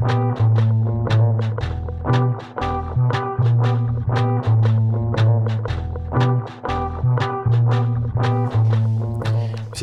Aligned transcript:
Всем 0.00 0.08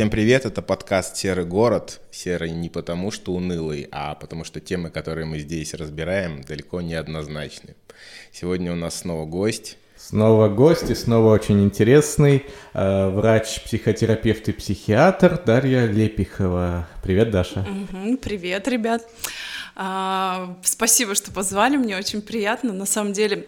привет, 0.10 0.48
это 0.48 0.64
подкаст 0.64 1.18
«Серый 1.18 1.46
город». 1.46 2.02
Серый 2.10 2.50
не 2.50 2.70
потому, 2.70 3.12
что 3.12 3.34
унылый, 3.34 3.88
а 3.92 4.16
потому 4.16 4.44
что 4.44 4.60
темы, 4.60 4.90
которые 4.90 5.28
мы 5.28 5.38
здесь 5.38 5.76
разбираем, 5.76 6.42
далеко 6.42 6.82
не 6.82 6.96
однозначны. 6.96 7.76
Сегодня 8.32 8.74
у 8.74 8.76
нас 8.76 9.02
снова 9.02 9.26
гость. 9.26 9.78
Снова 9.96 10.48
гость 10.48 10.90
и 10.90 10.96
снова 10.96 11.34
очень 11.34 11.64
интересный 11.64 12.46
э, 12.74 13.10
врач, 13.10 13.64
психотерапевт 13.66 14.50
и 14.50 14.52
психиатр 14.52 15.40
Дарья 15.46 15.86
Лепихова. 15.86 16.88
Привет, 17.04 17.30
Даша. 17.30 17.60
Угу, 17.60 18.18
привет, 18.18 18.68
ребят. 18.68 19.04
А, 19.80 20.58
спасибо, 20.64 21.14
что 21.14 21.32
позвали, 21.32 21.78
мне 21.78 21.96
очень 21.96 22.24
приятно. 22.24 22.74
На 22.74 22.88
самом 22.88 23.14
деле, 23.14 23.48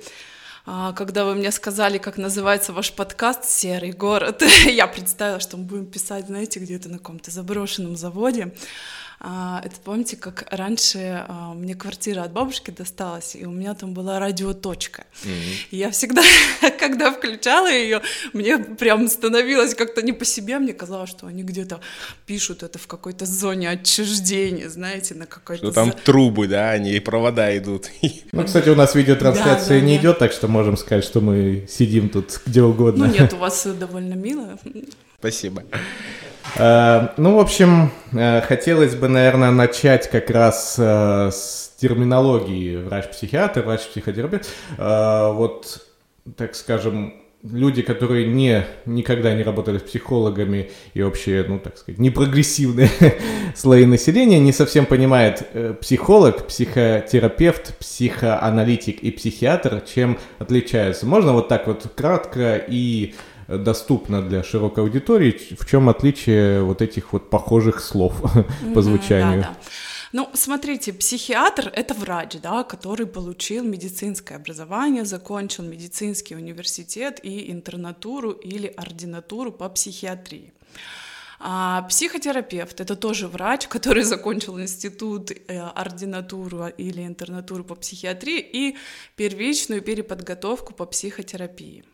а, 0.68 0.94
когда 0.94 1.26
вы 1.26 1.34
мне 1.34 1.52
сказали, 1.52 1.98
как 1.98 2.18
называется 2.18 2.72
ваш 2.72 2.94
подкаст 2.94 3.46
«Серый 3.46 3.94
город», 3.94 4.44
я 4.66 4.86
представила, 4.86 5.40
что 5.40 5.58
мы 5.58 5.64
будем 5.64 5.88
писать, 5.88 6.28
знаете, 6.28 6.60
где-то 6.60 6.88
на 6.88 7.00
каком-то 7.00 7.32
заброшенном 7.32 7.96
заводе. 7.96 8.54
А, 9.22 9.62
это 9.66 9.76
помните, 9.84 10.16
как 10.16 10.46
раньше 10.50 11.26
а, 11.28 11.54
мне 11.54 11.76
квартира 11.76 12.24
от 12.24 12.32
бабушки 12.32 12.72
досталась, 12.72 13.36
и 13.36 13.46
у 13.46 13.52
меня 13.52 13.74
там 13.74 13.94
была 13.94 14.18
радиоточка. 14.18 15.04
Mm-hmm. 15.24 15.56
И 15.72 15.78
я 15.78 15.92
всегда, 15.92 16.22
когда 16.80 17.12
включала 17.12 17.70
ее, 17.70 18.02
мне 18.32 18.58
прям 18.58 19.10
становилось 19.10 19.76
как-то 19.76 20.02
не 20.02 20.14
по 20.14 20.24
себе, 20.24 20.58
мне 20.60 20.74
казалось, 20.74 21.10
что 21.10 21.28
они 21.28 21.44
где-то 21.44 21.82
пишут 22.26 22.64
это 22.64 22.80
в 22.80 22.88
какой-то 22.88 23.26
зоне 23.26 23.70
отчуждения, 23.70 24.70
знаете, 24.70 25.16
на 25.16 25.26
какой-то... 25.26 25.66
Что 25.66 25.74
там 25.74 25.92
трубы, 25.92 26.48
да, 26.48 26.70
они 26.72 26.94
и 26.94 27.00
провода 27.00 27.56
идут. 27.58 27.90
Ну, 28.32 28.46
кстати, 28.46 28.70
у 28.70 28.76
нас 28.76 28.96
видеотрансляция 28.96 29.80
да, 29.80 29.82
да, 29.82 29.86
не 29.88 29.98
идет, 29.98 30.20
так 30.20 30.32
что 30.32 30.48
можем 30.48 30.78
сказать, 30.78 31.04
что 31.04 31.20
мы 31.20 31.66
сидим 31.68 32.10
тут 32.10 32.42
где 32.46 32.62
угодно. 32.62 33.08
Ну 33.08 33.14
нет, 33.14 33.34
у 33.34 33.38
вас 33.38 33.66
довольно 33.66 34.14
мило. 34.14 34.58
Спасибо. 35.20 35.64
Э, 36.58 37.10
ну, 37.18 37.36
в 37.36 37.40
общем, 37.40 37.92
э, 38.12 38.42
хотелось 38.42 38.96
бы, 38.96 39.08
наверное, 39.08 39.52
начать 39.52 40.10
как 40.10 40.30
раз 40.30 40.76
э, 40.78 41.30
с 41.32 41.74
терминологии 41.80 42.78
врач-психиатр, 42.78 43.62
врач-психотерапевт. 43.62 44.50
Вот, 44.78 45.86
так 46.36 46.56
скажем, 46.56 47.14
люди, 47.42 47.82
которые 47.82 48.28
не, 48.28 48.66
никогда 48.86 49.34
не 49.34 49.44
работали 49.44 49.78
с 49.78 49.84
психологами 49.84 50.72
и 50.94 51.02
вообще, 51.02 51.46
ну, 51.48 51.58
так 51.58 51.78
сказать, 51.78 51.98
не 51.98 52.10
прогрессивные 52.10 52.90
слои 53.56 53.86
населения, 53.86 54.40
не 54.40 54.52
совсем 54.52 54.86
понимают 54.86 55.48
психолог, 55.80 56.48
психотерапевт, 56.48 57.78
психоаналитик 57.78 59.00
и 59.00 59.12
психиатр, 59.12 59.82
чем 59.82 60.20
отличаются. 60.38 61.06
Можно 61.06 61.32
вот 61.32 61.48
так 61.48 61.66
вот 61.68 61.86
кратко 61.96 62.58
и 62.58 63.16
доступно 63.58 64.22
для 64.22 64.44
широкой 64.44 64.84
аудитории. 64.84 65.56
В 65.60 65.66
чем 65.66 65.90
отличие 65.90 66.62
вот 66.62 66.82
этих 66.82 67.14
вот 67.14 67.30
похожих 67.30 67.80
слов 67.80 68.14
по 68.74 68.82
звучанию? 68.82 69.42
Да, 69.42 69.48
да. 69.50 69.58
Ну, 70.12 70.28
смотрите, 70.34 70.92
психиатр— 70.92 71.72
это 71.76 71.94
врач, 71.94 72.38
да, 72.42 72.64
который 72.64 73.06
получил 73.06 73.64
медицинское 73.64 74.36
образование, 74.36 75.06
закончил 75.06 75.64
медицинский 75.64 76.36
университет 76.36 77.20
и 77.22 77.52
интернатуру 77.52 78.32
или 78.32 78.74
ординатуру 78.76 79.52
по 79.52 79.70
психиатрии. 79.70 80.52
А 81.40 81.84
психотерапевт— 81.84 82.82
это 82.82 82.96
тоже 82.96 83.28
врач, 83.28 83.68
который 83.68 84.04
закончил 84.04 84.60
институт, 84.60 85.32
э, 85.32 85.60
ординатуру 85.60 86.68
или 86.68 87.06
интернатуру 87.06 87.64
по 87.64 87.76
психиатрии 87.76 88.40
и 88.40 88.78
первичную 89.16 89.82
переподготовку 89.82 90.74
по 90.74 90.86
психотерапии. 90.86 91.86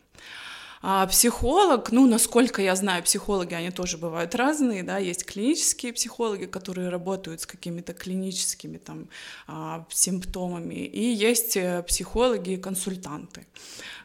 А 0.82 1.06
психолог, 1.06 1.90
ну, 1.92 2.06
насколько 2.06 2.62
я 2.62 2.76
знаю, 2.76 3.02
психологи, 3.02 3.54
они 3.54 3.70
тоже 3.70 3.96
бывают 3.98 4.34
разные, 4.34 4.82
да, 4.82 4.98
есть 4.98 5.24
клинические 5.24 5.92
психологи, 5.92 6.46
которые 6.46 6.90
работают 6.90 7.40
с 7.40 7.46
какими-то 7.46 7.92
клиническими 7.94 8.78
там 8.78 9.08
а, 9.46 9.86
симптомами, 9.90 10.74
и 10.74 11.12
есть 11.12 11.56
э, 11.56 11.82
психологи 11.82 12.52
и 12.52 12.56
консультанты. 12.56 13.46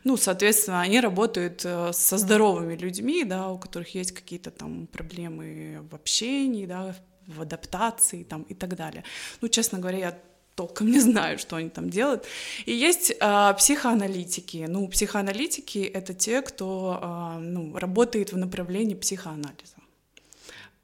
Ну, 0.03 0.17
соответственно, 0.17 0.81
они 0.81 0.99
работают 0.99 1.61
э, 1.65 1.91
со 1.93 2.17
здоровыми 2.17 2.75
людьми, 2.75 3.23
да, 3.23 3.49
у 3.49 3.57
которых 3.57 3.93
есть 3.93 4.13
какие-то 4.13 4.51
там 4.51 4.87
проблемы 4.87 5.87
в 5.89 5.95
общении, 5.95 6.65
да, 6.65 6.95
в 7.27 7.41
адаптации 7.41 8.23
там 8.23 8.43
и 8.43 8.53
так 8.53 8.75
далее. 8.75 9.03
Ну, 9.41 9.47
честно 9.47 9.79
говоря, 9.79 9.97
я 9.97 10.19
толком 10.61 10.91
не 10.91 10.99
знаю, 10.99 11.39
что 11.39 11.55
они 11.55 11.69
там 11.69 11.89
делают. 11.89 12.25
И 12.65 12.71
есть 12.71 13.11
э, 13.19 13.53
психоаналитики. 13.57 14.67
Ну, 14.69 14.87
психоаналитики— 14.87 15.79
это 15.93 16.13
те, 16.13 16.41
кто 16.41 16.99
э, 17.01 17.39
ну, 17.39 17.77
работает 17.77 18.33
в 18.33 18.37
направлении 18.37 18.95
психоанализа. 18.95 19.77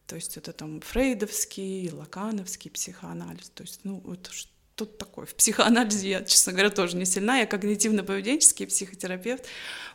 То 0.07 0.15
есть 0.15 0.37
это 0.37 0.51
там 0.51 0.81
фрейдовский, 0.81 1.91
лакановский 1.91 2.71
психоанализ. 2.71 3.49
То 3.53 3.63
есть, 3.63 3.81
ну, 3.83 4.01
это 4.11 4.31
что 4.31 4.85
такое? 4.85 5.25
В 5.25 5.35
психоанализе 5.35 6.09
я, 6.09 6.23
честно 6.23 6.53
говоря, 6.53 6.69
тоже 6.69 6.97
не 6.97 7.05
сильна. 7.05 7.37
Я 7.37 7.45
когнитивно-поведенческий 7.45 8.65
психотерапевт, 8.65 9.45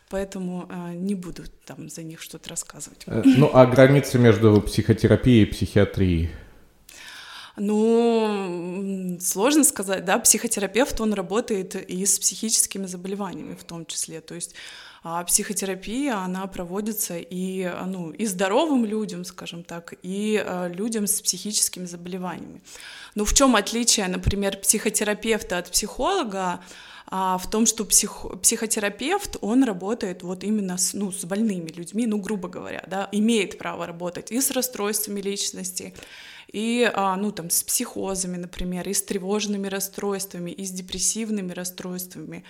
поэтому 0.09 0.69
э, 0.69 0.93
не 0.95 1.15
буду 1.15 1.43
там 1.65 1.89
за 1.89 2.03
них 2.03 2.21
что-то 2.21 2.49
рассказывать. 2.49 3.03
Э, 3.07 3.21
ну, 3.25 3.49
а 3.53 3.65
граница 3.65 4.17
между 4.17 4.61
психотерапией 4.61 5.43
и 5.43 5.45
психиатрией? 5.45 6.29
Ну, 7.55 9.17
сложно 9.21 9.63
сказать, 9.63 10.05
да, 10.05 10.17
психотерапевт, 10.17 10.99
он 10.99 11.13
работает 11.13 11.75
и 11.75 12.03
с 12.03 12.17
психическими 12.17 12.87
заболеваниями 12.87 13.53
в 13.53 13.63
том 13.63 13.85
числе, 13.85 14.21
то 14.21 14.33
есть 14.33 14.55
а 15.05 15.21
психотерапия, 15.25 16.15
она 16.15 16.47
проводится 16.47 17.17
и, 17.17 17.69
ну, 17.85 18.11
и 18.11 18.25
здоровым 18.25 18.85
людям, 18.85 19.25
скажем 19.25 19.65
так, 19.65 19.95
и 20.01 20.41
а, 20.41 20.67
людям 20.69 21.07
с 21.07 21.21
психическими 21.21 21.85
заболеваниями. 21.85 22.61
Но 23.13 23.25
в 23.25 23.33
чем 23.33 23.57
отличие, 23.57 24.07
например, 24.07 24.57
психотерапевта 24.57 25.57
от 25.57 25.69
психолога? 25.69 26.61
а, 27.15 27.37
в 27.37 27.47
том, 27.47 27.67
что 27.67 27.85
псих, 27.85 28.25
психотерапевт, 28.41 29.37
он 29.41 29.63
работает 29.63 30.23
вот 30.23 30.43
именно 30.43 30.77
с, 30.79 30.93
ну, 30.93 31.11
с 31.11 31.25
больными 31.25 31.69
людьми, 31.69 32.07
ну, 32.07 32.17
грубо 32.17 32.47
говоря, 32.47 32.83
да, 32.87 33.07
имеет 33.11 33.59
право 33.59 33.85
работать 33.85 34.31
и 34.31 34.41
с 34.41 34.49
расстройствами 34.49 35.21
личности, 35.21 35.93
и, 36.53 36.89
а, 36.93 37.15
ну, 37.17 37.31
там, 37.31 37.49
с 37.49 37.63
психозами, 37.63 38.37
например, 38.37 38.87
и 38.87 38.93
с 38.93 39.01
тревожными 39.03 39.67
расстройствами, 39.67 40.51
и 40.51 40.65
с 40.65 40.71
депрессивными 40.71 41.51
расстройствами. 41.51 42.43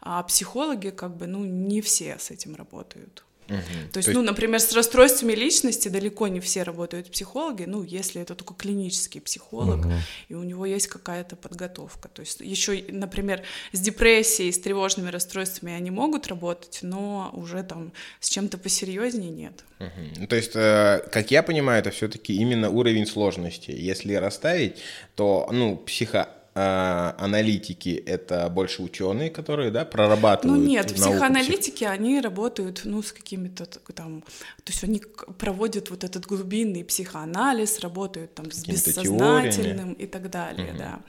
А 0.00 0.22
психологи, 0.22 0.90
как 0.90 1.16
бы, 1.16 1.26
ну, 1.26 1.44
не 1.44 1.82
все 1.82 2.18
с 2.18 2.30
этим 2.30 2.56
работают. 2.56 3.24
Угу. 3.50 3.56
То, 3.56 3.62
есть, 3.62 3.92
То 3.92 3.98
есть, 3.98 4.08
ну, 4.14 4.22
например, 4.22 4.60
с 4.60 4.72
расстройствами 4.72 5.32
личности 5.32 5.88
далеко 5.88 6.28
не 6.28 6.40
все 6.40 6.62
работают 6.62 7.10
психологи, 7.10 7.64
ну, 7.66 7.82
если 7.82 8.22
это 8.22 8.34
только 8.34 8.54
клинический 8.54 9.20
психолог, 9.20 9.80
угу. 9.80 9.92
и 10.28 10.34
у 10.34 10.42
него 10.44 10.66
есть 10.66 10.86
какая-то 10.86 11.36
подготовка. 11.36 12.08
То 12.08 12.20
есть 12.20 12.40
еще, 12.40 12.84
например, 12.88 13.42
с 13.72 13.80
депрессией, 13.80 14.52
с 14.52 14.60
тревожными 14.60 15.10
расстройствами 15.10 15.72
они 15.72 15.90
могут 15.90 16.28
работать, 16.28 16.78
но 16.82 17.30
уже 17.32 17.62
там 17.64 17.92
с 18.20 18.28
чем-то 18.28 18.56
посерьезнее 18.58 19.30
нет. 19.30 19.64
Угу. 19.80 20.26
То 20.28 20.36
есть, 20.36 20.52
э, 20.54 21.00
как 21.10 21.30
я 21.30 21.42
понимаю, 21.42 21.80
это 21.80 21.90
все-таки 21.90 22.34
именно 22.34 22.70
уровень 22.70 23.06
сложности. 23.06 23.72
Если 23.72 24.14
расставить, 24.14 24.78
то, 25.16 25.48
ну, 25.50 25.76
психо 25.76 26.28
а, 26.62 27.14
аналитики 27.18 28.02
это 28.06 28.50
больше 28.50 28.82
ученые, 28.82 29.30
которые, 29.30 29.70
да, 29.70 29.84
прорабатывают. 29.86 30.60
Ну 30.60 30.66
нет, 30.66 30.92
психоаналитики, 30.94 31.84
они 31.84 32.20
работают, 32.20 32.82
ну, 32.84 33.02
с 33.02 33.12
какими-то 33.12 33.64
там, 33.94 34.20
то 34.64 34.72
есть 34.72 34.84
они 34.84 35.02
проводят 35.38 35.90
вот 35.90 36.04
этот 36.04 36.26
глубинный 36.26 36.84
психоанализ, 36.84 37.80
работают 37.80 38.34
там 38.34 38.50
с 38.50 38.66
бессознательным 38.66 39.50
теориями. 39.50 39.94
и 39.94 40.06
так 40.06 40.28
далее, 40.28 40.72
угу. 40.72 40.78
да. 40.78 41.00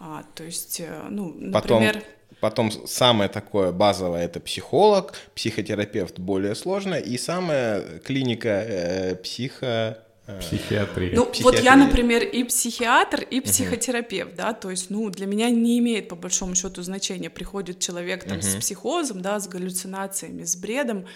А, 0.00 0.24
то 0.34 0.42
есть, 0.42 0.80
э, 0.80 1.02
ну, 1.08 1.32
например. 1.34 1.94
Потом... 1.94 2.02
Потом 2.40 2.70
самое 2.86 3.30
такое 3.30 3.72
базовое 3.72 4.24
это 4.24 4.40
психолог, 4.40 5.14
психотерапевт 5.34 6.18
более 6.18 6.54
сложно, 6.54 6.96
и 6.96 7.16
самая 7.16 7.98
клиника 8.00 8.48
э, 8.48 9.14
психо 9.16 10.05
Психиатрия. 10.40 11.14
Ну, 11.14 11.26
Психиатрия. 11.26 11.44
вот 11.44 11.64
я, 11.64 11.76
например, 11.76 12.24
и 12.24 12.42
психиатр, 12.44 13.22
и 13.22 13.40
психотерапевт, 13.40 14.32
угу. 14.32 14.36
да, 14.36 14.52
то 14.52 14.70
есть, 14.70 14.90
ну, 14.90 15.08
для 15.08 15.26
меня 15.26 15.50
не 15.50 15.78
имеет, 15.78 16.08
по 16.08 16.16
большому 16.16 16.54
счету, 16.54 16.82
значения, 16.82 17.30
приходит 17.30 17.78
человек 17.78 18.24
там 18.24 18.38
угу. 18.38 18.46
с 18.46 18.56
психозом, 18.56 19.22
да, 19.22 19.38
с 19.38 19.46
галлюцинациями, 19.46 20.42
с 20.42 20.56
бредом, 20.56 21.06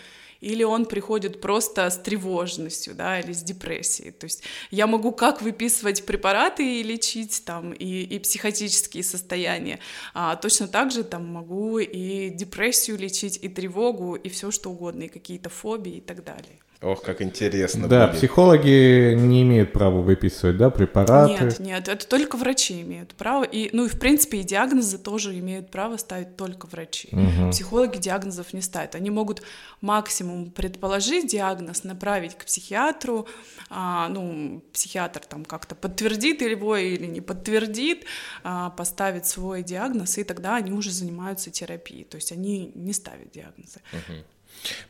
или 0.40 0.62
он 0.62 0.86
приходит 0.86 1.40
просто 1.40 1.90
с 1.90 1.98
тревожностью, 1.98 2.94
да, 2.94 3.20
или 3.20 3.32
с 3.32 3.42
депрессией. 3.42 4.10
То 4.10 4.24
есть 4.24 4.42
я 4.70 4.86
могу 4.86 5.12
как 5.12 5.42
выписывать 5.42 6.06
препараты 6.06 6.80
и 6.80 6.82
лечить 6.82 7.42
там 7.44 7.72
и, 7.72 8.02
и 8.02 8.18
психотические 8.18 9.02
состояния, 9.02 9.80
а 10.14 10.36
точно 10.36 10.68
так 10.68 10.92
же 10.92 11.04
там 11.04 11.26
могу 11.26 11.78
и 11.78 12.30
депрессию 12.30 12.96
лечить, 12.96 13.38
и 13.42 13.48
тревогу, 13.48 14.14
и 14.14 14.28
все 14.28 14.50
что 14.50 14.70
угодно, 14.70 15.04
и 15.04 15.08
какие-то 15.08 15.50
фобии 15.50 15.96
и 15.96 16.00
так 16.00 16.24
далее. 16.24 16.58
Ох, 16.82 17.02
как 17.02 17.20
интересно 17.20 17.88
Да, 17.88 18.06
будет. 18.06 18.16
психологи 18.16 19.12
не 19.12 19.42
имеют 19.42 19.70
права 19.70 20.00
выписывать, 20.00 20.56
да, 20.56 20.70
препараты. 20.70 21.44
Нет, 21.44 21.60
нет, 21.60 21.88
это 21.88 22.08
только 22.08 22.36
врачи 22.36 22.80
имеют 22.80 23.14
право. 23.14 23.44
И, 23.44 23.68
ну 23.76 23.84
и 23.84 23.88
в 23.88 23.98
принципе 23.98 24.38
и 24.38 24.44
диагнозы 24.44 24.96
тоже 24.96 25.38
имеют 25.38 25.70
право 25.70 25.98
ставить 25.98 26.36
только 26.36 26.64
врачи. 26.66 27.08
Мгм. 27.12 27.50
Психологи 27.50 27.98
диагнозов 27.98 28.54
не 28.54 28.62
ставят. 28.62 28.94
Они 28.94 29.10
могут 29.10 29.42
максимум 29.82 30.50
предположить 30.50 31.26
диагноз, 31.26 31.84
направить 31.84 32.34
к 32.36 32.46
психиатру. 32.46 33.26
а, 33.72 34.08
ну, 34.08 34.64
психиатр 34.72 35.20
там 35.20 35.44
как-то 35.44 35.74
подтвердит 35.76 36.42
его 36.42 36.76
или 36.76 37.06
не 37.06 37.20
подтвердит, 37.20 38.04
а, 38.42 38.70
поставит 38.70 39.26
свой 39.26 39.62
диагноз, 39.62 40.18
и 40.18 40.24
тогда 40.24 40.56
они 40.56 40.72
уже 40.72 40.90
занимаются 40.90 41.50
терапией. 41.50 42.04
То 42.04 42.16
есть 42.16 42.32
они 42.32 42.72
не 42.74 42.92
ставят 42.92 43.30
диагнозы. 43.30 43.80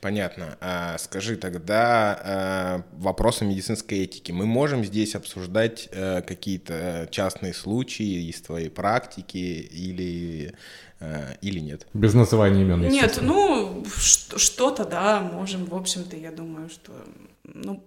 Понятно. 0.01 0.57
А, 0.61 0.99
скажи 0.99 1.37
тогда 1.37 2.19
а, 2.23 2.83
вопросы 2.93 3.45
медицинской 3.45 4.01
этики. 4.01 4.33
Мы 4.33 4.47
можем 4.47 4.85
здесь 4.85 5.15
обсуждать 5.15 5.89
э, 5.93 6.23
какие-то 6.23 7.09
частные 7.11 7.55
случаи 7.55 8.29
из 8.29 8.41
твоей 8.41 8.71
практики 8.71 9.37
или, 9.37 10.55
э, 11.01 11.35
или 11.41 11.61
нет? 11.61 11.87
Без 11.93 12.15
называния 12.15 12.63
имен, 12.63 12.89
Нет, 12.89 13.19
ну 13.23 13.85
что-то, 14.37 14.85
да, 14.85 15.21
можем, 15.21 15.67
в 15.67 15.75
общем-то, 15.75 16.17
я 16.17 16.31
думаю, 16.31 16.69
что, 16.69 16.93
ну, 17.45 17.83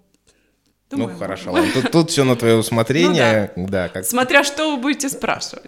думаю, 0.94 1.14
ну 1.14 1.20
хорошо, 1.20 1.52
ладно. 1.52 1.70
Тут, 1.74 1.92
тут 1.92 2.10
все 2.10 2.24
на 2.24 2.36
твое 2.36 2.56
усмотрение. 2.56 3.52
да. 3.56 3.90
как 3.90 4.06
Смотря 4.06 4.44
что 4.44 4.76
вы 4.76 4.82
будете 4.82 5.10
спрашивать. 5.10 5.66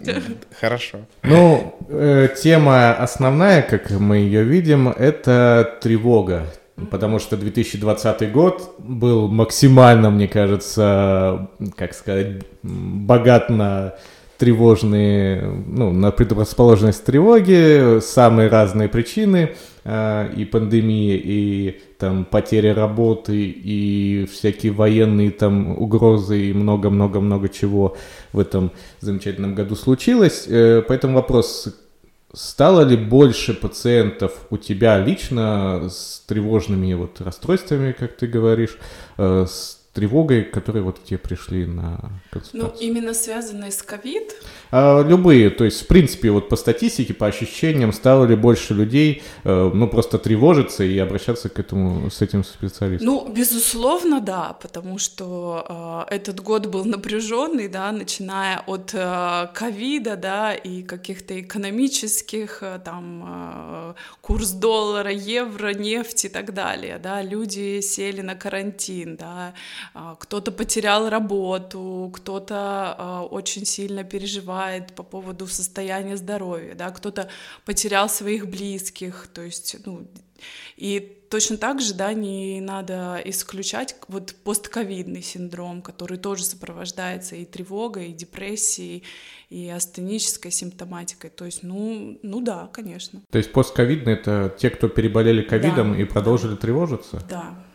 хорошо. 0.60 0.98
Ну, 1.22 1.76
э, 1.88 2.28
тема 2.42 2.94
основная, 2.94 3.62
как 3.62 3.90
мы 3.90 4.18
ее 4.18 4.42
видим, 4.44 4.88
это 4.88 5.78
тревога. 5.80 6.46
Потому 6.90 7.18
что 7.18 7.38
2020 7.38 8.32
год 8.32 8.74
был 8.78 9.28
максимально, 9.28 10.10
мне 10.10 10.28
кажется, 10.28 11.48
как 11.74 11.94
сказать, 11.94 12.44
богат 12.62 13.48
на 13.48 13.94
тревожные, 14.38 15.42
ну, 15.66 15.92
на 15.92 16.10
предрасположенность 16.10 17.02
к 17.02 17.04
тревоге, 17.04 18.00
самые 18.00 18.48
разные 18.48 18.88
причины, 18.88 19.54
э, 19.84 20.32
и 20.36 20.44
пандемии, 20.44 21.20
и 21.22 21.80
там 21.98 22.24
потеря 22.24 22.74
работы, 22.74 23.46
и 23.46 24.28
всякие 24.30 24.72
военные 24.72 25.30
там 25.30 25.78
угрозы, 25.78 26.50
и 26.50 26.52
много-много-много 26.52 27.48
чего 27.48 27.96
в 28.32 28.38
этом 28.38 28.72
замечательном 29.00 29.54
году 29.54 29.74
случилось. 29.76 30.46
Э, 30.48 30.82
Поэтому 30.86 31.14
вопрос, 31.14 31.68
стало 32.32 32.82
ли 32.82 32.96
больше 32.96 33.54
пациентов 33.54 34.32
у 34.50 34.58
тебя 34.58 34.98
лично 34.98 35.88
с 35.88 36.22
тревожными 36.26 36.92
вот 36.94 37.20
расстройствами, 37.20 37.92
как 37.92 38.16
ты 38.16 38.26
говоришь, 38.26 38.76
э, 39.16 39.46
с 39.48 39.75
тревогой, 39.96 40.42
которые 40.44 40.82
вот 40.82 41.02
тебе 41.04 41.18
пришли 41.18 41.66
на 41.66 41.98
Ну, 42.02 42.10
консультацию? 42.30 42.88
именно 42.88 43.14
связанные 43.14 43.70
с 43.70 43.82
ковид, 43.82 44.34
А, 44.70 45.02
любые, 45.02 45.50
то 45.50 45.64
есть, 45.64 45.82
в 45.82 45.86
принципе, 45.86 46.30
вот 46.30 46.48
по 46.48 46.56
статистике, 46.56 47.14
по 47.14 47.26
ощущениям, 47.26 47.92
стало 47.92 48.26
ли 48.26 48.36
больше 48.36 48.74
людей, 48.74 49.22
э, 49.44 49.70
ну, 49.74 49.88
просто 49.88 50.18
тревожиться 50.18 50.84
и 50.84 50.98
обращаться 50.98 51.48
к 51.48 51.58
этому, 51.58 52.10
с 52.10 52.20
этим 52.22 52.44
специалистом? 52.44 53.06
Ну, 53.06 53.28
безусловно, 53.32 54.20
да, 54.20 54.56
потому 54.62 54.98
что 54.98 56.04
э, 56.10 56.14
этот 56.16 56.40
год 56.40 56.66
был 56.66 56.84
напряженный, 56.84 57.68
да, 57.68 57.92
начиная 57.92 58.60
от 58.66 58.90
э, 58.94 59.48
ковида, 59.54 60.16
да, 60.16 60.52
и 60.54 60.82
каких-то 60.82 61.32
экономических, 61.40 62.58
э, 62.62 62.80
там, 62.84 63.24
э, 63.26 63.94
курс 64.20 64.50
доллара, 64.50 65.10
евро, 65.12 65.72
нефть 65.74 66.24
и 66.24 66.28
так 66.28 66.52
далее, 66.52 66.98
да, 67.02 67.22
люди 67.22 67.80
сели 67.80 68.20
на 68.22 68.34
карантин, 68.34 69.16
да, 69.16 69.54
кто-то 70.18 70.52
потерял 70.52 71.08
работу, 71.08 72.10
кто-то 72.14 72.96
э, 72.98 73.34
очень 73.34 73.64
сильно 73.64 74.04
переживает 74.04 74.94
по 74.94 75.02
поводу 75.02 75.46
состояния 75.46 76.16
здоровья, 76.16 76.74
да, 76.74 76.90
кто-то 76.90 77.28
потерял 77.64 78.08
своих 78.08 78.48
близких, 78.48 79.28
то 79.32 79.42
есть, 79.42 79.76
ну, 79.84 80.06
и 80.76 81.16
точно 81.30 81.56
так 81.56 81.80
же, 81.80 81.94
да, 81.94 82.12
не 82.12 82.60
надо 82.60 83.20
исключать 83.24 83.96
вот 84.08 84.34
постковидный 84.44 85.22
синдром, 85.22 85.82
который 85.82 86.18
тоже 86.18 86.44
сопровождается 86.44 87.36
и 87.36 87.44
тревогой, 87.44 88.10
и 88.10 88.12
депрессией, 88.12 89.02
и 89.48 89.68
астенической 89.68 90.50
симптоматикой. 90.50 91.30
То 91.30 91.44
есть, 91.44 91.62
ну, 91.62 92.18
ну 92.22 92.40
да, 92.40 92.68
конечно, 92.72 93.22
То 93.30 93.38
есть 93.38 93.52
постковидные 93.52 94.16
это 94.16 94.54
те, 94.58 94.70
кто 94.70 94.88
переболели 94.88 95.42
ковидом 95.42 95.94
Да. 95.94 96.00
и 96.00 96.04
продолжили 96.04 96.56
тревожиться? 96.56 97.22
да. 97.28 97.65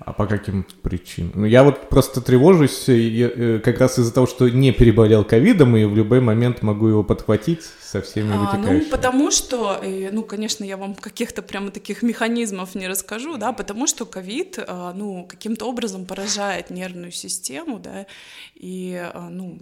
А 0.00 0.12
по 0.14 0.26
каким 0.26 0.64
причинам? 0.82 1.32
Ну, 1.34 1.44
я 1.44 1.62
вот 1.62 1.88
просто 1.90 2.22
тревожусь 2.22 2.88
э, 2.88 2.94
э, 2.94 3.58
как 3.58 3.78
раз 3.80 3.98
из-за 3.98 4.14
того, 4.14 4.26
что 4.26 4.48
не 4.48 4.72
переболел 4.72 5.24
ковидом, 5.24 5.76
и 5.76 5.84
в 5.84 5.94
любой 5.94 6.20
момент 6.20 6.62
могу 6.62 6.88
его 6.88 7.04
подхватить 7.04 7.62
со 7.82 8.00
всеми 8.00 8.32
А, 8.32 8.36
ну, 8.36 8.46
вытекающими. 8.46 8.90
потому 8.90 9.30
что, 9.30 9.78
э, 9.82 10.08
ну, 10.10 10.22
конечно, 10.22 10.64
я 10.64 10.78
вам 10.78 10.94
каких-то 10.94 11.42
прямо 11.42 11.70
таких 11.70 12.02
механизмов 12.02 12.74
не 12.74 12.88
расскажу, 12.88 13.36
да, 13.36 13.52
потому 13.52 13.86
что 13.86 14.06
ковид, 14.06 14.58
ну, 14.94 15.26
каким-то 15.28 15.66
образом 15.66 16.06
поражает 16.06 16.70
нервную 16.70 17.12
систему, 17.12 17.78
да, 17.78 18.06
и, 18.54 19.06
ну, 19.30 19.58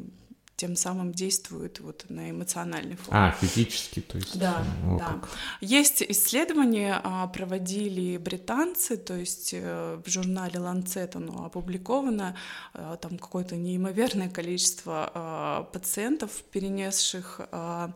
тем 0.59 0.75
самым 0.75 1.13
действует 1.13 1.79
вот 1.79 2.05
на 2.09 2.31
эмоциональный 2.31 2.97
фон. 2.97 3.15
А, 3.15 3.31
физически, 3.31 4.01
то 4.01 4.19
есть. 4.19 4.37
Да, 4.37 4.65
э, 4.83 4.95
о 4.95 4.99
да. 4.99 5.05
как. 5.05 5.29
Есть 5.61 6.03
исследования, 6.03 7.01
а, 7.05 7.29
проводили 7.29 8.17
британцы, 8.17 8.97
то 8.97 9.15
есть 9.15 9.51
э, 9.53 10.03
в 10.05 10.11
журнале 10.11 10.59
Lancet 10.59 11.17
оно 11.17 11.45
опубликовано, 11.45 12.37
а, 12.75 12.97
там 12.97 13.19
какое-то 13.19 13.55
неимоверное 13.55 14.29
количество 14.29 15.11
а, 15.15 15.63
пациентов, 15.73 16.33
перенесших 16.51 17.41
а, 17.53 17.93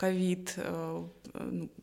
ковид, 0.00 0.54
э, 0.56 1.04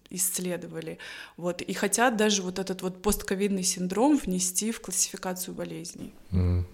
исследовали. 0.09 0.97
Вот, 1.35 1.61
и 1.61 1.73
хотят 1.73 2.17
даже 2.17 2.41
вот 2.41 2.59
этот 2.59 2.81
вот 2.81 3.01
постковидный 3.01 3.63
синдром 3.63 4.17
внести 4.17 4.71
в 4.71 4.81
классификацию 4.81 5.53
болезней. 5.53 6.13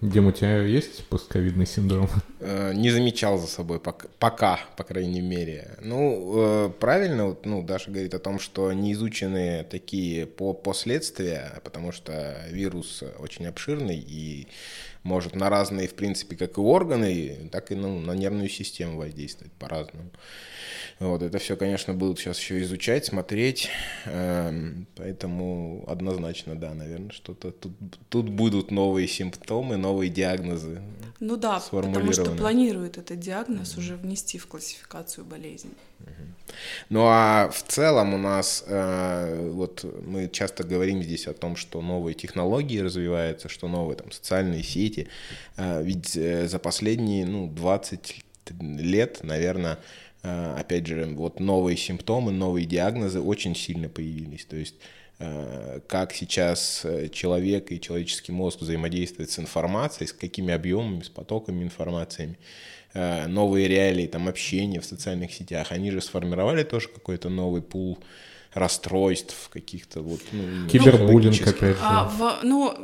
Дим, 0.00 0.26
у 0.26 0.32
тебя 0.32 0.62
есть 0.62 1.04
постковидный 1.08 1.66
синдром? 1.66 2.08
Э, 2.40 2.72
Не 2.74 2.90
замечал 2.90 3.38
за 3.38 3.46
собой 3.46 3.80
пока, 3.80 4.08
пока, 4.18 4.60
по 4.76 4.84
крайней 4.84 5.20
мере. 5.20 5.76
Ну, 5.82 6.32
э, 6.36 6.70
правильно, 6.80 7.26
вот, 7.26 7.46
ну, 7.46 7.62
Даша 7.62 7.90
говорит 7.90 8.14
о 8.14 8.18
том, 8.18 8.38
что 8.38 8.72
не 8.72 8.92
изучены 8.92 9.64
такие 9.70 10.26
по 10.26 10.52
последствия, 10.52 11.60
потому 11.64 11.92
что 11.92 12.36
вирус 12.50 13.02
очень 13.18 13.46
обширный 13.46 13.98
и 13.98 14.48
может 15.04 15.36
на 15.36 15.50
разные, 15.50 15.86
в 15.86 15.94
принципе, 15.94 16.34
как 16.34 16.58
и 16.58 16.60
органы, 16.60 17.48
так 17.52 17.70
и 17.70 17.76
ну, 17.76 18.00
на 18.00 18.12
нервную 18.12 18.48
систему 18.48 18.98
воздействовать 18.98 19.52
по-разному. 19.52 20.10
Вот, 20.98 21.22
это 21.22 21.38
все, 21.38 21.56
конечно, 21.56 21.92
будут 21.92 22.18
сейчас 22.18 22.38
еще 22.38 22.62
изучать, 22.62 23.04
смотреть, 23.04 23.68
эм, 24.06 24.86
поэтому 24.96 25.84
однозначно, 25.86 26.56
да, 26.56 26.72
наверное, 26.72 27.10
что-то 27.10 27.50
тут, 27.50 27.72
тут 28.08 28.28
будут 28.28 28.70
новые 28.70 29.06
симптомы, 29.06 29.76
новые 29.76 30.10
диагнозы. 30.10 30.80
Ну 31.24 31.38
да, 31.38 31.58
потому 31.70 32.12
что 32.12 32.30
планируют 32.36 32.98
этот 32.98 33.18
диагноз 33.18 33.78
уже 33.78 33.96
внести 33.96 34.36
в 34.36 34.46
классификацию 34.46 35.24
болезней. 35.24 35.72
Ну 36.90 37.06
а 37.06 37.48
в 37.48 37.62
целом 37.62 38.12
у 38.12 38.18
нас, 38.18 38.62
э, 38.66 39.50
вот 39.50 39.86
мы 40.06 40.28
часто 40.28 40.64
говорим 40.64 41.02
здесь 41.02 41.26
о 41.26 41.32
том, 41.32 41.56
что 41.56 41.80
новые 41.80 42.14
технологии 42.14 42.78
развиваются, 42.78 43.48
что 43.48 43.68
новые 43.68 43.96
там 43.96 44.12
социальные 44.12 44.62
сети. 44.62 45.08
Э, 45.56 45.82
ведь 45.82 46.14
э, 46.14 46.46
за 46.46 46.58
последние, 46.58 47.24
ну, 47.24 47.48
20 47.48 48.22
лет, 48.60 49.20
наверное, 49.22 49.78
э, 50.22 50.54
опять 50.58 50.86
же, 50.86 51.06
вот 51.06 51.40
новые 51.40 51.78
симптомы, 51.78 52.32
новые 52.32 52.66
диагнозы 52.66 53.20
очень 53.20 53.56
сильно 53.56 53.88
появились. 53.88 54.44
То 54.44 54.56
есть 54.56 54.74
как 55.86 56.12
сейчас 56.12 56.82
э, 56.84 57.08
человек 57.08 57.72
и 57.72 57.80
человеческий 57.80 58.32
мозг 58.32 58.60
взаимодействует 58.60 59.30
с 59.30 59.38
информацией, 59.38 60.08
с 60.08 60.12
какими 60.12 60.54
объемами, 60.54 61.02
с 61.02 61.08
потоками 61.08 61.62
информациями, 61.62 62.38
э, 62.94 63.26
новые 63.26 63.68
реалии 63.68 64.06
там 64.06 64.28
общения 64.28 64.80
в 64.80 64.84
социальных 64.84 65.32
сетях, 65.32 65.72
они 65.72 65.90
же 65.90 66.00
сформировали 66.00 66.62
тоже 66.62 66.88
какой-то 66.88 67.28
новый 67.28 67.62
пул 67.62 67.98
расстройств 68.54 69.50
каких-то 69.52 70.00
вот 70.00 70.20
ну, 70.32 70.68
Кибербуллинг, 70.68 71.34
психологических. 71.34 71.48
опять 71.48 71.76
же. 71.76 71.82
А, 71.82 72.04
в- 72.04 72.38
ну, 72.44 72.74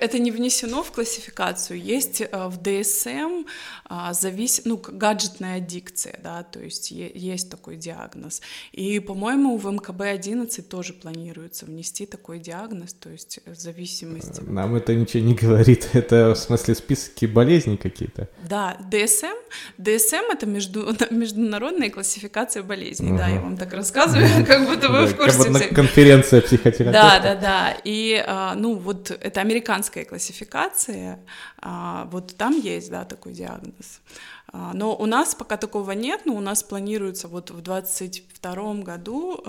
это 0.00 0.18
не 0.18 0.30
внесено 0.30 0.82
в 0.82 0.90
классификацию. 0.90 1.80
Есть 1.80 2.22
а, 2.32 2.48
в 2.48 2.60
DSM 2.60 3.46
а, 3.84 4.12
завис... 4.12 4.62
ну, 4.64 4.76
гаджетная 4.76 5.58
аддикция, 5.58 6.18
да, 6.22 6.42
то 6.42 6.60
есть 6.60 6.90
е- 6.90 7.12
есть 7.14 7.48
такой 7.48 7.76
диагноз. 7.76 8.42
И, 8.72 8.98
по-моему, 8.98 9.56
в 9.56 9.66
МКБ-11 9.66 10.62
тоже 10.62 10.92
планируется 10.92 11.64
внести 11.66 12.06
такой 12.06 12.40
диагноз, 12.40 12.92
то 12.94 13.08
есть 13.08 13.38
э, 13.44 13.54
зависимость. 13.54 14.42
Нам 14.42 14.74
это 14.74 14.94
ничего 14.94 15.22
не 15.22 15.34
говорит. 15.34 15.88
Это 15.92 16.34
в 16.34 16.38
смысле 16.38 16.74
списки 16.74 17.26
болезней 17.26 17.76
какие-то. 17.76 18.28
Да, 18.48 18.76
DSM. 18.90 19.36
DSM— 19.78 20.32
это 20.32 20.46
между... 20.46 20.94
международная 21.10 21.90
классификация 21.90 22.62
болезней. 22.62 23.16
Да, 23.16 23.28
я 23.28 23.40
вам 23.40 23.56
так 23.56 23.72
рассказываю, 23.72 24.44
как 24.46 24.66
будто 24.66 24.88
вы 24.88 25.06
в 25.06 25.19
Как 25.26 25.34
вот 25.36 25.48
на 25.50 25.60
конференция 25.60 26.40
психотерапевтов. 26.40 26.92
Да, 26.92 27.18
да, 27.20 27.34
да. 27.34 27.76
И, 27.84 28.22
а, 28.26 28.54
ну, 28.54 28.76
вот 28.76 29.10
это 29.10 29.40
американская 29.40 30.04
классификация, 30.04 31.20
а, 31.58 32.08
вот 32.10 32.36
там 32.36 32.58
есть, 32.58 32.90
да, 32.90 33.04
такой 33.04 33.32
диагноз. 33.32 34.00
А, 34.52 34.72
но 34.74 34.96
у 34.96 35.06
нас 35.06 35.34
пока 35.34 35.56
такого 35.56 35.92
нет, 35.92 36.22
но 36.24 36.34
у 36.34 36.40
нас 36.40 36.62
планируется 36.62 37.28
вот 37.28 37.50
в 37.50 37.60
2022 37.60 38.74
году 38.82 39.44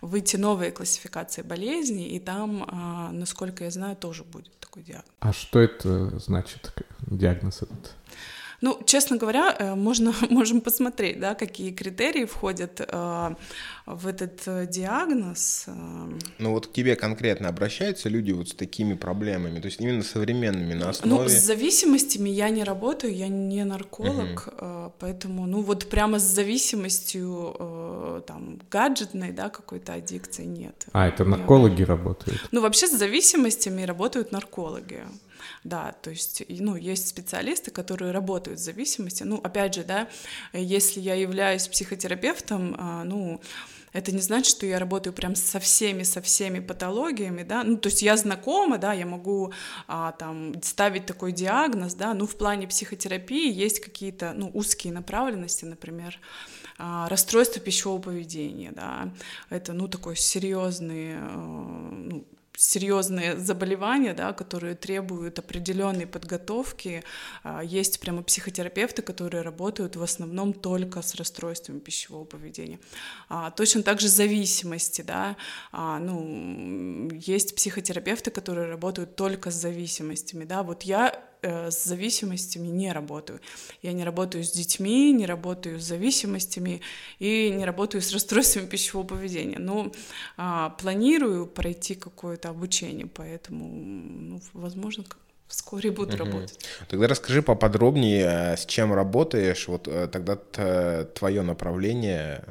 выйти 0.00 0.36
новые 0.36 0.70
классификации 0.70 1.40
болезней, 1.40 2.08
и 2.08 2.20
там, 2.20 3.10
насколько 3.12 3.64
я 3.64 3.70
знаю, 3.70 3.96
тоже 3.96 4.22
будет 4.22 4.52
такой 4.58 4.82
диагноз. 4.82 5.06
А 5.20 5.32
что 5.32 5.60
это 5.60 6.18
значит, 6.18 6.74
диагноз 7.06 7.62
этот? 7.62 7.94
Ну, 8.64 8.78
честно 8.86 9.18
говоря, 9.18 9.54
э, 9.58 9.74
можно, 9.74 10.14
можем 10.30 10.60
посмотреть, 10.60 11.20
да, 11.20 11.34
какие 11.34 11.70
критерии 11.70 12.24
входят 12.24 12.80
э, 12.80 13.34
в 13.86 14.06
этот 14.06 14.40
э, 14.46 14.66
диагноз. 14.66 15.66
Ну 16.38 16.50
вот 16.50 16.68
к 16.68 16.72
тебе 16.72 16.96
конкретно 16.96 17.48
обращаются 17.48 18.08
люди 18.08 18.32
вот 18.32 18.48
с 18.48 18.54
такими 18.54 18.94
проблемами, 18.94 19.60
то 19.60 19.66
есть 19.66 19.82
именно 19.82 20.02
современными 20.02 20.72
на 20.72 20.84
ну, 20.84 20.90
основе... 20.90 21.22
Ну, 21.24 21.28
с 21.28 21.42
зависимостями 21.42 22.30
я 22.30 22.48
не 22.48 22.64
работаю, 22.64 23.14
я 23.14 23.28
не 23.28 23.64
нарколог, 23.64 24.46
угу. 24.46 24.92
поэтому, 24.98 25.46
ну 25.46 25.60
вот 25.60 25.90
прямо 25.90 26.18
с 26.18 26.22
зависимостью 26.22 28.22
там 28.26 28.60
гаджетной, 28.70 29.32
да, 29.32 29.50
какой-то 29.50 29.92
аддикции 29.92 30.46
нет. 30.46 30.86
А, 30.92 31.06
это 31.06 31.24
наркологи 31.24 31.80
я... 31.80 31.86
работают? 31.86 32.48
Ну 32.50 32.62
вообще 32.62 32.86
с 32.86 32.92
зависимостями 32.92 33.82
работают 33.82 34.32
наркологи. 34.32 35.04
Да, 35.64 35.92
то 36.02 36.10
есть, 36.10 36.42
ну, 36.48 36.76
есть 36.76 37.08
специалисты, 37.08 37.70
которые 37.70 38.12
работают 38.12 38.58
с 38.58 38.64
зависимостью. 38.64 39.28
Ну, 39.28 39.36
опять 39.36 39.74
же, 39.74 39.84
да, 39.84 40.08
если 40.52 41.00
я 41.00 41.14
являюсь 41.14 41.68
психотерапевтом, 41.68 42.74
а, 42.78 43.04
ну, 43.04 43.40
это 43.94 44.12
не 44.12 44.20
значит, 44.20 44.50
что 44.50 44.66
я 44.66 44.78
работаю 44.78 45.12
прям 45.12 45.36
со 45.36 45.60
всеми, 45.60 46.02
со 46.02 46.20
всеми 46.20 46.58
патологиями, 46.58 47.44
да, 47.44 47.62
ну, 47.62 47.76
то 47.76 47.88
есть 47.88 48.02
я 48.02 48.16
знакома, 48.16 48.76
да, 48.76 48.92
я 48.92 49.06
могу 49.06 49.52
а, 49.86 50.12
там 50.12 50.60
ставить 50.62 51.06
такой 51.06 51.30
диагноз, 51.32 51.94
да, 51.94 52.12
ну, 52.12 52.26
в 52.26 52.36
плане 52.36 52.66
психотерапии 52.66 53.50
есть 53.52 53.80
какие-то, 53.80 54.32
ну, 54.34 54.50
узкие 54.52 54.92
направленности, 54.92 55.64
например, 55.64 56.18
а, 56.76 57.08
расстройство 57.08 57.62
пищевого 57.62 58.02
поведения, 58.02 58.72
да, 58.72 59.12
это, 59.48 59.72
ну, 59.72 59.86
такой 59.86 60.16
серьезный, 60.16 61.14
а, 61.16 61.90
ну, 61.92 62.24
серьезные 62.56 63.36
заболевания, 63.38 64.14
да, 64.14 64.32
которые 64.32 64.74
требуют 64.74 65.38
определенной 65.38 66.06
подготовки. 66.06 67.02
А, 67.42 67.62
есть 67.62 68.00
прямо 68.00 68.22
психотерапевты, 68.22 69.02
которые 69.02 69.42
работают 69.42 69.96
в 69.96 70.02
основном 70.02 70.52
только 70.52 71.02
с 71.02 71.14
расстройствами 71.14 71.80
пищевого 71.80 72.24
поведения. 72.24 72.78
А, 73.28 73.50
точно 73.50 73.82
так 73.82 74.00
же 74.00 74.08
зависимости, 74.08 75.02
да, 75.02 75.36
а, 75.72 75.98
ну, 75.98 77.10
есть 77.12 77.56
психотерапевты, 77.56 78.30
которые 78.30 78.68
работают 78.68 79.16
только 79.16 79.50
с 79.50 79.54
зависимостями, 79.54 80.44
да. 80.44 80.62
Вот 80.62 80.82
я 80.82 81.20
с 81.44 81.84
зависимостями 81.84 82.68
не 82.68 82.92
работаю. 82.92 83.40
Я 83.82 83.92
не 83.92 84.04
работаю 84.04 84.44
с 84.44 84.50
детьми, 84.50 85.12
не 85.12 85.26
работаю 85.26 85.78
с 85.78 85.84
зависимостями 85.84 86.80
и 87.18 87.50
не 87.50 87.64
работаю 87.64 88.02
с 88.02 88.12
расстройствами 88.12 88.66
пищевого 88.66 89.06
поведения. 89.06 89.58
Но 89.58 89.92
а, 90.36 90.70
планирую 90.70 91.46
пройти 91.46 91.94
какое-то 91.94 92.48
обучение, 92.48 93.06
поэтому, 93.06 93.68
ну, 93.68 94.40
возможно, 94.52 95.04
вскоре 95.46 95.90
буду 95.90 96.16
угу. 96.16 96.24
работать. 96.24 96.58
Тогда 96.88 97.06
расскажи 97.06 97.42
поподробнее, 97.42 98.24
э, 98.24 98.56
с 98.56 98.66
чем 98.66 98.92
работаешь, 98.92 99.68
вот 99.68 99.88
э, 99.88 100.08
тогда 100.08 100.36
твое 101.14 101.42
направление 101.42 102.44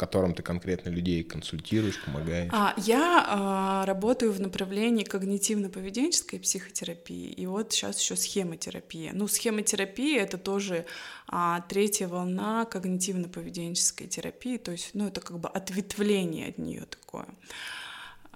котором 0.00 0.32
ты 0.32 0.42
конкретно 0.42 0.88
людей 0.88 1.22
консультируешь, 1.22 2.02
помогаешь? 2.02 2.50
А, 2.54 2.72
я 2.78 3.26
а, 3.28 3.84
работаю 3.84 4.32
в 4.32 4.40
направлении 4.40 5.04
когнитивно-поведенческой 5.04 6.40
психотерапии, 6.40 7.30
и 7.30 7.46
вот 7.46 7.72
сейчас 7.72 8.00
еще 8.00 8.16
схемотерапия. 8.16 9.12
Ну, 9.12 9.28
схемотерапия— 9.28 10.22
это 10.24 10.38
тоже 10.38 10.86
а, 11.28 11.60
третья 11.68 12.08
волна 12.08 12.66
когнитивно-поведенческой 12.72 14.06
терапии, 14.06 14.56
то 14.56 14.72
есть, 14.72 14.90
ну, 14.94 15.06
это 15.06 15.20
как 15.20 15.38
бы 15.38 15.50
ответвление 15.50 16.48
от 16.48 16.56
нее 16.56 16.86
такое. 16.86 17.26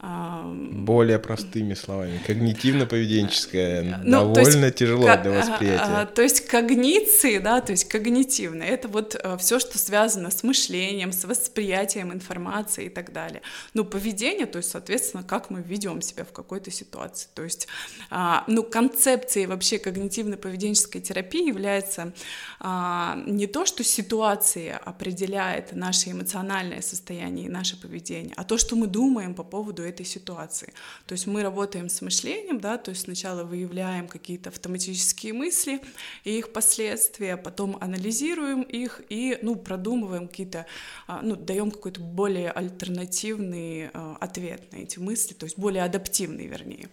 Более 0.02 1.18
простыми 1.18 1.74
словами, 1.74 2.20
когнитивно-поведенческая 2.26 4.00
ну, 4.02 4.34
довольно 4.34 4.66
есть, 4.66 4.76
тяжело 4.76 5.04
для 5.04 5.30
восприятия. 5.30 5.82
А, 5.82 6.02
а, 6.02 6.06
то 6.06 6.20
есть 6.20 6.46
когниции, 6.46 7.38
да, 7.38 7.60
то 7.60 7.72
есть 7.72 7.88
когнитивно, 7.88 8.64
это 8.64 8.88
вот 8.88 9.16
а, 9.22 9.36
все, 9.38 9.58
что 9.60 9.78
связано 9.78 10.30
с 10.30 10.42
мышлением, 10.42 11.12
с 11.12 11.24
восприятием 11.24 12.12
информации 12.12 12.86
и 12.86 12.88
так 12.88 13.12
далее. 13.12 13.40
Ну, 13.72 13.84
поведение, 13.84 14.46
то 14.46 14.58
есть, 14.58 14.70
соответственно, 14.70 15.22
как 15.22 15.48
мы 15.48 15.62
ведем 15.62 16.02
себя 16.02 16.24
в 16.24 16.32
какой-то 16.32 16.72
ситуации. 16.72 17.28
То 17.32 17.44
есть, 17.44 17.68
а, 18.10 18.44
ну, 18.48 18.64
концепцией 18.64 19.46
вообще 19.46 19.76
когнитивно-поведенческой 19.76 21.00
терапии 21.00 21.46
является 21.46 22.12
а, 22.58 23.16
не 23.26 23.46
то, 23.46 23.64
что 23.64 23.84
ситуация 23.84 24.76
определяет 24.76 25.72
наше 25.72 26.10
эмоциональное 26.10 26.82
состояние 26.82 27.46
и 27.46 27.48
наше 27.48 27.80
поведение, 27.80 28.34
а 28.36 28.44
то, 28.44 28.58
что 28.58 28.74
мы 28.74 28.88
думаем 28.88 29.34
по 29.34 29.44
поводу 29.44 29.83
этой 29.84 30.06
ситуации. 30.06 30.72
То 31.06 31.12
есть 31.12 31.26
мы 31.26 31.42
работаем 31.42 31.88
с 31.88 32.00
мышлением, 32.02 32.60
да, 32.60 32.78
то 32.78 32.90
есть 32.90 33.02
сначала 33.02 33.44
выявляем 33.44 34.08
какие-то 34.08 34.50
автоматические 34.50 35.32
мысли 35.32 35.80
и 36.24 36.38
их 36.38 36.52
последствия, 36.52 37.36
потом 37.36 37.76
анализируем 37.80 38.62
их 38.62 39.02
и, 39.08 39.38
ну, 39.42 39.56
продумываем 39.56 40.28
какие-то, 40.28 40.66
а, 41.06 41.20
ну, 41.22 41.36
даем 41.36 41.70
какой-то 41.70 42.00
более 42.00 42.50
альтернативный 42.50 43.90
а, 43.92 44.16
ответ 44.20 44.72
на 44.72 44.78
эти 44.78 44.98
мысли, 44.98 45.34
то 45.34 45.44
есть 45.44 45.58
более 45.58 45.82
адаптивный, 45.84 46.46
вернее. 46.46 46.88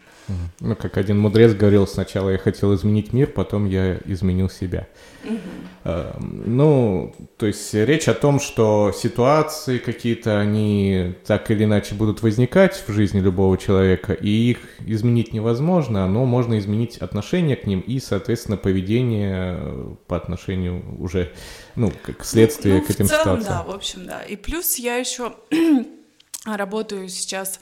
Ну, 0.60 0.76
как 0.76 0.98
один 0.98 1.20
мудрец 1.20 1.54
говорил, 1.54 1.88
сначала 1.88 2.30
я 2.30 2.38
хотел 2.38 2.74
изменить 2.76 3.14
мир, 3.14 3.28
потом 3.28 3.66
я 3.66 4.00
изменил 4.06 4.50
себя. 4.50 4.88
Угу. 5.24 6.22
Ну, 6.46 7.16
то 7.38 7.46
есть 7.46 7.74
речь 7.74 8.08
о 8.08 8.14
том, 8.14 8.40
что 8.40 8.92
ситуации 8.92 9.78
какие-то, 9.78 10.40
они 10.40 11.16
так 11.26 11.50
или 11.52 11.64
иначе 11.64 11.96
будут 11.96 12.22
возникать 12.22 12.81
в 12.88 12.92
жизни 12.92 13.20
любого 13.20 13.58
человека, 13.58 14.14
и 14.14 14.30
их 14.30 14.60
изменить 14.86 15.34
невозможно, 15.34 16.08
но 16.08 16.26
можно 16.26 16.60
изменить 16.60 16.98
отношение 16.98 17.56
к 17.56 17.66
ним 17.66 17.80
и, 17.82 18.00
соответственно, 18.00 18.58
поведение 18.58 19.58
э, 19.60 19.96
по 20.08 20.18
отношению 20.18 20.84
уже, 21.00 21.32
ну, 21.76 21.92
как 22.04 22.24
следствие 22.26 22.76
ну, 22.76 22.86
к 22.86 22.90
этим 22.90 23.06
в 23.06 23.10
целом, 23.10 23.22
ситуациям. 23.42 23.54
Да, 23.54 23.64
в 23.64 23.76
общем, 23.76 24.06
да. 24.06 24.22
И 24.24 24.36
плюс 24.36 24.76
я 24.76 24.98
еще 24.98 25.34
работаю 26.46 27.10
сейчас 27.10 27.60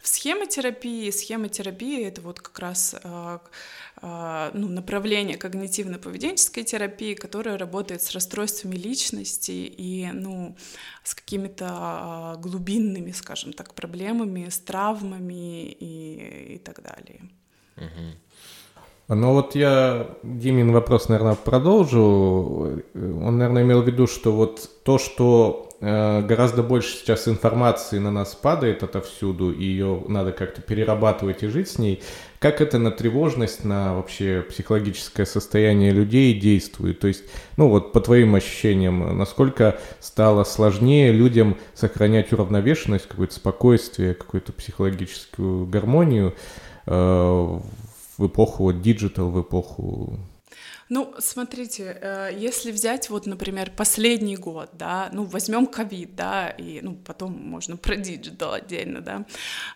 в 0.00 0.08
схемотерапии. 0.08 1.10
Схемотерапия— 1.10 2.08
это 2.08 2.20
вот 2.20 2.40
как 2.40 2.58
раз 2.58 2.96
э, 3.02 3.38
ну, 4.02 4.68
направление 4.68 5.36
когнитивно-поведенческой 5.36 6.64
терапии, 6.64 7.14
которое 7.14 7.58
работает 7.58 8.02
с 8.02 8.12
расстройствами 8.12 8.76
личности 8.76 9.50
и 9.50 10.10
ну, 10.12 10.56
с 11.04 11.14
какими-то 11.14 11.66
а, 11.70 12.36
глубинными, 12.36 13.10
скажем 13.12 13.52
так, 13.52 13.74
проблемами, 13.74 14.48
с 14.48 14.58
травмами 14.58 15.70
и, 15.70 16.54
и 16.54 16.58
так 16.58 16.82
далее. 16.82 17.20
Ну 19.08 19.32
вот 19.32 19.56
я 19.56 20.06
Димин 20.22 20.72
вопрос, 20.72 21.08
наверное, 21.08 21.34
продолжу. 21.34 22.82
Он, 22.94 23.38
наверное, 23.38 23.64
имел 23.64 23.82
в 23.82 23.86
виду, 23.86 24.06
что 24.06 24.32
вот 24.32 24.70
то, 24.84 24.98
что 24.98 25.69
гораздо 25.80 26.62
больше 26.62 26.94
сейчас 26.94 27.26
информации 27.26 27.98
на 27.98 28.10
нас 28.10 28.34
падает 28.34 28.82
отовсюду, 28.82 29.50
и 29.50 29.64
ее 29.64 30.02
надо 30.08 30.32
как-то 30.32 30.60
перерабатывать 30.60 31.42
и 31.42 31.46
жить 31.46 31.70
с 31.70 31.78
ней. 31.78 32.02
Как 32.38 32.60
это 32.60 32.78
на 32.78 32.90
тревожность, 32.90 33.64
на 33.64 33.94
вообще 33.94 34.44
психологическое 34.48 35.24
состояние 35.24 35.92
людей 35.92 36.38
действует? 36.38 37.00
То 37.00 37.08
есть, 37.08 37.24
ну 37.56 37.68
вот 37.68 37.92
по 37.92 38.00
твоим 38.00 38.34
ощущениям, 38.34 39.16
насколько 39.16 39.78
стало 40.00 40.44
сложнее 40.44 41.12
людям 41.12 41.56
сохранять 41.74 42.32
уравновешенность, 42.32 43.08
какое-то 43.08 43.34
спокойствие, 43.34 44.14
какую-то 44.14 44.52
психологическую 44.52 45.66
гармонию 45.66 46.34
э, 46.86 46.92
в 46.92 48.26
эпоху 48.26 48.64
вот, 48.64 48.82
digital, 48.82 49.30
в 49.30 49.40
эпоху 49.40 50.18
ну, 50.90 51.14
смотрите, 51.18 51.96
э, 52.00 52.30
если 52.36 52.72
взять 52.72 53.10
вот, 53.10 53.26
например, 53.26 53.70
последний 53.76 54.36
год, 54.36 54.70
да, 54.72 55.08
ну, 55.12 55.24
возьмем 55.24 55.66
ковид, 55.66 56.16
да, 56.16 56.48
и, 56.48 56.80
ну, 56.82 56.96
потом 56.96 57.32
можно 57.32 57.76
про 57.76 57.94
digital 57.96 58.54
отдельно, 58.54 59.00
да, 59.00 59.24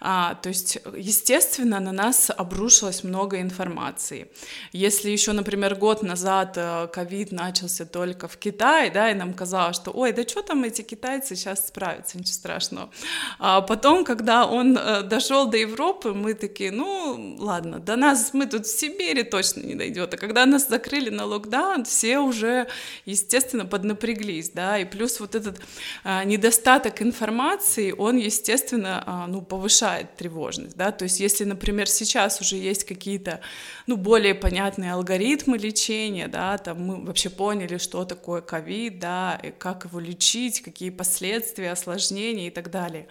а, 0.01 0.35
то 0.35 0.49
есть, 0.49 0.79
естественно, 0.97 1.79
на 1.79 1.93
нас 1.93 2.31
обрушилось 2.37 3.05
много 3.05 3.41
информации. 3.41 4.29
Если 4.73 5.09
еще, 5.09 5.33
например, 5.33 5.77
год 5.77 6.03
назад 6.03 6.55
э, 6.57 6.89
ковид 6.93 7.31
начался 7.31 7.87
только 7.87 8.27
в 8.27 8.37
Китае, 8.37 8.91
да, 8.91 9.11
и 9.11 9.15
нам 9.15 9.35
казалось, 9.35 9.77
что, 9.77 9.93
ой, 9.93 10.13
да 10.13 10.23
что 10.27 10.43
там 10.43 10.65
эти 10.65 10.83
китайцы 10.83 11.37
сейчас 11.37 11.69
справятся, 11.69 12.19
ничего 12.19 12.35
страшного. 12.35 12.91
А 13.39 13.61
потом, 13.61 14.05
когда 14.05 14.47
он 14.47 14.77
э, 14.77 15.03
дошел 15.03 15.47
до 15.47 15.59
Европы, 15.59 16.13
мы 16.13 16.35
такие, 16.35 16.73
ну, 16.73 17.37
ладно, 17.39 17.79
до 17.79 17.95
нас, 17.95 18.35
мы 18.35 18.47
тут 18.47 18.67
в 18.67 18.79
Сибири 18.79 19.23
точно 19.23 19.61
не 19.61 19.77
дойдет, 19.77 20.13
а 20.13 20.17
когда 20.17 20.45
нас 20.45 20.69
закрыли 20.69 21.04
посмотрели 21.05 21.11
на 21.11 21.25
локдаун, 21.27 21.85
все 21.85 22.19
уже, 22.19 22.67
естественно, 23.07 23.67
поднапряглись, 23.67 24.51
да, 24.51 24.79
и 24.79 24.85
плюс 24.85 25.21
вот 25.21 25.35
этот 25.35 25.61
а, 26.05 26.25
недостаток 26.25 27.03
информации, 27.03 27.93
он, 27.93 28.17
естественно, 28.17 29.03
а, 29.07 29.27
ну, 29.27 29.43
повышает 29.43 30.17
тревожность, 30.17 30.77
да, 30.77 30.93
то 30.93 31.05
есть 31.05 31.21
если, 31.21 31.45
например, 31.45 31.89
сейчас 31.89 32.41
уже 32.41 32.57
есть 32.57 32.85
какие-то, 32.85 33.41
ну, 33.87 33.97
более 33.97 34.35
понятные 34.35 34.93
алгоритмы 34.93 35.59
лечения, 35.59 36.29
да, 36.29 36.59
там 36.59 36.81
мы 36.83 37.05
вообще 37.05 37.31
поняли, 37.31 37.79
что 37.79 38.05
такое 38.05 38.41
ковид, 38.41 38.99
да, 38.99 39.41
и 39.43 39.51
как 39.51 39.85
его 39.85 40.01
лечить, 40.01 40.63
какие 40.63 40.91
последствия, 40.91 41.73
осложнения 41.73 42.49
и 42.49 42.51
так 42.51 42.71
далее, 42.71 43.07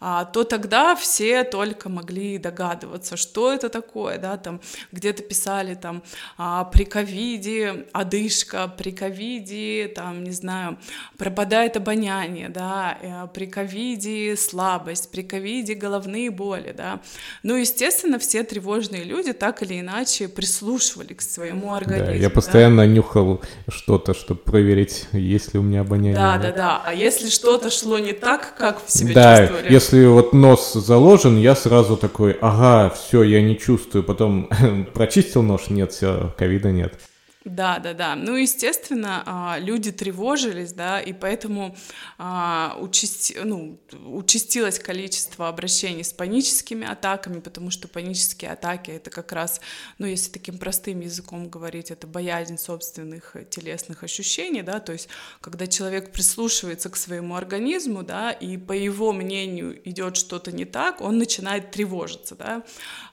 то 0.00 0.44
тогда 0.44 0.94
все 0.94 1.44
только 1.44 1.88
могли 1.88 2.38
догадываться, 2.38 3.16
что 3.16 3.52
это 3.52 3.68
такое, 3.68 4.18
да, 4.18 4.36
там 4.36 4.60
где-то 4.92 5.22
писали 5.22 5.74
там 5.74 6.02
а, 6.38 6.64
при 6.64 6.84
ковиде 6.84 7.86
одышка, 7.92 8.68
при 8.68 8.90
ковиде, 8.90 9.88
там, 9.94 10.24
не 10.24 10.32
знаю, 10.32 10.78
пропадает 11.16 11.76
обоняние, 11.76 12.48
да, 12.48 12.98
э, 13.00 13.28
при 13.32 13.46
ковиде 13.46 14.36
слабость, 14.36 15.10
при 15.10 15.22
ковиде 15.22 15.74
головные 15.74 16.30
боли, 16.30 16.74
да. 16.76 17.00
Ну, 17.42 17.56
естественно, 17.56 18.18
все 18.18 18.42
тревожные 18.42 19.04
люди 19.04 19.32
так 19.32 19.62
или 19.62 19.80
иначе 19.80 20.28
прислушивали 20.28 21.14
к 21.14 21.22
своему 21.22 21.74
организму. 21.74 22.06
Да, 22.06 22.12
я 22.12 22.30
постоянно 22.30 22.82
да? 22.82 22.86
нюхал 22.86 23.42
что-то, 23.68 24.14
чтобы 24.14 24.40
проверить, 24.40 25.06
есть 25.12 25.54
ли 25.54 25.60
у 25.60 25.62
меня 25.62 25.80
обоняние. 25.80 26.14
Да, 26.14 26.38
да, 26.38 26.52
да. 26.52 26.82
А 26.84 26.94
если 26.94 27.28
что-то 27.28 27.70
шло 27.70 27.98
не 27.98 28.12
так, 28.12 28.54
как 28.56 28.84
в 28.84 28.90
себе 28.90 29.14
да, 29.14 29.38
чувствовали? 29.38 29.72
Если 29.86 30.04
вот 30.06 30.32
нос 30.32 30.72
заложен, 30.72 31.36
я 31.38 31.54
сразу 31.54 31.96
такой, 31.96 32.36
ага, 32.40 32.90
все, 32.90 33.22
я 33.22 33.40
не 33.40 33.56
чувствую. 33.56 34.02
Потом 34.02 34.50
прочистил 34.94 35.44
нож, 35.44 35.70
нет, 35.70 35.92
все, 35.92 36.34
ковида 36.36 36.72
нет. 36.72 36.98
Да, 37.46 37.78
да, 37.78 37.94
да. 37.94 38.16
Ну, 38.16 38.34
естественно, 38.34 39.22
а, 39.24 39.58
люди 39.60 39.92
тревожились, 39.92 40.72
да, 40.72 41.00
и 41.00 41.12
поэтому 41.12 41.76
а, 42.18 42.76
участи, 42.80 43.38
ну, 43.44 43.78
участилось 44.04 44.80
количество 44.80 45.46
обращений 45.46 46.02
с 46.02 46.12
паническими 46.12 46.84
атаками, 46.84 47.38
потому 47.38 47.70
что 47.70 47.86
панические 47.86 48.50
атаки 48.50 48.90
это 48.90 49.10
как 49.10 49.30
раз, 49.30 49.60
ну, 49.98 50.06
если 50.06 50.32
таким 50.32 50.58
простым 50.58 50.98
языком 50.98 51.48
говорить, 51.48 51.92
это 51.92 52.08
боязнь 52.08 52.58
собственных 52.58 53.36
телесных 53.48 54.02
ощущений, 54.02 54.62
да, 54.62 54.80
то 54.80 54.92
есть 54.92 55.08
когда 55.40 55.68
человек 55.68 56.10
прислушивается 56.10 56.90
к 56.90 56.96
своему 56.96 57.36
организму, 57.36 58.02
да, 58.02 58.32
и 58.32 58.56
по 58.56 58.72
его 58.72 59.12
мнению 59.12 59.80
идет 59.88 60.16
что-то 60.16 60.50
не 60.50 60.64
так, 60.64 61.00
он 61.00 61.18
начинает 61.18 61.70
тревожиться, 61.70 62.34
да. 62.34 62.64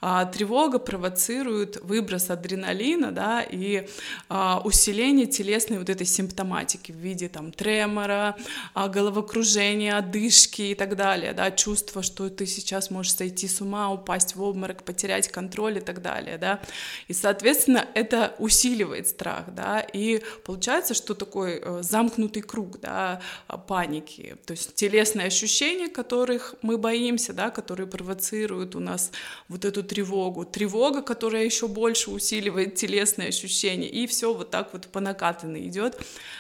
А 0.02 0.26
тревога 0.26 0.80
провоцирует 0.80 1.80
выброс 1.84 2.32
адреналина, 2.32 3.12
да, 3.12 3.44
и 3.44 3.88
а, 4.30 4.62
усиление 4.64 5.26
телесной 5.26 5.78
вот 5.78 5.90
этой 5.90 6.06
симптоматики 6.06 6.92
в 6.92 6.96
виде 6.96 7.30
там 7.30 7.52
тремора, 7.52 8.36
а, 8.74 8.88
головокружения, 8.88 9.98
одышки 9.98 10.62
и 10.62 10.76
так 10.76 10.96
далее, 10.96 11.34
да, 11.34 11.52
чувство, 11.52 12.02
что 12.02 12.30
ты 12.30 12.46
сейчас 12.46 12.90
можешь 12.90 13.16
сойти 13.16 13.48
с 13.48 13.62
ума, 13.62 13.92
упасть 13.92 14.36
в 14.36 14.42
обморок, 14.42 14.84
потерять 14.84 15.28
контроль 15.28 15.78
и 15.78 15.82
так 15.82 16.02
далее, 16.02 16.38
да, 16.38 16.62
и, 17.08 17.14
соответственно, 17.14 17.88
это 17.94 18.34
усиливает 18.40 19.08
страх, 19.08 19.54
да, 19.54 19.80
и 19.80 20.22
получается, 20.44 20.94
что 20.94 21.14
такой 21.14 21.60
э, 21.62 21.80
замкнутый 21.82 22.42
круг, 22.42 22.80
да, 22.80 23.22
паники, 23.68 24.38
то 24.46 24.52
есть 24.52 24.76
телесные 24.76 25.28
ощущения, 25.28 25.90
которых 25.90 26.56
мы 26.62 26.78
боимся, 26.78 27.34
да, 27.34 27.50
которые 27.50 27.88
провоцируют 27.88 28.76
у 28.76 28.80
нас 28.80 29.12
вот 29.48 29.66
эту 29.66 29.84
тревогу, 29.84 30.46
тревога, 30.46 31.02
которая 31.02 31.44
еще 31.44 31.68
больше 31.68 32.12
усиливает 32.12 32.76
телесные 32.76 33.30
ощущения, 33.30 33.88
и 33.88 34.08
все 34.14 34.34
вот 34.34 34.52
так 34.52 34.70
вот 34.74 34.88
по 34.88 35.00
накатанной 35.00 35.68
идет. 35.68 36.00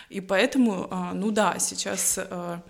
И 0.10 0.22
поэтому, 0.22 0.88
а, 0.92 1.14
ну 1.14 1.32
да, 1.32 1.58
сейчас 1.60 2.20
а, 2.20 2.62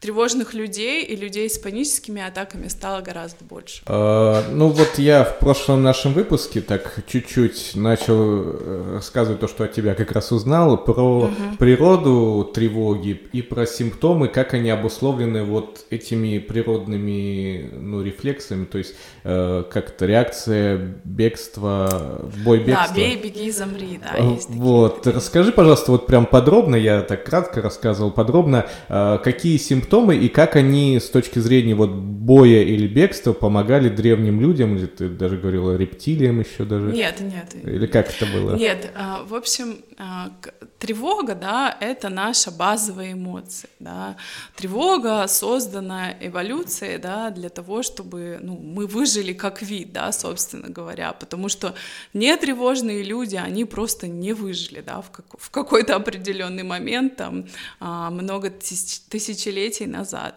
тревожных 0.00 0.54
людей 0.54 1.04
и 1.04 1.16
людей 1.16 1.50
с 1.50 1.58
паническими 1.58 2.22
атаками 2.22 2.68
стало 2.68 3.00
гораздо 3.00 3.44
больше. 3.44 3.82
А, 3.86 4.44
ну 4.52 4.68
вот 4.68 4.98
я 4.98 5.24
в 5.24 5.40
прошлом 5.40 5.82
нашем 5.82 6.12
выпуске 6.12 6.60
так 6.60 7.00
чуть-чуть 7.08 7.72
начал 7.74 8.42
э, 8.44 8.92
рассказывать 8.94 9.40
то, 9.40 9.48
что 9.48 9.64
от 9.64 9.72
тебя 9.72 9.94
как 9.94 10.12
раз 10.12 10.30
узнал, 10.30 10.84
про 10.84 11.24
угу. 11.24 11.32
природу 11.58 12.48
тревоги 12.54 13.20
и 13.32 13.42
про 13.42 13.66
симптомы, 13.66 14.28
как 14.28 14.54
они 14.54 14.70
обусловлены 14.70 15.42
вот 15.42 15.84
этими 15.90 16.38
природными 16.38 17.68
ну, 17.72 18.00
рефлексами, 18.00 18.66
то 18.66 18.78
есть 18.78 18.94
э, 19.24 19.64
как-то 19.68 20.06
реакция, 20.06 20.94
бегство, 21.02 22.30
бой, 22.44 22.58
бегство. 22.58 22.86
Да, 22.88 22.94
бей, 22.94 23.16
беги, 23.16 23.50
замри, 23.50 23.98
да, 24.00 24.16
есть 24.16 24.46
такие. 24.46 24.62
Вот, 24.62 25.06
расскажи, 25.08 25.50
пожалуйста, 25.50 25.90
вот 25.90 26.06
прям 26.06 26.24
подробно, 26.24 26.76
я 26.76 27.02
так 27.02 27.24
кратко 27.24 27.60
рассказывал, 27.60 28.12
подробно, 28.12 28.66
э, 28.88 29.18
какие 29.24 29.56
симптомы 29.56 29.87
симптомы 29.88 30.16
и 30.16 30.28
как 30.28 30.56
они 30.56 31.00
с 31.00 31.08
точки 31.08 31.38
зрения 31.38 31.74
вот 31.74 31.90
боя 31.90 32.62
или 32.62 32.86
бегства 32.86 33.32
помогали 33.32 33.88
древним 33.88 34.40
людям, 34.40 34.76
или 34.76 34.86
ты 34.86 35.08
даже 35.08 35.38
говорила 35.38 35.76
рептилиям 35.76 36.40
еще 36.40 36.64
даже? 36.64 36.92
Нет, 36.92 37.20
нет. 37.20 37.54
Или 37.64 37.86
как 37.86 38.10
это 38.10 38.26
было? 38.26 38.54
Нет, 38.56 38.90
а, 38.94 39.24
в 39.24 39.34
общем, 39.34 39.78
а, 39.96 40.30
тревога, 40.78 41.34
да, 41.34 41.76
это 41.80 42.08
наша 42.10 42.50
базовая 42.50 43.12
эмоция, 43.12 43.70
да. 43.80 44.16
Тревога 44.56 45.26
создана 45.26 46.12
эволюцией, 46.20 46.98
да, 46.98 47.30
для 47.30 47.48
того, 47.48 47.82
чтобы, 47.82 48.38
ну, 48.42 48.56
мы 48.56 48.86
выжили 48.86 49.32
как 49.32 49.62
вид, 49.62 49.92
да, 49.92 50.12
собственно 50.12 50.68
говоря, 50.68 51.12
потому 51.12 51.48
что 51.48 51.74
нетревожные 52.12 53.02
люди, 53.02 53.36
они 53.36 53.64
просто 53.64 54.06
не 54.06 54.34
выжили, 54.34 54.82
да, 54.86 55.00
в, 55.00 55.10
как, 55.10 55.24
в 55.38 55.50
какой-то 55.50 55.96
определенный 55.96 56.62
момент, 56.62 57.16
там, 57.16 57.46
а, 57.80 58.10
много 58.10 58.50
тысяч, 58.50 59.00
тысячелетий 59.08 59.77
назад. 59.86 60.34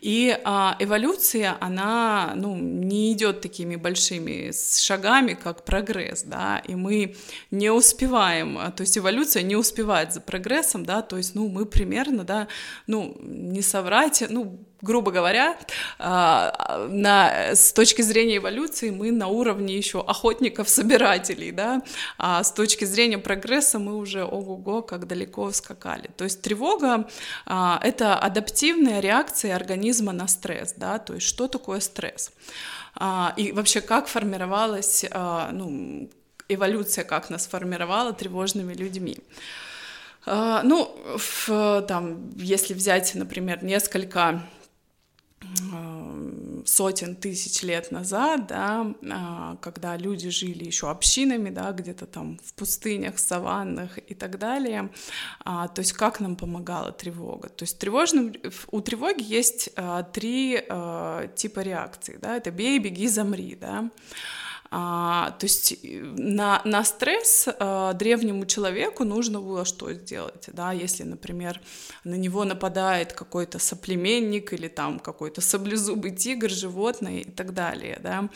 И 0.00 0.28
эволюция, 0.78 1.56
она, 1.60 2.32
ну, 2.36 2.56
не 2.56 3.12
идет 3.12 3.40
такими 3.40 3.76
большими 3.76 4.52
шагами, 4.52 5.34
как 5.34 5.64
прогресс, 5.64 6.22
да, 6.22 6.62
и 6.66 6.74
мы 6.74 7.16
не 7.50 7.70
успеваем, 7.70 8.72
то 8.72 8.82
есть 8.82 8.96
эволюция 8.98 9.42
не 9.42 9.56
успевает 9.56 10.12
за 10.12 10.20
прогрессом, 10.20 10.84
да, 10.84 11.02
то 11.02 11.16
есть, 11.16 11.34
ну, 11.34 11.48
мы 11.48 11.66
примерно, 11.66 12.24
да, 12.24 12.48
ну, 12.86 13.16
не 13.20 13.62
соврать, 13.62 14.22
ну, 14.28 14.65
грубо 14.82 15.10
говоря, 15.10 15.56
а, 15.98 16.86
на, 16.88 17.54
с 17.54 17.72
точки 17.72 18.02
зрения 18.02 18.36
эволюции 18.36 18.90
мы 18.90 19.10
на 19.10 19.28
уровне 19.28 19.76
еще 19.76 20.00
охотников-собирателей, 20.00 21.50
да, 21.50 21.82
а 22.18 22.42
с 22.42 22.52
точки 22.52 22.84
зрения 22.84 23.18
прогресса 23.18 23.78
мы 23.78 23.96
уже 23.96 24.24
ого-го 24.24 24.82
как 24.82 25.06
далеко 25.06 25.50
скакали. 25.52 26.10
То 26.16 26.24
есть 26.24 26.42
тревога 26.42 27.08
а,— 27.46 27.80
это 27.82 28.18
адаптивная 28.18 29.00
реакция 29.00 29.56
организма 29.56 30.12
на 30.12 30.28
стресс, 30.28 30.74
да, 30.76 30.98
то 30.98 31.14
есть 31.14 31.26
что 31.26 31.48
такое 31.48 31.80
стресс? 31.80 32.32
А, 32.94 33.32
и 33.36 33.52
вообще 33.52 33.80
как 33.80 34.08
формировалась, 34.08 35.04
ну, 35.52 36.10
эволюция, 36.48 37.04
как 37.04 37.30
нас 37.30 37.46
формировала 37.46 38.12
тревожными 38.12 38.72
людьми. 38.74 39.18
Ну, 40.26 40.96
в, 41.16 41.84
там, 41.86 42.30
если 42.36 42.74
взять, 42.74 43.14
например, 43.14 43.62
несколько 43.62 44.42
сотен 46.64 47.14
тысяч 47.14 47.62
лет 47.62 47.90
назад, 47.92 48.46
да, 48.46 48.94
а, 49.10 49.56
когда 49.56 49.96
люди 49.96 50.30
жили 50.30 50.64
еще 50.64 50.90
общинами, 50.90 51.50
да, 51.50 51.72
где-то 51.72 52.06
там 52.06 52.38
в 52.44 52.54
пустынях, 52.54 53.18
саваннах 53.18 53.98
и 53.98 54.14
так 54.14 54.38
далее, 54.38 54.90
то 55.44 55.72
есть 55.76 55.92
как 55.92 56.20
нам 56.20 56.36
помогала 56.36 56.90
тревога? 56.90 57.48
То 57.48 57.64
есть 57.64 57.78
тревожным, 57.78 58.34
у 58.70 58.80
тревоги 58.80 59.22
есть 59.22 59.70
три 60.12 60.62
типа 61.36 61.60
реакций, 61.60 62.18
да, 62.20 62.36
это 62.36 62.50
бей, 62.50 62.78
беги, 62.78 63.06
замри, 63.06 63.54
да, 63.54 63.90
а, 64.70 65.32
то 65.38 65.44
есть 65.46 65.72
э, 65.82 66.00
на, 66.02 66.60
на 66.64 66.84
стресс 66.84 67.48
а, 67.58 67.92
древнему 67.92 68.46
человеку 68.46 69.04
нужно 69.04 69.40
было 69.40 69.64
что 69.64 69.92
сделать, 69.92 70.48
да, 70.52 70.72
если, 70.72 71.02
например, 71.04 71.60
на 72.04 72.14
него 72.14 72.44
нападает 72.44 73.12
какой-то 73.12 73.58
соплеменник 73.58 74.52
или 74.52 74.68
там 74.68 74.98
какой-то 74.98 75.40
саблезубый 75.40 76.10
тигр, 76.10 76.50
животное 76.50 77.20
и 77.20 77.30
так 77.30 77.54
далее, 77.54 77.98
да, 78.02 78.28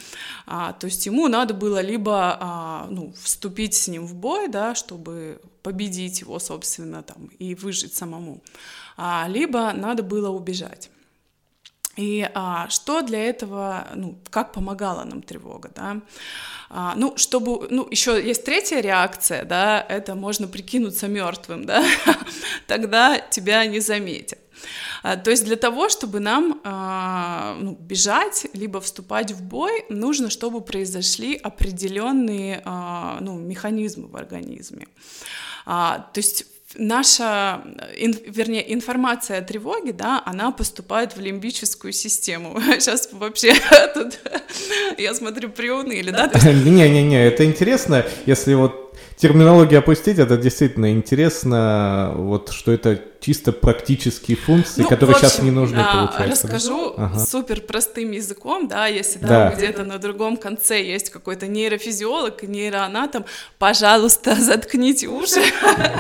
а, 0.47 0.73
то 0.73 0.87
есть 0.87 1.07
ему 1.07 1.29
надо 1.29 1.55
было 1.55 1.81
либо, 1.81 2.37
а, 2.41 2.87
ну, 2.91 3.13
вступить 3.23 3.75
с 3.75 3.89
ним 3.89 4.07
в 4.07 4.15
бой, 4.15 4.49
да, 4.49 4.75
чтобы 4.75 5.41
победить 5.63 6.21
его, 6.21 6.39
собственно, 6.39 7.03
там, 7.03 7.31
и 7.39 7.55
выжить 7.55 7.95
самому, 7.95 8.43
а, 8.97 9.27
либо 9.29 9.73
надо 9.73 10.03
было 10.03 10.29
убежать. 10.31 10.91
И 12.01 12.27
а, 12.33 12.67
что 12.71 13.03
для 13.03 13.29
этого, 13.29 13.89
ну, 13.95 14.19
как 14.31 14.53
помогала 14.53 15.05
нам 15.05 15.21
тревога, 15.21 15.71
да? 15.75 16.01
А, 16.71 16.95
ну, 16.97 17.15
чтобы, 17.19 17.69
ну, 17.69 17.87
еще 17.91 18.27
есть 18.27 18.43
третья 18.45 18.81
реакция, 18.81 19.45
да, 19.45 19.85
это 19.87 20.15
можно 20.15 20.49
прикинуться 20.49 21.09
мертвым, 21.09 21.67
да, 21.67 21.85
тогда 22.67 23.19
тебя 23.19 23.67
не 23.67 23.81
заметят. 23.81 24.39
А, 25.03 25.19
то 25.19 25.31
есть 25.31 25.45
для 25.45 25.57
того, 25.57 25.91
чтобы 25.91 26.21
нам 26.21 26.61
ну, 27.61 27.77
бежать, 27.79 28.47
либо 28.55 28.81
вступать 28.81 29.33
в 29.33 29.43
бой, 29.43 29.85
нужно, 29.91 30.31
чтобы 30.31 30.63
произошли 30.63 31.37
определенные 31.37 32.63
ну, 33.21 33.39
механизмы 33.39 34.09
в 34.09 34.17
организме. 34.17 34.87
То 35.65 36.17
есть 36.17 36.47
наша, 36.77 37.63
ин, 37.99 38.17
вернее, 38.27 38.73
информация 38.73 39.39
о 39.39 39.43
тревоге, 39.43 39.93
да, 39.93 40.23
она 40.25 40.51
поступает 40.53 41.17
в 41.17 41.21
лимбическую 41.21 41.93
систему. 41.93 42.61
Сейчас 42.79 43.09
вообще 43.13 43.55
тут, 43.95 44.19
я 44.99 45.15
смотрю, 45.15 45.51
приуныли, 45.51 46.11
да? 46.11 46.31
Не-не-не, 46.45 47.27
это 47.27 47.45
интересно, 47.45 48.05
если 48.27 48.55
вот 48.55 48.97
терминологию 49.17 49.81
опустить, 49.81 50.19
это 50.19 50.37
действительно 50.37 50.93
интересно, 50.93 52.13
вот 52.17 52.51
что 52.51 52.73
это 52.73 53.03
чисто 53.21 53.53
практические 53.53 54.37
функции, 54.37 54.83
ну, 54.83 54.89
которые 54.89 55.15
общем, 55.15 55.29
сейчас 55.29 55.43
не 55.43 55.51
нужны, 55.51 55.79
а, 55.79 56.07
получается. 56.07 56.47
Расскажу 56.47 56.95
да? 56.97 57.05
ага. 57.05 57.19
супер 57.21 57.61
простым 57.61 58.13
языком, 58.13 58.67
да, 58.67 58.87
если 58.87 59.19
да. 59.19 59.51
где-то 59.51 59.85
на 59.85 59.99
другом 59.99 60.37
конце 60.37 60.83
есть 60.83 61.11
какой-то 61.11 61.47
нейрофизиолог, 61.47 62.43
нейроанатом, 62.43 63.27
пожалуйста, 63.59 64.35
заткните 64.41 65.09
уши. 65.09 65.43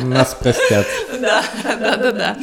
Нас 0.02 0.34
простят. 0.34 0.86
Да, 1.20 1.44
да, 1.62 1.96
да, 1.96 2.12
да. 2.12 2.38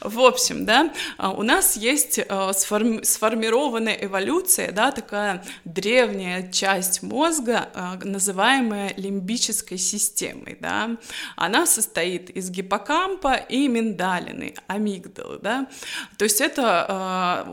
В 0.00 0.20
общем, 0.20 0.64
да, 0.64 0.90
а, 1.18 1.30
у 1.30 1.42
нас 1.42 1.76
есть 1.76 2.18
а, 2.26 2.52
сформированная 2.54 3.98
эволюция, 4.00 4.72
да, 4.72 4.92
такая 4.92 5.44
древняя 5.64 6.50
часть 6.50 7.02
мозга, 7.02 7.68
называемая 8.02 8.94
лимбической 8.96 9.76
системой, 9.76 10.56
да. 10.58 10.96
Она 11.36 11.66
состоит 11.66 12.30
из 12.30 12.50
гиппокампа 12.50 13.34
и 13.34 13.68
миндалина 13.68 14.13
миндалины, 14.20 14.54
амигдалы, 14.66 15.38
да, 15.38 15.68
то 16.18 16.24
есть 16.24 16.40
это, 16.40 16.86
а, 16.88 17.44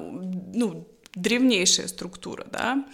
ну, 0.53 0.87
древнейшая 1.13 1.87
структура, 1.87 2.45
да, 2.51 2.85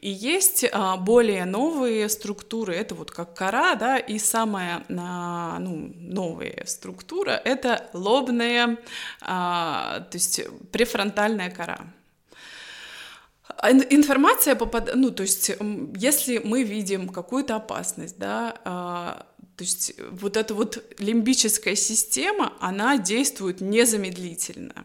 и 0.00 0.08
есть 0.08 0.64
а, 0.72 0.96
более 0.96 1.44
новые 1.44 2.08
структуры, 2.08 2.74
это 2.74 2.94
вот 2.94 3.10
как 3.10 3.34
кора, 3.34 3.74
да, 3.74 3.98
и 3.98 4.18
самая 4.18 4.84
а, 4.96 5.58
ну, 5.58 5.92
новая 5.94 6.64
структура— 6.66 7.32
это 7.44 7.90
лобная, 7.92 8.78
то 9.20 10.08
есть 10.12 10.40
префронтальная 10.72 11.50
кора. 11.50 11.80
Информация 13.90 14.54
попадает, 14.54 14.96
ну, 14.96 15.10
то 15.10 15.22
есть, 15.22 15.52
если 15.96 16.38
мы 16.38 16.62
видим 16.62 17.08
какую-то 17.08 17.56
опасность, 17.56 18.18
да, 18.18 19.24
то 19.56 19.64
есть 19.64 19.94
э, 19.96 20.02
вот 20.10 20.36
эта 20.36 20.52
вот 20.52 20.84
лимбическая 20.98 21.76
система, 21.76 22.52
она 22.60 22.98
действует 22.98 23.62
незамедлительно. 23.62 24.84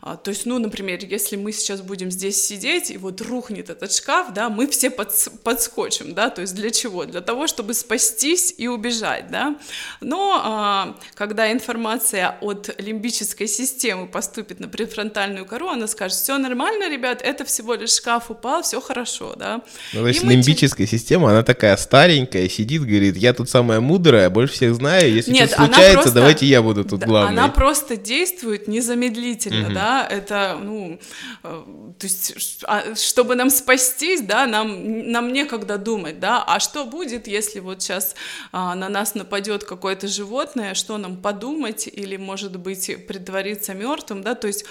А, 0.00 0.16
то 0.16 0.30
есть, 0.30 0.44
ну, 0.44 0.58
например, 0.58 0.98
если 1.04 1.36
мы 1.36 1.52
сейчас 1.52 1.82
будем 1.82 2.10
здесь 2.10 2.44
сидеть, 2.44 2.90
и 2.90 2.96
вот 2.98 3.20
рухнет 3.20 3.70
этот 3.70 3.92
шкаф, 3.92 4.32
да, 4.34 4.48
мы 4.48 4.66
все 4.66 4.90
подс 4.90 5.28
подскочим, 5.44 6.14
да, 6.14 6.30
то 6.30 6.40
есть 6.40 6.54
для 6.54 6.70
чего? 6.70 7.04
Для 7.04 7.20
того, 7.20 7.46
чтобы 7.46 7.74
спастись 7.74 8.54
и 8.56 8.66
убежать, 8.66 9.30
да. 9.30 9.56
Но 10.00 10.40
а, 10.44 10.96
когда 11.14 11.52
информация 11.52 12.36
от 12.40 12.74
лимбической 12.80 13.46
системы 13.46 14.08
поступит 14.08 14.58
на 14.58 14.68
префронтальную 14.68 15.46
кору, 15.46 15.68
она 15.68 15.86
скажет, 15.86 16.18
все 16.18 16.38
нормально, 16.38 16.90
ребят, 16.90 17.22
это 17.22 17.44
всего 17.44 17.74
лишь 17.74 17.94
шкаф 17.94 18.30
упал, 18.32 18.62
все 18.62 18.80
хорошо, 18.80 19.34
да. 19.36 19.62
Ну, 19.92 20.00
то 20.00 20.08
есть 20.08 20.24
лимбическая 20.24 20.86
мы... 20.86 20.90
система, 20.90 21.30
она 21.30 21.44
такая 21.44 21.76
старенькая, 21.76 22.48
сидит, 22.48 22.82
говорит, 22.82 23.16
я 23.16 23.32
тут 23.32 23.48
самая 23.48 23.80
мудрая, 23.80 24.07
мудрая, 24.08 24.30
больше 24.30 24.54
всех 24.54 24.74
знаю, 24.74 25.12
если 25.12 25.32
Нет, 25.32 25.50
что 25.50 25.64
случается, 25.64 25.94
просто, 25.94 26.12
давайте 26.12 26.46
я 26.46 26.62
буду 26.62 26.84
тут 26.84 27.04
главный. 27.04 27.32
Она 27.32 27.48
просто 27.48 27.96
действует 27.96 28.68
незамедлительно, 28.68 29.66
угу. 29.66 29.74
да, 29.74 30.06
это, 30.08 30.58
ну, 30.62 30.98
э, 31.42 31.62
то 31.98 32.06
есть, 32.06 32.62
а, 32.64 32.94
чтобы 32.94 33.34
нам 33.34 33.50
спастись, 33.50 34.22
да, 34.22 34.46
нам, 34.46 35.10
нам 35.10 35.32
некогда 35.32 35.78
думать, 35.78 36.20
да, 36.20 36.42
а 36.46 36.60
что 36.60 36.84
будет, 36.84 37.26
если 37.26 37.60
вот 37.60 37.82
сейчас 37.82 38.14
а, 38.52 38.74
на 38.74 38.88
нас 38.88 39.14
нападет 39.14 39.64
какое-то 39.64 40.08
животное, 40.08 40.74
что 40.74 40.96
нам 40.98 41.16
подумать 41.16 41.88
или, 41.92 42.16
может 42.16 42.58
быть, 42.58 43.06
притвориться 43.06 43.74
мертвым, 43.74 44.22
да, 44.22 44.34
то 44.34 44.46
есть 44.46 44.64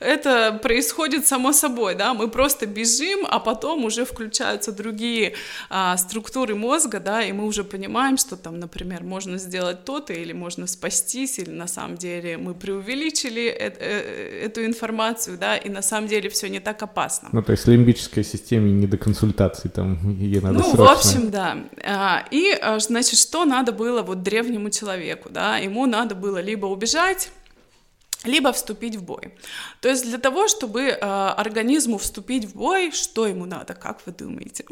это 0.00 0.58
происходит 0.62 1.26
само 1.26 1.52
собой, 1.52 1.94
да, 1.94 2.14
мы 2.14 2.28
просто 2.28 2.66
бежим, 2.66 3.26
а 3.28 3.38
потом 3.40 3.84
уже 3.84 4.04
включаются 4.04 4.72
другие 4.72 5.34
а, 5.68 5.96
структуры 5.96 6.54
мозга, 6.54 7.00
да, 7.00 7.22
и 7.22 7.32
мы 7.32 7.44
уже 7.44 7.64
понимаем, 7.64 8.16
что 8.16 8.36
там, 8.36 8.60
например, 8.60 8.83
например, 8.84 9.02
можно 9.04 9.38
сделать 9.38 9.84
то-то, 9.84 10.12
или 10.12 10.32
можно 10.34 10.66
спастись, 10.66 11.38
или 11.38 11.50
на 11.50 11.66
самом 11.66 11.96
деле 11.96 12.36
мы 12.36 12.54
преувеличили 12.54 13.42
э 13.42 13.72
э 13.78 14.46
эту 14.46 14.64
информацию, 14.64 15.38
да, 15.38 15.56
и 15.56 15.70
на 15.70 15.82
самом 15.82 16.08
деле 16.08 16.28
все 16.28 16.48
не 16.48 16.60
так 16.60 16.82
опасно. 16.82 17.28
Ну, 17.32 17.42
то 17.42 17.52
есть 17.52 17.68
лимбической 17.68 18.24
системе 18.24 18.72
не 18.72 18.86
до 18.86 18.98
консультации, 18.98 19.68
там 19.68 19.98
ей 20.20 20.40
надо 20.40 20.58
Ну, 20.58 20.70
срочно... 20.70 20.84
в 20.84 20.98
общем, 20.98 21.30
да. 21.30 21.56
А, 21.84 22.24
и, 22.30 22.52
а, 22.62 22.78
значит, 22.78 23.18
что 23.18 23.44
надо 23.44 23.72
было 23.72 24.02
вот 24.02 24.22
древнему 24.22 24.70
человеку, 24.70 25.28
да, 25.30 25.58
ему 25.58 25.86
надо 25.86 26.14
было 26.14 26.42
либо 26.42 26.66
убежать, 26.66 27.30
либо 28.24 28.52
вступить 28.52 28.96
в 28.96 29.02
бой. 29.02 29.32
То 29.80 29.88
есть 29.88 30.04
для 30.04 30.18
того, 30.18 30.48
чтобы 30.48 30.80
э, 30.80 30.96
организму 31.00 31.98
вступить 31.98 32.44
в 32.44 32.54
бой, 32.56 32.90
что 32.92 33.26
ему 33.26 33.46
надо, 33.46 33.74
как 33.74 34.00
вы 34.06 34.12
думаете? 34.12 34.64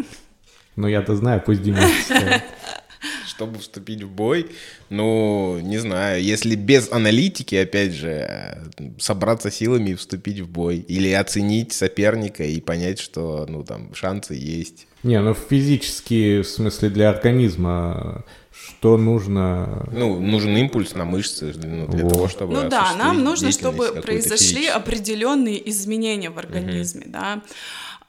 Ну, 0.77 0.88
я-то 0.88 1.14
знаю, 1.16 1.42
пусть 1.44 1.62
Дима 1.62 1.81
чтобы 3.26 3.58
вступить 3.58 4.02
в 4.02 4.10
бой, 4.10 4.46
ну, 4.90 5.58
не 5.60 5.78
знаю, 5.78 6.22
если 6.22 6.54
без 6.54 6.90
аналитики, 6.90 7.54
опять 7.54 7.92
же, 7.92 8.58
собраться 8.98 9.50
силами 9.50 9.90
и 9.90 9.94
вступить 9.94 10.40
в 10.40 10.48
бой, 10.48 10.78
или 10.78 11.10
оценить 11.12 11.72
соперника 11.72 12.44
и 12.44 12.60
понять, 12.60 12.98
что, 12.98 13.46
ну, 13.48 13.64
там, 13.64 13.94
шансы 13.94 14.34
есть. 14.34 14.86
Не, 15.02 15.20
ну, 15.20 15.34
физически, 15.34 16.42
в 16.42 16.46
смысле, 16.46 16.90
для 16.90 17.10
организма 17.10 18.24
что 18.52 18.96
нужно? 18.96 19.88
Ну, 19.90 20.20
нужен 20.20 20.56
импульс 20.56 20.94
на 20.94 21.04
мышцы 21.04 21.54
ну, 21.56 21.86
для 21.88 22.04
вот. 22.04 22.12
того, 22.12 22.28
чтобы... 22.28 22.52
Ну 22.52 22.68
да, 22.68 22.94
нам 22.96 23.24
нужно, 23.24 23.50
чтобы 23.50 24.02
произошли 24.02 24.66
определенные 24.66 25.68
изменения 25.70 26.30
в 26.30 26.38
организме, 26.38 27.02
угу. 27.02 27.12
да 27.12 27.42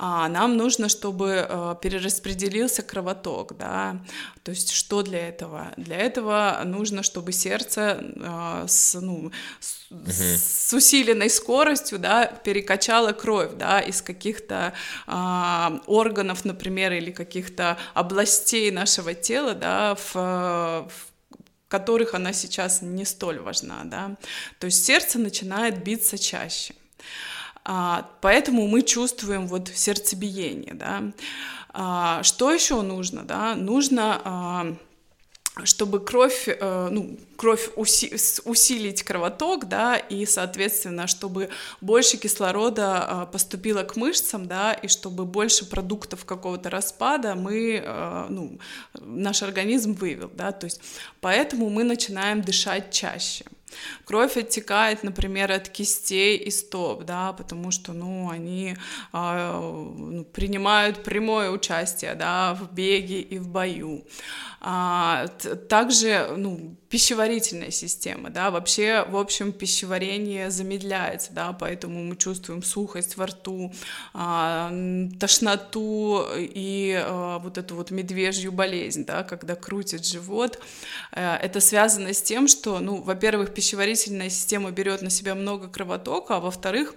а 0.05 0.27
нам 0.27 0.57
нужно, 0.57 0.89
чтобы 0.89 1.47
э, 1.47 1.75
перераспределился 1.81 2.81
кровоток, 2.81 3.55
да, 3.57 4.01
то 4.43 4.51
есть 4.51 4.71
что 4.71 5.01
для 5.01 5.29
этого? 5.29 5.71
Для 5.77 5.95
этого 5.95 6.61
нужно, 6.65 7.03
чтобы 7.03 7.31
сердце 7.31 7.99
э, 8.01 8.65
с, 8.67 8.99
ну, 8.99 9.31
с, 9.61 9.87
угу. 9.89 10.11
с 10.11 10.73
усиленной 10.73 11.29
скоростью, 11.29 11.99
да, 11.99 12.25
перекачало 12.25 13.13
кровь, 13.13 13.51
да, 13.55 13.79
из 13.79 14.01
каких-то 14.01 14.73
э, 15.07 15.79
органов, 15.87 16.43
например, 16.43 16.91
или 16.91 17.11
каких-то 17.11 17.77
областей 17.93 18.71
нашего 18.71 19.13
тела, 19.13 19.53
да, 19.53 19.95
в, 19.95 20.13
в 20.15 20.89
которых 21.69 22.13
она 22.13 22.33
сейчас 22.33 22.81
не 22.81 23.05
столь 23.05 23.39
важна, 23.39 23.83
да, 23.85 24.17
то 24.59 24.65
есть 24.65 24.83
сердце 24.83 25.17
начинает 25.17 25.81
биться 25.81 26.17
чаще. 26.17 26.75
А, 27.65 28.09
поэтому 28.21 28.67
мы 28.67 28.81
чувствуем 28.81 29.47
вот 29.47 29.69
сердцебиение, 29.69 30.73
да. 30.73 31.03
А, 31.69 32.21
что 32.23 32.51
еще 32.51 32.81
нужно, 32.81 33.23
да? 33.23 33.55
Нужно 33.55 34.21
а, 34.23 34.75
чтобы 35.65 35.99
кровь, 35.99 36.47
э, 36.47 36.87
ну, 36.89 37.15
кровь 37.35 37.69
уси, 37.75 38.11
усилить 38.43 39.03
кровоток, 39.03 39.67
да, 39.67 39.97
и, 39.97 40.25
соответственно, 40.25 41.05
чтобы 41.05 41.49
больше 41.79 42.17
кислорода 42.17 43.29
поступило 43.31 43.83
к 43.83 43.95
мышцам, 43.95 44.47
да, 44.47 44.73
и 44.73 44.87
чтобы 44.87 45.25
больше 45.25 45.69
продуктов 45.69 46.25
какого-то 46.25 46.71
распада 46.71 47.35
мы, 47.35 47.83
ну, 48.29 48.57
наш 48.95 49.43
организм 49.43 49.93
вывел, 49.93 50.31
да, 50.33 50.53
то 50.53 50.65
есть 50.65 50.81
поэтому 51.21 51.69
мы 51.69 51.83
начинаем 51.83 52.41
дышать 52.41 52.89
чаще. 52.89 53.45
Кровь 54.05 54.37
оттекает, 54.37 55.03
например, 55.03 55.51
от 55.51 55.69
кистей 55.69 56.37
и 56.37 56.51
стоп, 56.51 57.03
да, 57.03 57.33
потому 57.33 57.71
что, 57.71 57.93
ну, 57.93 58.29
они 58.29 58.75
э, 59.13 60.23
принимают 60.33 61.03
прямое 61.03 61.49
участие, 61.49 62.15
да, 62.15 62.53
в 62.53 62.73
беге 62.73 63.21
и 63.21 63.39
в 63.39 63.47
бою. 63.47 64.05
А, 64.61 65.27
также, 65.69 66.33
ну, 66.37 66.77
пищеварительная 66.93 67.71
система, 67.71 68.29
да, 68.29 68.51
вообще, 68.51 69.03
в 69.09 69.17
общем, 69.17 69.51
пищеварение 69.51 70.51
замедляется, 70.51 71.33
да, 71.33 71.51
поэтому 71.51 72.03
мы 72.03 72.15
чувствуем 72.15 72.61
сухость 72.61 73.17
во 73.17 73.25
рту, 73.25 73.73
а, 74.13 74.71
тошноту 75.19 76.23
и 76.37 76.93
а, 77.03 77.39
вот 77.39 77.57
эту 77.57 77.73
вот 77.73 77.89
медвежью 77.89 78.51
болезнь, 78.51 79.05
да, 79.05 79.23
когда 79.23 79.55
крутит 79.55 80.05
живот. 80.05 80.59
А, 81.11 81.35
это 81.37 81.61
связано 81.61 82.13
с 82.13 82.21
тем, 82.21 82.47
что, 82.47 82.79
ну, 82.79 83.01
во-первых, 83.01 83.55
пищеварительная 83.55 84.29
система 84.29 84.69
берет 84.69 85.01
на 85.01 85.09
себя 85.09 85.33
много 85.33 85.69
кровотока, 85.69 86.35
а 86.35 86.39
во-вторых, 86.41 86.93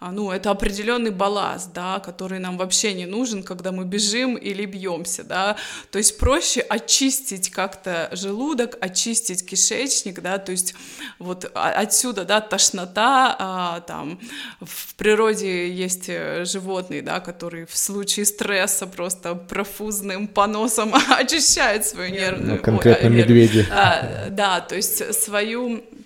ну, 0.00 0.30
это 0.30 0.50
определенный 0.50 1.10
балласт, 1.10 1.72
да, 1.74 2.00
который 2.00 2.38
нам 2.38 2.56
вообще 2.56 2.94
не 2.94 3.04
нужен, 3.04 3.42
когда 3.42 3.70
мы 3.70 3.84
бежим 3.84 4.34
или 4.36 4.64
бьемся, 4.64 5.24
да, 5.24 5.56
то 5.90 5.98
есть 5.98 6.18
проще 6.18 6.60
очистить 6.60 7.50
как-то 7.50 8.08
желудок, 8.12 8.78
очистить 8.80 9.46
кишечник, 9.46 10.20
да, 10.22 10.38
то 10.38 10.52
есть 10.52 10.74
вот 11.18 11.50
отсюда, 11.54 12.24
да, 12.24 12.40
тошнота, 12.40 13.36
а, 13.38 13.80
там, 13.80 14.18
в 14.60 14.94
природе 14.94 15.70
есть 15.70 16.08
э, 16.08 16.44
животные, 16.46 17.02
да, 17.02 17.20
которые 17.20 17.66
в 17.66 17.76
случае 17.76 18.24
стресса 18.24 18.86
просто 18.86 19.34
профузным 19.34 20.28
поносом 20.28 20.94
очищают 21.10 21.84
свою 21.84 22.10
нервную... 22.10 22.56
Ну, 22.56 22.62
конкретно 22.62 23.08
медведи. 23.08 23.66
А, 23.70 24.28
да, 24.30 24.60
то 24.60 24.76
есть 24.76 25.14
свою 25.14 25.76
а, 25.76 25.99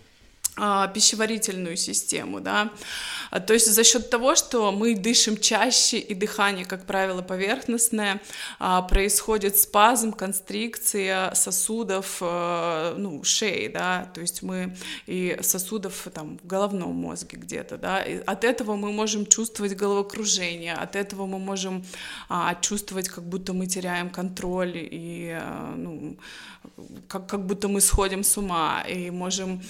пищеварительную 0.56 1.76
систему, 1.76 2.40
да, 2.40 2.70
а, 3.30 3.40
то 3.40 3.54
есть 3.54 3.66
за 3.66 3.82
счет 3.82 4.08
того, 4.08 4.36
что 4.36 4.70
мы 4.70 4.94
дышим 4.94 5.36
чаще 5.36 5.98
и 5.98 6.14
дыхание, 6.14 6.64
как 6.64 6.86
правило, 6.86 7.22
поверхностное, 7.22 8.20
а, 8.60 8.82
происходит 8.82 9.56
спазм, 9.56 10.12
констрикция 10.12 11.34
сосудов, 11.34 12.20
ну, 12.20 13.20
шеи, 13.24 13.68
да, 13.68 14.08
то 14.14 14.20
есть 14.20 14.42
мы 14.42 14.76
и 15.06 15.36
сосудов 15.40 16.06
там 16.14 16.38
в 16.38 16.46
головном 16.46 16.94
мозге 16.94 17.36
где-то, 17.36 17.76
да, 17.76 18.02
и 18.02 18.18
от 18.18 18.44
этого 18.44 18.76
мы 18.76 18.92
можем 18.92 19.26
чувствовать 19.26 19.74
головокружение, 19.74 20.74
от 20.74 20.94
этого 20.94 21.26
мы 21.26 21.38
можем 21.38 21.84
чувствовать, 22.60 23.08
как 23.08 23.24
будто 23.24 23.52
мы 23.52 23.66
теряем 23.66 24.10
контроль 24.10 24.72
и, 24.74 25.36
ну, 25.76 26.16
как, 27.08 27.26
как 27.26 27.46
будто 27.46 27.68
мы 27.68 27.80
сходим 27.80 28.22
с 28.22 28.36
ума 28.38 28.82
и 28.88 29.10
можем 29.10 29.60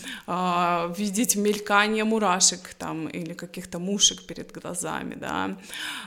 видеть 0.97 1.37
мелькание 1.37 2.05
мурашек 2.05 2.75
там 2.75 3.09
или 3.09 3.35
каких-то 3.35 3.79
мушек 3.79 4.27
перед 4.27 4.53
глазами, 4.53 5.15
да. 5.15 5.57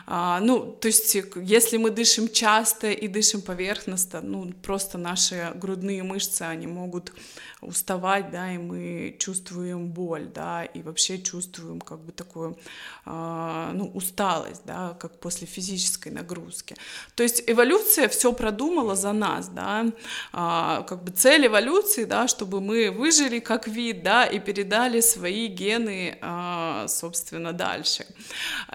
А, 0.06 0.40
ну, 0.40 0.78
то 0.82 0.88
есть, 0.88 1.18
если 1.36 1.78
мы 1.78 1.92
дышим 1.92 2.30
часто 2.30 2.92
и 2.92 3.08
дышим 3.08 3.42
поверхностно, 3.42 4.22
ну, 4.22 4.54
просто 4.62 4.98
наши 4.98 5.52
грудные 5.56 6.04
мышцы, 6.04 6.44
они 6.44 6.68
могут 6.68 7.14
уставать, 7.68 8.32
да, 8.32 8.54
и 8.54 8.58
мы 8.58 9.16
чувствуем 9.20 9.88
боль, 9.88 10.28
да, 10.34 10.64
и 10.64 10.82
вообще 10.82 11.22
чувствуем 11.22 11.82
как 11.82 12.00
бы 12.00 12.12
такую, 12.12 12.58
э, 13.06 13.72
ну, 13.74 13.92
усталость, 13.94 14.64
да, 14.66 14.96
как 15.00 15.20
после 15.20 15.48
физической 15.48 16.10
нагрузки. 16.10 16.76
То 17.16 17.24
есть 17.24 17.44
эволюция 17.48 18.08
все 18.08 18.34
продумала 18.34 18.96
за 18.96 19.14
нас, 19.14 19.50
да, 19.50 19.86
э, 19.86 20.84
как 20.88 21.04
бы 21.04 21.12
цель 21.12 21.48
эволюции, 21.48 22.06
да, 22.06 22.28
чтобы 22.28 22.62
мы 22.62 22.92
выжили 22.92 23.40
как 23.40 23.68
вид, 23.68 24.04
да, 24.04 24.26
и 24.26 24.40
передали 24.40 25.02
свои 25.02 25.48
гены, 25.48 26.18
э, 26.22 26.86
собственно, 26.88 27.54
дальше. 27.54 28.06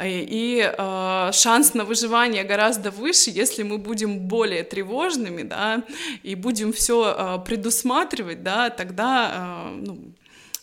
И 0.02 0.62
э, 0.62 1.30
шанс 1.32 1.74
на 1.74 1.84
выживание 1.84 2.44
гораздо 2.44 2.90
выше, 2.90 3.30
если 3.30 3.62
мы 3.62 3.78
будем 3.78 4.20
более 4.20 4.62
тревожными, 4.62 5.42
да, 5.42 5.82
и 6.22 6.34
будем 6.34 6.72
все 6.72 7.14
э, 7.16 7.38
предусматривать, 7.44 8.42
да, 8.42 8.70
тогда 8.82 9.30
э, 9.32 9.80
ну, 9.86 10.12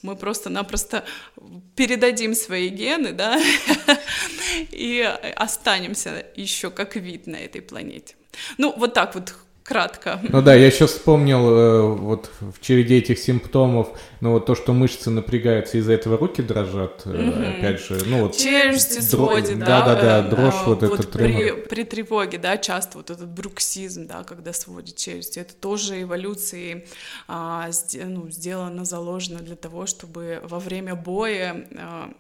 мы 0.02 0.16
просто-напросто 0.16 1.06
передадим 1.76 2.36
свои 2.36 2.68
гены, 2.68 3.14
да, 3.14 3.40
и 4.72 5.02
останемся 5.36 6.26
еще 6.36 6.70
как 6.70 6.96
вид 6.98 7.28
на 7.28 7.38
этой 7.38 7.62
планете. 7.62 8.16
Ну, 8.58 8.74
вот 8.78 8.94
так 8.94 9.16
вот 9.16 9.36
кратко. 9.70 10.20
Ну 10.24 10.42
да, 10.42 10.56
я 10.56 10.72
сейчас 10.72 10.92
вспомнил 10.92 11.48
э, 11.48 11.82
вот 11.82 12.32
в 12.40 12.60
череде 12.60 12.98
этих 12.98 13.20
симптомов, 13.20 13.90
ну 14.20 14.32
вот 14.32 14.48
то, 14.48 14.56
что 14.56 14.74
мышцы 14.74 15.12
напрягаются, 15.12 15.78
из-за 15.78 15.94
этого 15.94 16.18
руки 16.18 16.42
дрожат, 16.42 17.06
mm-hmm. 17.06 17.60
опять 17.60 17.80
же, 17.80 18.02
ну 18.08 18.24
вот... 18.24 18.36
Челюсти 18.36 19.00
дро... 19.12 19.28
сводит, 19.28 19.60
да? 19.60 19.66
Да-да-да, 19.66 20.26
э, 20.26 20.30
дрожь, 20.30 20.56
вот, 20.66 20.82
вот 20.82 21.00
этот 21.00 21.12
при, 21.12 21.52
при 21.52 21.84
тревоге, 21.84 22.40
да, 22.40 22.58
часто 22.58 22.98
вот 22.98 23.12
этот 23.12 23.30
бруксизм, 23.30 24.08
да, 24.08 24.24
когда 24.24 24.54
сводит 24.54 24.96
челюсти, 24.96 25.38
это 25.38 25.54
тоже 25.54 26.02
эволюцией 26.02 26.88
а, 27.28 27.70
ну, 27.94 28.30
сделано, 28.32 28.86
заложено 28.86 29.40
для 29.40 29.56
того, 29.56 29.86
чтобы 29.86 30.42
во 30.44 30.60
время 30.60 30.96
боя 30.96 31.68
а, 31.78 32.12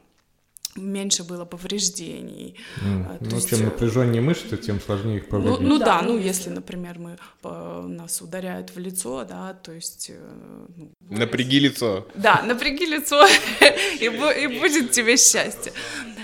меньше 0.80 1.24
было 1.24 1.46
повреждений. 1.46 2.56
Mm. 2.82 3.18
Ну, 3.20 3.36
есть... 3.36 3.50
чем 3.50 3.64
напряженнее 3.64 4.22
мышцы, 4.22 4.58
тем 4.58 4.82
сложнее 4.82 5.18
их 5.18 5.30
повредить. 5.30 5.60
Ну, 5.60 5.68
ну 5.68 5.80
да, 5.80 6.02
ну 6.02 6.18
если, 6.18 6.50
например, 6.50 7.00
мы 7.00 7.18
по, 7.42 7.82
нас 7.88 8.22
ударяют 8.22 8.76
в 8.76 8.80
лицо, 8.80 9.26
да, 9.26 9.54
то 9.54 9.72
есть... 9.72 10.10
Э, 10.10 10.66
ну, 10.76 10.92
напряги 11.10 11.60
лицо. 11.60 12.08
Да, 12.16 12.42
напряги 12.44 12.86
лицо, 12.86 13.26
и, 14.00 14.06
и 14.06 14.60
будет 14.60 14.92
тебе 14.92 15.18
счастье. 15.18 15.74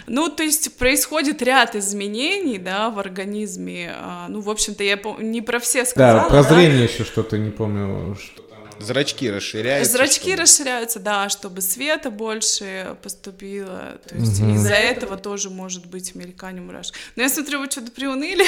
Ну, 0.08 0.30
то 0.30 0.44
есть 0.44 0.78
происходит 0.78 1.42
ряд 1.42 1.76
изменений, 1.76 2.58
да, 2.58 2.90
в 2.90 3.00
организме. 3.00 3.92
А, 3.96 4.28
ну, 4.30 4.42
в 4.42 4.50
общем-то, 4.50 4.84
я 4.84 5.00
не 5.20 5.42
про 5.42 5.60
все 5.60 5.86
сказала. 5.86 6.22
Да, 6.22 6.30
про 6.30 6.44
зрение 6.44 6.84
еще 6.84 7.04
что-то, 7.04 7.38
не 7.38 7.50
помню, 7.50 8.16
что 8.16 8.45
Зрачки 8.80 9.30
расширяются. 9.32 9.94
Зрачки 9.94 10.32
чтобы... 10.32 10.42
расширяются, 10.42 11.00
да, 11.00 11.30
чтобы 11.30 11.62
света 11.62 12.12
больше 12.12 12.98
поступило. 13.02 14.00
То 14.08 14.16
есть 14.16 14.42
угу. 14.42 14.52
из-за 14.52 14.74
этого 14.74 15.18
тоже 15.18 15.50
может 15.50 15.86
быть 15.86 16.14
мелькание 16.16 16.62
мурашек. 16.62 16.96
Но 17.16 17.24
я 17.24 17.30
смотрю, 17.30 17.60
вы 17.60 17.72
что-то 17.72 17.92
приуныли 17.92 18.46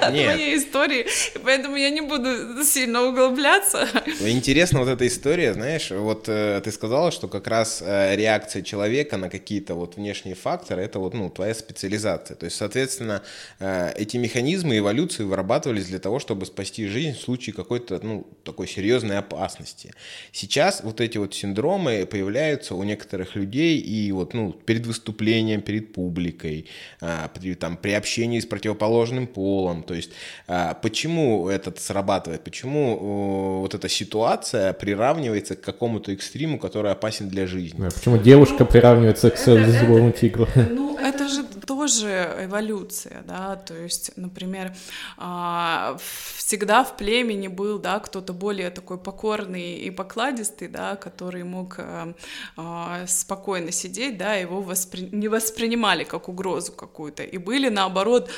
от 0.00 0.12
моей 0.12 0.56
истории, 0.56 1.06
поэтому 1.42 1.76
я 1.76 1.90
не 1.90 2.00
буду 2.00 2.64
сильно 2.64 3.02
углубляться. 3.02 3.88
Интересно 4.20 4.80
вот 4.80 4.88
эта 4.88 5.06
история, 5.06 5.52
знаешь, 5.52 5.90
вот 5.90 6.28
э, 6.28 6.60
ты 6.64 6.72
сказала, 6.72 7.10
что 7.10 7.28
как 7.28 7.46
раз 7.46 7.82
э, 7.84 8.16
реакция 8.16 8.62
человека 8.62 9.16
на 9.16 9.28
какие-то 9.28 9.74
вот 9.74 9.96
внешние 9.96 10.34
факторы, 10.34 10.82
это 10.82 10.98
вот, 10.98 11.14
ну, 11.14 11.28
твоя 11.30 11.54
специализация. 11.54 12.36
То 12.36 12.46
есть, 12.46 12.56
соответственно, 12.56 13.22
э, 13.58 13.92
эти 13.96 14.16
механизмы 14.16 14.78
эволюции 14.78 15.24
вырабатывались 15.24 15.86
для 15.86 15.98
того, 15.98 16.18
чтобы 16.18 16.46
спасти 16.46 16.86
жизнь 16.86 17.18
в 17.18 17.20
случае 17.20 17.54
какой-то, 17.54 18.00
ну, 18.02 18.26
такой 18.44 18.66
серьезной 18.66 19.18
опасности 19.18 19.57
опасности. 19.58 19.92
Сейчас 20.32 20.82
вот 20.82 21.00
эти 21.00 21.18
вот 21.18 21.34
синдромы 21.34 22.06
появляются 22.06 22.74
у 22.74 22.82
некоторых 22.84 23.36
людей 23.36 23.78
и 23.78 24.12
вот, 24.12 24.34
ну, 24.34 24.52
перед 24.52 24.86
выступлением, 24.86 25.60
перед 25.60 25.92
публикой, 25.92 26.66
а, 27.00 27.28
при, 27.28 27.54
там, 27.54 27.76
при 27.76 27.92
общении 27.92 28.40
с 28.40 28.46
противоположным 28.46 29.26
полом. 29.26 29.82
То 29.82 29.94
есть 29.94 30.10
а, 30.46 30.74
почему 30.74 31.48
этот 31.48 31.78
срабатывает? 31.78 32.44
Почему 32.44 33.60
вот 33.60 33.74
эта 33.74 33.88
ситуация 33.88 34.72
приравнивается 34.72 35.56
к 35.56 35.60
какому-то 35.60 36.12
экстриму, 36.12 36.58
который 36.58 36.92
опасен 36.92 37.28
для 37.28 37.46
жизни? 37.46 37.80
Да, 37.80 37.88
почему 37.90 38.18
девушка 38.18 38.64
приравнивается 38.64 39.30
к 39.30 39.38
злому 39.38 40.12
тигру? 40.12 40.46
Ну, 40.78 40.98
это 40.98 41.28
же 41.28 41.44
тоже 41.66 42.34
эволюция, 42.44 43.22
да, 43.26 43.56
то 43.56 43.74
есть, 43.74 44.12
например, 44.16 44.74
а, 45.16 45.96
всегда 46.36 46.82
в 46.82 46.96
племени 46.96 47.48
был, 47.48 47.78
да, 47.78 48.00
кто-то 48.00 48.32
более 48.32 48.70
такой 48.70 48.98
покорный 48.98 49.47
и 49.56 49.90
покладистый, 49.90 50.68
да, 50.68 50.96
который 50.96 51.44
мог 51.44 51.76
а, 51.78 52.14
а, 52.56 53.06
спокойно 53.06 53.72
сидеть, 53.72 54.18
да, 54.18 54.34
его 54.34 54.60
воспри... 54.60 55.08
не 55.12 55.28
воспринимали 55.28 56.04
как 56.04 56.28
угрозу 56.28 56.72
какую-то, 56.72 57.22
и 57.22 57.38
были, 57.38 57.68
наоборот, 57.68 58.30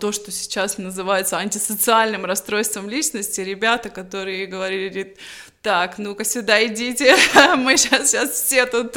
то, 0.00 0.12
что 0.12 0.30
сейчас 0.30 0.78
называется 0.78 1.38
антисоциальным 1.38 2.24
расстройством 2.24 2.88
личности, 2.88 3.40
ребята, 3.40 3.90
которые 3.90 4.46
говорили, 4.46 5.16
так, 5.66 5.98
ну-ка 5.98 6.22
сюда 6.22 6.64
идите, 6.64 7.16
мы 7.56 7.76
сейчас, 7.76 8.12
сейчас 8.12 8.30
все 8.30 8.66
тут 8.66 8.96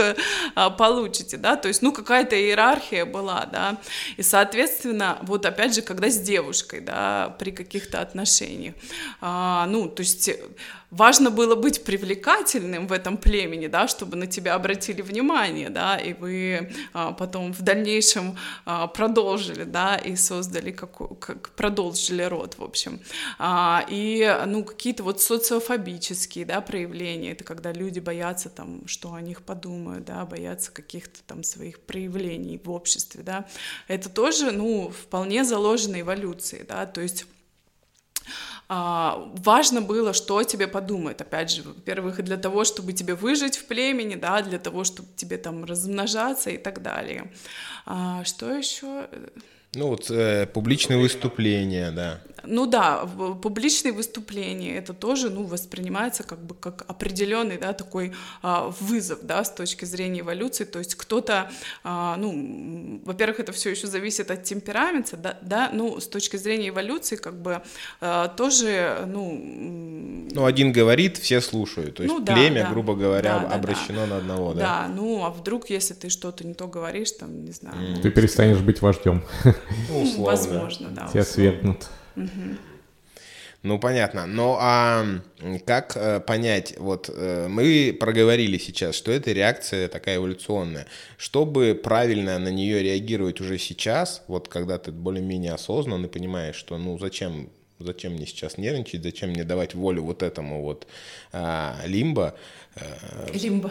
а, 0.53 0.69
получите, 0.69 1.37
да, 1.37 1.55
то 1.55 1.67
есть, 1.67 1.81
ну, 1.81 1.91
какая-то 1.91 2.39
иерархия 2.39 3.05
была, 3.05 3.47
да, 3.51 3.77
и, 4.17 4.21
соответственно, 4.21 5.17
вот 5.23 5.47
опять 5.47 5.73
же, 5.73 5.81
когда 5.81 6.09
с 6.09 6.19
девушкой, 6.19 6.81
да, 6.81 7.35
при 7.39 7.49
каких-то 7.49 8.01
отношениях, 8.01 8.75
а, 9.19 9.65
ну, 9.65 9.89
то 9.89 10.01
есть 10.01 10.29
важно 10.91 11.29
было 11.29 11.55
быть 11.55 11.83
привлекательным 11.83 12.87
в 12.87 12.91
этом 12.91 13.17
племени, 13.17 13.67
да, 13.67 13.87
чтобы 13.87 14.17
на 14.17 14.27
тебя 14.27 14.55
обратили 14.55 15.01
внимание, 15.01 15.69
да, 15.69 15.97
и 15.97 16.13
вы 16.13 16.71
а, 16.93 17.11
потом 17.11 17.53
в 17.53 17.61
дальнейшем 17.61 18.37
а, 18.65 18.87
продолжили, 18.87 19.63
да, 19.63 19.95
и 19.95 20.15
создали 20.15 20.71
как, 20.71 21.19
как 21.19 21.49
продолжили 21.51 22.23
род, 22.23 22.57
в 22.57 22.63
общем. 22.63 22.99
А, 23.37 23.85
и, 23.89 24.43
ну, 24.47 24.63
какие-то 24.63 25.03
вот 25.03 25.21
социофобические, 25.21 26.45
да, 26.45 26.61
проявления, 26.61 27.31
это 27.31 27.43
когда 27.43 27.71
люди 27.71 27.99
боятся 27.99 28.49
там, 28.49 28.87
что 28.87 29.13
о 29.13 29.21
них 29.21 29.43
подумают, 29.43 30.05
да, 30.05 30.25
боятся 30.25 30.71
каких-то 30.71 31.19
там 31.27 31.43
своих 31.43 31.79
проявлений 31.79 32.59
в 32.63 32.71
обществе, 32.71 33.23
да, 33.23 33.45
это 33.87 34.09
тоже, 34.09 34.51
ну, 34.51 34.89
вполне 34.89 35.43
заложено 35.43 36.01
эволюцией, 36.01 36.65
да, 36.67 36.85
то 36.85 37.01
есть 37.01 37.25
а, 38.71 39.31
важно 39.35 39.81
было, 39.81 40.13
что 40.13 40.37
о 40.37 40.43
тебе 40.43 40.67
подумают. 40.67 41.21
Опять 41.21 41.49
же, 41.49 41.63
во-первых, 41.63 42.23
для 42.23 42.37
того, 42.37 42.63
чтобы 42.63 42.93
тебе 42.93 43.15
выжить 43.15 43.57
в 43.57 43.65
племени, 43.65 44.13
да, 44.13 44.43
для 44.43 44.59
того, 44.59 44.83
чтобы 44.83 45.07
тебе 45.15 45.37
там 45.37 45.65
размножаться 45.65 46.51
и 46.51 46.57
так 46.57 46.83
далее. 46.83 47.31
А, 47.87 48.23
что 48.23 48.53
еще? 48.53 49.07
Ну 49.73 49.87
вот 49.87 50.11
э, 50.11 50.45
публичные 50.45 50.99
выступления, 50.99 51.91
да. 51.91 52.21
Ну 52.43 52.65
да, 52.65 53.07
публичные 53.41 53.93
выступления 53.93 54.77
это 54.77 54.93
тоже, 54.93 55.29
ну, 55.29 55.43
воспринимается 55.43 56.23
как 56.23 56.39
бы 56.39 56.55
как 56.55 56.85
определенный, 56.87 57.57
да, 57.57 57.73
такой 57.73 58.13
а, 58.41 58.73
вызов, 58.79 59.19
да, 59.23 59.43
с 59.43 59.51
точки 59.51 59.85
зрения 59.85 60.21
эволюции. 60.21 60.63
То 60.63 60.79
есть 60.79 60.95
кто-то, 60.95 61.51
а, 61.83 62.15
ну, 62.17 63.01
во-первых, 63.05 63.39
это 63.39 63.51
все 63.51 63.71
еще 63.71 63.87
зависит 63.87 64.31
от 64.31 64.43
темперамента, 64.43 65.17
да, 65.17 65.37
да, 65.41 65.69
ну, 65.73 65.99
с 65.99 66.07
точки 66.07 66.37
зрения 66.37 66.69
эволюции, 66.69 67.15
как 67.15 67.41
бы 67.41 67.61
а, 68.01 68.27
тоже, 68.27 69.03
ну. 69.07 70.27
Ну, 70.31 70.45
один 70.45 70.71
говорит, 70.71 71.17
все 71.17 71.41
слушают. 71.41 71.95
То 71.95 72.03
есть 72.03 72.15
ну, 72.15 72.23
да, 72.23 72.33
племя, 72.33 72.63
да, 72.63 72.69
грубо 72.69 72.95
говоря, 72.95 73.39
да, 73.39 73.55
обращено 73.55 74.01
да. 74.01 74.07
на 74.07 74.17
одного, 74.17 74.53
да. 74.53 74.59
Да, 74.59 74.87
ну, 74.93 75.25
а 75.25 75.29
вдруг, 75.29 75.69
если 75.69 75.93
ты 75.93 76.09
что-то 76.09 76.45
не 76.45 76.53
то 76.53 76.67
говоришь, 76.67 77.11
там, 77.11 77.43
не 77.45 77.51
знаю. 77.51 78.01
Ты 78.01 78.11
перестанешь 78.11 78.59
быть 78.59 78.81
вождем. 78.81 79.23
Ну, 79.89 80.23
Возможно, 80.23 80.89
да. 80.89 81.07
Тебя 81.07 81.23
свергнут. 81.23 81.87
Ну, 83.61 83.77
понятно. 83.77 84.25
Ну, 84.25 84.55
а 84.57 85.05
как 85.65 85.97
э, 85.97 86.21
понять, 86.21 86.75
вот 86.77 87.09
э, 87.13 87.47
мы 87.49 87.95
проговорили 87.99 88.57
сейчас, 88.57 88.95
что 88.95 89.11
это 89.11 89.33
реакция 89.33 89.89
такая 89.89 90.15
эволюционная. 90.15 90.87
Чтобы 91.17 91.79
правильно 91.81 92.39
на 92.39 92.49
нее 92.49 92.81
реагировать 92.81 93.41
уже 93.41 93.57
сейчас, 93.57 94.23
вот 94.27 94.47
когда 94.47 94.77
ты 94.77 94.93
более-менее 94.93 95.53
осознанно 95.53 96.07
понимаешь, 96.07 96.55
что 96.55 96.77
ну 96.77 96.97
зачем 96.97 97.49
зачем 97.79 98.13
мне 98.13 98.25
сейчас 98.25 98.57
нервничать, 98.57 99.03
зачем 99.03 99.29
мне 99.29 99.43
давать 99.43 99.73
волю 99.73 100.03
вот 100.03 100.23
этому 100.23 100.61
вот 100.61 100.87
а, 101.31 101.75
лимбо. 101.85 102.35
Э, 102.75 103.27
лимбо. 103.33 103.69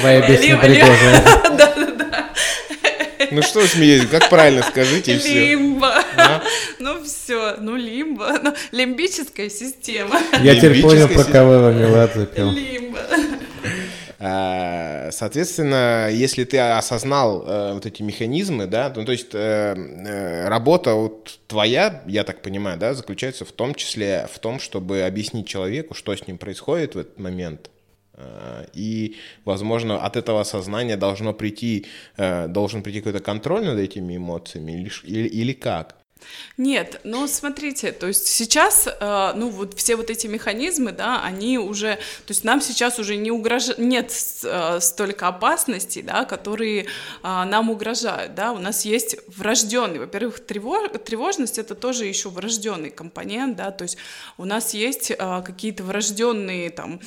Твоя 0.00 0.22
песня 0.26 0.56
пригожая. 0.58 1.24
Да, 1.56 1.74
да, 1.76 1.90
да. 1.96 2.32
Ну 3.32 3.42
что 3.42 3.66
смеетесь, 3.66 4.08
как 4.08 4.28
правильно 4.28 4.62
скажите 4.62 5.14
Лимбо. 5.14 5.94
А? 6.16 6.42
Ну 6.78 7.02
все, 7.04 7.56
ну 7.58 7.76
лимбо. 7.76 8.38
Ну, 8.42 8.54
лимбическая 8.72 9.48
система. 9.48 10.20
Я 10.42 10.56
теперь 10.56 10.82
понял, 10.82 11.08
про 11.08 11.24
кого 11.24 11.70
Меладзе 11.70 12.26
пел. 12.26 12.50
Лимбо. 12.50 12.98
А, 14.24 15.08
соответственно, 15.10 16.08
если 16.12 16.44
ты 16.44 16.58
осознал 16.58 17.44
э, 17.44 17.72
вот 17.72 17.86
эти 17.86 18.02
механизмы, 18.02 18.66
да, 18.66 18.92
ну, 18.94 19.04
то 19.04 19.10
есть 19.10 19.34
э, 19.34 19.74
э, 19.74 20.48
работа 20.48 20.94
вот 20.94 21.40
твоя, 21.48 22.02
я 22.06 22.22
так 22.22 22.40
понимаю, 22.40 22.78
да, 22.78 22.94
заключается 22.94 23.44
в 23.44 23.50
том 23.50 23.74
числе 23.74 24.28
в 24.32 24.38
том, 24.38 24.60
чтобы 24.60 25.02
объяснить 25.02 25.48
человеку, 25.48 25.94
что 25.94 26.14
с 26.14 26.24
ним 26.28 26.38
происходит 26.38 26.94
в 26.94 26.98
этот 26.98 27.18
момент, 27.18 27.68
и, 28.74 29.16
возможно, 29.44 30.04
от 30.04 30.16
этого 30.16 30.44
сознания 30.44 30.96
должно 30.96 31.32
прийти, 31.32 31.86
э, 32.16 32.48
должен 32.48 32.82
прийти 32.82 33.00
какой-то 33.00 33.20
контроль 33.20 33.64
над 33.64 33.78
этими 33.78 34.16
эмоциями 34.16 34.72
или, 34.72 34.90
или, 35.04 35.28
или 35.28 35.52
как? 35.52 36.01
Нет, 36.56 37.00
ну 37.04 37.26
смотрите, 37.26 37.92
то 37.92 38.06
есть 38.06 38.26
сейчас, 38.26 38.86
э, 38.86 39.32
ну 39.34 39.48
вот 39.48 39.74
все 39.74 39.96
вот 39.96 40.10
эти 40.10 40.26
механизмы, 40.26 40.92
да, 40.92 41.22
они 41.22 41.58
уже, 41.58 41.96
то 41.96 42.30
есть 42.30 42.44
нам 42.44 42.60
сейчас 42.60 42.98
уже 42.98 43.16
не 43.16 43.30
угрожает, 43.30 43.78
нет 43.78 44.12
э, 44.44 44.78
столько 44.80 45.28
опасностей, 45.28 46.02
да, 46.02 46.24
которые 46.24 46.82
э, 46.82 46.84
нам 47.22 47.70
угрожают, 47.70 48.34
да, 48.34 48.52
у 48.52 48.58
нас 48.58 48.84
есть 48.84 49.16
врожденный, 49.28 49.98
во-первых, 49.98 50.40
тревож, 50.40 50.90
тревожность 51.04 51.58
это 51.58 51.74
тоже 51.74 52.04
еще 52.04 52.28
врожденный 52.28 52.90
компонент, 52.90 53.56
да, 53.56 53.70
то 53.70 53.84
есть 53.84 53.96
у 54.38 54.44
нас 54.44 54.74
есть 54.74 55.12
какие-то 55.16 55.84
врожденные 55.84 56.70
там 56.70 57.00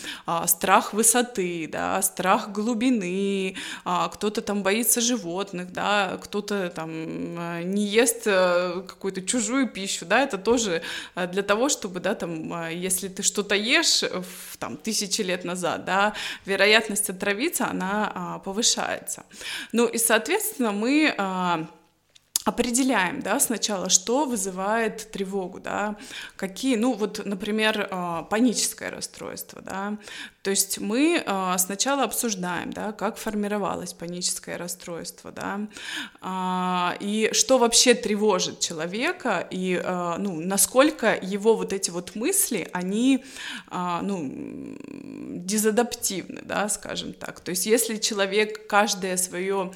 страх 0.48 0.94
высоты, 0.94 1.68
да, 1.72 2.02
страх 2.02 2.52
глубины, 2.52 3.56
кто-то 3.84 4.42
там 4.42 4.64
боится 4.64 5.02
животных, 5.02 5.72
да, 5.72 6.20
кто-то 6.24 6.70
там 6.70 7.74
не 7.74 7.86
ест 7.86 8.24
э, 8.26 8.84
какую-то 9.06 9.22
чужую 9.22 9.68
пищу, 9.68 10.06
да, 10.06 10.24
это 10.24 10.40
тоже 10.40 10.82
э, 11.16 11.28
для 11.28 11.44
того, 11.44 11.70
чтобы, 11.70 12.00
да, 12.00 12.16
там, 12.16 12.54
э, 12.54 12.74
если 12.74 13.08
ты 13.08 13.22
что-то 13.22 13.54
ешь 13.54 14.02
в, 14.02 14.58
там, 14.58 14.78
тысячи 14.78 15.22
лет 15.22 15.46
назад, 15.46 15.86
да, 15.86 16.14
вероятность 16.46 17.10
отравиться, 17.10 17.68
она 17.68 18.12
а, 18.16 18.40
повышается. 18.40 19.24
Ну 19.72 19.86
и, 19.86 20.00
соответственно, 20.00 20.72
мы 20.72 21.14
а, 21.18 21.68
определяем, 22.46 23.22
да, 23.22 23.40
сначала, 23.40 23.90
что 23.90 24.26
вызывает 24.26 25.12
тревогу, 25.12 25.60
да, 25.60 25.96
какие, 26.36 26.76
ну 26.76 26.94
вот, 26.94 27.26
например, 27.26 27.88
а, 27.92 28.24
паническое 28.24 28.90
расстройство, 28.90 29.62
да, 29.62 29.98
то 30.46 30.52
есть 30.52 30.78
мы 30.78 31.24
а, 31.26 31.58
сначала 31.58 32.04
обсуждаем, 32.04 32.72
да, 32.72 32.92
как 32.92 33.18
формировалось 33.18 33.94
паническое 33.94 34.60
расстройство, 34.60 35.32
да, 35.32 35.62
а, 36.22 36.96
и 37.00 37.32
что 37.32 37.58
вообще 37.58 37.96
тревожит 37.96 38.60
человека, 38.60 39.48
и, 39.50 39.82
ну, 40.20 40.40
насколько 40.40 41.18
его 41.20 41.56
вот 41.56 41.74
эти 41.74 41.90
вот 41.90 42.16
мысли, 42.16 42.70
они, 42.74 43.24
ну, 43.72 44.78
дезадаптивны, 44.92 46.42
да, 46.44 46.70
скажем 46.70 47.14
так, 47.14 47.40
то 47.40 47.50
есть 47.50 47.66
если 47.66 47.96
человек 47.98 48.68
каждое 48.68 49.18
свое 49.18 49.74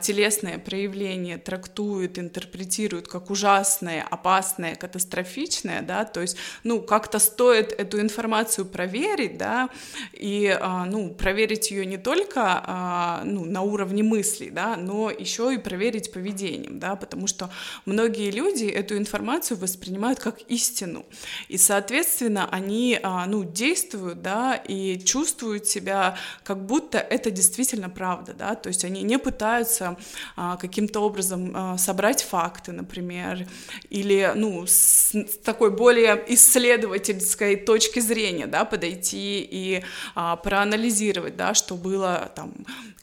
телесное 0.00 0.58
проявление 0.58 1.38
трактует, 1.38 2.18
интерпретирует 2.18 3.08
как 3.08 3.30
ужасное, 3.30 4.06
опасное, 4.08 4.76
катастрофичное, 4.76 5.82
да, 5.82 6.04
то 6.04 6.20
есть, 6.20 6.36
ну, 6.62 6.80
как-то 6.80 7.18
стоит 7.18 7.72
эту 7.72 8.00
информацию 8.00 8.64
проверить, 8.64 9.38
да, 9.38 9.70
и, 10.12 10.56
а, 10.60 10.84
ну, 10.84 11.10
проверить 11.10 11.70
ее 11.70 11.86
не 11.86 11.96
только, 11.96 12.42
а, 12.44 13.22
ну, 13.24 13.44
на 13.44 13.62
уровне 13.62 14.02
мыслей, 14.02 14.50
да, 14.50 14.76
но 14.76 15.10
еще 15.10 15.54
и 15.54 15.58
проверить 15.58 16.12
поведением, 16.12 16.78
да, 16.78 16.96
потому 16.96 17.26
что 17.26 17.50
многие 17.86 18.30
люди 18.30 18.64
эту 18.64 18.96
информацию 18.96 19.58
воспринимают 19.58 20.18
как 20.18 20.40
истину, 20.42 21.04
и, 21.48 21.58
соответственно, 21.58 22.48
они, 22.50 22.98
а, 23.02 23.26
ну, 23.26 23.44
действуют, 23.44 24.22
да, 24.22 24.54
и 24.54 24.98
чувствуют 24.98 25.66
себя, 25.66 26.16
как 26.42 26.64
будто 26.64 26.98
это 26.98 27.30
действительно 27.30 27.88
правда, 27.88 28.34
да, 28.34 28.54
то 28.54 28.68
есть 28.68 28.84
они 28.84 29.02
не 29.02 29.18
пытаются 29.18 29.96
каким-то 30.36 31.00
образом 31.00 31.78
собрать 31.78 32.22
факты, 32.22 32.72
например, 32.72 33.46
или, 33.90 34.32
ну, 34.34 34.64
с, 34.66 35.12
такой 35.44 35.70
более 35.70 36.22
исследовательской 36.28 37.56
точки 37.56 38.00
зрения, 38.00 38.46
да, 38.46 38.64
подойти 38.64 39.46
и 39.50 39.82
а, 40.14 40.36
проанализировать, 40.36 41.36
да, 41.36 41.54
что 41.54 41.74
было 41.74 42.32
там, 42.34 42.52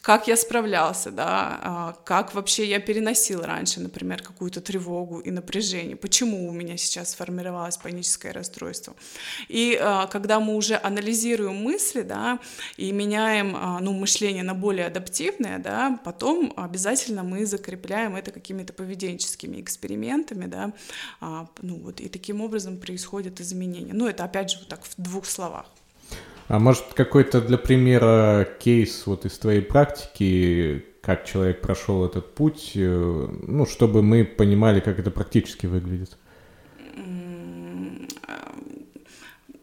как 0.02 0.28
я 0.28 0.36
справлялся, 0.36 1.12
да, 1.12 1.60
а, 1.62 1.94
как 2.06 2.34
вообще 2.34 2.66
я 2.68 2.80
переносил 2.80 3.42
раньше, 3.44 3.80
например, 3.80 4.24
какую-то 4.24 4.60
тревогу 4.60 5.20
и 5.20 5.30
напряжение, 5.30 5.96
почему 5.96 6.50
у 6.50 6.52
меня 6.52 6.76
сейчас 6.78 7.12
сформировалось 7.12 7.78
паническое 7.78 8.34
расстройство. 8.34 8.96
И 9.48 9.78
а, 9.80 10.08
когда 10.08 10.40
мы 10.40 10.56
уже 10.56 10.80
анализируем 10.82 11.56
мысли, 11.56 12.02
да, 12.02 12.40
и 12.78 12.92
меняем, 12.92 13.56
а, 13.56 13.80
ну, 13.80 13.94
мышление 13.94 14.44
на 14.44 14.56
более 14.56 14.88
адаптивное, 14.88 15.60
да, 15.60 16.00
потом 16.04 16.52
обязательно 16.58 17.24
мы 17.24 17.46
закрепляем 17.46 18.16
это 18.16 18.32
какими-то 18.32 18.74
поведенческими 18.74 19.62
экспериментами, 19.62 20.46
да, 20.48 20.74
ну, 21.62 21.76
вот, 21.78 22.00
и 22.00 22.10
таким 22.10 22.42
образом 22.42 22.78
происходят 22.78 23.40
изменения. 23.40 23.94
Ну, 23.94 24.08
это, 24.08 24.24
опять 24.24 24.52
же, 24.52 24.60
вот 24.60 24.68
так 24.68 24.84
в 24.84 24.94
двух 24.98 25.26
словах. 25.26 25.66
А 26.52 26.60
может 26.60 26.84
какой-то 26.94 27.40
для 27.40 27.58
примера 27.58 28.46
кейс 28.60 29.04
вот 29.06 29.24
из 29.24 29.40
твоей 29.40 29.62
практики, 29.62 30.84
как 31.00 31.24
человек 31.24 31.62
прошел 31.62 32.04
этот 32.04 32.36
путь, 32.36 32.74
э, 32.76 33.28
ну, 33.48 33.66
чтобы 33.66 34.02
мы 34.02 34.26
понимали, 34.26 34.82
как 34.82 35.00
это 35.00 35.12
практически 35.12 35.66
выглядит? 35.66 36.18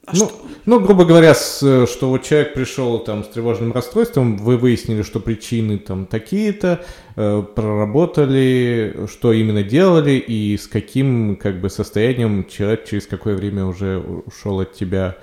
А 0.06 0.12
ну, 0.14 0.32
ну, 0.64 0.80
грубо 0.80 1.04
говоря, 1.04 1.34
с, 1.34 1.58
что 1.58 2.08
вот 2.08 2.22
человек 2.22 2.54
пришел 2.54 2.98
там 3.00 3.22
с 3.22 3.28
тревожным 3.28 3.72
расстройством, 3.72 4.38
вы 4.38 4.56
выяснили, 4.56 5.02
что 5.02 5.20
причины 5.20 5.76
там 5.76 6.06
такие-то, 6.06 6.86
э, 7.16 7.42
проработали, 7.54 9.06
что 9.12 9.34
именно 9.34 9.62
делали 9.62 10.12
и 10.12 10.56
с 10.56 10.66
каким 10.66 11.36
как 11.36 11.60
бы 11.60 11.68
состоянием 11.68 12.46
человек 12.46 12.86
через 12.86 13.06
какое 13.06 13.36
время 13.36 13.66
уже 13.66 13.98
ушел 13.98 14.60
от 14.60 14.72
тебя 14.72 15.18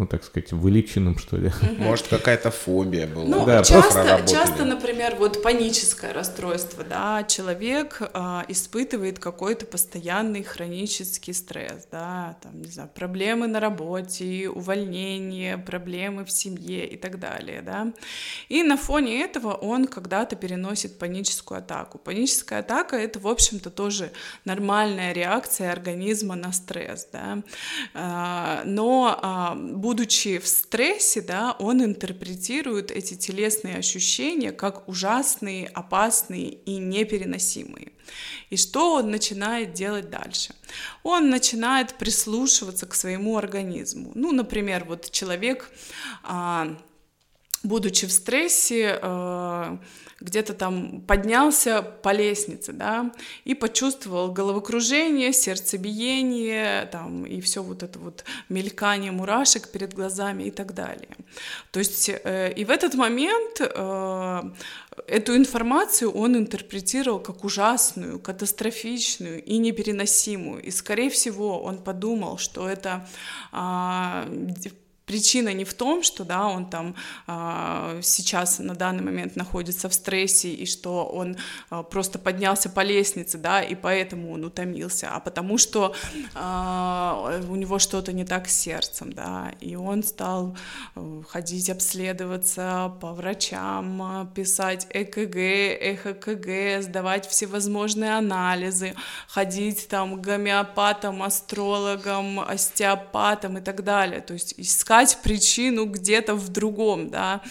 ну, 0.00 0.06
так 0.06 0.24
сказать, 0.24 0.50
вылеченным, 0.52 1.18
что 1.18 1.36
ли. 1.36 1.52
Может, 1.76 2.08
какая-то 2.08 2.50
фобия 2.50 3.06
была. 3.06 3.24
Ну, 3.26 3.44
да, 3.44 3.62
часто, 3.62 4.24
часто, 4.26 4.64
например, 4.64 5.16
вот 5.16 5.42
паническое 5.42 6.14
расстройство, 6.14 6.82
да, 6.84 7.22
человек 7.24 8.00
э, 8.00 8.40
испытывает 8.48 9.18
какой-то 9.18 9.66
постоянный 9.66 10.42
хронический 10.42 11.34
стресс, 11.34 11.86
да, 11.92 12.38
там, 12.42 12.62
не 12.62 12.70
знаю, 12.70 12.88
проблемы 12.94 13.46
на 13.46 13.60
работе, 13.60 14.48
увольнение, 14.48 15.58
проблемы 15.58 16.24
в 16.24 16.30
семье 16.30 16.88
и 16.88 16.96
так 16.96 17.18
далее, 17.18 17.60
да. 17.60 17.92
И 18.48 18.62
на 18.62 18.78
фоне 18.78 19.22
этого 19.22 19.52
он 19.52 19.86
когда-то 19.86 20.34
переносит 20.34 20.98
паническую 20.98 21.58
атаку. 21.58 21.98
Паническая 21.98 22.60
атака— 22.60 22.96
это, 22.96 23.18
в 23.18 23.28
общем-то, 23.28 23.68
тоже 23.68 24.12
нормальная 24.46 25.12
реакция 25.12 25.70
организма 25.72 26.36
на 26.36 26.52
стресс, 26.52 27.06
да. 27.12 27.42
Э, 27.92 28.62
но 28.64 29.20
э, 29.22 29.80
будучи 29.90 30.38
в 30.38 30.46
стрессе, 30.46 31.20
да, 31.20 31.56
он 31.58 31.82
интерпретирует 31.82 32.92
эти 32.92 33.14
телесные 33.14 33.76
ощущения 33.76 34.52
как 34.52 34.88
ужасные, 34.88 35.66
опасные 35.66 36.50
и 36.50 36.76
непереносимые. 36.76 37.90
И 38.50 38.56
что 38.56 38.94
он 38.94 39.10
начинает 39.10 39.72
делать 39.72 40.08
дальше? 40.08 40.54
Он 41.02 41.28
начинает 41.28 41.94
прислушиваться 41.94 42.86
к 42.86 42.94
своему 42.94 43.36
организму. 43.36 44.12
Ну, 44.14 44.30
например, 44.30 44.84
вот 44.84 45.10
человек, 45.10 45.68
а, 46.22 46.68
будучи 47.64 48.06
в 48.06 48.12
стрессе, 48.12 48.96
а, 49.02 49.80
где-то 50.20 50.54
там 50.54 51.00
поднялся 51.00 51.82
по 51.82 52.12
лестнице, 52.12 52.72
да, 52.72 53.12
и 53.44 53.54
почувствовал 53.54 54.32
головокружение, 54.32 55.32
сердцебиение, 55.32 56.86
там, 56.86 57.24
и 57.24 57.40
все 57.40 57.62
вот 57.62 57.82
это 57.82 57.98
вот 57.98 58.24
мелькание 58.48 59.12
мурашек 59.12 59.68
перед 59.68 59.94
глазами 59.94 60.44
и 60.44 60.50
так 60.50 60.74
далее. 60.74 61.16
То 61.70 61.78
есть 61.78 62.10
э, 62.10 62.52
и 62.52 62.64
в 62.64 62.70
этот 62.70 62.94
момент 62.94 63.60
э, 63.60 64.42
эту 65.06 65.36
информацию 65.36 66.10
он 66.10 66.36
интерпретировал 66.36 67.20
как 67.20 67.44
ужасную, 67.44 68.18
катастрофичную 68.18 69.42
и 69.42 69.58
непереносимую. 69.58 70.62
И, 70.62 70.70
скорее 70.70 71.10
всего, 71.10 71.62
он 71.62 71.78
подумал, 71.78 72.38
что 72.38 72.68
это 72.68 73.08
а, 73.52 74.26
причина 75.10 75.52
не 75.52 75.64
в 75.64 75.74
том, 75.74 76.04
что 76.04 76.24
да, 76.24 76.46
он 76.46 76.70
там 76.70 76.94
э, 77.26 78.00
сейчас 78.02 78.60
на 78.60 78.74
данный 78.74 79.02
момент 79.02 79.34
находится 79.34 79.88
в 79.88 79.94
стрессе 79.94 80.50
и 80.50 80.66
что 80.66 81.04
он 81.04 81.36
э, 81.72 81.82
просто 81.90 82.20
поднялся 82.20 82.68
по 82.68 82.84
лестнице, 82.84 83.36
да, 83.36 83.60
и 83.60 83.74
поэтому 83.74 84.32
он 84.32 84.44
утомился, 84.44 85.08
а 85.12 85.18
потому 85.18 85.58
что 85.58 85.96
э, 86.14 87.42
у 87.50 87.56
него 87.56 87.80
что-то 87.80 88.12
не 88.12 88.24
так 88.24 88.48
с 88.48 88.56
сердцем, 88.56 89.12
да, 89.12 89.52
и 89.60 89.74
он 89.74 90.04
стал 90.04 90.56
э, 90.94 91.22
ходить 91.28 91.70
обследоваться 91.70 92.92
по 93.00 93.12
врачам, 93.12 94.30
писать 94.32 94.86
ЭКГ, 94.90 95.36
ЭХКГ, 95.36 96.84
сдавать 96.84 97.26
всевозможные 97.26 98.16
анализы, 98.16 98.94
ходить 99.26 99.88
там 99.88 100.22
гомеопатам, 100.22 101.24
астрологам, 101.24 102.38
остеопатам 102.38 103.58
и 103.58 103.60
так 103.60 103.82
далее, 103.82 104.20
то 104.20 104.34
есть 104.34 104.54
искать 104.56 104.99
искать 105.04 105.22
причину 105.22 105.86
где-то 105.86 106.34
в 106.34 106.48
другом, 106.48 107.10
да, 107.10 107.42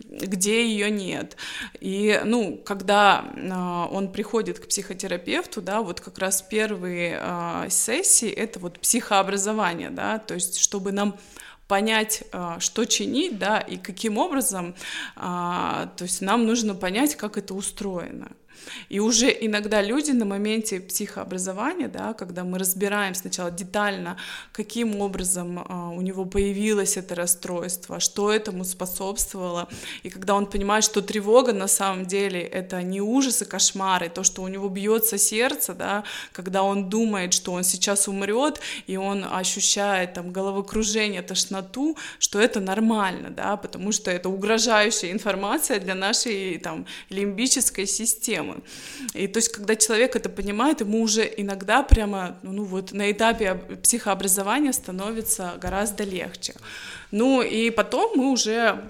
где 0.00 0.66
ее 0.66 0.90
нет. 0.90 1.36
И, 1.80 2.20
ну, 2.24 2.56
когда 2.64 3.32
э, 3.34 3.94
он 3.94 4.12
приходит 4.12 4.58
к 4.60 4.68
психотерапевту, 4.68 5.62
да, 5.62 5.80
вот 5.82 6.00
как 6.00 6.18
раз 6.18 6.42
первые 6.42 7.18
э, 7.20 7.66
сессии 7.70 8.30
это 8.30 8.58
вот 8.58 8.78
психообразование, 8.78 9.90
да, 9.90 10.18
то 10.18 10.34
есть 10.34 10.58
чтобы 10.58 10.92
нам 10.92 11.16
понять, 11.66 12.24
что 12.58 12.84
чинить, 12.84 13.38
да, 13.38 13.58
и 13.58 13.78
каким 13.78 14.18
образом, 14.18 14.74
то 15.14 15.88
есть 15.98 16.20
нам 16.20 16.44
нужно 16.44 16.74
понять, 16.74 17.16
как 17.16 17.38
это 17.38 17.54
устроено. 17.54 18.32
И 18.88 19.00
уже 19.00 19.36
иногда 19.40 19.82
люди 19.82 20.10
на 20.12 20.24
моменте 20.24 20.80
психообразования, 20.80 21.88
да, 21.88 22.14
когда 22.14 22.44
мы 22.44 22.58
разбираем 22.58 23.14
сначала 23.14 23.50
детально, 23.50 24.16
каким 24.52 25.00
образом 25.00 25.64
а, 25.68 25.90
у 25.90 26.00
него 26.00 26.24
появилось 26.24 26.96
это 26.96 27.14
расстройство, 27.14 28.00
что 28.00 28.32
этому 28.32 28.64
способствовало, 28.64 29.68
и 30.02 30.10
когда 30.10 30.34
он 30.34 30.46
понимает, 30.46 30.84
что 30.84 31.02
тревога 31.02 31.52
на 31.52 31.68
самом 31.68 32.06
деле 32.06 32.40
это 32.40 32.82
не 32.82 33.00
ужас 33.00 33.42
и 33.42 33.44
кошмары, 33.44 34.08
то, 34.08 34.22
что 34.22 34.42
у 34.42 34.48
него 34.48 34.68
бьется 34.68 35.18
сердце, 35.18 35.74
да, 35.74 36.04
когда 36.32 36.62
он 36.62 36.88
думает, 36.88 37.32
что 37.32 37.52
он 37.52 37.64
сейчас 37.64 38.08
умрет, 38.08 38.60
и 38.86 38.96
он 38.96 39.24
ощущает 39.24 40.14
там 40.14 40.32
головокружение, 40.32 41.22
тошноту, 41.22 41.96
что 42.18 42.40
это 42.40 42.60
нормально, 42.60 43.30
да, 43.30 43.56
потому 43.56 43.92
что 43.92 44.10
это 44.10 44.28
угрожающая 44.28 45.12
информация 45.12 45.80
для 45.80 45.94
нашей 45.94 46.58
там 46.58 46.86
лимбической 47.10 47.86
системы 47.86 48.53
проблемы. 48.54 48.62
И 49.14 49.28
то 49.28 49.38
есть, 49.38 49.52
когда 49.52 49.76
человек 49.76 50.16
это 50.16 50.28
понимает, 50.28 50.80
ему 50.80 51.02
уже 51.02 51.32
иногда 51.36 51.82
прямо, 51.82 52.36
ну 52.42 52.64
вот 52.64 52.92
на 52.92 53.10
этапе 53.10 53.54
психообразования 53.82 54.72
становится 54.72 55.54
гораздо 55.60 56.04
легче. 56.04 56.54
Ну 57.10 57.42
и 57.42 57.70
потом 57.70 58.16
мы 58.16 58.30
уже 58.30 58.82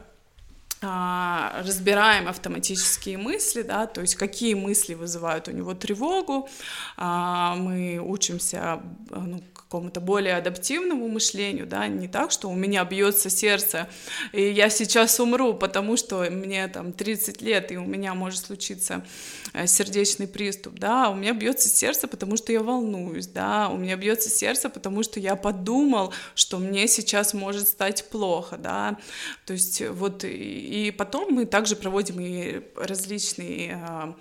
а, 0.82 1.62
разбираем 1.66 2.28
автоматические 2.28 3.18
мысли, 3.18 3.62
да, 3.62 3.86
то 3.86 4.00
есть 4.00 4.16
какие 4.16 4.54
мысли 4.54 4.94
вызывают 4.94 5.48
у 5.48 5.52
него 5.52 5.74
тревогу, 5.74 6.48
а, 6.96 7.54
мы 7.56 7.98
учимся 7.98 8.80
ну, 9.10 9.42
какому-то 9.74 10.00
более 10.00 10.36
адаптивному 10.36 11.08
мышлению, 11.08 11.66
да, 11.66 11.88
не 11.88 12.06
так, 12.06 12.30
что 12.30 12.48
у 12.48 12.54
меня 12.54 12.84
бьется 12.84 13.28
сердце, 13.28 13.88
и 14.30 14.40
я 14.40 14.70
сейчас 14.70 15.18
умру, 15.18 15.52
потому 15.52 15.96
что 15.96 16.30
мне 16.30 16.68
там 16.68 16.92
30 16.92 17.42
лет, 17.42 17.72
и 17.72 17.76
у 17.76 17.84
меня 17.84 18.14
может 18.14 18.46
случиться 18.46 19.04
э, 19.52 19.66
сердечный 19.66 20.28
приступ, 20.28 20.78
да, 20.78 21.10
у 21.10 21.16
меня 21.16 21.32
бьется 21.32 21.68
сердце, 21.68 22.06
потому 22.06 22.36
что 22.36 22.52
я 22.52 22.62
волнуюсь, 22.62 23.26
да, 23.26 23.68
у 23.68 23.76
меня 23.76 23.96
бьется 23.96 24.30
сердце, 24.30 24.68
потому 24.68 25.02
что 25.02 25.18
я 25.18 25.34
подумал, 25.34 26.14
что 26.36 26.58
мне 26.58 26.86
сейчас 26.86 27.34
может 27.34 27.66
стать 27.66 28.08
плохо, 28.08 28.56
да, 28.56 28.96
то 29.44 29.54
есть 29.54 29.82
вот, 29.90 30.22
и, 30.22 30.94
потом 30.96 31.34
мы 31.34 31.46
также 31.46 31.74
проводим 31.74 32.20
и 32.20 32.60
различные 32.76 33.74
а, 33.82 34.14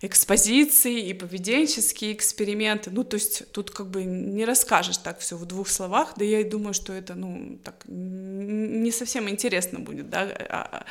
экспозиции 0.00 1.08
и 1.08 1.14
поведенческие 1.14 2.12
эксперименты. 2.12 2.90
Ну, 2.90 3.04
то 3.04 3.14
есть 3.14 3.50
тут 3.52 3.70
как 3.70 3.88
бы 3.88 4.04
не 4.04 4.44
расскажешь 4.44 4.98
так 4.98 5.20
все 5.20 5.36
в 5.36 5.46
двух 5.46 5.68
словах, 5.68 6.14
да 6.16 6.24
я 6.24 6.40
и 6.40 6.44
думаю, 6.44 6.74
что 6.74 6.92
это, 6.92 7.14
ну, 7.14 7.58
так 7.62 7.74
не 7.86 8.90
совсем 8.90 9.28
интересно 9.28 9.78
будет, 9.78 10.10
да, 10.10 10.28
а, 10.48 10.84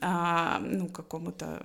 а, 0.00 0.58
ну, 0.60 0.88
какому-то 0.88 1.62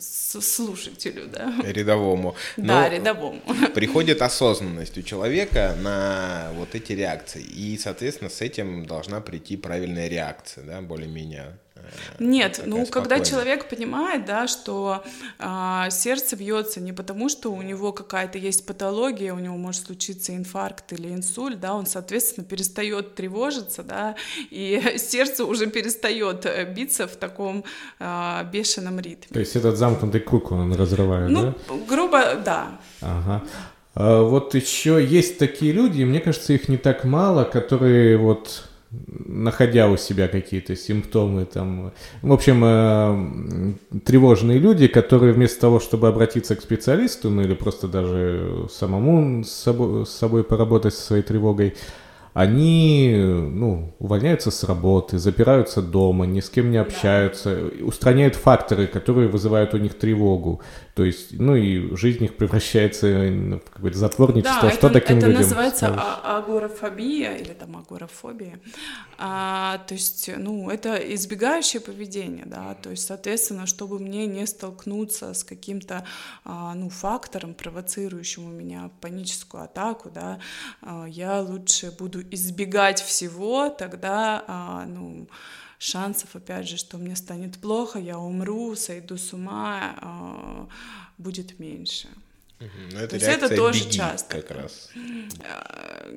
слушателю, 0.00 1.28
да. 1.28 1.54
Рядовому. 1.64 2.34
Да, 2.56 2.88
Но 2.88 2.88
рядовому. 2.88 3.42
Приходит 3.74 4.22
осознанность 4.22 4.96
у 4.96 5.02
человека 5.02 5.76
на 5.80 6.50
вот 6.54 6.74
эти 6.74 6.92
реакции, 6.92 7.42
и, 7.42 7.76
соответственно, 7.78 8.30
с 8.30 8.40
этим 8.40 8.86
должна 8.86 9.20
прийти 9.20 9.56
правильная 9.56 10.08
реакция, 10.08 10.64
да, 10.64 10.80
более-менее 10.80 11.58
нет, 12.18 12.62
ну 12.66 12.86
когда 12.86 13.20
человек 13.20 13.68
понимает, 13.68 14.24
да, 14.24 14.48
что 14.48 15.04
а, 15.38 15.90
сердце 15.90 16.36
бьется 16.36 16.80
не 16.80 16.92
потому, 16.92 17.28
что 17.28 17.52
у 17.52 17.62
него 17.62 17.92
какая-то 17.92 18.38
есть 18.38 18.66
патология, 18.66 19.32
у 19.32 19.38
него 19.38 19.56
может 19.56 19.86
случиться 19.86 20.34
инфаркт 20.34 20.92
или 20.92 21.08
инсульт, 21.08 21.60
да, 21.60 21.74
он, 21.74 21.86
соответственно, 21.86 22.46
перестает 22.46 23.14
тревожиться, 23.14 23.82
да, 23.82 24.16
и 24.50 24.94
сердце 24.98 25.44
уже 25.44 25.66
перестает 25.66 26.46
э, 26.46 26.64
биться 26.72 27.06
в 27.06 27.16
таком 27.16 27.64
а, 27.98 28.44
бешеном 28.44 29.00
ритме. 29.00 29.28
То 29.32 29.40
есть 29.40 29.56
этот 29.56 29.76
замкнутый 29.76 30.20
круг 30.20 30.52
он 30.52 30.74
разрывает, 30.74 31.30
ну, 31.30 31.54
да? 31.68 31.74
грубо, 31.88 32.34
да. 32.44 32.78
Ага. 33.00 33.42
А 33.94 34.22
вот 34.22 34.54
еще 34.54 35.04
есть 35.04 35.38
такие 35.38 35.72
люди, 35.72 36.04
мне 36.04 36.20
кажется, 36.20 36.52
их 36.52 36.68
не 36.68 36.76
так 36.76 37.04
мало, 37.04 37.44
которые 37.44 38.16
вот 38.16 38.67
находя 38.90 39.88
у 39.88 39.96
себя 39.96 40.28
какие-то 40.28 40.74
симптомы, 40.74 41.44
там, 41.44 41.92
в 42.22 42.32
общем, 42.32 42.62
э, 42.64 43.98
тревожные 44.04 44.58
люди, 44.58 44.86
которые 44.86 45.32
вместо 45.32 45.60
того, 45.60 45.78
чтобы 45.78 46.08
обратиться 46.08 46.56
к 46.56 46.62
специалисту, 46.62 47.28
ну 47.28 47.42
или 47.42 47.54
просто 47.54 47.86
даже 47.88 48.66
самому 48.70 49.44
с 49.44 49.50
собой, 49.50 50.06
с 50.06 50.10
собой 50.10 50.42
поработать 50.42 50.94
со 50.94 51.02
своей 51.02 51.22
тревогой, 51.22 51.74
они 52.34 53.14
ну, 53.16 53.94
увольняются 53.98 54.50
с 54.50 54.62
работы, 54.62 55.18
запираются 55.18 55.82
дома, 55.82 56.24
ни 56.24 56.38
с 56.40 56.48
кем 56.48 56.70
не 56.70 56.76
общаются, 56.76 57.58
устраняют 57.82 58.36
факторы, 58.36 58.86
которые 58.86 59.28
вызывают 59.28 59.74
у 59.74 59.78
них 59.78 59.98
тревогу. 59.98 60.62
То 60.98 61.04
есть, 61.04 61.38
ну 61.38 61.54
и 61.54 61.94
жизнь 61.94 62.24
их 62.24 62.36
превращается 62.36 63.06
в 63.06 63.70
какое-то 63.70 63.96
затворничество. 63.96 64.62
Да, 64.62 64.70
Что 64.72 64.88
это, 64.88 65.00
таким 65.00 65.18
это 65.18 65.26
людям? 65.28 65.42
называется 65.42 65.94
а- 65.96 66.38
агорафобия 66.38 67.36
или 67.36 67.52
там 67.52 67.76
агорафобия. 67.76 68.58
А, 69.16 69.78
то 69.86 69.94
есть, 69.94 70.28
ну, 70.36 70.68
это 70.68 70.96
избегающее 70.96 71.80
поведение, 71.80 72.46
да, 72.46 72.74
то 72.74 72.90
есть, 72.90 73.06
соответственно, 73.06 73.66
чтобы 73.66 74.00
мне 74.00 74.26
не 74.26 74.44
столкнуться 74.44 75.34
с 75.34 75.44
каким-то, 75.44 76.04
а, 76.44 76.74
ну, 76.74 76.88
фактором, 76.88 77.54
провоцирующим 77.54 78.46
у 78.46 78.50
меня 78.50 78.90
паническую 79.00 79.62
атаку, 79.62 80.10
да, 80.12 80.40
а, 80.82 81.06
я 81.06 81.40
лучше 81.40 81.92
буду 81.96 82.22
избегать 82.22 83.00
всего, 83.00 83.68
тогда, 83.70 84.42
а, 84.48 84.84
ну, 84.84 85.28
шансов, 85.78 86.36
опять 86.36 86.68
же, 86.68 86.76
что 86.76 86.98
мне 86.98 87.16
станет 87.16 87.58
плохо, 87.60 87.98
я 87.98 88.18
умру, 88.18 88.74
сойду 88.76 89.16
с 89.16 89.32
ума, 89.32 89.94
а, 90.00 90.68
будет 91.16 91.58
меньше. 91.58 92.08
Угу. 92.60 92.98
это, 92.98 93.16
это 93.16 93.54
тоже 93.54 93.84
беги 93.84 93.98
часто. 93.98 94.40
Как 94.40 94.50
раз. 94.50 94.90
А, 95.48 96.08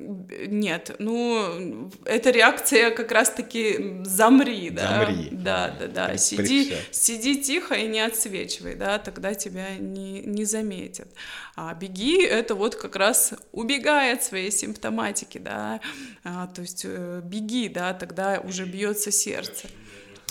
нет, 0.48 0.96
ну 0.98 1.90
это 2.04 2.30
реакция 2.30 2.90
как 2.90 3.12
раз-таки 3.12 4.00
замри, 4.02 4.70
да. 4.70 5.04
Замри. 5.04 5.28
Да, 5.30 5.76
да, 5.78 5.86
да. 5.86 6.16
Сиди, 6.16 6.74
сиди 6.90 7.40
тихо 7.40 7.74
и 7.74 7.86
не 7.86 8.00
отсвечивай, 8.00 8.74
да, 8.74 8.98
тогда 8.98 9.34
тебя 9.34 9.76
не, 9.76 10.20
не 10.22 10.44
заметят. 10.44 11.08
А 11.54 11.72
беги 11.74 12.20
это 12.24 12.56
вот 12.56 12.74
как 12.74 12.96
раз 12.96 13.34
убегай 13.52 14.12
от 14.12 14.24
своей 14.24 14.50
симптоматики, 14.50 15.38
да. 15.38 15.80
А, 16.24 16.48
то 16.48 16.62
есть 16.62 16.82
э, 16.84 17.20
беги, 17.22 17.68
да, 17.68 17.94
тогда 17.94 18.40
уже 18.40 18.64
бьется 18.64 19.12
сердце. 19.12 19.68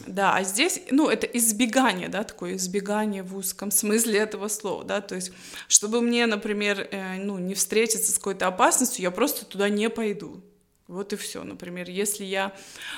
Да, 0.07 0.35
а 0.35 0.43
здесь, 0.43 0.81
ну, 0.91 1.09
это 1.09 1.27
избегание, 1.27 2.09
да, 2.09 2.23
такое 2.23 2.55
избегание 2.55 3.23
в 3.23 3.35
узком 3.35 3.71
смысле 3.71 4.19
этого 4.19 4.47
слова, 4.47 4.83
да, 4.83 5.01
то 5.01 5.15
есть, 5.15 5.31
чтобы 5.67 6.01
мне, 6.01 6.25
например, 6.25 6.87
э, 6.91 7.17
ну, 7.17 7.37
не 7.37 7.53
встретиться 7.53 8.11
с 8.11 8.17
какой-то 8.17 8.47
опасностью, 8.47 9.03
я 9.03 9.11
просто 9.11 9.45
туда 9.45 9.69
не 9.69 9.89
пойду. 9.89 10.41
Вот 10.87 11.13
и 11.13 11.15
все, 11.15 11.43
например, 11.43 11.89
если 11.89 12.25
я 12.25 12.53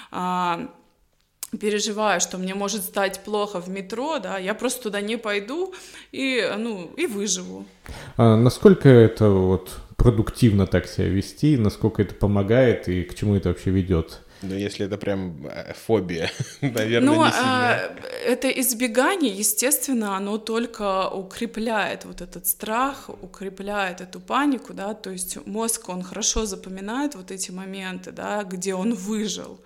а, 0.09 0.67
переживаю, 1.59 2.19
что 2.19 2.37
мне 2.37 2.55
может 2.55 2.83
стать 2.83 3.23
плохо 3.23 3.61
в 3.61 3.69
метро, 3.69 4.19
да, 4.19 4.37
я 4.37 4.53
просто 4.55 4.83
туда 4.83 5.01
не 5.01 5.17
пойду 5.17 5.73
и, 6.11 6.43
ну, 6.57 6.91
и 6.97 7.05
выживу. 7.05 7.65
А 8.17 8.35
насколько 8.35 8.89
это 8.89 9.29
вот 9.29 9.79
продуктивно 9.95 10.67
так 10.67 10.87
себя 10.87 11.07
вести, 11.07 11.57
насколько 11.57 12.01
это 12.01 12.15
помогает 12.15 12.87
и 12.87 13.03
к 13.03 13.13
чему 13.15 13.35
это 13.35 13.49
вообще 13.49 13.69
ведет? 13.69 14.21
Ну, 14.43 14.55
если 14.55 14.85
это 14.85 14.97
прям 14.97 15.47
э, 15.47 15.73
фобия, 15.73 16.29
наверное, 16.61 17.15
ну, 17.15 17.25
не 17.25 17.31
сильно. 17.31 17.45
А, 17.45 17.95
это 18.25 18.49
избегание, 18.49 19.33
естественно, 19.33 20.17
оно 20.17 20.37
только 20.37 21.09
укрепляет 21.09 22.05
вот 22.05 22.21
этот 22.21 22.45
страх, 22.45 23.09
укрепляет 23.21 24.01
эту 24.01 24.19
панику, 24.19 24.73
да, 24.73 24.93
то 24.93 25.11
есть 25.11 25.37
мозг, 25.47 25.89
он 25.89 26.03
хорошо 26.03 26.45
запоминает 26.45 27.15
вот 27.15 27.31
эти 27.31 27.51
моменты, 27.51 28.11
да, 28.11 28.43
где 28.43 28.75
он 28.75 28.93
выжил 28.93 29.59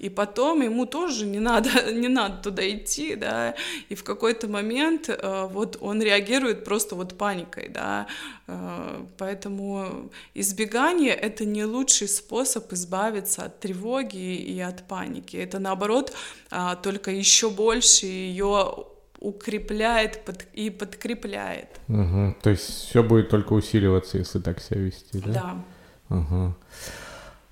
и 0.00 0.08
потом 0.08 0.62
ему 0.62 0.86
тоже 0.86 1.26
не 1.26 1.40
надо, 1.40 1.92
не 1.92 2.08
надо 2.08 2.42
туда 2.42 2.68
идти, 2.68 3.16
да, 3.16 3.54
и 3.90 3.94
в 3.94 4.02
какой-то 4.02 4.48
момент 4.48 5.08
э, 5.08 5.48
вот 5.50 5.76
он 5.80 6.02
реагирует 6.02 6.64
просто 6.64 6.94
вот 6.94 7.18
паникой, 7.18 7.68
да, 7.68 8.06
э, 8.46 9.04
поэтому 9.18 10.10
избегание— 10.34 11.14
это 11.28 11.44
не 11.44 11.64
лучший 11.64 12.08
способ 12.08 12.72
избавиться 12.72 13.42
от 13.42 13.60
тревоги 13.60 14.36
и 14.36 14.58
от 14.60 14.88
паники, 14.88 15.36
это 15.36 15.58
наоборот 15.58 16.14
э, 16.50 16.76
только 16.82 17.10
еще 17.10 17.50
больше 17.50 18.06
ее 18.06 18.86
укрепляет 19.18 20.24
под, 20.24 20.46
и 20.54 20.70
подкрепляет. 20.70 21.68
Угу. 21.88 22.36
То 22.42 22.50
есть 22.50 22.88
все 22.88 23.02
будет 23.02 23.28
только 23.28 23.52
усиливаться, 23.52 24.16
если 24.16 24.38
так 24.38 24.60
себя 24.62 24.80
вести, 24.80 25.18
да? 25.18 25.32
Да. 26.08 26.16
Угу. 26.16 26.54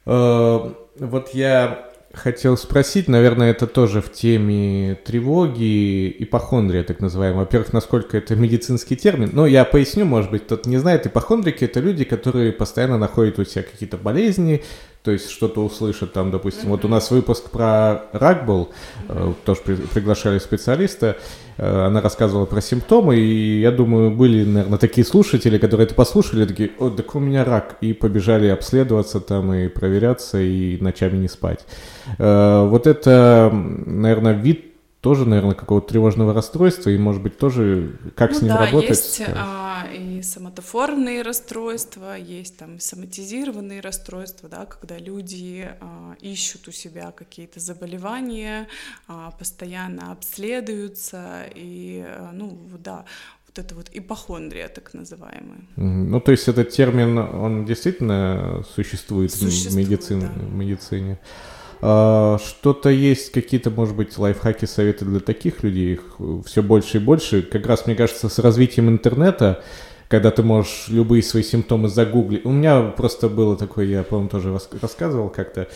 Э, 0.06 0.74
вот 0.98 1.34
я 1.34 1.87
хотел 2.18 2.56
спросить, 2.56 3.08
наверное, 3.08 3.50
это 3.50 3.66
тоже 3.66 4.02
в 4.02 4.12
теме 4.12 4.98
тревоги, 5.04 6.14
ипохондрия, 6.18 6.82
так 6.82 7.00
называемая. 7.00 7.40
Во-первых, 7.40 7.72
насколько 7.72 8.18
это 8.18 8.36
медицинский 8.36 8.96
термин. 8.96 9.30
Но 9.32 9.46
я 9.46 9.64
поясню, 9.64 10.04
может 10.04 10.30
быть, 10.30 10.44
кто-то 10.44 10.68
не 10.68 10.76
знает. 10.76 11.06
Ипохондрики— 11.06 11.64
это 11.66 11.80
люди, 11.80 12.04
которые 12.04 12.52
постоянно 12.52 12.98
находят 12.98 13.38
у 13.38 13.44
себя 13.44 13.62
какие-то 13.62 13.96
болезни, 13.96 14.62
то 15.02 15.10
есть 15.12 15.30
что-то 15.30 15.64
услышат 15.64 16.12
там, 16.12 16.30
допустим, 16.30 16.70
вот 16.70 16.84
у 16.84 16.88
нас 16.88 17.10
выпуск 17.10 17.50
про 17.50 18.02
рак 18.12 18.44
был, 18.46 18.70
mm-hmm. 19.08 19.34
тоже 19.44 19.60
при, 19.64 19.74
приглашали 19.74 20.38
специалиста, 20.38 21.16
э, 21.56 21.86
она 21.86 22.00
рассказывала 22.00 22.46
про 22.46 22.60
симптомы, 22.60 23.16
и 23.16 23.60
я 23.60 23.70
думаю, 23.70 24.10
были, 24.10 24.44
наверное, 24.44 24.78
такие 24.78 25.06
слушатели, 25.06 25.58
которые 25.58 25.86
это 25.86 25.94
послушали, 25.94 26.46
такие, 26.46 26.70
о, 26.78 26.90
так 26.90 27.14
у 27.14 27.20
меня 27.20 27.44
рак, 27.44 27.76
и 27.80 27.92
побежали 27.92 28.48
обследоваться 28.48 29.20
там 29.20 29.52
и 29.54 29.68
проверяться, 29.68 30.40
и 30.40 30.78
ночами 30.80 31.16
не 31.16 31.28
спать. 31.28 31.64
Э, 32.18 32.66
вот 32.68 32.86
это, 32.86 33.50
наверное, 33.52 34.34
вид 34.34 34.67
тоже, 35.00 35.26
наверное, 35.26 35.54
какого-то 35.54 35.88
тревожного 35.88 36.34
расстройства, 36.34 36.90
и, 36.90 36.98
может 36.98 37.22
быть, 37.22 37.38
тоже 37.38 37.98
как 38.16 38.32
ну, 38.32 38.38
с 38.38 38.42
ним 38.42 38.52
да, 38.52 38.66
работать? 38.66 38.90
есть 38.90 39.22
а, 39.28 39.86
и 39.94 40.22
соматоформные 40.22 41.22
расстройства, 41.22 42.16
есть 42.16 42.56
там 42.56 42.80
соматизированные 42.80 43.80
расстройства, 43.80 44.48
да, 44.48 44.66
когда 44.66 44.98
люди 44.98 45.70
а, 45.80 46.16
ищут 46.20 46.66
у 46.66 46.72
себя 46.72 47.12
какие-то 47.12 47.60
заболевания, 47.60 48.66
а, 49.06 49.30
постоянно 49.38 50.10
обследуются, 50.10 51.44
и, 51.54 52.04
а, 52.04 52.32
ну, 52.32 52.58
да, 52.82 53.04
вот 53.46 53.58
это 53.58 53.74
вот 53.76 53.90
ипохондрия, 53.92 54.66
так 54.66 54.94
называемая. 54.94 55.60
Ну, 55.76 56.20
то 56.20 56.32
есть 56.32 56.48
этот 56.48 56.70
термин, 56.70 57.18
он 57.18 57.64
действительно 57.64 58.64
существует, 58.74 59.32
существует 59.32 59.74
в, 59.74 59.76
медицин, 59.76 60.20
да. 60.20 60.28
в 60.28 60.54
медицине? 60.54 61.20
А, 61.80 62.38
что-то 62.38 62.88
есть, 62.90 63.32
какие-то, 63.32 63.70
может 63.70 63.94
быть, 63.96 64.16
лайфхаки, 64.18 64.64
советы 64.64 65.04
для 65.04 65.20
таких 65.20 65.62
людей, 65.62 65.94
их 65.94 66.16
все 66.46 66.62
больше 66.62 66.98
и 66.98 67.00
больше. 67.00 67.42
Как 67.42 67.66
раз, 67.66 67.86
мне 67.86 67.94
кажется, 67.94 68.28
с 68.28 68.38
развитием 68.38 68.88
интернета, 68.88 69.62
когда 70.08 70.30
ты 70.30 70.42
можешь 70.42 70.86
любые 70.88 71.22
свои 71.22 71.42
симптомы 71.42 71.88
загуглить. 71.88 72.44
У 72.44 72.50
меня 72.50 72.82
просто 72.82 73.28
было 73.28 73.56
такое, 73.56 73.84
я, 73.84 74.02
по-моему, 74.02 74.30
тоже 74.30 74.58
рассказывал 74.80 75.28
как-то, 75.28 75.68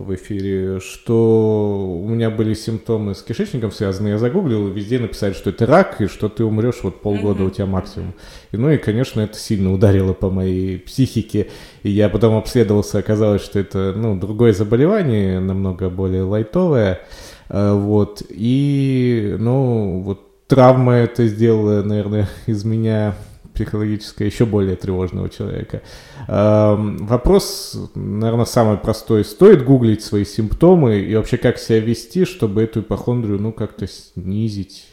в 0.00 0.14
эфире, 0.14 0.80
что 0.80 2.00
у 2.02 2.08
меня 2.08 2.30
были 2.30 2.54
симптомы 2.54 3.14
с 3.14 3.22
кишечником 3.22 3.70
связаны, 3.70 4.08
я 4.08 4.18
загуглил, 4.18 4.68
и 4.68 4.72
везде 4.72 4.98
написали, 4.98 5.34
что 5.34 5.50
это 5.50 5.66
рак, 5.66 6.00
и 6.00 6.06
что 6.06 6.28
ты 6.28 6.42
умрешь 6.42 6.82
вот 6.82 7.02
полгода 7.02 7.44
у 7.44 7.50
тебя 7.50 7.66
максимум. 7.66 8.14
И, 8.50 8.56
ну 8.56 8.70
и, 8.70 8.78
конечно, 8.78 9.20
это 9.20 9.36
сильно 9.36 9.72
ударило 9.72 10.14
по 10.14 10.30
моей 10.30 10.78
психике, 10.78 11.48
и 11.82 11.90
я 11.90 12.08
потом 12.08 12.36
обследовался, 12.36 12.98
оказалось, 12.98 13.42
что 13.42 13.58
это, 13.58 13.92
ну, 13.94 14.18
другое 14.18 14.54
заболевание, 14.54 15.38
намного 15.38 15.90
более 15.90 16.22
лайтовое, 16.22 17.02
э, 17.50 17.72
вот, 17.74 18.22
и, 18.30 19.36
ну, 19.38 20.00
вот 20.00 20.46
травма 20.46 20.94
это 20.94 21.26
сделала, 21.26 21.82
наверное, 21.82 22.28
из 22.46 22.64
меня 22.64 23.14
психологическое 23.60 24.24
еще 24.24 24.46
более 24.46 24.76
тревожного 24.76 25.28
человека. 25.28 25.82
Вопрос, 26.26 27.78
наверное, 27.94 28.46
самый 28.46 28.78
простой. 28.78 29.22
Стоит 29.24 29.64
гуглить 29.64 30.02
свои 30.02 30.24
симптомы 30.24 31.00
и 31.00 31.14
вообще 31.14 31.36
как 31.36 31.58
себя 31.58 31.80
вести, 31.80 32.24
чтобы 32.24 32.62
эту 32.62 32.80
ипохондрию, 32.80 33.38
ну, 33.38 33.52
как-то 33.52 33.86
снизить? 33.86 34.86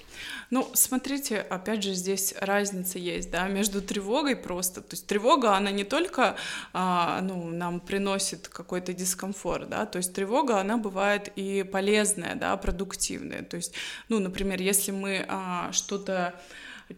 Ну, 0.50 0.70
смотрите, 0.74 1.40
опять 1.40 1.84
же, 1.84 1.94
здесь 1.94 2.34
разница 2.40 3.00
есть, 3.00 3.32
да, 3.32 3.48
между 3.48 3.82
тревогой 3.82 4.36
просто. 4.38 4.82
То 4.82 4.94
есть 4.96 5.06
тревога, 5.06 5.58
она 5.58 5.72
не 5.72 5.84
только, 5.84 6.38
а, 6.74 7.20
ну, 7.22 7.50
нам 7.50 7.82
приносит 7.82 8.48
какой-то 8.48 8.94
дискомфорт, 8.94 9.70
да, 9.70 9.86
то 9.86 9.98
есть 9.98 10.14
тревога, 10.14 10.60
она 10.60 10.78
бывает 10.78 11.30
и 11.36 11.64
полезная, 11.64 12.36
да, 12.36 12.56
продуктивная. 12.56 13.44
То 13.44 13.58
есть, 13.58 13.74
ну, 14.08 14.20
например, 14.20 14.62
если 14.62 14.92
мы 14.92 15.26
а, 15.28 15.70
что-то 15.74 16.34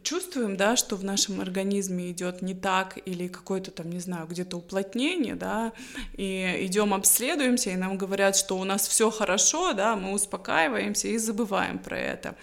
чувствуем, 0.04 0.58
да, 0.58 0.76
что 0.76 0.96
в 0.96 1.04
нашем 1.04 1.42
организме 1.42 2.12
идет 2.12 2.42
не 2.42 2.54
так 2.54 2.98
или 3.06 3.28
какое-то 3.28 3.72
там, 3.72 3.90
не 3.90 4.00
знаю, 4.00 4.28
где-то 4.28 4.58
уплотнение, 4.58 5.36
да, 5.36 5.74
и 6.14 6.58
идем 6.62 6.94
обследуемся, 6.94 7.72
и 7.72 7.76
нам 7.76 7.98
говорят, 7.98 8.36
что 8.36 8.58
у 8.58 8.64
нас 8.64 8.88
все 8.88 9.10
хорошо, 9.10 9.74
да, 9.74 9.96
мы 9.96 10.14
успокаиваемся 10.14 11.08
и 11.08 11.18
забываем 11.18 11.80
про 11.80 11.98
это. 11.98 12.36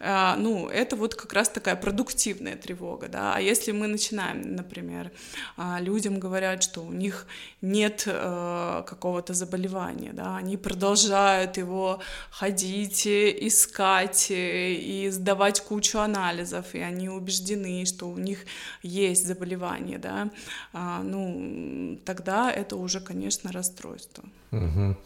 А, 0.00 0.36
ну, 0.36 0.68
это 0.68 0.96
вот 0.96 1.14
как 1.14 1.32
раз 1.32 1.48
такая 1.48 1.76
продуктивная 1.76 2.56
тревога, 2.56 3.08
да, 3.08 3.34
а 3.36 3.40
если 3.40 3.72
мы 3.72 3.86
начинаем, 3.86 4.54
например, 4.54 5.10
а, 5.56 5.80
людям 5.80 6.18
говорят, 6.18 6.62
что 6.62 6.80
у 6.82 6.92
них 6.92 7.26
нет 7.60 8.04
э, 8.06 8.82
какого-то 8.86 9.34
заболевания, 9.34 10.12
да, 10.12 10.36
они 10.36 10.56
продолжают 10.56 11.56
его 11.56 12.00
ходить, 12.30 13.06
искать 13.06 14.26
и 14.30 15.08
сдавать 15.10 15.60
кучу 15.60 15.98
анализов, 15.98 16.74
и 16.74 16.80
они 16.80 16.93
они 16.94 17.08
убеждены, 17.08 17.84
что 17.84 18.08
у 18.08 18.18
них 18.18 18.38
есть 18.82 19.26
заболевание, 19.26 19.98
да, 19.98 20.30
а, 20.72 21.02
ну, 21.02 21.98
тогда 22.04 22.50
это 22.50 22.76
уже, 22.76 23.00
конечно, 23.00 23.52
расстройство. 23.52 24.24
Угу. 24.52 24.96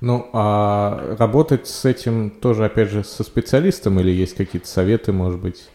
Ну, 0.00 0.30
а 0.32 1.16
работать 1.18 1.68
с 1.68 1.84
этим 1.84 2.30
тоже, 2.30 2.64
опять 2.64 2.90
же, 2.90 3.04
со 3.04 3.22
специалистом 3.22 4.00
или 4.00 4.10
есть 4.10 4.34
какие-то 4.34 4.68
советы, 4.68 5.12
может 5.12 5.40
быть? 5.40 5.68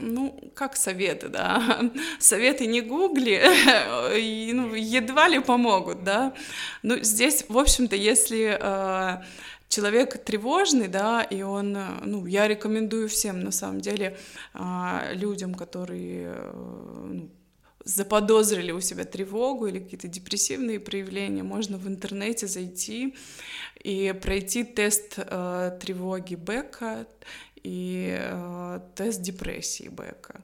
ну, 0.00 0.38
как 0.54 0.76
советы, 0.76 1.28
да, 1.28 1.90
советы 2.18 2.66
не 2.66 2.80
гугли, 2.80 3.42
ну, 4.52 4.74
едва 4.74 5.28
ли 5.28 5.38
помогут, 5.40 6.04
да, 6.04 6.32
ну, 6.82 6.98
здесь, 7.02 7.44
в 7.48 7.58
общем-то, 7.58 7.96
если 7.96 8.58
э, 8.60 9.22
человек 9.68 10.24
тревожный, 10.24 10.88
да, 10.88 11.22
и 11.22 11.42
он, 11.42 11.76
э, 11.76 11.86
ну, 12.04 12.26
я 12.26 12.48
рекомендую 12.48 13.08
всем, 13.08 13.40
на 13.40 13.50
самом 13.50 13.80
деле, 13.80 14.16
а, 14.54 15.10
людям, 15.12 15.54
которые 15.54 16.34
э, 16.34 16.52
ну, 17.08 17.30
заподозрили 17.84 18.72
у 18.72 18.80
себя 18.80 19.04
тревогу 19.04 19.66
или 19.66 19.78
какие-то 19.78 20.08
депрессивные 20.08 20.80
проявления, 20.80 21.44
можно 21.44 21.78
в 21.78 21.86
интернете 21.86 22.48
зайти 22.48 23.14
и 23.84 24.12
пройти 24.20 24.64
тест 24.64 25.14
э, 25.16 25.78
тревоги 25.80 26.34
Бека 26.34 27.06
и 27.66 28.16
э, 28.16 28.80
тест 28.94 29.22
депрессии 29.22 29.88
Бека. 29.88 30.40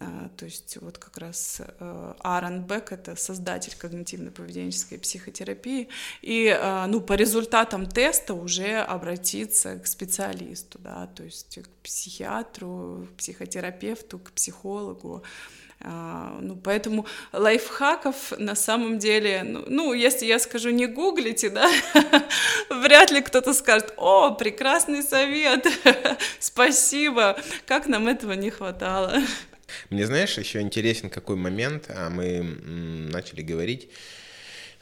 А, 0.00 0.30
то 0.36 0.46
есть 0.46 0.78
вот 0.80 0.96
как 0.96 1.18
раз 1.18 1.60
э, 1.60 2.14
Аарон 2.20 2.62
Бек— 2.62 2.90
это 2.92 3.16
создатель 3.16 3.74
когнитивно-поведенческой 3.78 4.98
психотерапии, 4.98 5.88
и 6.22 6.48
а, 6.48 6.86
ну, 6.86 7.02
по 7.02 7.12
результатам 7.12 7.86
теста 7.86 8.32
уже 8.32 8.78
обратиться 8.78 9.78
к 9.78 9.86
специалисту, 9.86 10.78
да, 10.78 11.06
то 11.14 11.22
есть 11.22 11.58
к 11.62 11.68
психиатру, 11.82 13.08
к 13.12 13.18
психотерапевту, 13.18 14.18
к 14.18 14.32
психологу, 14.32 15.22
а, 15.22 15.67
ну, 15.80 16.56
поэтому 16.56 17.06
лайфхаков 17.32 18.32
на 18.38 18.54
самом 18.54 18.98
деле, 18.98 19.42
ну, 19.44 19.64
ну, 19.66 19.92
если 19.92 20.26
я 20.26 20.38
скажу 20.38 20.70
не 20.70 20.86
гуглите, 20.86 21.50
да, 21.50 21.70
вряд 22.70 23.10
ли 23.10 23.20
кто-то 23.20 23.54
скажет, 23.54 23.94
о, 23.96 24.32
прекрасный 24.32 25.02
совет, 25.02 25.66
спасибо, 26.40 27.36
как 27.66 27.86
нам 27.86 28.08
этого 28.08 28.32
не 28.32 28.50
хватало. 28.50 29.22
Мне, 29.90 30.06
знаешь, 30.06 30.36
еще 30.36 30.60
интересен 30.60 31.10
какой 31.10 31.36
момент, 31.36 31.86
а 31.88 32.10
мы 32.10 32.42
начали 32.42 33.42
говорить, 33.42 33.88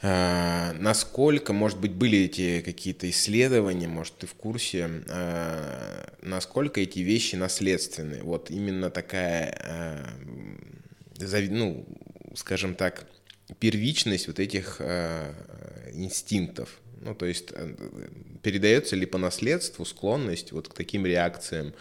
а, 0.01 0.73
насколько, 0.73 1.53
может 1.53 1.79
быть, 1.79 1.91
были 1.91 2.19
эти 2.19 2.61
какие-то 2.61 3.09
исследования, 3.09 3.87
может, 3.87 4.17
ты 4.19 4.27
в 4.27 4.35
курсе, 4.35 4.89
а, 5.09 6.13
насколько 6.21 6.79
эти 6.79 6.99
вещи 6.99 7.35
наследственны. 7.35 8.21
Вот 8.21 8.51
именно 8.51 8.91
такая, 8.91 10.05
ну, 11.19 11.85
скажем 12.35 12.75
так, 12.75 13.05
первичность 13.59 14.27
вот 14.27 14.39
этих 14.39 14.81
инстинктов. 15.93 16.79
Ну, 17.01 17.15
то 17.15 17.25
есть 17.25 17.51
э, 17.51 17.75
передается 18.41 18.95
ли 18.95 19.05
по 19.05 19.17
наследству 19.17 19.85
склонность 19.85 20.51
вот 20.51 20.67
к 20.67 20.73
таким 20.73 21.05
реакциям, 21.05 21.73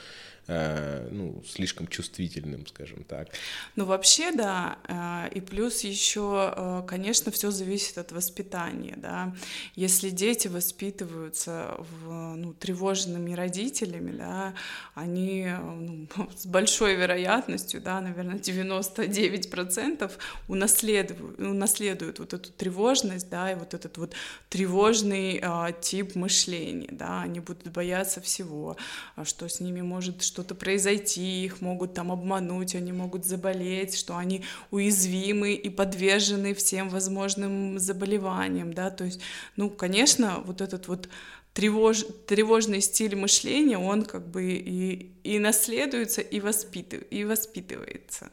Э, 0.48 1.08
ну, 1.10 1.42
слишком 1.44 1.88
чувствительным, 1.88 2.66
скажем 2.68 3.02
так. 3.02 3.30
Ну, 3.74 3.84
вообще, 3.84 4.30
да, 4.30 4.78
э, 4.86 5.34
и 5.34 5.40
плюс 5.40 5.80
еще, 5.80 6.52
э, 6.56 6.82
конечно, 6.86 7.32
все 7.32 7.50
зависит 7.50 7.98
от 7.98 8.12
воспитания, 8.12 8.94
да. 8.96 9.34
Если 9.74 10.08
дети 10.10 10.46
воспитываются 10.46 11.74
в, 11.78 12.36
ну, 12.36 12.52
тревожными 12.52 13.32
родителями, 13.32 14.12
да, 14.12 14.54
они 14.94 15.48
ну, 15.48 16.06
с 16.36 16.46
большой 16.46 16.94
вероятностью, 16.94 17.80
да, 17.80 18.00
наверное, 18.00 18.38
99% 18.38 20.12
унаследуют, 20.46 21.40
унаследуют 21.40 22.20
вот 22.20 22.34
эту 22.34 22.52
тревожность, 22.52 23.28
да, 23.28 23.50
и 23.50 23.56
вот 23.56 23.74
этот 23.74 23.98
вот 23.98 24.14
тревожный 24.48 25.42
тип 25.80 26.14
мышления, 26.14 26.90
да, 26.92 27.22
они 27.22 27.40
будут 27.40 27.66
бояться 27.68 28.20
всего, 28.20 28.76
что 29.24 29.48
с 29.48 29.58
ними 29.58 29.80
может 29.80 30.22
что-то 30.36 30.54
произойти, 30.54 31.44
их 31.44 31.62
могут 31.62 31.94
там 31.94 32.12
обмануть, 32.12 32.74
они 32.74 32.92
могут 32.92 33.24
заболеть, 33.24 33.96
что 33.96 34.18
они 34.18 34.44
уязвимы 34.70 35.54
и 35.54 35.70
подвержены 35.70 36.52
всем 36.52 36.90
возможным 36.90 37.78
заболеваниям, 37.78 38.74
да, 38.74 38.90
то 38.90 39.04
есть, 39.04 39.20
ну, 39.56 39.70
конечно, 39.70 40.42
вот 40.44 40.60
этот 40.60 40.88
вот 40.88 41.08
тревож, 41.54 42.04
тревожный 42.26 42.82
стиль 42.82 43.16
мышления, 43.16 43.78
он 43.78 44.04
как 44.04 44.28
бы 44.28 44.42
и, 44.42 45.10
и 45.24 45.38
наследуется, 45.38 46.20
и, 46.20 46.40
воспитыв, 46.40 47.02
и 47.10 47.24
воспитывается. 47.24 48.28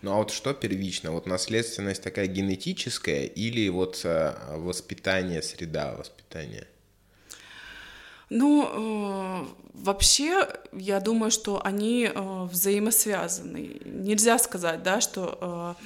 Ну 0.00 0.12
а 0.12 0.16
вот 0.16 0.30
что 0.30 0.54
первично? 0.54 1.12
Вот 1.12 1.26
наследственность 1.26 2.02
такая 2.02 2.26
генетическая 2.26 3.24
или 3.24 3.68
вот 3.68 4.00
э, 4.04 4.34
воспитание, 4.56 5.42
среда 5.42 5.94
воспитания? 5.94 6.66
Ну, 8.30 8.68
э, 8.72 9.46
вообще, 9.74 10.48
я 10.72 11.00
думаю, 11.00 11.30
что 11.30 11.60
они 11.64 12.10
э, 12.12 12.48
взаимосвязаны. 12.50 13.80
Нельзя 13.84 14.38
сказать, 14.38 14.82
да, 14.82 15.00
что 15.00 15.76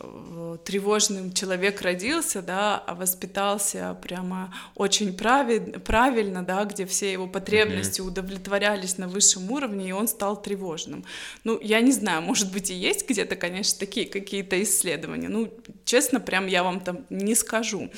э, 0.00 0.56
тревожным 0.64 1.32
человек 1.32 1.80
родился, 1.80 2.42
да, 2.42 2.76
а 2.86 2.94
воспитался 2.94 3.96
прямо 4.02 4.54
очень 4.74 5.16
правиль, 5.16 5.78
правильно, 5.80 6.42
да, 6.42 6.64
где 6.64 6.84
все 6.86 7.10
его 7.10 7.26
потребности 7.26 8.00
mm-hmm. 8.00 8.08
удовлетворялись 8.08 8.98
на 8.98 9.08
высшем 9.08 9.50
уровне, 9.50 9.88
и 9.88 9.92
он 9.92 10.06
стал 10.06 10.40
тревожным. 10.40 11.04
Ну, 11.44 11.58
я 11.62 11.80
не 11.80 11.92
знаю, 11.92 12.22
может 12.22 12.52
быть, 12.52 12.70
и 12.70 12.74
есть 12.74 13.08
где-то, 13.08 13.36
конечно, 13.36 13.78
такие 13.78 14.06
какие-то 14.06 14.62
исследования. 14.62 15.28
Ну, 15.28 15.52
честно, 15.84 16.20
прям 16.20 16.46
я 16.46 16.62
вам 16.62 16.80
там 16.80 17.06
не 17.08 17.34
скажу. 17.34 17.88
А, 17.88 17.90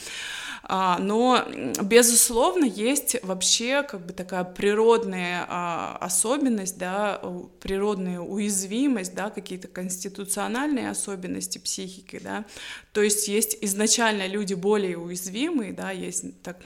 но, 0.68 1.46
безусловно, 1.82 2.66
есть 2.66 3.16
вообще 3.22 3.82
как 3.82 4.04
бы 4.04 4.12
такая 4.12 4.44
природная 4.44 5.46
а, 5.48 5.96
особенность, 5.98 6.76
да, 6.76 7.20
природная 7.60 8.20
уязвимость, 8.20 9.14
да, 9.14 9.30
какие-то 9.30 9.68
конституциональные 9.68 10.90
особенности 10.90 11.56
психики, 11.56 12.20
да, 12.22 12.44
то 12.92 13.02
есть 13.02 13.28
есть 13.28 13.56
изначально 13.62 14.26
люди 14.26 14.52
более 14.52 14.98
уязвимые, 14.98 15.72
да, 15.72 15.90
есть 15.90 16.42
так 16.42 16.58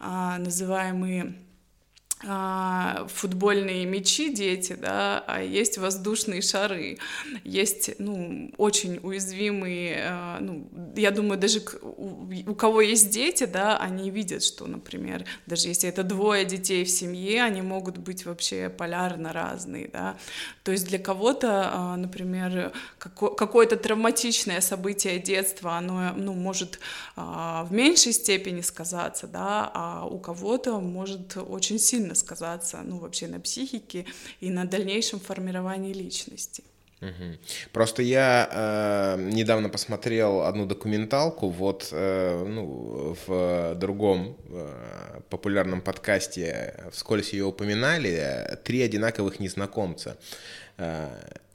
а, 0.00 0.38
называемые 0.38 1.24
а, 1.24 1.51
футбольные 2.22 3.84
мячи 3.84 4.32
дети, 4.32 4.76
да, 4.80 5.24
а 5.26 5.42
есть 5.42 5.76
воздушные 5.76 6.40
шары, 6.40 6.98
есть, 7.42 7.90
ну, 7.98 8.52
очень 8.58 9.00
уязвимые, 9.02 10.04
а, 10.06 10.38
ну, 10.40 10.68
я 10.94 11.10
думаю, 11.10 11.40
даже 11.40 11.60
у, 11.82 12.54
кого 12.54 12.80
есть 12.80 13.10
дети, 13.10 13.44
да, 13.44 13.76
они 13.76 14.08
видят, 14.10 14.44
что, 14.44 14.66
например, 14.68 15.24
даже 15.46 15.66
если 15.66 15.88
это 15.88 16.04
двое 16.04 16.44
детей 16.44 16.84
в 16.84 16.90
семье, 16.90 17.42
они 17.42 17.60
могут 17.60 17.98
быть 17.98 18.24
вообще 18.24 18.68
полярно 18.68 19.32
разные, 19.32 19.88
да, 19.92 20.16
то 20.62 20.70
есть 20.70 20.86
для 20.86 21.00
кого-то, 21.00 21.70
а, 21.72 21.96
например, 21.96 22.72
какое-то 22.98 23.76
травматичное 23.76 24.60
событие 24.60 25.18
детства, 25.18 25.76
оно, 25.76 26.12
ну, 26.16 26.34
может 26.34 26.78
в 27.16 27.68
меньшей 27.70 28.12
степени 28.12 28.60
сказаться, 28.60 29.26
да, 29.26 29.70
а 29.74 30.06
у 30.06 30.20
кого-то 30.20 30.78
может 30.78 31.36
очень 31.36 31.80
сильно 31.80 32.11
сильно 32.12 32.14
сказаться, 32.14 32.80
ну, 32.84 32.98
вообще 32.98 33.26
на 33.26 33.40
психике 33.40 34.04
и 34.40 34.50
на 34.50 34.64
дальнейшем 34.64 35.20
формировании 35.20 35.94
личности. 35.94 36.62
Угу. 37.00 37.38
Просто 37.72 38.02
я 38.02 38.48
э, 38.52 39.30
недавно 39.32 39.68
посмотрел 39.68 40.42
одну 40.42 40.66
документалку, 40.66 41.48
вот 41.48 41.88
э, 41.92 42.44
ну, 42.46 43.16
в 43.26 43.74
другом 43.74 44.36
э, 44.50 45.20
популярном 45.28 45.80
подкасте 45.80 46.74
вскользь 46.92 47.32
ее 47.32 47.44
упоминали, 47.44 48.56
«Три 48.64 48.82
одинаковых 48.82 49.40
незнакомца». 49.40 50.16
Э, 50.78 51.08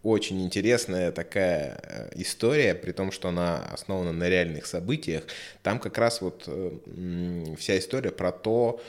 очень 0.03 0.41
интересная 0.41 1.11
такая 1.11 1.79
э, 1.81 2.09
история, 2.15 2.75
при 2.75 2.91
том, 2.91 3.11
что 3.11 3.29
она 3.29 3.63
основана 3.73 4.11
на 4.11 4.29
реальных 4.29 4.65
событиях. 4.65 5.23
Там 5.63 5.79
как 5.79 5.97
раз 5.97 6.21
вот 6.21 6.43
э, 6.47 7.55
вся 7.57 7.77
история 7.77 8.11
про 8.11 8.31
то, 8.31 8.81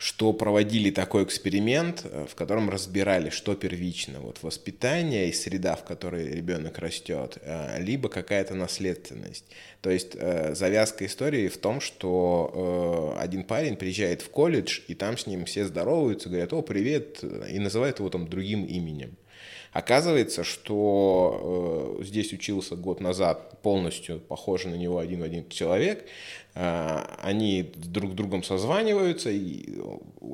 что 0.00 0.32
проводили 0.32 0.90
такой 0.90 1.24
эксперимент, 1.24 2.06
э, 2.06 2.24
в 2.26 2.34
котором 2.34 2.70
разбирали, 2.70 3.28
что 3.28 3.54
первично, 3.54 4.20
вот 4.20 4.38
воспитание 4.42 5.28
и 5.28 5.32
среда, 5.34 5.76
в 5.76 5.84
которой 5.84 6.26
ребенок 6.32 6.78
растет, 6.78 7.36
э, 7.42 7.82
либо 7.82 8.08
какая-то 8.08 8.54
наследственность. 8.54 9.44
То 9.82 9.90
есть 9.90 10.12
э, 10.14 10.54
завязка 10.54 11.04
истории 11.04 11.48
в 11.48 11.58
том, 11.58 11.82
что 11.82 13.14
один 13.18 13.44
парень 13.44 13.76
приезжает 13.76 14.22
в 14.22 14.30
колледж, 14.30 14.80
и 14.88 14.94
там 14.94 15.18
с 15.18 15.26
ним 15.26 15.44
все 15.44 15.66
здороваются, 15.66 16.30
говорят, 16.30 16.54
о, 16.54 16.62
привет, 16.62 17.22
и 17.22 17.58
называют 17.58 17.98
его 17.98 18.08
там 18.08 18.26
другим 18.26 18.64
именем. 18.64 19.18
Оказывается, 19.72 20.42
что 20.42 21.98
э, 22.00 22.04
здесь 22.04 22.32
учился 22.32 22.74
год 22.74 23.00
назад 23.00 23.62
полностью 23.62 24.18
похожий 24.18 24.70
на 24.70 24.74
него 24.74 24.98
один 24.98 25.20
в 25.20 25.22
один 25.22 25.48
человек. 25.48 26.06
Э, 26.56 27.04
они 27.22 27.70
друг 27.76 28.12
с 28.12 28.14
другом 28.14 28.42
созваниваются, 28.42 29.30
и, 29.30 29.78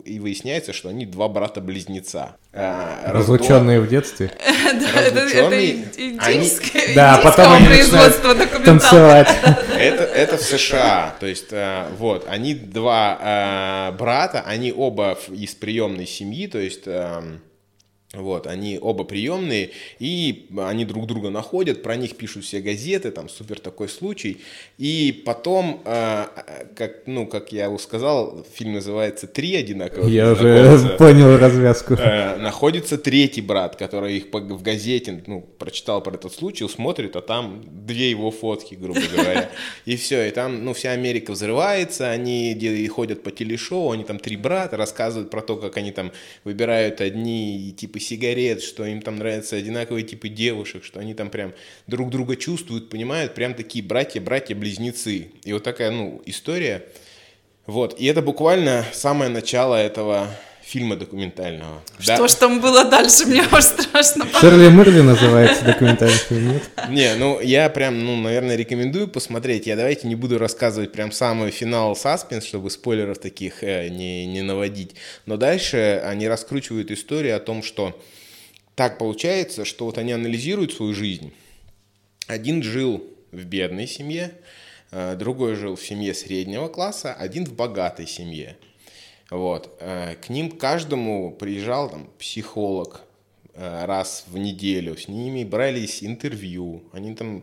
и 0.07 0.21
выясняется, 0.21 0.73
что 0.73 0.89
они 0.89 1.05
два 1.05 1.29
брата-близнеца. 1.29 2.37
Э, 2.53 3.11
Разлученные 3.13 3.81
в 3.81 3.89
детстве. 3.89 4.33
Разлученные. 4.95 5.83
Это 5.83 6.01
индийское 6.01 6.95
Да, 6.95 7.21
потом 7.23 7.53
они 7.53 7.69
начинают 7.69 8.23
танцевать. 8.65 9.29
Это 9.79 10.39
в 10.39 10.43
США. 10.43 11.15
То 11.21 11.27
есть, 11.27 11.49
э, 11.51 11.89
вот, 11.99 12.25
они 12.27 12.55
два 12.55 13.91
э, 13.93 13.97
брата, 13.99 14.43
они 14.47 14.73
оба 14.73 15.19
из 15.29 15.55
приемной 15.55 16.07
семьи, 16.07 16.47
то 16.47 16.59
есть 16.59 16.85
эм, 16.87 17.43
вот, 18.23 18.47
они 18.47 18.79
оба 18.81 19.05
приемные, 19.05 19.71
и 19.99 20.49
они 20.59 20.85
друг 20.85 21.07
друга 21.07 21.31
находят, 21.31 21.83
про 21.83 21.97
них 21.97 22.17
пишут 22.17 22.45
все 22.45 22.61
газеты, 22.61 23.11
там 23.11 23.29
супер 23.29 23.61
такой 23.61 23.89
случай. 23.89 24.39
И 24.79 25.23
потом, 25.25 25.83
э, 25.85 26.25
как, 26.75 27.07
ну, 27.07 27.27
как 27.27 27.53
я 27.53 27.71
уже 27.71 27.83
сказал, 27.83 28.45
фильм 28.55 28.75
называется 28.75 29.27
«Три 29.27 29.55
одинаковых». 29.57 30.11
Я 30.11 30.33
уже 30.33 30.97
понял 30.99 31.37
развязку. 31.39 31.95
Э, 31.95 32.37
находится 32.37 32.99
третий 32.99 33.41
брат, 33.41 33.77
который 33.77 34.17
их 34.17 34.27
в 34.33 34.63
газете, 34.63 35.23
ну, 35.27 35.41
прочитал 35.59 36.03
про 36.03 36.15
этот 36.15 36.33
случай, 36.33 36.69
смотрит, 36.69 37.17
а 37.17 37.21
там 37.21 37.65
две 37.87 38.11
его 38.11 38.31
фотки, 38.31 38.75
грубо 38.75 39.01
говоря. 39.15 39.51
И 39.85 39.97
все, 39.97 40.29
и 40.29 40.31
там, 40.31 40.65
ну, 40.65 40.73
вся 40.73 40.93
Америка 40.93 41.33
взрывается, 41.33 42.11
они 42.11 42.55
ходят 42.89 43.23
по 43.23 43.31
телешоу, 43.31 43.93
они 43.93 44.05
там 44.05 44.19
три 44.19 44.37
брата, 44.37 44.77
рассказывают 44.77 45.31
про 45.31 45.43
то, 45.43 45.57
как 45.57 45.77
они 45.77 45.93
там 45.93 46.13
выбирают 46.45 47.01
одни, 47.01 47.75
типа, 47.77 47.99
сигарет, 48.07 48.63
что 48.63 48.85
им 48.87 49.03
там 49.03 49.17
нравятся 49.17 49.57
одинаковые 49.57 50.05
типы 50.05 50.29
девушек, 50.29 50.85
что 50.85 51.01
они 51.01 51.15
там 51.15 51.31
прям 51.31 51.53
друг 51.87 52.11
друга 52.11 52.37
чувствуют, 52.37 52.89
понимают, 52.89 53.35
прям 53.35 53.55
такие 53.55 53.85
братья-братья-близнецы. 53.85 55.33
И 55.45 55.53
вот 55.53 55.63
такая, 55.63 55.91
ну, 55.91 56.23
история. 56.27 56.87
Вот, 57.67 57.99
и 57.99 58.07
это 58.07 58.23
буквально 58.23 58.85
самое 58.93 59.31
начало 59.31 59.75
этого 59.75 60.31
фильма 60.67 60.97
документального. 60.97 61.81
Что 62.01 62.19
да. 62.19 62.29
ж 62.29 62.35
там 62.35 62.61
было 62.61 62.85
дальше, 62.85 63.25
мне 63.27 63.45
аж 63.53 63.65
страшно. 63.65 64.27
Шерли 64.41 64.69
Мерли 64.69 65.01
называется 65.01 65.65
документальный 65.65 66.17
фильм, 66.17 66.55
нет? 66.55 66.63
Не, 66.89 67.15
ну 67.15 67.41
я 67.41 67.69
прям, 67.71 68.05
ну, 68.05 68.17
наверное, 68.17 68.57
рекомендую 68.57 69.07
посмотреть. 69.07 69.69
Я 69.69 69.77
давайте 69.77 70.09
не 70.09 70.17
буду 70.17 70.39
рассказывать 70.39 70.91
прям 70.91 71.13
самый 71.13 71.53
финал 71.53 71.95
саспенс, 71.95 72.45
чтобы 72.45 72.71
спойлеров 72.71 73.19
таких 73.19 73.63
э, 73.63 73.89
не, 73.89 74.27
не 74.27 74.43
наводить. 74.43 74.97
Но 75.25 75.37
дальше 75.37 76.03
они 76.05 76.27
раскручивают 76.27 76.91
историю 76.91 77.37
о 77.37 77.41
том, 77.41 77.63
что 77.63 77.97
так 78.75 78.99
получается, 78.99 79.65
что 79.65 79.85
вот 79.85 79.99
они 79.99 80.13
анализируют 80.13 80.73
свою 80.73 80.95
жизнь. 80.95 81.33
Один 82.27 82.65
жил 82.65 83.05
в 83.31 83.45
бедной 83.45 83.87
семье, 83.87 84.33
э, 84.91 85.15
другой 85.17 85.55
жил 85.55 85.77
в 85.77 85.87
семье 85.87 86.13
среднего 86.13 86.67
класса, 86.67 87.15
один 87.15 87.47
в 87.47 87.55
богатой 87.55 88.09
семье. 88.09 88.57
Вот. 89.31 89.77
Э, 89.81 90.15
к 90.15 90.29
ним 90.29 90.51
каждому 90.51 91.33
приезжал 91.33 91.91
там, 91.91 92.09
психолог 92.19 93.03
э, 93.55 93.85
раз 93.85 94.25
в 94.29 94.39
неделю, 94.39 94.97
с 94.97 95.09
ними 95.09 95.45
брались 95.45 96.03
интервью, 96.03 96.83
они 96.93 97.15
там 97.15 97.43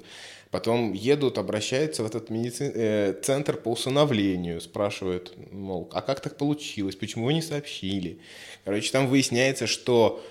потом 0.49 0.93
едут, 0.93 1.37
обращаются 1.37 2.03
в 2.03 2.05
этот 2.05 2.29
медицин... 2.29 2.71
Э, 2.73 3.13
центр 3.21 3.57
по 3.57 3.69
усыновлению, 3.69 4.61
спрашивают, 4.61 5.33
мол, 5.51 5.89
а 5.91 6.01
как 6.01 6.21
так 6.21 6.37
получилось, 6.37 6.95
почему 6.95 7.25
вы 7.25 7.33
не 7.33 7.41
сообщили? 7.41 8.19
Короче, 8.63 8.91
там 8.91 9.07
выясняется, 9.07 9.67
что 9.67 10.23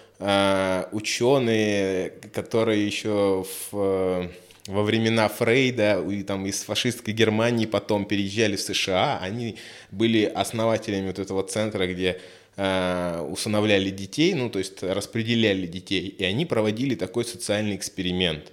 ученые, 0.93 2.11
которые 2.33 2.87
еще 2.87 3.45
в 3.73 4.31
во 4.67 4.83
времена 4.83 5.29
Фрейда 5.29 6.05
и 6.09 6.23
там 6.23 6.47
из 6.47 6.63
фашистской 6.63 7.13
Германии 7.13 7.67
потом 7.67 8.05
переезжали 8.05 8.57
в 8.57 8.61
США, 8.61 9.19
они 9.21 9.57
были 9.91 10.25
основателями 10.25 11.09
вот 11.09 11.19
этого 11.19 11.43
центра, 11.43 11.87
где 11.87 12.21
э, 12.57 13.27
усыновляли 13.29 13.91
детей, 13.91 14.35
ну 14.35 14.51
то 14.51 14.59
есть 14.59 14.83
распределяли 14.83 15.67
детей, 15.67 16.07
и 16.07 16.25
они 16.25 16.47
проводили 16.47 16.95
такой 16.95 17.25
социальный 17.25 17.75
эксперимент. 17.75 18.53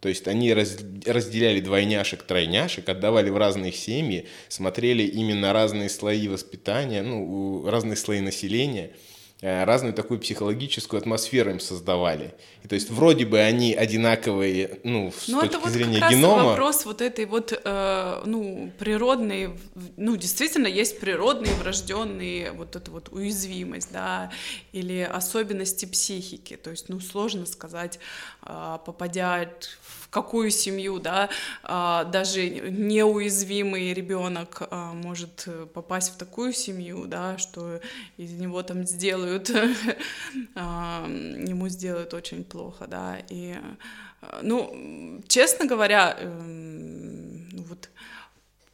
То 0.00 0.08
есть 0.08 0.26
они 0.26 0.52
раз, 0.52 0.78
разделяли 1.06 1.60
двойняшек, 1.60 2.24
тройняшек, 2.24 2.88
отдавали 2.88 3.30
в 3.30 3.36
разные 3.36 3.72
семьи, 3.72 4.26
смотрели 4.48 5.04
именно 5.04 5.52
разные 5.52 5.88
слои 5.88 6.26
воспитания, 6.28 7.02
ну, 7.02 7.68
разные 7.68 7.96
слои 7.96 8.20
населения– 8.20 8.90
разную 9.42 9.92
такую 9.92 10.20
психологическую 10.20 10.98
атмосферу 10.98 11.50
им 11.50 11.60
создавали. 11.60 12.34
И 12.62 12.68
то 12.68 12.76
есть 12.76 12.90
вроде 12.90 13.26
бы 13.26 13.40
они 13.40 13.74
одинаковые, 13.74 14.78
ну, 14.84 15.10
с 15.10 15.26
Но 15.26 15.34
ну, 15.34 15.40
точки 15.40 15.54
это 15.56 15.64
вот 15.64 15.72
зрения 15.72 16.00
как 16.00 16.12
генома. 16.12 16.36
Раз 16.36 16.46
вопрос 16.46 16.84
вот 16.84 17.00
этой 17.00 17.26
вот, 17.26 17.52
э, 17.52 18.22
ну, 18.24 18.72
природной, 18.78 19.50
ну, 19.96 20.16
действительно 20.16 20.68
есть 20.68 21.00
природные, 21.00 21.52
врожденные, 21.54 22.52
вот 22.52 22.76
эта 22.76 22.90
вот 22.92 23.08
уязвимость, 23.10 23.90
да, 23.92 24.30
или 24.70 25.00
особенности 25.00 25.86
психики. 25.86 26.56
То 26.56 26.70
есть, 26.70 26.88
ну, 26.88 27.00
сложно 27.00 27.44
сказать, 27.46 27.98
э, 28.41 28.41
попадя 28.44 29.48
в 29.80 30.08
какую 30.12 30.50
семью, 30.50 30.98
да, 30.98 31.30
а, 31.62 32.04
даже 32.04 32.48
неуязвимый 32.48 33.94
ребенок 33.94 34.62
а, 34.70 34.92
может 34.92 35.48
попасть 35.72 36.14
в 36.14 36.18
такую 36.18 36.52
семью, 36.52 37.06
да, 37.06 37.38
что 37.38 37.80
из 38.18 38.32
него 38.32 38.62
там 38.62 38.84
сделают, 38.84 39.50
а, 40.54 41.06
ему 41.06 41.68
сделают 41.68 42.12
очень 42.14 42.44
плохо, 42.44 42.86
да, 42.86 43.18
и, 43.30 43.56
ну, 44.42 45.22
честно 45.28 45.66
говоря, 45.66 46.16
эм, 46.18 47.48
ну 47.48 47.62
вот 47.62 47.88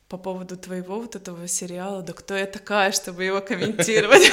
по 0.09 0.17
поводу 0.17 0.57
твоего 0.57 1.01
вот 1.01 1.17
этого 1.17 1.47
сериала, 1.47 2.03
да 2.03 2.15
кто 2.15 2.35
я 2.35 2.47
такая, 2.47 2.93
чтобы 2.93 3.25
его 3.25 3.43
комментировать? 3.43 4.23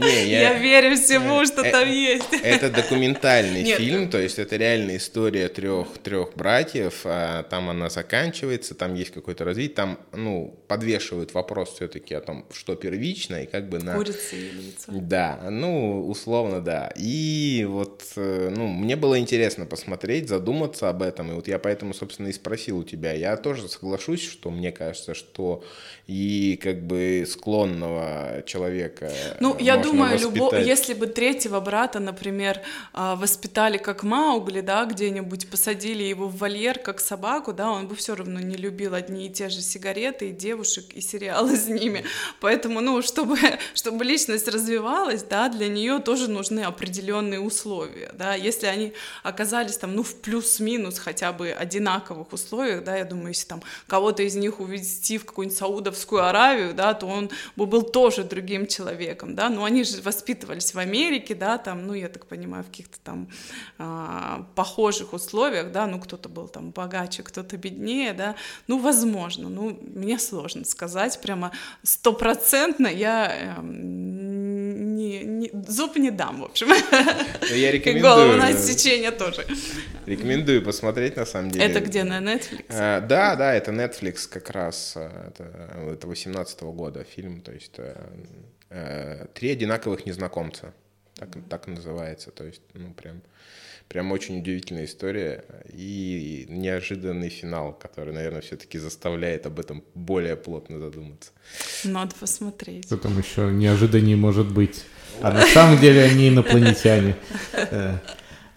Я 0.00 0.54
верю 0.54 0.96
всему, 0.96 1.42
э, 1.42 1.46
что 1.46 1.62
э, 1.62 1.70
там 1.72 1.90
есть. 1.90 2.32
Это 2.32 2.70
документальный 2.70 3.64
фильм, 3.64 4.08
то 4.08 4.18
есть 4.18 4.38
это 4.38 4.56
реальная 4.56 4.98
история 4.98 5.48
трех 5.48 5.98
трех 5.98 6.34
братьев, 6.36 7.00
а 7.04 7.42
там 7.42 7.70
она 7.70 7.90
заканчивается, 7.90 8.74
там 8.74 8.94
есть 8.94 9.10
какое-то 9.10 9.44
развитие, 9.44 9.74
там, 9.74 9.98
ну, 10.12 10.56
подвешивают 10.68 11.34
вопрос 11.34 11.74
все-таки 11.74 12.14
о 12.14 12.20
том, 12.20 12.46
что 12.52 12.76
первично 12.76 13.42
и 13.42 13.46
как 13.46 13.68
бы 13.68 13.80
на... 13.80 13.94
Курица 13.96 14.36
и 14.36 14.44
яйцо. 14.44 14.92
Да, 14.92 15.40
ну, 15.50 16.06
условно, 16.08 16.60
да. 16.60 16.92
И 16.96 17.66
вот, 17.68 18.04
э, 18.14 18.52
ну, 18.56 18.68
мне 18.68 18.94
было 18.94 19.18
интересно 19.18 19.66
посмотреть, 19.66 20.28
задуматься 20.28 20.88
об 20.88 21.02
этом, 21.02 21.32
и 21.32 21.34
вот 21.34 21.48
я 21.48 21.58
поэтому, 21.58 21.94
собственно, 21.94 22.28
и 22.28 22.32
спросил 22.32 22.78
у 22.78 22.84
тебя. 22.84 23.12
Я 23.12 23.36
тоже 23.36 23.68
соглашусь, 23.68 24.22
что 24.22 24.50
мне 24.50 24.70
кажется, 24.70 24.83
кажется, 24.84 25.14
что 25.14 25.62
и 26.06 26.60
как 26.62 26.82
бы 26.82 27.26
склонного 27.26 28.42
человека. 28.44 29.10
Ну, 29.40 29.56
я 29.58 29.78
думаю, 29.78 30.18
любо... 30.18 30.54
если 30.58 30.92
бы 30.92 31.06
третьего 31.06 31.60
брата, 31.60 31.98
например, 31.98 32.60
а, 32.92 33.16
воспитали 33.16 33.78
как 33.78 34.02
Маугли, 34.02 34.60
да, 34.60 34.84
где-нибудь 34.84 35.48
посадили 35.48 36.02
его 36.02 36.28
в 36.28 36.36
вольер 36.36 36.78
как 36.78 37.00
собаку, 37.00 37.54
да, 37.54 37.70
он 37.70 37.88
бы 37.88 37.94
все 37.94 38.14
равно 38.14 38.40
не 38.40 38.56
любил 38.56 38.94
одни 38.94 39.26
и 39.26 39.30
те 39.30 39.48
же 39.48 39.62
сигареты 39.62 40.28
и 40.28 40.32
девушек 40.32 40.84
и 40.92 41.00
сериалы 41.00 41.56
с 41.56 41.68
ними. 41.68 42.04
Поэтому, 42.40 42.80
ну, 42.80 43.00
чтобы, 43.00 43.38
чтобы 43.74 44.04
личность 44.04 44.46
развивалась, 44.46 45.22
да, 45.22 45.48
для 45.48 45.68
нее 45.68 46.00
тоже 46.00 46.28
нужны 46.28 46.60
определенные 46.60 47.40
условия, 47.40 48.10
да. 48.12 48.34
Если 48.34 48.66
они 48.66 48.92
оказались 49.22 49.78
там, 49.78 49.94
ну, 49.94 50.02
в 50.02 50.16
плюс-минус 50.16 50.98
хотя 50.98 51.32
бы 51.32 51.50
одинаковых 51.50 52.30
условиях, 52.32 52.84
да, 52.84 52.96
я 52.96 53.04
думаю, 53.04 53.28
если 53.28 53.48
там 53.48 53.62
кого-то 53.86 54.22
из 54.22 54.34
них 54.34 54.60
увидеть 54.60 54.73
увезти 54.74 55.18
в 55.18 55.24
какую-нибудь 55.24 55.56
Саудовскую 55.56 56.24
Аравию, 56.24 56.74
да, 56.74 56.94
то 56.94 57.06
он 57.06 57.30
бы 57.56 57.66
был 57.66 57.82
тоже 57.82 58.24
другим 58.24 58.66
человеком, 58.66 59.34
да, 59.34 59.48
но 59.48 59.64
они 59.64 59.84
же 59.84 60.02
воспитывались 60.02 60.74
в 60.74 60.78
Америке, 60.78 61.34
да, 61.34 61.58
там, 61.58 61.86
ну, 61.86 61.94
я 61.94 62.08
так 62.08 62.26
понимаю, 62.26 62.64
в 62.64 62.66
каких-то 62.66 62.98
там 63.02 63.28
а, 63.78 64.46
похожих 64.54 65.12
условиях, 65.12 65.72
да, 65.72 65.86
ну, 65.86 66.00
кто-то 66.00 66.28
был 66.28 66.48
там 66.48 66.70
богаче, 66.70 67.22
кто-то 67.22 67.56
беднее, 67.56 68.12
да, 68.12 68.34
ну, 68.66 68.78
возможно, 68.78 69.48
ну, 69.48 69.78
мне 69.82 70.18
сложно 70.18 70.64
сказать, 70.64 71.20
прямо 71.20 71.52
стопроцентно 71.82 72.88
я 72.88 73.56
э, 73.58 73.62
не, 74.94 75.24
не, 75.24 75.50
зуб 75.68 75.96
не 75.96 76.10
дам, 76.10 76.40
в 76.40 76.44
общем. 76.44 76.68
Ну, 76.68 77.54
я 77.54 77.72
рекомендую. 77.72 78.14
Голову 78.14 78.36
на 78.36 78.48
отсечение 78.48 79.10
тоже. 79.10 79.46
Рекомендую 80.06 80.62
посмотреть, 80.62 81.16
на 81.16 81.26
самом 81.26 81.50
деле. 81.50 81.64
Это 81.64 81.80
где, 81.80 82.04
на 82.04 82.20
Netflix? 82.20 82.64
А, 82.68 83.00
да, 83.00 83.36
да, 83.36 83.54
это 83.54 83.72
Netflix 83.72 84.28
как 84.28 84.50
раз. 84.50 84.94
Э, 84.96 85.28
это, 85.28 85.44
это 85.92 86.06
18 86.06 86.62
-го 86.62 86.72
года 86.72 87.04
фильм, 87.04 87.40
то 87.40 87.52
есть 87.52 87.78
э, 87.78 87.94
э, 88.70 89.26
«Три 89.34 89.50
одинаковых 89.50 90.06
незнакомца». 90.06 90.72
Так, 91.16 91.28
так 91.48 91.66
называется, 91.68 92.30
то 92.32 92.44
есть, 92.44 92.60
ну, 92.74 92.92
прям, 92.92 93.22
прям 93.88 94.10
очень 94.10 94.40
удивительная 94.40 94.84
история 94.84 95.44
и 95.72 96.44
неожиданный 96.48 97.28
финал, 97.28 97.72
который, 97.72 98.12
наверное, 98.12 98.40
все-таки 98.40 98.78
заставляет 98.78 99.46
об 99.46 99.60
этом 99.60 99.84
более 99.94 100.34
плотно 100.34 100.80
задуматься. 100.80 101.30
Надо 101.84 102.14
посмотреть. 102.18 102.86
Что 102.86 102.96
там 102.96 103.16
еще 103.16 103.52
неожиданнее 103.52 104.16
может 104.16 104.52
быть? 104.52 104.84
А 105.22 105.30
на 105.30 105.46
самом 105.46 105.78
деле 105.78 106.02
они 106.02 106.30
инопланетяне. 106.30 107.14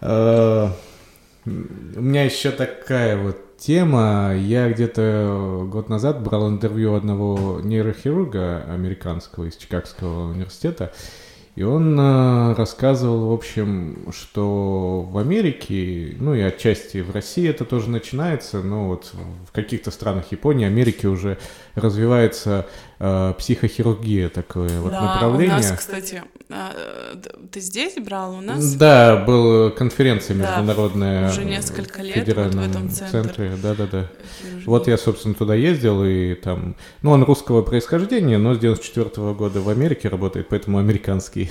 меня 2.00 2.24
еще 2.24 2.50
такая 2.50 3.16
вот 3.16 3.56
тема. 3.56 4.34
Я 4.36 4.68
где-то 4.68 5.68
год 5.70 5.88
назад 5.88 6.22
брал 6.24 6.48
интервью 6.50 6.94
одного 6.94 7.60
нейрохирурга 7.60 8.64
американского 8.64 9.44
из 9.44 9.56
Чикагского 9.56 10.32
университета. 10.32 10.92
И 11.58 11.62
он 11.64 11.98
э, 11.98 12.54
рассказывал, 12.54 13.30
в 13.30 13.32
общем, 13.32 14.12
что 14.12 15.00
в 15.00 15.18
Америке, 15.18 16.14
ну 16.20 16.32
и 16.32 16.40
отчасти 16.40 16.98
в 16.98 17.10
России 17.10 17.48
это 17.48 17.64
тоже 17.64 17.90
начинается, 17.90 18.62
но 18.62 18.86
вот 18.86 19.12
в 19.44 19.50
каких-то 19.50 19.90
странах 19.90 20.30
Японии, 20.30 20.68
Америки 20.68 21.06
уже 21.06 21.36
развивается 21.74 22.68
э, 22.98 23.34
психохирургия 23.38 24.28
такое 24.28 24.68
да, 24.68 24.80
вот 24.80 24.92
направление. 24.92 25.56
у 25.56 25.58
нас, 25.58 25.72
кстати, 25.72 26.22
э, 26.48 27.14
ты 27.50 27.60
здесь 27.60 27.94
брал 27.96 28.36
у 28.36 28.40
нас? 28.40 28.74
Да, 28.74 29.16
была 29.16 29.70
конференция 29.70 30.34
международная. 30.34 31.26
Да, 31.26 31.32
уже 31.32 31.44
несколько 31.44 32.02
лет 32.02 32.28
в, 32.28 32.34
вот 32.34 32.54
в 32.54 32.60
этом 32.60 32.90
центре. 32.90 33.52
Да-да-да. 33.62 34.08
Вот 34.66 34.88
я, 34.88 34.98
собственно, 34.98 35.34
туда 35.34 35.54
ездил, 35.54 36.04
и 36.04 36.34
там... 36.34 36.76
Ну, 37.02 37.10
он 37.12 37.24
русского 37.24 37.62
происхождения, 37.62 38.38
но 38.38 38.54
с 38.54 38.58
94 38.58 39.06
-го 39.06 39.34
года 39.34 39.60
в 39.60 39.68
Америке 39.68 40.08
работает, 40.08 40.48
поэтому 40.48 40.78
американский 40.78 41.50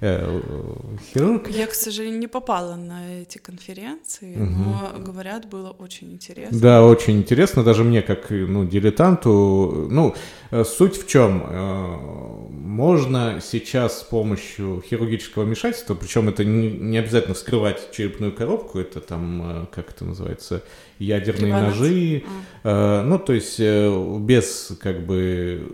хирург. 0.00 1.48
Я, 1.48 1.66
к 1.66 1.74
сожалению, 1.74 2.18
не 2.18 2.26
попала 2.26 2.76
на 2.76 3.22
эти 3.22 3.38
конференции, 3.38 4.34
угу. 4.36 4.44
но 4.44 4.92
говорят, 4.98 5.48
было 5.48 5.70
очень 5.70 6.12
интересно. 6.12 6.58
Да, 6.58 6.84
очень 6.84 7.18
интересно, 7.18 7.62
даже 7.62 7.84
мне 7.84 8.02
как 8.02 8.30
ну 8.30 8.64
дилетанту. 8.64 9.88
Ну, 9.90 10.14
э, 10.50 10.64
суть 10.64 10.96
в 10.96 11.06
чем? 11.06 11.44
Э, 11.48 12.46
можно 12.50 13.40
сейчас 13.42 14.00
с 14.00 14.02
помощью 14.02 14.82
хирургического 14.86 15.44
вмешательства, 15.44 15.94
причем 15.94 16.28
это 16.28 16.44
не, 16.44 16.98
обязательно 16.98 17.34
вскрывать 17.34 17.90
черепную 17.92 18.32
коробку, 18.32 18.78
это 18.78 19.00
там, 19.00 19.62
э, 19.62 19.66
как 19.74 19.90
это 19.90 20.04
называется, 20.04 20.62
ядерные 20.98 21.46
Реванация. 21.48 21.78
ножи, 21.80 22.22
э, 22.64 23.02
ну, 23.02 23.18
то 23.18 23.32
есть 23.32 23.56
э, 23.58 24.16
без, 24.20 24.72
как 24.80 25.04
бы, 25.06 25.66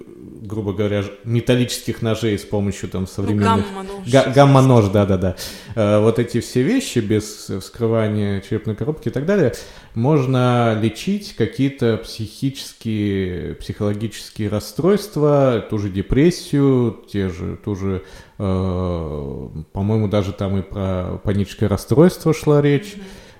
грубо 0.42 0.72
говоря, 0.72 1.04
металлических 1.24 2.02
ножей 2.02 2.38
с 2.38 2.42
помощью 2.44 2.88
там 2.88 3.02
Ну, 3.02 3.06
современных... 3.06 3.64
гамма-нож. 3.66 4.08
Га- 4.10 4.32
Гамма-нож, 4.34 4.88
да-да-да. 4.88 5.36
Э, 5.76 6.00
Вот 6.00 6.18
эти 6.18 6.40
все 6.40 6.62
вещи 6.62 6.98
без 6.98 7.50
вскрывания 7.60 8.40
черепной 8.40 8.74
коробки 8.74 9.08
и 9.08 9.12
так 9.12 9.24
далее, 9.26 9.52
можно 9.94 10.78
лечить 10.82 11.34
какие-то 11.36 11.98
психические, 11.98 13.54
психологические 13.54 14.48
расстройства, 14.48 15.64
ту 15.68 15.78
же 15.78 15.90
депрессию, 15.90 16.98
те 17.10 17.28
же, 17.28 17.58
ту 17.64 17.76
же, 17.76 18.02
по-моему, 18.38 20.08
даже 20.08 20.32
там 20.32 20.58
и 20.58 20.62
про 20.62 21.20
паническое 21.22 21.68
расстройство 21.68 22.32
шла 22.34 22.60
речь, 22.62 22.94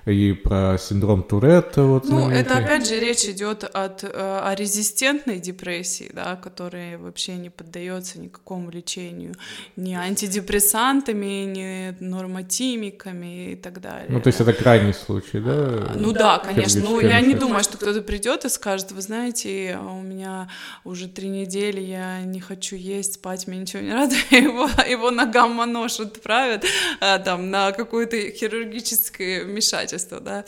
и 0.05 0.33
про 0.33 0.77
синдром 0.77 1.23
Туретта. 1.23 1.83
Вот, 1.83 2.05
Ну, 2.09 2.29
это 2.29 2.49
знаменитый. 2.49 2.57
опять 2.65 2.87
же 2.87 2.99
речь 2.99 3.23
идет 3.25 3.63
от, 3.63 4.03
э, 4.03 4.07
о 4.09 4.53
резистентной 4.55 5.39
депрессии, 5.39 6.11
да, 6.13 6.35
которая 6.35 6.97
вообще 6.97 7.35
не 7.35 7.49
поддается 7.49 8.19
никакому 8.19 8.69
лечению 8.69 9.33
ни 9.75 9.93
антидепрессантами, 9.93 11.45
ни 11.45 11.95
нормотимиками 12.03 13.51
и 13.51 13.55
так 13.55 13.81
далее. 13.81 14.07
Ну, 14.09 14.19
то 14.19 14.27
есть 14.27 14.41
это 14.41 14.53
крайний 14.53 14.93
случай, 14.93 15.39
да? 15.39 15.91
Ну 15.95 16.11
да, 16.11 16.39
конечно. 16.39 16.81
Ну, 16.81 16.99
я 16.99 17.21
не 17.21 17.33
думаю, 17.33 17.63
что 17.63 17.77
кто-то 17.77 18.01
придет 18.01 18.45
и 18.45 18.49
скажет, 18.49 18.91
вы 18.91 19.01
знаете, 19.01 19.77
у 19.81 20.01
меня 20.01 20.49
уже 20.83 21.07
три 21.07 21.29
недели, 21.29 21.79
я 21.81 22.21
не 22.21 22.39
хочу 22.39 22.75
есть, 22.75 23.15
спать, 23.15 23.47
мне 23.47 23.59
ничего 23.59 23.81
не 23.81 23.93
надо, 23.93 24.15
его, 24.31 24.69
его 24.89 25.11
на 25.11 25.25
гамма-нож 25.25 25.99
отправят 25.99 26.65
а, 26.99 27.19
там, 27.19 27.49
на 27.49 27.71
какое-то 27.71 28.17
хирургическое 28.31 29.45
вмешательство, 29.45 29.92
да. 30.19 30.45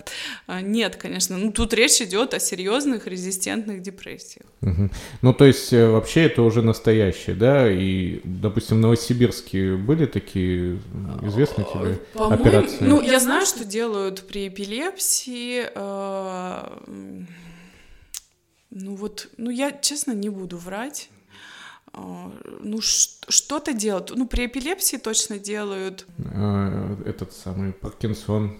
А, 0.47 0.61
Нет, 0.61 0.95
конечно. 0.95 1.37
Ну, 1.37 1.51
тут 1.51 1.73
речь 1.73 2.01
идет 2.01 2.33
о 2.33 2.39
серьезных 2.39 3.07
резистентных 3.07 3.81
депрессиях. 3.81 4.45
Мгм. 4.61 4.91
Ну, 5.21 5.33
то 5.33 5.45
есть, 5.45 5.71
э, 5.73 5.87
вообще 5.89 6.23
это 6.23 6.41
уже 6.41 6.61
настоящее, 6.61 7.35
да? 7.35 7.71
И, 7.71 8.21
допустим, 8.23 8.77
в 8.77 8.79
Новосибирске 8.81 9.75
были 9.75 10.05
такие 10.05 10.79
известные 11.23 11.65
тебе 11.65 11.95
По-моему, 12.13 12.43
операции? 12.43 12.77
ну, 12.81 13.01
я 13.01 13.19
знаю, 13.19 13.45
что 13.45 13.65
делают 13.65 14.27
при 14.27 14.47
эпилепсии. 14.47 15.65
э, 15.73 16.61
ну 18.71 18.95
вот, 18.95 19.29
ну 19.37 19.49
я, 19.51 19.71
честно, 19.71 20.11
не 20.11 20.29
буду 20.29 20.57
врать. 20.57 21.09
А, 21.93 22.31
Ну, 22.59 22.81
что-то 22.81 23.73
делают. 23.73 24.11
Ну, 24.15 24.27
при 24.27 24.47
эпилепсии 24.47 24.97
точно 24.97 25.39
делают. 25.39 26.05
А, 26.33 26.97
Этот 27.05 27.31
самый 27.33 27.71
Паркинсон. 27.71 28.57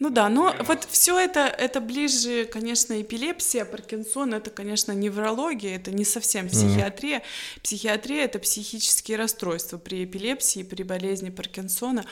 Ну 0.00 0.10
да, 0.10 0.28
но 0.28 0.54
вот 0.60 0.86
все 0.88 1.18
это, 1.18 1.40
это 1.40 1.80
ближе, 1.80 2.44
конечно, 2.44 3.00
эпилепсия, 3.02 3.64
Паркинсон, 3.64 4.32
это, 4.34 4.50
конечно, 4.50 4.92
неврология, 4.92 5.74
это 5.74 5.90
не 5.90 6.04
совсем 6.04 6.48
психиатрия. 6.48 7.22
Психиатрия— 7.64 8.24
это 8.26 8.38
психические 8.38 9.18
расстройства 9.18 9.76
при 9.76 10.04
эпилепсии, 10.04 10.62
при 10.62 10.84
болезни 10.84 11.30
Паркинсона. 11.30 12.04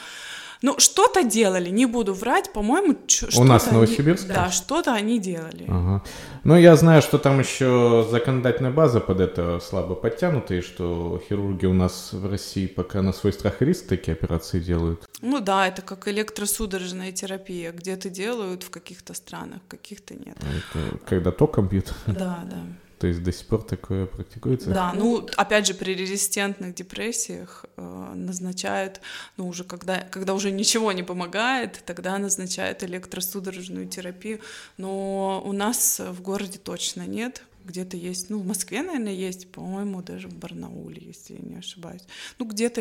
Ну, 0.63 0.79
что-то 0.79 1.23
делали, 1.23 1.71
не 1.71 1.87
буду 1.87 2.15
врать, 2.15 2.53
по-моему, 2.53 2.97
что-то 3.07 3.45
нас 3.45 3.67
в 3.67 3.73
Новосибирске? 3.73 4.33
Да, 4.33 4.51
что-то 4.51 4.93
они 4.93 5.19
делали. 5.19 5.65
Ага. 5.69 6.03
Ну, 6.45 6.57
я 6.57 6.77
знаю, 6.77 7.03
что 7.03 7.19
там 7.19 7.39
еще 7.41 8.07
законодательная 8.11 8.71
база 8.71 9.01
под 9.01 9.21
это 9.21 9.61
слабо 9.61 9.95
подтянута, 9.95 10.55
и 10.55 10.61
что 10.61 11.21
хирурги 11.29 11.67
у 11.67 11.75
нас 11.75 12.13
в 12.13 12.31
России 12.31 12.67
пока 12.67 13.03
на 13.03 13.13
свой 13.13 13.33
страх 13.33 13.63
и 13.63 13.65
риск 13.65 13.87
такие 13.87 14.15
операции 14.15 14.61
делают. 14.61 15.07
Ну 15.21 15.41
да, 15.41 15.67
это 15.69 15.83
как 15.83 16.09
электросудорожная 16.09 17.13
терапия. 17.13 17.73
Где-то 17.73 18.11
делают 18.11 18.63
в 18.63 18.71
каких-то 18.71 19.15
странах, 19.15 19.61
в 19.67 19.69
каких-то 19.69 20.15
нет. 20.15 20.37
Это 20.39 20.99
когда 21.07 21.31
током 21.31 21.69
бьют. 21.69 21.93
Да, 22.07 22.41
да. 22.45 22.59
То 22.99 23.07
есть 23.07 23.23
до 23.23 23.31
сих 23.31 23.47
пор 23.47 23.63
такое 23.63 24.07
практикуется? 24.07 24.71
Да, 24.71 24.93
ну, 24.95 25.29
опять 25.37 25.67
же, 25.67 25.75
при 25.75 25.95
резистентных 25.95 26.75
депрессиях 26.75 27.67
э, 27.77 28.13
назначают, 28.15 29.03
ну, 29.37 29.49
уже 29.49 29.65
когда, 29.65 30.01
когда 30.01 30.33
уже 30.33 30.51
ничего 30.51 30.93
не 30.93 31.03
помогает, 31.03 31.83
тогда 31.85 32.17
назначают 32.17 32.83
электросудорожную 32.83 33.87
терапию. 33.87 34.41
Но 34.79 35.43
у 35.45 35.53
нас 35.53 36.01
в 36.01 36.23
городе 36.23 36.59
точно 36.59 37.07
нет. 37.07 37.43
Где-то 37.67 37.97
есть, 37.97 38.31
ну, 38.31 38.39
в 38.39 38.47
Москве, 38.47 38.83
наверное, 38.83 39.13
есть, 39.13 39.51
по-моему, 39.51 40.03
даже 40.03 40.29
в 40.29 40.35
Барнауле, 40.35 41.03
если 41.05 41.35
я 41.35 41.41
не 41.41 41.57
ошибаюсь. 41.57 42.03
Ну, 42.39 42.47
где-то 42.47 42.81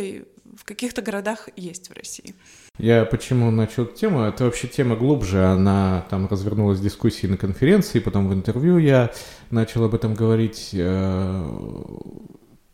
в 0.55 0.63
каких-то 0.63 1.01
городах 1.01 1.49
есть 1.55 1.89
в 1.89 1.93
России. 1.93 2.35
Я 2.77 3.05
почему 3.05 3.49
начал 3.51 3.85
тему? 3.85 4.21
Это 4.21 4.45
вообще 4.45 4.67
тема 4.67 4.95
глубже. 4.95 5.43
Она 5.43 6.05
там 6.09 6.27
развернулась 6.27 6.79
в 6.79 6.83
дискуссии 6.83 7.25
на 7.27 7.37
конференции, 7.37 7.99
потом 7.99 8.29
в 8.29 8.33
интервью 8.33 8.77
я 8.77 9.11
начал 9.49 9.83
об 9.83 9.95
этом 9.95 10.13
говорить. 10.13 10.69
Э, 10.73 11.43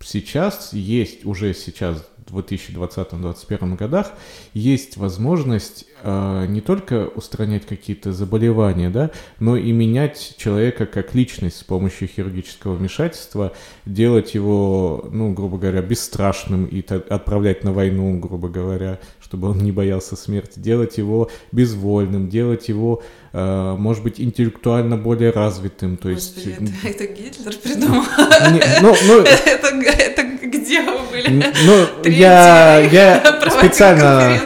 Сейчас 0.04 0.74
есть, 0.74 1.26
уже 1.26 1.54
сейчас, 1.54 2.06
2020-2021 2.32 3.76
годах, 3.76 4.14
есть 4.54 4.98
возможность 4.98 5.86
э, 6.04 6.46
не 6.48 6.62
только 6.62 7.08
устранять 7.08 7.66
какие-то 7.66 8.14
заболевания, 8.14 8.90
да, 8.90 9.12
но 9.40 9.58
и 9.58 9.72
менять 9.72 10.36
человека 10.38 10.86
как 10.86 11.14
личность 11.16 11.58
с 11.58 11.64
помощью 11.64 12.08
хирургического 12.08 12.74
вмешательства, 12.74 13.54
делать 13.86 14.34
его, 14.34 15.08
ну, 15.12 15.34
грубо 15.34 15.58
говоря, 15.58 15.82
бесстрашным 15.82 16.66
и 16.66 16.82
отправлять 16.92 17.64
на 17.64 17.74
войну, 17.74 18.20
грубо 18.20 18.50
говоря, 18.50 19.00
чтобы 19.22 19.50
он 19.50 19.60
не 19.60 19.72
боялся 19.72 20.16
смерти, 20.16 20.60
делать 20.60 20.98
его 20.98 21.30
безвольным, 21.52 22.30
делать 22.30 22.70
его, 22.70 23.04
может 23.34 24.04
быть, 24.04 24.20
интеллектуально 24.20 24.98
более 24.98 25.32
развитым, 25.32 25.96
то 25.98 26.10
есть... 26.10 26.36
Господи, 26.36 26.74
это, 26.84 27.04
это 27.06 27.14
Гитлер 27.14 27.54
придумал. 27.64 28.04
Не, 28.52 28.82
ну, 28.82 28.96
ну, 29.08 29.20
Это, 29.22 29.68
это 29.68 30.24
где 30.44 30.82
вы 30.82 30.98
были? 31.12 31.46
ну, 31.66 32.10
я, 32.10 32.80
я 32.80 33.20
проводил 33.40 33.60
специально, 33.60 34.38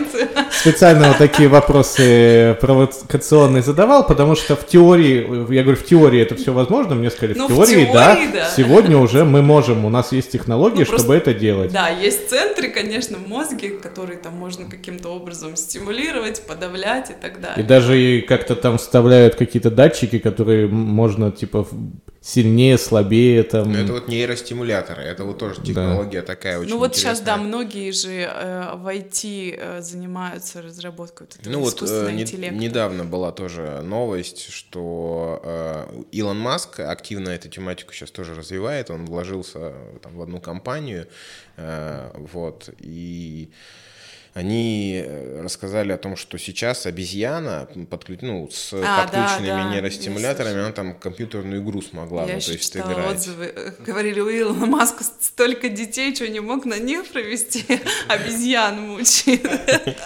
специально 0.51 1.07
вот 1.09 1.17
такие 1.17 1.49
вопросы 1.49 2.55
провокационные 2.61 3.63
задавал, 3.63 4.05
потому 4.05 4.35
что 4.35 4.55
в 4.55 4.67
теории, 4.67 5.51
я 5.53 5.63
говорю, 5.63 5.77
в 5.79 5.85
теории 5.85 6.21
это 6.21 6.35
все 6.35 6.53
возможно, 6.53 6.93
мне 6.95 7.09
сказали, 7.09 7.33
в 7.33 7.37
Ну, 7.37 7.47
в 7.47 7.55
теории, 7.65 7.89
да, 7.91 8.15
теории, 8.15 8.29
да. 8.33 8.49
сегодня 8.55 8.97
уже 8.97 9.23
мы 9.25 9.41
можем, 9.41 9.85
у 9.85 9.89
нас 9.89 10.11
есть 10.11 10.31
технологии, 10.31 10.79
Ну, 10.79 10.85
чтобы 10.85 10.97
просто- 11.05 11.13
это 11.31 11.33
делать. 11.33 11.71
Да, 11.71 11.89
есть 11.89 12.29
центры, 12.29 12.69
конечно, 12.69 13.17
в 13.17 13.27
мозге, 13.27 13.69
которые 13.71 14.17
там 14.17 14.33
можно 14.35 14.69
каким-то 14.69 15.09
образом 15.09 15.55
стимулировать, 15.55 16.43
подавлять 16.43 17.09
и 17.09 17.13
так 17.19 17.37
И 17.37 17.41
далее. 17.41 17.65
даже 17.65 17.99
и 17.99 18.21
как-то 18.21 18.55
там 18.55 18.74
вставляют 18.77 19.35
какие-то 19.35 19.71
датчики, 19.71 20.19
которые 20.19 20.67
можно, 20.67 21.31
типа, 21.31 21.67
сильнее, 22.21 22.77
слабее, 22.79 23.43
там... 23.43 23.71
Ну, 23.71 23.77
это 23.77 23.93
вот 23.93 24.07
нейростимуляторы, 24.07 25.03
это 25.03 25.25
вот 25.25 25.37
тоже 25.37 25.61
технология 25.61 26.23
такая 26.23 26.57
очень 26.59 26.71
Ну 26.71 26.79
вот 26.79 26.95
сейчас, 26.95 27.19
да, 27.21 27.33
интересная. 27.33 27.47
многие 27.47 27.91
же 27.91 28.09
э, 28.11 28.75
в 28.77 28.87
IT 28.87 29.55
э, 29.59 29.81
занимаются 29.81 30.61
разработкой 30.63 31.27
вот 31.27 31.39
этого 31.39 31.53
Ну 31.53 31.59
вот 31.59 31.73
э, 31.73 31.75
искусственного 31.75 32.09
не- 32.09 32.23
интеллекта. 32.23 32.55
недавно 32.55 33.03
была 33.05 33.31
тоже 33.31 33.81
новость, 33.83 34.49
что 34.51 35.39
э, 35.43 36.03
Илон 36.13 36.39
Маск 36.39 36.79
активно 36.79 37.29
эту 37.29 37.47
тематику 37.49 37.93
сейчас 37.93 38.09
тоже 38.09 38.33
развивает, 38.33 38.89
он 38.89 39.05
вложился 39.05 39.59
э, 39.61 39.97
там, 40.01 40.15
в 40.17 40.21
одну 40.23 40.39
компанию, 40.41 41.07
э, 41.57 42.09
вот, 42.15 42.69
и 42.79 43.49
они 44.35 45.01
э, 45.01 45.41
рассказали 45.43 45.93
о 45.93 45.97
том, 45.97 46.17
что 46.17 46.37
сейчас 46.37 46.85
обезьяна, 46.85 47.69
подклю- 47.89 48.19
ну, 48.21 48.49
с 48.51 48.73
А, 48.73 48.81
да, 48.81 49.03
подключенными 49.03 49.47
да, 49.47 49.59
я 49.61 49.69
нейростимуляторами, 49.71 50.59
она 50.59 50.71
там 50.73 50.93
компьютерную 50.93 51.61
игру 51.63 51.81
смогла, 51.81 52.25
Я 52.25 52.35
ну, 52.35 52.41
то 52.41 52.51
есть 52.51 52.75
играть. 52.75 53.15
отзывы. 53.15 53.45
э, 53.55 53.71
Говорили, 53.79 54.19
у 54.19 54.29
Илона 54.29 54.65
Маска 54.65 55.05
столько 55.21 55.69
детей, 55.69 56.13
что 56.13 56.27
не 56.27 56.41
мог 56.41 56.65
на 56.65 56.77
них 56.77 57.07
провести, 57.07 57.63
обезьян 58.09 58.77
мучает. 58.81 59.41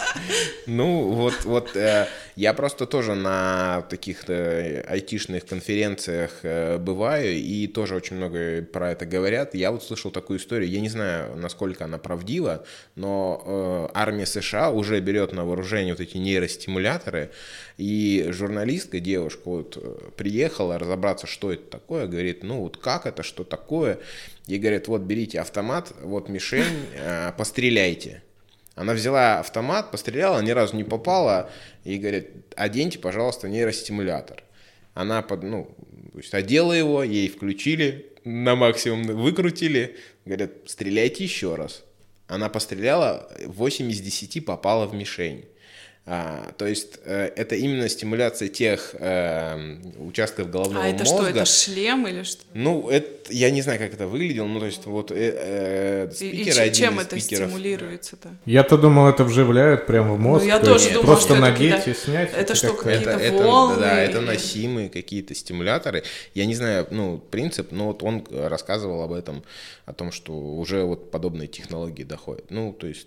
Ну, 0.66 1.08
вот, 1.10 1.44
вот 1.44 1.74
э, 1.74 2.06
я 2.40 2.54
просто 2.54 2.86
тоже 2.86 3.14
на 3.14 3.82
таких 3.90 4.30
э, 4.30 4.80
айтишных 4.88 5.44
конференциях 5.44 6.38
э, 6.42 6.78
бываю, 6.78 7.34
и 7.34 7.66
тоже 7.66 7.94
очень 7.94 8.16
много 8.16 8.62
про 8.62 8.92
это 8.92 9.04
говорят. 9.04 9.54
Я 9.54 9.70
вот 9.70 9.84
слышал 9.84 10.10
такую 10.10 10.38
историю, 10.38 10.70
я 10.70 10.80
не 10.80 10.88
знаю, 10.88 11.36
насколько 11.36 11.84
она 11.84 11.98
правдива, 11.98 12.64
но 12.94 13.42
э, 13.44 13.88
армия 13.92 14.24
США 14.24 14.70
уже 14.70 14.98
берет 15.00 15.34
на 15.34 15.44
вооружение 15.44 15.92
вот 15.92 16.00
эти 16.00 16.16
нейростимуляторы, 16.16 17.30
и 17.76 18.26
журналистка, 18.30 19.00
девушка, 19.00 19.42
вот 19.44 20.14
приехала 20.16 20.78
разобраться, 20.78 21.26
что 21.26 21.52
это 21.52 21.64
такое, 21.70 22.06
говорит, 22.06 22.42
ну 22.42 22.60
вот 22.60 22.78
как 22.78 23.04
это, 23.04 23.22
что 23.22 23.44
такое, 23.44 23.98
и 24.46 24.56
говорит, 24.56 24.88
вот 24.88 25.02
берите 25.02 25.40
автомат, 25.40 25.92
вот 26.00 26.30
мишень, 26.30 26.86
постреляйте. 27.36 28.22
Она 28.80 28.94
взяла 28.94 29.40
автомат, 29.40 29.90
постреляла, 29.90 30.40
ни 30.40 30.52
разу 30.52 30.74
не 30.74 30.84
попала, 30.84 31.50
и 31.84 31.98
говорит, 31.98 32.30
оденьте, 32.56 32.98
пожалуйста, 32.98 33.46
нейростимулятор. 33.46 34.42
Она 34.94 35.20
под, 35.20 35.42
ну, 35.42 35.76
то 36.12 36.18
есть 36.18 36.32
одела 36.32 36.72
его, 36.72 37.02
ей 37.02 37.28
включили, 37.28 38.10
на 38.24 38.56
максимум 38.56 39.02
выкрутили, 39.02 39.98
говорят, 40.24 40.52
стреляйте 40.64 41.24
еще 41.24 41.56
раз. 41.56 41.84
Она 42.26 42.48
постреляла, 42.48 43.30
8 43.44 43.90
из 43.90 44.00
10 44.00 44.46
попала 44.46 44.86
в 44.86 44.94
мишень. 44.94 45.44
А, 46.06 46.52
то 46.56 46.66
есть 46.66 46.98
э, 47.04 47.30
это 47.36 47.54
именно 47.54 47.88
стимуляция 47.88 48.48
тех 48.48 48.96
э, 48.98 49.76
участков 49.98 50.50
головного 50.50 50.82
мозга. 50.82 50.88
А 50.88 50.94
это 50.94 51.04
мозга. 51.04 51.28
что, 51.28 51.38
это 51.38 51.44
шлем 51.44 52.06
или 52.08 52.22
что? 52.22 52.42
Ну, 52.54 52.88
это, 52.88 53.32
я 53.32 53.50
не 53.50 53.60
знаю, 53.60 53.78
как 53.78 53.92
это 53.92 54.06
выглядело, 54.06 54.46
ну, 54.46 54.58
то 54.60 54.66
есть 54.66 54.86
вот 54.86 55.12
э, 55.12 56.08
э, 56.08 56.10
спикер 56.10 56.64
и, 56.64 56.68
и 56.68 56.72
чем 56.72 56.98
это 56.98 57.20
спикеров. 57.20 57.50
стимулируется-то? 57.50 58.30
Я-то 58.46 58.78
думал, 58.78 59.08
это 59.08 59.24
вживляют 59.24 59.86
прямо 59.86 60.14
в 60.14 60.18
мозг. 60.18 60.42
Ну, 60.42 60.48
я 60.48 60.58
тоже 60.58 60.84
есть 60.84 60.94
думала, 60.94 61.14
Просто 61.14 61.34
что 61.34 61.40
надеть 61.40 61.74
это 61.74 61.90
и 61.90 61.94
снять. 61.94 62.30
Это 62.34 62.54
что, 62.54 62.72
какие-то 62.72 63.10
это, 63.10 63.36
волны? 63.36 63.72
Это, 63.74 63.80
да, 63.80 64.00
это 64.00 64.20
носимые 64.22 64.88
какие-то 64.88 65.34
стимуляторы. 65.34 66.02
Я 66.34 66.46
не 66.46 66.54
знаю, 66.54 66.86
ну, 66.90 67.18
принцип, 67.18 67.72
но 67.72 67.88
вот 67.88 68.02
он 68.02 68.26
рассказывал 68.32 69.02
об 69.02 69.12
этом, 69.12 69.44
о 69.84 69.92
том, 69.92 70.12
что 70.12 70.32
уже 70.32 70.82
вот 70.82 71.10
подобные 71.10 71.46
технологии 71.46 72.04
доходят. 72.04 72.50
Ну, 72.50 72.72
то 72.72 72.86
есть... 72.86 73.06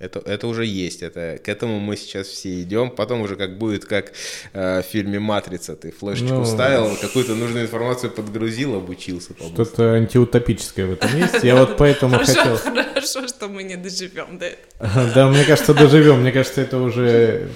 Это, 0.00 0.18
это 0.24 0.46
уже 0.46 0.64
есть, 0.64 1.02
это, 1.02 1.38
к 1.44 1.46
этому 1.46 1.78
мы 1.78 1.94
сейчас 1.94 2.26
все 2.26 2.62
идем. 2.62 2.90
Потом 2.90 3.20
уже 3.20 3.36
как 3.36 3.58
будет, 3.58 3.84
как 3.84 4.12
э, 4.54 4.80
в 4.80 4.86
фильме 4.86 5.18
«Матрица». 5.18 5.76
Ты 5.76 5.90
флешечку 5.90 6.36
Ну, 6.36 6.44
вставил, 6.44 6.96
какую-то 6.96 7.34
нужную 7.34 7.66
информацию 7.66 8.10
подгрузил, 8.10 8.76
обучился. 8.76 9.34
Что-то 9.38 9.92
антиутопическое 9.92 10.86
в 10.86 10.92
этом 10.92 11.14
есть. 11.18 11.44
Я 11.44 11.54
вот 11.60 11.76
поэтому 11.76 12.16
хотел... 12.16 12.56
хорошо, 12.56 13.28
что 13.28 13.48
мы 13.48 13.62
не 13.62 13.76
доживем 13.76 14.38
до 14.38 14.46
этого. 14.46 15.10
Да, 15.14 15.28
мне 15.28 15.44
кажется, 15.44 15.74
доживем. 15.74 16.22
Мне 16.22 16.32
кажется, 16.32 16.62
это 16.62 16.78
уже 16.78 17.48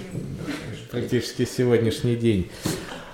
практически 0.90 1.46
сегодняшний 1.46 2.14
день. 2.14 2.50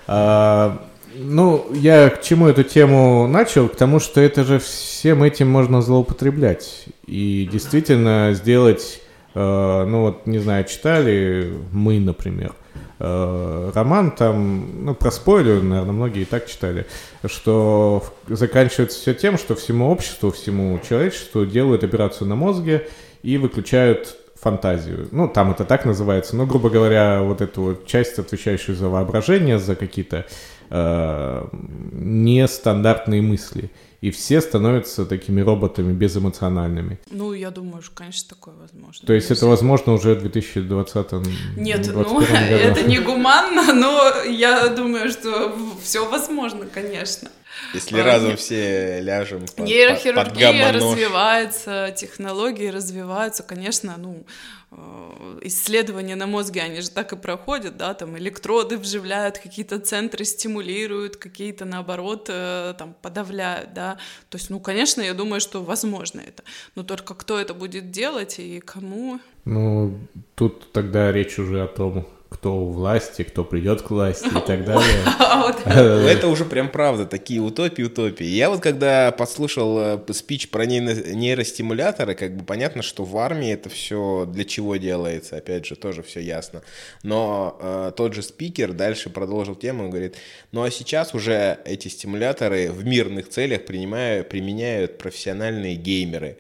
А, 0.09 0.85
ну, 1.15 1.67
я 1.73 2.11
к 2.11 2.21
чему 2.21 2.49
эту 2.49 2.65
тему 2.65 3.29
начал? 3.29 3.69
К 3.69 3.77
тому, 3.77 4.01
что 4.01 4.21
это 4.21 4.43
же 4.43 4.59
всем 4.59 5.23
этим 5.23 5.49
можно 5.49 5.83
злоупотреблять. 5.83 6.87
И 7.07 7.49
действительно 7.51 8.33
сделать, 8.35 9.01
ну 9.35 10.01
вот, 10.03 10.27
не 10.27 10.39
знаю, 10.39 10.65
читали 10.65 11.53
мы, 11.73 12.01
например, 12.01 12.55
э, 12.99 13.71
роман 13.75 14.11
там, 14.11 14.85
ну, 14.85 14.95
про 14.95 15.11
спойлер, 15.11 15.63
наверное, 15.63 15.93
многие 15.93 16.23
и 16.23 16.25
так 16.25 16.47
читали, 16.47 16.87
что 17.25 18.05
заканчивается 18.29 18.99
все 18.99 19.15
тем, 19.15 19.39
что 19.39 19.55
всему 19.55 19.91
обществу, 19.91 20.31
всему 20.31 20.79
человечеству 20.87 21.47
делают 21.47 21.85
операцию 21.85 22.29
на 22.29 22.37
мозге 22.37 22.89
и 23.23 23.39
выключают 23.39 24.17
фантазию. 24.41 25.09
Ну, 25.11 25.29
там 25.29 25.51
это 25.51 25.65
так 25.65 25.85
называется, 25.85 26.35
но, 26.37 26.47
грубо 26.47 26.71
говоря, 26.71 27.23
вот 27.23 27.41
эту 27.41 27.63
вот 27.63 27.87
часть, 27.87 28.19
отвечающую 28.19 28.75
за 28.75 28.89
воображение, 28.89 29.59
за 29.59 29.77
какие-то 29.77 30.27
э, 30.71 31.47
нестандартные 31.93 33.21
мысли. 33.23 33.71
И 34.01 34.11
все 34.11 34.41
становятся 34.41 35.05
такими 35.05 35.43
роботами 35.43 35.93
безэмоциональными. 35.93 36.99
Ну, 37.11 37.35
я 37.35 37.51
думаю, 37.51 37.83
что, 37.83 37.95
конечно, 37.95 38.31
такое 38.31 38.55
возможно. 38.55 39.07
То 39.07 39.13
есть 39.13 39.31
это 39.31 39.47
возможно 39.47 39.93
уже 39.93 40.15
в 40.15 40.21
2020 40.21 41.13
Нет, 41.57 41.83
2021 41.83 41.95
ну, 41.97 42.21
году. 42.21 42.31
это 42.31 42.83
не 42.85 42.99
гуманно, 42.99 43.75
но 43.75 44.23
я 44.25 44.69
думаю, 44.69 45.11
что 45.11 45.55
все 45.83 46.09
возможно, 46.09 46.67
конечно. 46.67 47.29
Если 47.75 47.99
А, 48.01 48.05
разом 48.05 48.31
не- 48.31 48.37
все 48.37 49.01
ляжем 49.01 49.41
под, 49.41 49.49
под, 49.51 49.57
под 49.57 49.67
Нейрохирургия 49.67 50.53
гамма-нож. 50.53 50.93
развивается, 50.95 51.95
технологии 51.97 52.69
развиваются, 52.69 53.43
конечно, 53.43 53.97
ну, 53.99 54.25
э, 54.73 55.39
исследования 55.43 56.17
на 56.17 56.27
мозге, 56.27 56.63
они 56.63 56.81
же 56.81 56.91
так 56.91 57.13
и 57.13 57.17
проходят, 57.17 57.77
да, 57.77 57.95
там 57.95 58.17
электроды 58.19 58.79
вживляют, 58.79 59.39
какие-то 59.39 59.79
центры 59.81 60.25
стимулируют, 60.25 61.17
какие-то, 61.17 61.65
наоборот, 61.65 62.27
э, 62.29 62.75
там 62.79 62.95
подавляют, 63.03 63.73
да, 63.75 63.99
то 64.29 64.39
есть, 64.39 64.51
ну, 64.51 64.61
конечно, 64.61 65.03
я 65.03 65.15
думаю, 65.15 65.41
что 65.41 65.63
возможно 65.63 66.21
это, 66.21 66.43
но 66.77 66.83
только 66.85 67.15
кто 67.15 67.39
это 67.39 67.53
будет 67.55 67.91
делать 67.91 68.39
и 68.39 68.61
кому, 68.61 69.21
Ну, 69.45 69.99
тут 70.35 70.71
тогда 70.73 71.11
речь 71.13 71.39
уже 71.39 71.63
о 71.65 71.67
том, 71.67 72.07
кто 72.31 72.57
у 72.57 72.71
власти, 72.71 73.23
кто 73.23 73.45
придет 73.45 73.83
к 73.83 73.91
власти 73.91 74.29
и 74.29 74.47
так 74.47 74.65
далее. 74.65 75.03
а 75.19 75.43
вот 75.43 75.67
Ну, 75.67 75.73
Это 75.73 76.29
уже 76.29 76.45
прям 76.45 76.71
правда, 76.71 77.05
такие 77.05 77.41
утопии, 77.41 77.83
утопии. 77.83 78.25
Я 78.25 78.51
вот 78.51 78.61
когда 78.61 79.11
послушал 79.11 79.79
э, 79.79 80.13
спич 80.13 80.49
про 80.49 80.65
нейро- 80.65 81.13
нейростимуляторы, 81.13 82.15
как 82.15 82.37
бы 82.37 82.45
понятно, 82.45 82.83
что 82.83 83.05
в 83.05 83.19
армии 83.19 83.53
это 83.53 83.69
все 83.69 84.27
для 84.27 84.45
чего 84.45 84.77
делается, 84.77 85.37
опять 85.37 85.67
же, 85.67 85.75
тоже 85.75 86.03
все 86.03 86.21
ясно. 86.21 86.63
Но 87.03 87.59
э, 87.61 87.93
тот 87.97 88.15
же 88.15 88.23
спикер 88.23 88.73
дальше 88.73 89.11
продолжил 89.11 89.57
тему 89.57 89.87
и 89.87 89.91
говорит, 89.91 90.17
ну 90.53 90.63
а 90.63 90.71
сейчас 90.71 91.15
уже 91.15 91.59
эти 91.65 91.89
стимуляторы 91.89 92.71
в 92.71 92.85
мирных 92.85 93.29
целях 93.29 93.67
принимаю, 93.67 94.25
применяют 94.25 94.99
профессиональные 94.99 95.75
геймеры. 95.75 96.39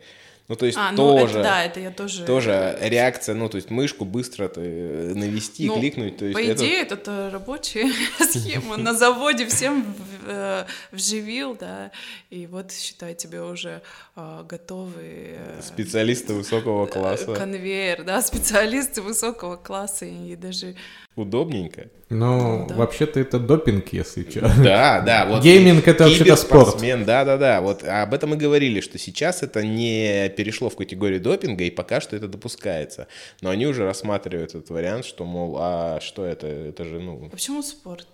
Ну, 0.50 0.56
то 0.56 0.66
есть 0.66 0.76
А, 0.76 0.90
ну 0.90 0.96
тоже... 0.96 1.34
это 1.38 1.42
да, 1.44 1.64
это 1.64 1.78
я 1.78 1.90
тоже... 1.92 2.24
Тоже 2.24 2.76
реакция, 2.80 3.36
ну, 3.36 3.48
то 3.48 3.54
есть 3.54 3.70
мышку 3.70 4.04
быстро 4.04 4.48
ты, 4.48 4.60
э, 4.60 5.12
навести, 5.14 5.68
Ну, 5.68 5.78
кликнуть. 5.78 6.16
То 6.16 6.24
есть 6.24 6.36
По 6.36 6.42
это- 6.42 6.54
идее, 6.64 6.82
это, 6.82 6.96
то 6.96 7.30
рабочая 7.32 7.92
схема. 8.18 8.76
На 8.76 8.92
заводе 8.92 9.46
всем 9.46 9.86
э, 10.26 10.64
вживил, 10.90 11.54
да, 11.54 11.92
и 12.30 12.48
вот, 12.48 12.72
считай, 12.72 13.14
тебе 13.14 13.42
уже 13.42 13.80
э, 14.16 14.44
готовый 14.48 15.36
э, 15.36 15.60
специалисты 15.62 16.34
высокого 16.34 16.86
класса. 16.86 17.32
конвейер, 17.32 18.02
да, 18.02 18.20
специалисты 18.20 19.02
высокого 19.02 19.54
класса, 19.56 20.06
и 20.06 20.34
даже... 20.34 20.74
Удобненько. 21.14 21.90
Ну, 22.10 22.66
Да. 22.68 22.74
вообще-то 22.74 23.20
это 23.20 23.38
допинг, 23.38 23.92
если 23.92 24.28
что. 24.28 24.40
Да, 24.62 25.00
да. 25.00 25.26
Вот 25.28 25.42
Гейминг— 25.44 25.86
это 25.88 26.04
вообще-то 26.04 26.34
спорт. 26.36 26.80
Да, 27.06 27.24
да, 27.24 27.36
да. 27.36 27.60
Вот 27.60 27.84
об 27.84 28.12
этом 28.12 28.34
и 28.34 28.36
говорили, 28.36 28.80
что 28.80 28.98
сейчас 28.98 29.44
это 29.44 29.64
не 29.64 30.28
перешло 30.36 30.70
в 30.70 30.76
категорию 30.76 31.20
допинга, 31.20 31.62
и 31.64 31.70
пока 31.70 32.00
что 32.00 32.16
это 32.16 32.26
допускается. 32.26 33.06
Но 33.42 33.50
они 33.50 33.66
уже 33.66 33.84
рассматривают 33.84 34.50
этот 34.50 34.70
вариант, 34.70 35.04
что, 35.04 35.24
мол, 35.24 35.56
а 35.60 36.00
что 36.00 36.24
это? 36.24 36.48
Это 36.48 36.84
же, 36.84 36.98
ну... 36.98 37.26
А 37.26 37.30
почему 37.30 37.62
спорт? 37.62 38.08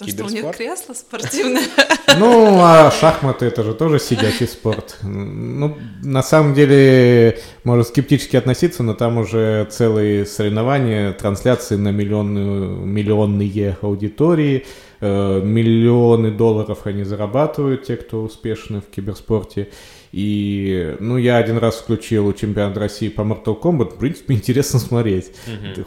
Потому 0.00 0.28
что 0.28 0.38
у 0.38 0.44
них 0.44 0.56
кресло 0.56 0.94
спортивное. 0.94 1.62
Ну, 2.18 2.58
а 2.60 2.90
шахматы 2.90 3.46
это 3.46 3.62
же 3.62 3.72
тоже 3.72 4.00
сидячий 4.00 4.48
спорт. 4.48 4.98
Ну, 5.02 5.78
на 6.02 6.24
самом 6.24 6.54
деле, 6.54 7.38
можно 7.62 7.84
скептически 7.84 8.36
относиться, 8.36 8.82
но 8.82 8.94
там 8.94 9.18
уже 9.18 9.68
целые 9.70 10.26
соревнования, 10.26 11.12
трансляции 11.12 11.76
на 11.76 11.90
миллионную, 11.90 12.84
миллионные 12.84 13.76
аудитории, 13.80 14.66
э, 15.00 15.40
миллионы 15.40 16.32
долларов 16.32 16.80
они 16.84 17.04
зарабатывают, 17.04 17.84
те, 17.84 17.96
кто 17.96 18.22
успешны 18.22 18.80
в 18.80 18.92
киберспорте. 18.92 19.68
И, 20.12 20.96
ну, 20.98 21.16
я 21.16 21.36
один 21.36 21.58
раз 21.58 21.76
включил 21.76 22.32
чемпионат 22.32 22.76
России 22.76 23.08
по 23.08 23.20
Mortal 23.20 23.60
Kombat, 23.60 23.94
в 23.94 23.98
принципе, 23.98 24.34
интересно 24.34 24.78
смотреть. 24.78 25.32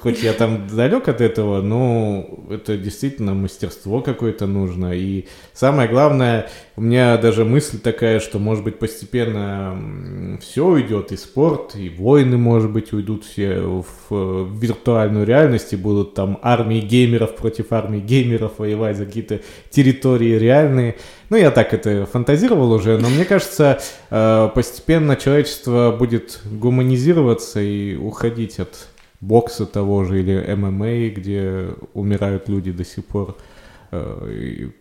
Хоть 0.02 0.24
я 0.24 0.34
там 0.34 0.68
далек 0.68 1.08
от 1.08 1.20
этого, 1.20 1.62
но 1.62 2.46
это 2.50 2.78
действительно 2.78 3.34
мастерство 3.34 4.02
какое-то 4.02 4.46
нужно. 4.48 4.94
И 4.94 5.26
самое 5.54 5.88
главное, 5.88 6.50
у 6.76 6.82
меня 6.82 7.18
даже 7.18 7.46
мысль 7.46 7.80
такая, 7.80 8.20
что, 8.20 8.40
может 8.40 8.64
быть, 8.64 8.80
постепенно 8.80 10.40
все 10.42 10.66
уйдет, 10.66 11.12
и 11.12 11.18
спорт, 11.18 11.76
и 11.76 11.90
войны, 11.90 12.38
может 12.38 12.72
быть, 12.72 12.94
уйдут 12.94 13.26
все 13.26 13.60
в, 13.60 13.86
в 14.10 14.60
виртуальную 14.60 15.26
реальность, 15.26 15.74
и 15.74 15.76
будут 15.76 16.16
там 16.16 16.40
армии 16.42 16.80
геймеров 16.80 17.36
против 17.36 17.72
армии 17.72 18.00
геймеров 18.00 18.54
воевать 18.58 18.98
за 18.98 19.06
какие-то 19.06 19.42
территории 19.70 20.38
реальные. 20.38 20.96
Ну, 21.30 21.38
я 21.38 21.52
так 21.52 21.74
это 21.74 22.06
фантазировал 22.06 22.72
уже, 22.72 22.98
но 22.98 23.10
мне 23.10 23.26
кажется, 23.26 23.80
э, 24.10 24.50
постепенно 24.54 25.16
человечество 25.16 25.96
будет 25.98 26.42
гуманизироваться 26.46 27.62
и 27.62 27.96
уходить 27.96 28.60
от 28.60 28.88
бокса 29.22 29.66
того 29.66 30.04
же 30.04 30.20
или 30.20 30.54
ММА, 30.54 31.10
где 31.16 31.68
умирают 31.94 32.50
люди 32.50 32.72
до 32.72 32.84
сих 32.84 33.06
пор 33.06 33.38
э, 33.38 33.53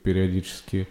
периодически. 0.03 0.89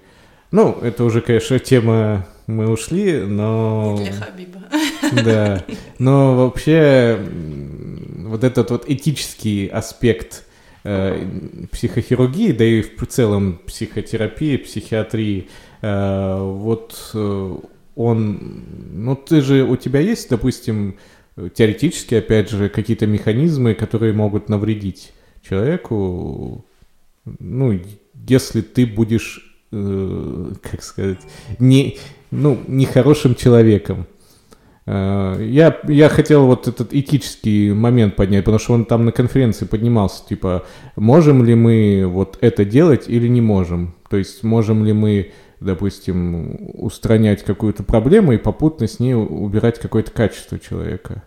Ну, 0.51 0.78
это 0.82 1.05
уже, 1.05 1.22
конечно, 1.22 1.59
тема 1.59 2.28
мы 2.45 2.69
ушли, 2.69 3.19
но... 3.22 3.95
Не 3.97 4.09
для 4.09 4.13
Хабиба. 4.13 4.59
Да, 5.24 5.65
но 5.97 6.36
вообще 6.36 7.19
вот 8.26 8.43
этот 8.43 8.69
вот 8.72 8.89
этический 8.89 9.67
аспект 9.67 10.45
э, 10.84 11.26
психохирургии, 11.72 12.51
да 12.51 12.65
и 12.65 12.82
в 12.82 13.05
целом 13.07 13.61
психотерапии, 13.65 14.57
психиатрии, 14.57 15.49
э, 15.82 16.38
вот 16.41 17.11
э, 17.13 17.55
он, 17.95 18.63
ну 18.93 19.15
ты 19.15 19.41
же, 19.41 19.63
у 19.63 19.76
тебя 19.76 19.99
есть, 19.99 20.30
допустим, 20.30 20.97
теоретически, 21.53 22.15
опять 22.15 22.49
же, 22.49 22.69
какие-то 22.69 23.07
механизмы, 23.07 23.74
которые 23.74 24.13
могут 24.13 24.49
навредить 24.49 25.13
человеку, 25.41 26.65
ну, 27.39 27.80
если 28.28 28.61
ты 28.61 28.86
будешь, 28.86 29.57
э, 29.72 30.51
как 30.61 30.84
сказать, 30.84 31.19
не, 31.59 31.97
ну, 32.32 32.59
нехорошим 32.67 33.36
человеком. 33.36 34.07
Э, 34.86 35.38
Я, 35.41 35.80
я 35.88 36.09
хотел 36.09 36.45
вот 36.45 36.67
этот 36.67 36.93
этический 36.93 37.74
момент 37.74 38.15
поднять, 38.15 38.45
потому 38.45 38.59
что 38.59 38.74
он 38.74 38.86
там 38.86 39.05
на 39.05 39.11
конференции 39.11 39.65
поднимался, 39.65 40.26
типа, 40.28 40.65
можем 40.95 41.43
ли 41.43 41.55
мы 41.55 42.05
вот 42.07 42.38
это 42.41 42.65
делать 42.65 43.05
или 43.07 43.28
не 43.28 43.41
можем? 43.41 43.95
То 44.09 44.17
есть 44.17 44.43
можем 44.43 44.86
ли 44.86 44.93
мы 44.93 45.32
допустим, 45.61 46.57
устранять 46.74 47.43
какую-то 47.43 47.84
проблему 47.84 48.34
и 48.34 48.38
попутно 48.38 48.88
с 48.88 48.99
ней 48.99 49.13
убирать 49.13 49.80
какое-то 49.80 50.11
качество 50.11 50.59
человека, 50.59 51.24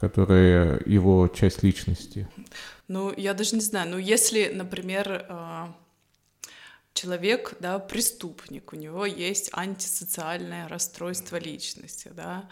которое 0.00 0.80
его 0.86 1.28
часть 1.28 1.62
личности. 1.62 2.26
Ну, 2.92 3.10
я 3.16 3.32
даже 3.32 3.54
не 3.54 3.62
знаю, 3.62 3.88
ну, 3.88 3.96
если, 3.96 4.52
например, 4.52 5.24
а, 5.30 5.74
человек, 6.92 7.56
да, 7.58 7.78
преступник, 7.78 8.74
у 8.74 8.76
него 8.76 9.06
есть 9.06 9.48
антисоциальное 9.54 10.68
расстройство 10.68 11.38
личности, 11.38 12.10
да, 12.14 12.50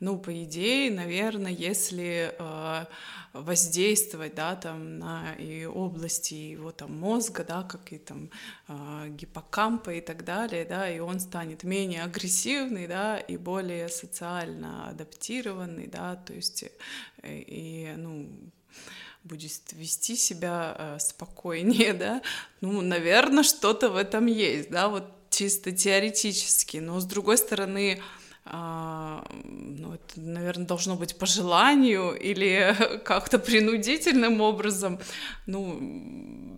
ну, 0.00 0.18
по 0.18 0.32
идее, 0.44 0.90
наверное, 0.90 1.52
если 1.52 2.34
э, 2.38 2.84
воздействовать, 3.34 4.34
да, 4.34 4.56
там, 4.56 4.98
на 4.98 5.34
и 5.34 5.66
области 5.66 6.34
его 6.56 6.72
там 6.72 6.98
мозга, 6.98 7.44
да, 7.44 7.62
как 7.62 7.92
и 7.92 7.98
там 7.98 8.30
э, 8.68 9.08
гиппокампа 9.10 9.90
и 9.90 10.00
так 10.00 10.24
далее, 10.24 10.64
да, 10.64 10.90
и 10.90 11.00
он 11.00 11.20
станет 11.20 11.64
менее 11.64 12.02
агрессивный, 12.04 12.86
да, 12.86 13.18
и 13.18 13.36
более 13.36 13.90
социально 13.90 14.88
адаптированный, 14.88 15.86
да, 15.86 16.16
то 16.16 16.32
есть, 16.32 16.64
э, 17.22 17.42
и, 17.46 17.92
ну, 17.98 18.26
будет 19.24 19.72
вести 19.72 20.16
себя 20.16 20.74
э, 20.78 20.98
спокойнее, 20.98 21.92
да, 22.04 22.22
ну, 22.60 22.80
наверное, 22.80 23.42
что-то 23.42 23.90
в 23.90 23.96
этом 23.96 24.26
есть, 24.26 24.70
да, 24.70 24.88
вот 24.88 25.04
чисто 25.30 25.72
теоретически, 25.72 26.78
но 26.78 27.00
с 27.00 27.04
другой 27.04 27.38
стороны, 27.38 28.00
а, 28.44 29.24
ну, 29.44 29.94
это, 29.94 30.20
наверное, 30.20 30.66
должно 30.66 30.96
быть 30.96 31.16
по 31.16 31.26
желанию 31.26 32.12
или 32.12 32.76
как-то 33.04 33.38
принудительным 33.38 34.40
образом, 34.40 34.98
ну, 35.46 35.78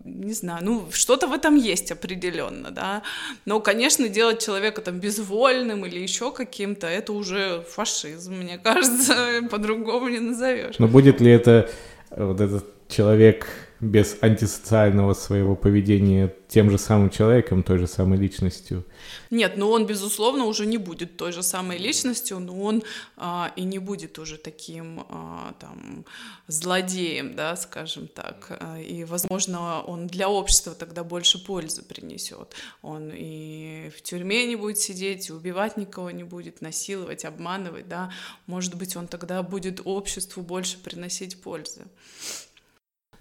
не 0.03 0.33
знаю, 0.33 0.65
ну, 0.65 0.87
что-то 0.91 1.27
в 1.27 1.33
этом 1.33 1.55
есть 1.55 1.91
определенно, 1.91 2.71
да, 2.71 3.03
но, 3.45 3.59
конечно, 3.59 4.09
делать 4.09 4.43
человека 4.43 4.81
там 4.81 4.99
безвольным 4.99 5.85
или 5.85 5.99
еще 5.99 6.31
каким-то, 6.31 6.87
это 6.87 7.13
уже 7.13 7.63
фашизм, 7.69 8.33
мне 8.33 8.57
кажется, 8.63 9.41
по-другому 9.51 10.09
не 10.09 10.19
назовешь. 10.19 10.79
Но 10.79 10.87
будет 10.87 11.21
ли 11.21 11.31
это 11.31 11.69
вот 12.15 12.41
этот 12.41 12.65
человек 12.87 13.47
без 13.85 14.17
антисоциального 14.21 15.13
своего 15.13 15.55
поведения 15.55 16.33
тем 16.47 16.69
же 16.71 16.77
самым 16.77 17.09
человеком, 17.09 17.63
той 17.63 17.77
же 17.77 17.87
самой 17.87 18.17
личностью. 18.17 18.83
Нет, 19.29 19.57
ну 19.57 19.69
он, 19.69 19.85
безусловно, 19.85 20.45
уже 20.45 20.65
не 20.65 20.77
будет 20.77 21.17
той 21.17 21.31
же 21.31 21.43
самой 21.43 21.77
личностью, 21.77 22.39
но 22.39 22.59
он 22.61 22.83
а, 23.17 23.51
и 23.55 23.63
не 23.63 23.79
будет 23.79 24.19
уже 24.19 24.37
таким 24.37 25.05
а, 25.09 25.53
там 25.59 26.05
злодеем, 26.47 27.35
да, 27.35 27.55
скажем 27.55 28.07
так. 28.07 28.59
И, 28.87 29.03
возможно, 29.03 29.81
он 29.81 30.07
для 30.07 30.29
общества 30.29 30.73
тогда 30.73 31.03
больше 31.03 31.43
пользы 31.43 31.83
принесет. 31.83 32.55
Он 32.81 33.11
и 33.13 33.91
в 33.95 34.01
тюрьме 34.01 34.45
не 34.45 34.55
будет 34.55 34.77
сидеть, 34.77 35.29
и 35.29 35.33
убивать 35.33 35.77
никого 35.77 36.11
не 36.11 36.23
будет, 36.23 36.61
насиловать, 36.61 37.25
обманывать, 37.25 37.87
да. 37.87 38.11
Может 38.47 38.75
быть, 38.75 38.95
он 38.95 39.07
тогда 39.07 39.43
будет 39.43 39.81
обществу 39.83 40.41
больше 40.41 40.77
приносить 40.77 41.41
пользы. 41.41 41.81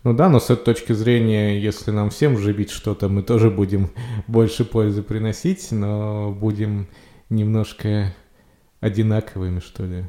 Ну 0.04 0.12
да, 0.12 0.28
но 0.28 0.38
с 0.38 0.50
этой 0.50 0.64
точки 0.64 0.92
зрения, 0.92 1.58
если 1.58 1.90
нам 1.90 2.10
всем 2.10 2.36
вживить 2.36 2.70
что-то, 2.70 3.08
мы 3.08 3.22
тоже 3.22 3.50
будем 3.50 3.90
больше 4.26 4.66
пользы 4.66 5.02
приносить, 5.02 5.72
но 5.72 6.30
будем 6.30 6.88
немножко 7.30 8.14
одинаковыми, 8.80 9.60
что 9.60 9.84
ли. 9.84 10.04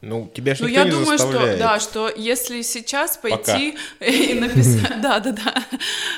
Ну, 0.00 0.30
тебя 0.32 0.54
же 0.54 0.62
ну, 0.62 0.68
никто 0.68 0.80
я 0.80 0.84
не 0.84 0.90
думаю, 0.92 1.18
заставляет. 1.18 1.56
что 1.56 1.58
да, 1.58 1.80
что 1.80 2.12
если 2.14 2.62
сейчас 2.62 3.16
пойти 3.16 3.76
и 4.00 4.34
написать, 4.34 5.00
да, 5.02 5.18
да, 5.18 5.34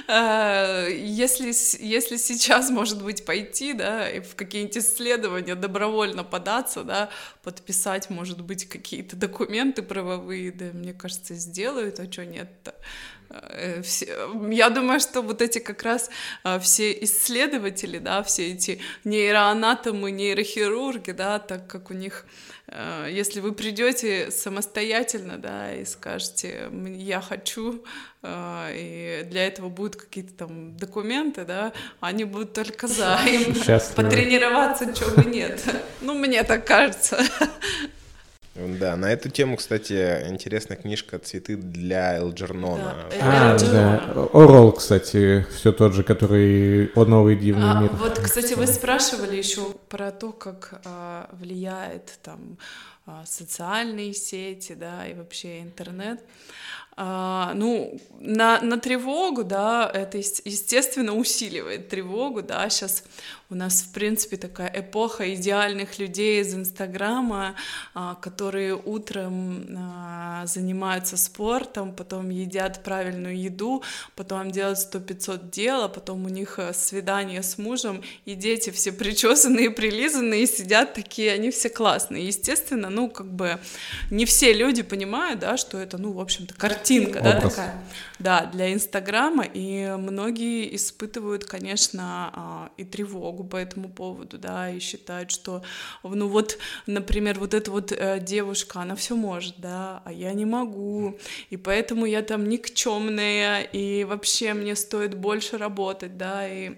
да, 0.06 0.86
если 0.88 1.46
если 1.82 2.16
сейчас, 2.16 2.68
может 2.68 3.02
быть, 3.02 3.24
пойти, 3.24 3.72
да, 3.72 4.10
и 4.10 4.20
в 4.20 4.34
какие-нибудь 4.34 4.76
исследования 4.76 5.54
добровольно 5.54 6.24
податься, 6.24 6.82
да, 6.82 7.08
подписать, 7.42 8.10
может 8.10 8.42
быть, 8.42 8.68
какие-то 8.68 9.16
документы 9.16 9.82
правовые, 9.82 10.52
да, 10.52 10.66
мне 10.74 10.92
кажется, 10.92 11.34
сделают, 11.34 12.00
а 12.00 12.10
что 12.10 12.26
нет-то? 12.26 12.74
Э, 13.30 13.82
я 14.50 14.70
думаю, 14.70 15.00
что 15.00 15.22
вот 15.22 15.40
эти 15.40 15.58
как 15.58 15.82
раз 15.82 16.10
а, 16.42 16.58
все 16.58 16.92
исследователи, 17.04 17.98
да, 17.98 18.22
все 18.22 18.52
эти 18.52 18.80
нейроанатомы, 19.04 20.10
нейрохирурги, 20.10 21.12
да, 21.12 21.38
так 21.38 21.66
как 21.66 21.90
у 21.90 21.94
них, 21.94 22.26
э, 22.66 23.08
если 23.10 23.40
вы 23.40 23.52
придете 23.52 24.30
самостоятельно, 24.30 25.38
да, 25.38 25.74
и 25.74 25.84
скажете, 25.84 26.70
я 26.86 27.20
хочу, 27.20 27.84
э, 28.22 28.72
и 28.74 29.24
для 29.30 29.46
этого 29.46 29.68
будут 29.68 29.96
какие-то 29.96 30.34
там 30.34 30.76
документы, 30.76 31.44
да, 31.44 31.72
они 32.00 32.24
будут 32.24 32.52
только 32.52 32.88
за, 32.88 33.20
им 33.26 33.54
потренироваться, 33.94 34.92
чего 34.92 35.22
бы 35.22 35.30
нет. 35.30 35.62
Ну, 36.00 36.14
мне 36.14 36.42
так 36.42 36.66
кажется. 36.66 37.22
Да, 38.78 38.96
на 38.96 39.12
эту 39.12 39.30
тему, 39.30 39.56
кстати, 39.56 40.24
интересная 40.28 40.76
книжка 40.76 41.18
«Цветы 41.18 41.56
для 41.56 42.16
Элджернона». 42.16 43.06
Да, 43.10 43.54
а, 43.54 43.58
да. 43.58 44.28
Орол, 44.32 44.72
кстати, 44.72 45.46
все 45.54 45.72
тот 45.72 45.94
же, 45.94 46.02
который 46.02 46.90
«О 46.94 47.04
новый 47.04 47.36
дивный 47.36 47.70
а, 47.70 47.80
мир». 47.80 47.90
Вот, 47.92 48.18
кстати, 48.18 48.54
вы 48.54 48.66
спрашивали 48.66 49.36
еще 49.36 49.62
про 49.88 50.10
то, 50.10 50.32
как 50.32 50.80
а, 50.84 51.28
влияет 51.32 52.18
там 52.22 52.58
а, 53.06 53.24
социальные 53.26 54.14
сети, 54.14 54.74
да, 54.74 55.06
и 55.06 55.14
вообще 55.14 55.60
интернет. 55.60 56.20
А, 56.96 57.52
ну, 57.54 57.98
на, 58.20 58.60
на 58.60 58.78
тревогу, 58.78 59.42
да, 59.42 59.90
это, 59.92 60.18
естественно, 60.18 61.14
усиливает 61.14 61.88
тревогу, 61.88 62.42
да, 62.42 62.68
сейчас 62.68 63.04
у 63.50 63.56
нас, 63.56 63.82
в 63.82 63.92
принципе, 63.92 64.36
такая 64.36 64.70
эпоха 64.72 65.34
идеальных 65.34 65.98
людей 65.98 66.40
из 66.40 66.54
Инстаграма, 66.54 67.56
а, 67.94 68.14
которые 68.14 68.76
утром 68.76 69.66
а, 69.76 70.46
занимаются 70.46 71.16
спортом, 71.16 71.92
потом 71.92 72.30
едят 72.30 72.84
правильную 72.84 73.36
еду, 73.36 73.82
потом 74.14 74.52
делают 74.52 74.78
сто 74.78 75.00
пятьсот 75.00 75.50
дел, 75.50 75.82
а 75.82 75.88
потом 75.88 76.26
у 76.26 76.28
них 76.28 76.60
э, 76.60 76.72
свидание 76.72 77.42
с 77.42 77.58
мужем, 77.58 78.02
и 78.24 78.36
дети 78.36 78.70
все 78.70 78.92
причесанные, 79.00 79.70
прилизанные, 79.70 80.46
сидят 80.46 80.94
такие, 80.94 81.32
они 81.32 81.50
все 81.50 81.70
классные. 81.70 82.26
Естественно, 82.26 82.88
ну, 82.88 83.10
как 83.10 83.26
бы 83.32 83.58
не 84.12 84.26
все 84.26 84.52
люди 84.52 84.82
понимают, 84.82 85.40
да, 85.40 85.56
что 85.56 85.76
это, 85.76 85.98
ну, 85.98 86.12
в 86.12 86.20
общем-то, 86.20 86.54
картинка, 86.54 87.20
да, 87.20 87.40
такая. 87.40 87.84
Да, 88.20 88.46
для 88.46 88.72
Инстаграма, 88.72 89.44
и 89.44 89.96
многие 89.98 90.76
испытывают, 90.76 91.44
конечно, 91.46 92.30
а, 92.32 92.70
и 92.76 92.84
тревогу 92.84 93.39
по 93.44 93.56
этому 93.56 93.88
поводу, 93.88 94.38
да, 94.38 94.70
и 94.70 94.78
считают, 94.78 95.30
что, 95.30 95.62
ну 96.02 96.28
вот, 96.28 96.58
например, 96.86 97.38
вот 97.38 97.54
эта 97.54 97.70
вот 97.70 97.92
э, 97.92 98.20
девушка, 98.20 98.80
она 98.80 98.96
все 98.96 99.16
может, 99.16 99.54
да, 99.58 100.02
а 100.04 100.12
я 100.12 100.32
не 100.32 100.44
могу, 100.44 101.18
и 101.50 101.56
поэтому 101.56 102.06
я 102.06 102.22
там 102.22 102.48
никчемная, 102.48 103.62
и 103.62 104.04
вообще 104.04 104.54
мне 104.54 104.76
стоит 104.76 105.14
больше 105.14 105.58
работать, 105.58 106.16
да, 106.16 106.48
и 106.48 106.76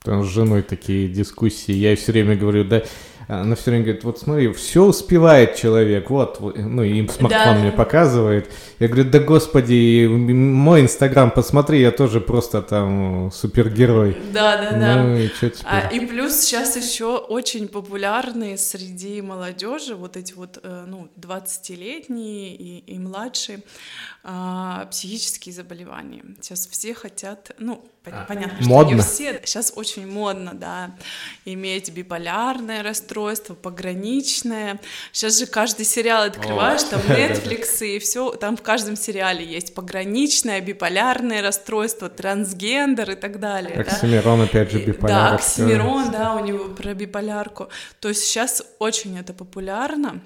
там 0.00 0.24
с 0.24 0.28
женой 0.28 0.62
такие 0.62 1.08
дискуссии. 1.08 1.72
Я 1.72 1.96
все 1.96 2.12
время 2.12 2.36
говорю, 2.36 2.64
да, 2.64 2.84
она 3.28 3.56
все 3.56 3.70
время 3.70 3.84
говорит, 3.84 4.04
вот 4.04 4.18
смотри, 4.18 4.52
все 4.54 4.84
успевает 4.84 5.54
человек, 5.54 6.08
вот, 6.08 6.40
ну, 6.40 6.82
им 6.82 7.10
смартфон 7.10 7.54
да. 7.54 7.60
мне 7.60 7.70
показывает. 7.70 8.50
Я 8.78 8.88
говорю, 8.88 9.10
да 9.10 9.18
господи, 9.18 10.06
мой 10.06 10.80
инстаграм, 10.80 11.30
посмотри, 11.30 11.82
я 11.82 11.90
тоже 11.90 12.22
просто 12.22 12.62
там 12.62 13.30
супергерой. 13.30 14.16
Да, 14.32 14.56
да, 14.56 14.70
да. 14.78 15.02
Ну, 15.02 15.16
и 15.18 15.28
что 15.28 15.50
теперь? 15.50 15.66
А, 15.70 15.88
и 15.88 16.00
плюс 16.00 16.36
сейчас 16.36 16.74
еще 16.76 17.18
очень 17.18 17.68
популярные 17.68 18.56
среди 18.56 19.20
молодежи 19.20 19.94
вот 19.94 20.16
эти 20.16 20.32
вот, 20.32 20.58
э, 20.62 20.84
ну, 20.86 21.10
20-летние 21.20 22.56
и, 22.56 22.78
и 22.78 22.98
младшие 22.98 23.60
а, 24.24 24.86
психические 24.90 25.54
заболевания. 25.54 26.24
Сейчас 26.40 26.66
все 26.66 26.94
хотят, 26.94 27.50
ну, 27.58 27.84
а, 28.12 28.24
понятно, 28.24 28.60
что 28.60 28.68
модно. 28.68 28.94
не 28.96 29.00
все. 29.02 29.40
Сейчас 29.44 29.72
очень 29.74 30.06
модно, 30.06 30.52
да, 30.54 30.94
иметь 31.44 31.90
биполярное 31.92 32.82
расстройство, 32.82 33.54
пограничное. 33.54 34.80
Сейчас 35.12 35.38
же 35.38 35.46
каждый 35.46 35.84
сериал 35.84 36.24
открываешь, 36.24 36.82
О. 36.82 36.90
там 36.90 37.00
Netflix 37.08 37.84
и 37.86 37.98
все, 37.98 38.30
там 38.30 38.56
в 38.56 38.62
каждом 38.62 38.96
сериале 38.96 39.44
есть 39.44 39.74
пограничное, 39.74 40.60
биполярное 40.60 41.42
расстройство, 41.42 42.08
трансгендер 42.08 43.12
и 43.12 43.16
так 43.16 43.40
далее. 43.40 43.80
Оксимирон, 43.80 44.40
да? 44.40 44.44
опять 44.44 44.72
же, 44.72 44.78
биполярка. 44.78 45.06
Да, 45.08 45.34
Оксимирон, 45.34 46.10
да, 46.10 46.34
у 46.34 46.44
него 46.44 46.64
про 46.66 46.94
биполярку. 46.94 47.68
То 48.00 48.08
есть 48.08 48.24
сейчас 48.24 48.62
очень 48.78 49.18
это 49.18 49.32
популярно. 49.32 50.20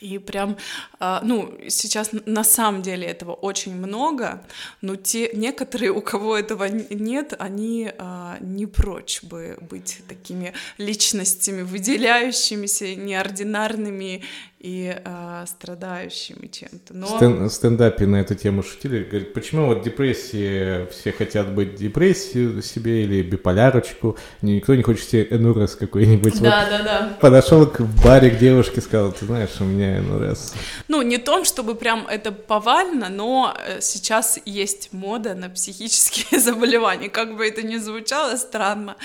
И 0.00 0.18
прям, 0.18 0.56
а, 1.00 1.20
ну, 1.24 1.58
сейчас 1.68 2.10
на 2.24 2.44
самом 2.44 2.82
деле 2.82 3.06
этого 3.06 3.32
очень 3.32 3.74
много, 3.74 4.44
но 4.80 4.94
те 4.94 5.30
некоторые, 5.32 5.90
у 5.90 6.00
кого 6.00 6.36
этого 6.36 6.64
нет, 6.68 7.34
они 7.38 7.92
а, 7.98 8.38
не 8.40 8.66
прочь 8.66 9.22
бы 9.24 9.58
быть 9.60 10.02
такими 10.08 10.52
личностями, 10.78 11.62
выделяющимися, 11.62 12.94
неординарными 12.94 14.22
и 14.60 14.92
э, 15.04 15.44
страдающими 15.46 16.48
чем-то. 16.48 16.94
Но... 16.94 17.06
Стен, 17.06 17.48
стендапе 17.48 18.06
на 18.06 18.16
эту 18.16 18.34
тему 18.34 18.64
шутили, 18.64 19.04
говорят, 19.04 19.32
почему 19.32 19.66
вот 19.66 19.82
депрессии, 19.82 20.90
все 20.90 21.12
хотят 21.12 21.54
быть 21.54 21.76
депрессию 21.76 22.60
себе 22.62 23.04
или 23.04 23.22
биполярочку, 23.22 24.16
никто 24.42 24.74
не 24.74 24.82
хочет 24.82 25.08
себе 25.08 25.38
НРС 25.38 25.76
какой-нибудь. 25.76 26.42
Да, 26.42 26.60
вот 26.62 26.70
да, 26.70 26.82
да. 26.82 27.16
Подошел 27.20 27.66
к 27.66 27.80
баре 28.04 28.30
к 28.30 28.38
девушке, 28.38 28.80
сказал, 28.80 29.12
ты 29.12 29.26
знаешь, 29.26 29.60
у 29.60 29.64
меня 29.64 30.02
НРС. 30.02 30.54
Ну, 30.88 31.02
не 31.02 31.18
том, 31.18 31.44
чтобы 31.44 31.76
прям 31.76 32.08
это 32.08 32.32
повально, 32.32 33.08
но 33.08 33.56
э, 33.64 33.80
сейчас 33.80 34.40
есть 34.44 34.92
мода 34.92 35.34
на 35.34 35.50
психические 35.50 36.40
заболевания, 36.40 37.08
как 37.08 37.36
бы 37.36 37.46
это 37.46 37.62
ни 37.62 37.76
звучало 37.76 38.36
странно, 38.36 38.96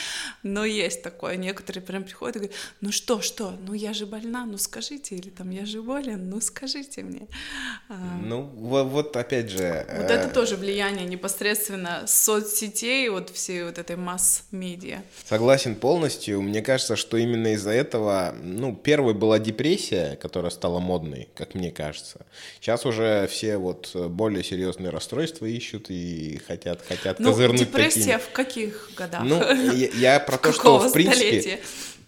но 0.41 0.65
есть 0.65 1.03
такое. 1.03 1.35
Некоторые 1.35 1.83
прям 1.83 2.03
приходят 2.03 2.37
и 2.37 2.39
говорят, 2.39 2.57
ну 2.81 2.91
что, 2.91 3.21
что, 3.21 3.53
ну 3.67 3.73
я 3.73 3.93
же 3.93 4.07
больна, 4.07 4.45
ну 4.47 4.57
скажите, 4.57 5.15
или 5.15 5.29
там 5.29 5.49
я 5.53 5.65
же 5.65 5.81
болен, 5.81 6.29
ну 6.29 6.41
скажите 6.41 7.03
мне. 7.03 7.27
А. 7.89 7.93
Ну 8.23 8.41
вот, 8.41 8.87
вот 8.87 9.17
опять 9.17 9.49
же. 9.49 9.85
Вот 9.89 10.09
это 10.09 10.27
э, 10.27 10.31
тоже 10.31 10.55
влияние 10.55 11.05
непосредственно 11.05 12.03
соцсетей, 12.07 13.09
вот 13.09 13.29
всей 13.29 13.63
вот 13.63 13.77
этой 13.77 13.95
масс-медиа. 13.95 15.03
Согласен 15.25 15.75
полностью. 15.75 16.41
Мне 16.41 16.61
кажется, 16.61 16.95
что 16.95 17.17
именно 17.17 17.53
из-за 17.53 17.71
этого, 17.71 18.33
ну, 18.41 18.75
первой 18.75 19.13
была 19.13 19.39
депрессия, 19.39 20.17
которая 20.21 20.51
стала 20.51 20.79
модной, 20.79 21.29
как 21.35 21.53
мне 21.53 21.71
кажется. 21.71 22.25
Сейчас 22.59 22.85
уже 22.85 23.27
все 23.27 23.57
вот 23.57 23.95
более 23.95 24.43
серьезные 24.43 24.89
расстройства 24.89 25.45
ищут 25.45 25.89
и 25.89 26.41
хотят, 26.47 26.81
хотят 26.87 27.19
ну, 27.19 27.29
козырнуть 27.29 27.59
депрессия 27.59 28.13
таким. 28.13 28.19
в 28.19 28.29
каких 28.31 28.91
годах? 28.97 29.23
Ну, 29.23 29.39
я, 29.73 29.89
я 30.13 30.19
про 30.19 30.37
то, 30.39 30.51
что, 30.51 30.79
в 30.79 30.91
принципе, 30.91 31.61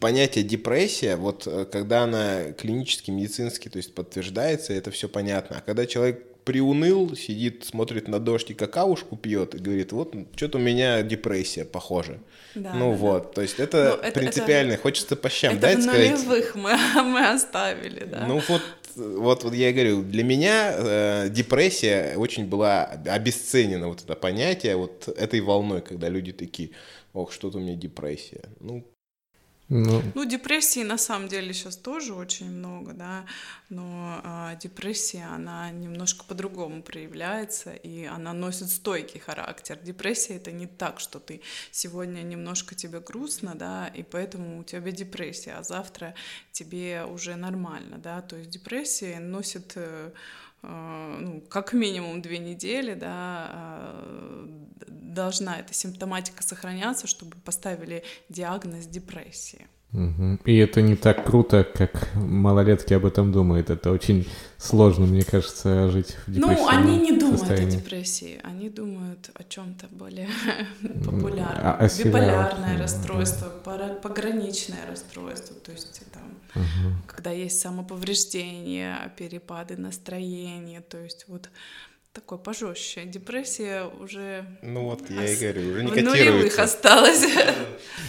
понятие 0.06 0.44
депрессия, 0.44 1.15
вот 1.15 1.48
э, 1.48 1.65
когда 1.65 2.03
она 2.03 2.52
клинически, 2.52 3.10
медицински, 3.10 3.69
то 3.69 3.77
есть 3.77 3.95
подтверждается, 3.95 4.72
это 4.72 4.91
все 4.91 5.10
понятно. 5.10 5.57
А 5.57 5.61
когда 5.61 5.88
человек 5.88 6.23
приуныл, 6.44 7.15
сидит, 7.15 7.65
смотрит 7.65 8.07
на 8.07 8.19
дождь 8.19 8.52
и 8.52 8.53
какаушку 8.53 9.18
пьет 9.18 9.56
и 9.56 9.57
говорит, 9.57 9.94
вот 9.94 10.14
что-то 10.36 10.60
у 10.60 10.61
меня 10.61 11.02
депрессия, 11.02 11.65
похоже. 11.65 12.19
Да, 12.53 12.76
ну 12.76 12.91
да, 12.91 12.98
вот, 12.98 13.23
да. 13.23 13.30
то 13.30 13.41
есть 13.41 13.60
это, 13.60 13.98
ну, 13.98 14.07
это 14.07 14.19
принципиально, 14.19 14.73
это, 14.73 14.82
хочется 14.84 15.15
по 15.15 15.27
щам 15.27 15.53
это 15.53 15.61
дать 15.61 15.82
сказать. 15.82 16.11
нулевых 16.11 16.53
мы, 16.53 16.77
мы 17.03 17.27
оставили, 17.27 18.06
да. 18.06 18.27
Ну 18.27 18.40
вот, 18.48 18.61
вот, 18.95 19.44
вот 19.44 19.53
я 19.56 19.73
говорю, 19.73 20.03
для 20.03 20.23
меня 20.23 20.76
э, 20.77 21.30
депрессия 21.32 22.15
очень 22.15 22.45
была 22.45 22.84
обесценена, 23.07 23.88
вот 23.88 24.03
это 24.03 24.14
понятие, 24.14 24.76
вот 24.76 25.07
этой 25.07 25.41
волной, 25.41 25.82
когда 25.82 26.10
люди 26.10 26.32
такие, 26.32 26.69
ох, 27.11 27.32
что-то 27.32 27.57
у 27.57 27.61
меня 27.61 27.73
депрессия. 27.73 28.44
Ну, 28.60 28.86
ну, 29.67 30.03
ну 30.13 30.25
депрессии 30.25 30.83
на 30.83 30.97
самом 30.97 31.27
деле 31.27 31.51
сейчас 31.53 31.75
тоже 31.75 32.13
очень 32.13 32.51
много, 32.51 32.93
да, 32.93 33.25
но 33.69 34.21
а, 34.23 34.55
депрессия, 34.55 35.23
она 35.23 35.71
немножко 35.71 36.23
по-другому 36.25 36.83
проявляется, 36.83 37.73
и 37.73 38.05
она 38.05 38.33
носит 38.33 38.69
стойкий 38.69 39.19
характер. 39.19 39.79
Депрессия— 39.81 40.35
это 40.37 40.51
не 40.51 40.67
так, 40.67 40.99
что 40.99 41.19
ты 41.19 41.41
сегодня 41.71 42.21
немножко 42.21 42.75
тебе 42.75 42.99
грустно, 42.99 43.55
да, 43.55 43.87
и 43.87 44.03
поэтому 44.03 44.59
у 44.59 44.63
тебя 44.63 44.91
депрессия, 44.91 45.53
а 45.53 45.63
завтра 45.63 46.13
тебе 46.51 47.03
уже 47.05 47.35
нормально, 47.35 47.97
да, 47.97 48.21
то 48.21 48.35
есть 48.35 48.51
депрессия 48.51 49.19
носит 49.19 49.73
э, 49.75 50.11
э, 50.11 50.55
ну, 51.19 51.41
как 51.49 51.73
минимум 51.73 52.21
две 52.21 52.39
недели, 52.39 52.93
да, 52.93 53.07
а, 53.09 54.47
должна 54.87 55.59
эта 55.59 55.73
симптоматика 55.73 56.43
сохраняться, 56.43 57.07
чтобы 57.07 57.35
поставили 57.37 58.03
диагноз 58.29 58.85
депрессии. 58.85 59.67
Угу. 59.93 60.39
И 60.43 60.57
это 60.57 60.81
не 60.81 60.95
так 60.97 61.25
круто, 61.25 61.63
как 61.63 62.09
малолетки 62.15 62.93
об 62.93 63.05
этом 63.05 63.31
думают. 63.31 63.69
Это 63.69 63.91
очень 63.91 64.27
сложно, 64.57 65.05
мне 65.05 65.23
кажется, 65.23 65.89
жить 65.89 66.17
в 66.27 66.33
депрессии. 66.33 66.61
Ну, 66.61 66.67
они 66.67 66.99
не 66.99 67.17
думают 67.17 67.39
состоянии. 67.39 67.67
о 67.67 67.79
депрессии, 67.79 68.39
они 68.43 68.69
думают 68.69 69.29
о 69.33 69.43
чем-то 69.43 69.87
более 69.91 70.27
популярном. 71.05 71.77
А, 71.79 71.87
Биполярное 72.03 72.77
расстройство, 72.77 73.49
пограничное 74.01 74.85
расстройство, 74.89 75.55
то 75.55 75.71
есть 75.71 76.01
угу. 76.56 76.95
когда 77.07 77.32
есть 77.32 77.60
самоповреждение, 77.60 79.11
перепады 79.18 79.77
настроения, 79.77 80.82
то 80.82 80.98
есть 80.98 81.26
вот 81.27 81.49
такой 82.15 82.38
пожестче. 82.38 83.03
Депрессия 83.06 83.84
уже... 83.99 84.45
Ну 84.61 84.86
вот, 84.86 85.10
я 85.10 85.23
ос... 85.23 85.32
и 85.32 85.36
говорю, 85.36 85.69
уже 85.69 85.84
не 85.84 85.91
В 85.91 86.03
нулевых 86.03 86.57
осталось. 86.60 87.26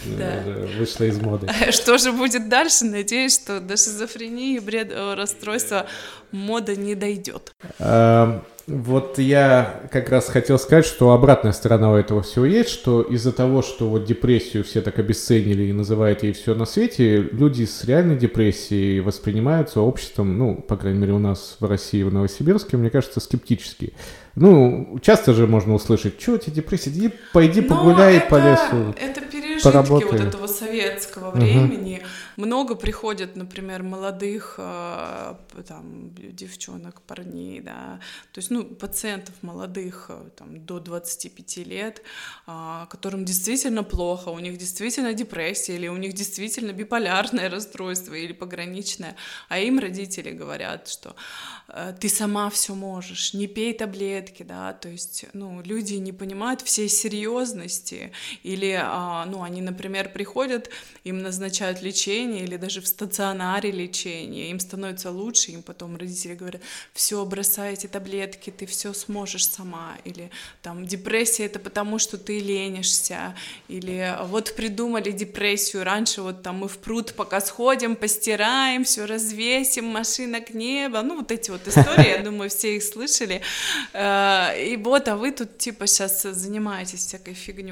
Да. 0.05 0.43
Вышла 0.77 1.03
из 1.03 1.19
моды. 1.19 1.47
Что 1.71 1.97
же 1.97 2.13
будет 2.13 2.47
дальше? 2.47 2.85
Надеюсь, 2.85 3.35
что 3.35 3.59
до 3.59 3.75
шизофрении, 3.75 4.59
бред, 4.59 4.93
расстройства 4.93 5.87
мода 6.31 6.75
не 6.75 6.95
дойдет. 6.95 7.53
Вот 8.67 9.17
я 9.17 9.81
как 9.93 10.09
раз 10.09 10.27
хотел 10.27 10.59
сказать, 10.59 10.85
что 10.85 11.11
обратная 11.11 11.53
сторона 11.53 11.89
у 11.89 11.95
этого 11.95 12.21
всего 12.21 12.43
есть, 12.43 12.69
что 12.69 13.01
из-за 13.01 13.31
того, 13.31 13.61
что 13.61 13.87
вот 13.87 14.03
депрессию 14.03 14.65
все 14.65 14.81
так 14.81 14.99
обесценили 14.99 15.63
и 15.63 15.71
называют 15.71 16.23
ей 16.23 16.33
все 16.33 16.53
на 16.53 16.65
свете, 16.65 17.21
люди 17.31 17.63
с 17.63 17.85
реальной 17.85 18.17
депрессией 18.17 18.99
воспринимаются 18.99 19.79
обществом, 19.79 20.37
ну, 20.37 20.55
по 20.55 20.75
крайней 20.75 20.99
мере, 20.99 21.13
у 21.13 21.19
нас 21.19 21.55
в 21.61 21.65
России, 21.65 22.03
в 22.03 22.13
Новосибирске, 22.13 22.75
мне 22.75 22.89
кажется, 22.89 23.21
скептически. 23.21 23.93
Ну, 24.35 24.99
часто 25.01 25.33
же 25.33 25.47
можно 25.47 25.73
услышать, 25.73 26.21
что 26.21 26.37
тебе 26.37 26.57
депрессия, 26.57 26.89
иди, 26.89 27.13
пойди 27.31 27.61
погуляй 27.61 28.17
это, 28.17 28.27
по 28.27 28.35
лесу. 28.35 28.93
Это 29.01 29.21
пережитки 29.21 29.63
поработай. 29.63 30.09
вот 30.11 30.19
этого 30.19 30.47
советского 30.47 31.31
времени. 31.31 31.99
Угу. 31.99 32.07
Много 32.37 32.75
приходят, 32.75 33.35
например, 33.35 33.81
молодых 33.81 34.55
э, 34.59 35.35
там, 35.67 36.13
девчонок, 36.13 37.01
парней, 37.01 37.61
да, 37.61 37.99
то 38.31 38.37
есть, 38.37 38.51
ну, 38.51 38.63
пациентов 38.63 39.33
молодых, 39.41 40.05
э, 40.09 40.29
там, 40.35 40.63
до 40.63 40.79
25 40.79 41.57
лет, 41.65 42.03
э, 42.45 42.85
которым 42.91 43.25
действительно 43.25 43.83
плохо, 43.83 44.29
у 44.29 44.37
них 44.37 44.57
действительно 44.59 45.13
депрессия, 45.13 45.77
или 45.77 45.87
у 45.87 45.97
них 45.97 46.13
действительно 46.13 46.73
биполярное 46.73 47.49
расстройство, 47.49 48.13
или 48.13 48.33
пограничное, 48.33 49.15
а 49.49 49.57
им 49.57 49.79
родители 49.79 50.29
говорят, 50.29 50.87
что 50.87 51.15
ты 51.99 52.07
сама 52.07 52.49
все 52.49 52.75
можешь, 52.75 53.33
не 53.33 53.47
пей 53.47 53.73
таблетки, 53.73 54.43
да, 54.43 54.73
то 54.73 54.89
есть, 54.89 55.25
ну, 55.33 55.61
люди 55.63 55.95
не 55.95 56.13
понимают 56.13 56.61
всей 56.61 56.87
серьезности, 56.87 58.11
или, 58.43 58.79
ну, 59.27 59.41
они, 59.41 59.61
например, 59.61 60.13
приходят, 60.13 60.69
им 61.03 61.23
назначают 61.23 61.81
лечение, 61.81 62.26
лечения 62.27 62.43
или 62.43 62.57
даже 62.57 62.81
в 62.81 62.87
стационаре 62.87 63.71
лечения, 63.71 64.49
им 64.49 64.59
становится 64.59 65.11
лучше, 65.11 65.51
им 65.51 65.61
потом 65.61 65.97
родители 65.97 66.35
говорят, 66.35 66.61
все, 66.93 67.23
бросай 67.25 67.73
эти 67.73 67.87
таблетки, 67.87 68.49
ты 68.49 68.65
все 68.65 68.93
сможешь 68.93 69.47
сама, 69.47 69.97
или 70.05 70.29
там 70.61 70.85
депрессия 70.85 71.45
это 71.45 71.59
потому, 71.59 71.99
что 71.99 72.17
ты 72.17 72.39
ленишься, 72.39 73.35
или 73.67 74.15
вот 74.25 74.55
придумали 74.55 75.11
депрессию, 75.11 75.83
раньше 75.83 76.21
вот 76.21 76.43
там 76.43 76.57
мы 76.57 76.67
в 76.67 76.77
пруд 76.77 77.13
пока 77.13 77.41
сходим, 77.41 77.95
постираем, 77.95 78.83
все 78.83 79.05
развесим, 79.05 79.85
машина 79.85 80.41
к 80.41 80.53
небу, 80.53 80.97
ну 81.03 81.17
вот 81.17 81.31
эти 81.31 81.51
вот 81.51 81.67
истории, 81.67 82.17
я 82.17 82.23
думаю, 82.23 82.49
все 82.49 82.75
их 82.75 82.83
слышали, 82.83 83.41
э, 83.93 84.73
и 84.73 84.77
вот, 84.77 85.07
а 85.07 85.15
вы 85.15 85.31
тут 85.31 85.57
типа 85.57 85.87
сейчас 85.87 86.23
занимаетесь 86.23 86.99
всякой 86.99 87.33
фигней. 87.33 87.67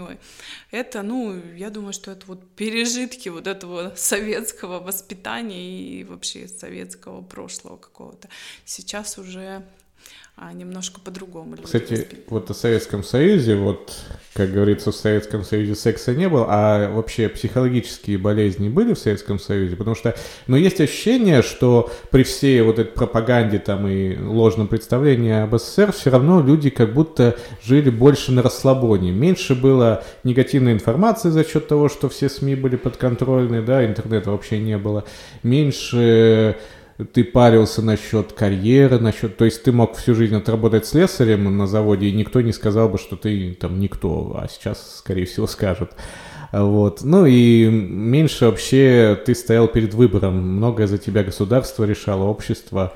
Это, 0.72 1.04
ну, 1.04 1.42
я 1.56 1.70
думаю, 1.70 1.94
что 1.94 2.12
это 2.12 2.26
вот 2.28 2.40
пережитки 2.56 3.30
вот 3.30 3.48
этого 3.48 3.94
совета 3.96 4.45
советского 4.46 4.80
воспитания 4.80 5.68
и 5.68 6.04
вообще 6.04 6.48
советского 6.48 7.22
прошлого 7.22 7.78
какого-то. 7.78 8.30
Сейчас 8.66 9.18
уже 9.18 9.64
а 10.38 10.52
немножко 10.52 11.00
по-другому. 11.00 11.56
Кстати, 11.64 12.08
вот 12.28 12.50
о 12.50 12.54
Советском 12.54 13.06
Союзе, 13.06 13.56
вот, 13.56 13.94
как 14.34 14.52
говорится, 14.52 14.92
в 14.92 14.96
Советском 14.96 15.46
Союзе 15.46 15.76
секса 15.76 16.14
не 16.14 16.28
было, 16.28 16.46
а 16.50 16.92
вообще 16.92 17.30
психологические 17.30 18.18
болезни 18.18 18.68
были 18.68 18.94
в 18.94 19.00
Советском 19.00 19.40
Союзе, 19.40 19.78
потому 19.78 19.96
что, 19.96 20.14
ну, 20.48 20.58
есть 20.58 20.82
ощущение, 20.82 21.42
что 21.42 21.90
при 22.12 22.24
всей 22.24 22.62
вот 22.64 22.80
этой 22.80 22.92
пропаганде 22.92 23.60
там 23.60 23.88
и 23.88 24.18
ложном 24.18 24.68
представлении 24.68 25.32
об 25.32 25.56
СССР 25.56 25.94
все 25.94 26.10
равно 26.10 26.42
люди 26.42 26.70
как 26.70 26.94
будто 26.94 27.38
жили 27.64 27.90
больше 27.90 28.34
на 28.34 28.42
расслабоне, 28.42 29.12
меньше 29.12 29.56
было 29.56 30.04
негативной 30.26 30.74
информации 30.74 31.30
за 31.30 31.46
счет 31.46 31.70
того, 31.70 31.88
что 31.88 32.10
все 32.10 32.28
СМИ 32.28 32.56
были 32.56 32.76
подконтрольны, 32.76 33.62
да, 33.62 33.86
интернета 33.86 34.32
вообще 34.32 34.60
не 34.60 34.78
было, 34.78 35.06
меньше 35.44 36.58
ты 37.14 37.24
парился 37.24 37.82
насчет 37.82 38.32
карьеры, 38.34 39.00
насчет... 39.00 39.36
То 39.38 39.46
есть 39.46 39.64
ты 39.64 39.72
мог 39.72 39.96
всю 39.96 40.16
жизнь 40.16 40.36
отработать 40.36 40.86
слесарем 40.86 41.58
на 41.58 41.68
заводе, 41.68 42.08
и 42.08 42.14
никто 42.14 42.42
не 42.42 42.54
сказал 42.54 42.88
бы, 42.88 42.98
что 42.98 43.18
ты 43.18 43.54
там 43.60 43.80
никто, 43.80 44.40
а 44.42 44.48
сейчас, 44.48 44.98
скорее 45.00 45.26
всего, 45.26 45.46
скажут. 45.46 45.92
Вот. 46.54 47.02
Ну 47.04 47.26
и 47.26 47.68
меньше 47.68 48.46
вообще 48.46 49.20
ты 49.26 49.36
стоял 49.36 49.68
перед 49.68 49.94
выбором. 49.94 50.38
Многое 50.58 50.88
за 50.88 50.98
тебя 50.98 51.24
государство 51.24 51.84
решало, 51.84 52.24
общество. 52.24 52.94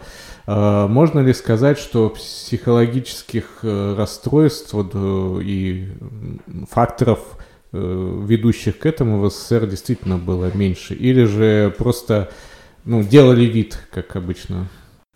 А, 0.48 0.88
можно 0.88 1.20
ли 1.20 1.34
сказать, 1.34 1.78
что 1.78 2.10
психологических 2.10 3.60
э, 3.64 3.96
расстройств 3.98 4.74
э, 4.74 5.40
и 5.44 5.90
факторов, 6.72 7.20
э, 7.74 8.24
ведущих 8.26 8.80
к 8.80 8.86
этому 8.86 9.20
в 9.20 9.30
СССР, 9.30 9.68
действительно 9.68 10.18
было 10.18 10.50
меньше? 10.54 10.94
Или 10.94 11.26
же 11.26 11.76
просто 11.78 12.30
ну, 12.90 13.04
делали 13.04 13.46
вид, 13.46 13.78
как 13.92 14.16
обычно? 14.16 14.68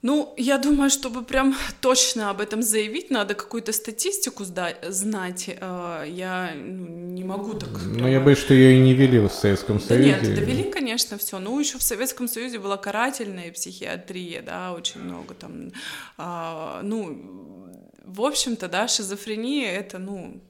Ну, 0.03 0.33
я 0.37 0.59
думаю, 0.59 0.91
чтобы 0.91 1.23
прям 1.23 1.55
точно 1.81 2.29
об 2.29 2.39
этом 2.39 2.61
заявить, 2.61 3.09
надо 3.09 3.33
какую-то 3.33 3.71
статистику 3.71 4.43
знать. 4.43 5.49
Э, 5.49 6.05
я 6.07 6.51
ну, 6.55 6.87
не 7.13 7.23
могу 7.23 7.53
так. 7.53 7.69
Ну, 7.83 8.07
я 8.07 8.19
боюсь, 8.19 8.37
что 8.37 8.53
ее 8.53 8.77
и 8.77 8.79
не 8.79 8.93
вели 8.93 9.17
в 9.17 9.29
Советском 9.29 9.79
да 9.79 9.85
Союзе. 9.85 10.09
Нет, 10.09 10.35
довели, 10.35 10.63
конечно, 10.63 11.17
все. 11.17 11.39
Ну, 11.39 11.59
еще 11.59 11.79
в 11.79 11.83
Советском 11.83 12.27
Союзе 12.27 12.59
была 12.59 12.77
карательная 12.77 13.51
психиатрия, 13.51 14.43
да, 14.43 14.73
очень 14.73 15.01
много 15.01 15.33
там. 15.33 15.71
А, 16.17 16.81
ну, 16.83 17.71
в 18.05 18.21
общем-то, 18.21 18.67
да, 18.67 18.87
шизофрения 18.87 19.71
это, 19.71 19.97
ну, 19.97 20.43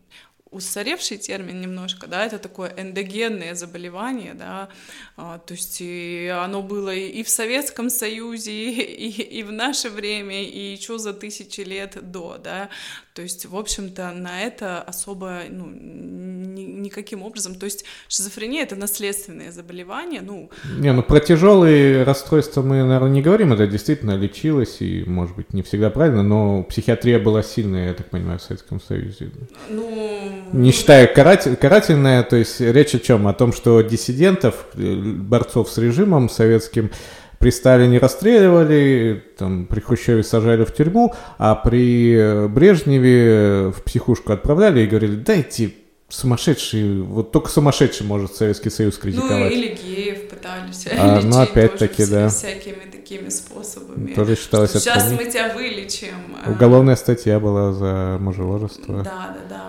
устаревший 0.54 1.18
термин 1.18 1.62
немножко, 1.62 2.08
да, 2.08 2.26
это 2.26 2.40
такое 2.40 2.74
эндогенное 2.78 3.56
заболевание, 3.56 4.34
да, 4.34 4.70
а, 5.18 5.40
то 5.40 5.54
есть 5.54 5.82
и 5.82 6.28
оно 6.28 6.62
было 6.62 6.94
и 6.94 7.24
в 7.24 7.30
Советском 7.30 7.90
Союзе, 7.90 8.52
и, 8.72 9.10
и 9.10 9.44
в 9.44 9.52
наше 9.52 9.90
время, 9.90 10.44
и 10.44 10.72
еще 10.74 10.98
за 10.98 11.14
тысячи 11.14 11.62
лет 11.62 11.98
до, 12.02 12.38
да, 12.38 12.70
то 13.14 13.22
есть, 13.22 13.46
в 13.46 13.56
общем-то, 13.56 14.12
на 14.12 14.42
это 14.42 14.82
особо, 14.82 15.42
ну, 15.50 15.68
ни, 15.68 16.62
никаким 16.62 17.22
образом, 17.22 17.56
то 17.56 17.66
есть 17.66 17.86
шизофрения— 18.08 18.64
это 18.64 18.76
наследственное 18.76 19.52
заболевание, 19.52 20.22
ну... 20.22 20.50
Не, 20.80 20.94
ну 20.94 21.04
про 21.04 21.20
тяжелые 21.20 22.04
расстройства 22.04 22.64
мы, 22.64 22.84
наверное, 22.84 23.10
не 23.10 23.22
говорим, 23.22 23.54
это 23.54 23.68
действительно 23.68 24.16
лечилось, 24.18 24.82
и, 24.82 25.04
может 25.06 25.36
быть, 25.36 25.54
не 25.54 25.62
всегда 25.62 25.90
правильно, 25.92 26.24
но 26.24 26.64
психиатрия 26.64 27.20
была 27.20 27.44
сильная, 27.44 27.90
я 27.90 27.94
так 27.94 28.10
понимаю, 28.10 28.40
в 28.40 28.42
Советском 28.42 28.82
Союзе. 28.82 29.30
Ну... 29.70 30.43
Не 30.52 30.72
считая 30.72 31.08
каратель, 31.08 31.56
карательная, 31.56 32.24
то 32.24 32.36
есть 32.36 32.60
речь 32.60 32.96
о 32.96 33.00
чем? 33.00 33.28
О 33.28 33.34
том, 33.34 33.54
что 33.54 33.82
диссидентов, 33.82 34.66
э, 34.76 34.96
борцов 34.96 35.70
с 35.70 35.78
режимом 35.78 36.30
советским, 36.30 36.92
при 37.40 37.50
Сталине 37.50 38.00
расстреливали, 38.00 39.22
там, 39.38 39.66
при 39.66 39.82
Хрущеве 39.82 40.24
сажали 40.24 40.64
в 40.64 40.74
тюрьму, 40.74 41.14
а 41.38 41.56
при 41.56 42.14
э, 42.16 42.48
Брежневе 42.48 43.72
в 43.76 43.84
психушку 43.84 44.32
отправляли 44.32 44.82
и 44.82 44.88
говорили, 44.88 45.16
дайте 45.16 45.74
сумасшедший, 46.14 47.02
вот 47.02 47.32
только 47.32 47.50
сумасшедший 47.50 48.06
может 48.06 48.36
Советский 48.36 48.70
Союз 48.70 48.98
критиковать. 48.98 49.40
Ну, 49.40 49.48
или 49.48 49.76
геев 49.76 50.30
пытались 50.30 50.88
а, 50.98 51.22
Ну, 51.24 51.40
опять-таки, 51.40 52.06
да. 52.06 52.30
Всякими 52.30 52.90
такими 52.92 53.30
способами. 53.30 54.14
Тоже 54.14 54.36
считалось 54.36 54.72
Сейчас 54.72 55.12
мы 55.12 55.26
тебя 55.26 55.54
вылечим. 55.54 56.38
Уголовная 56.48 56.96
статья 56.96 57.40
была 57.40 57.74
за 57.74 58.18
мужеложество. 58.20 59.04
Да, 59.04 59.36
да, 59.36 59.40
да. 59.50 59.64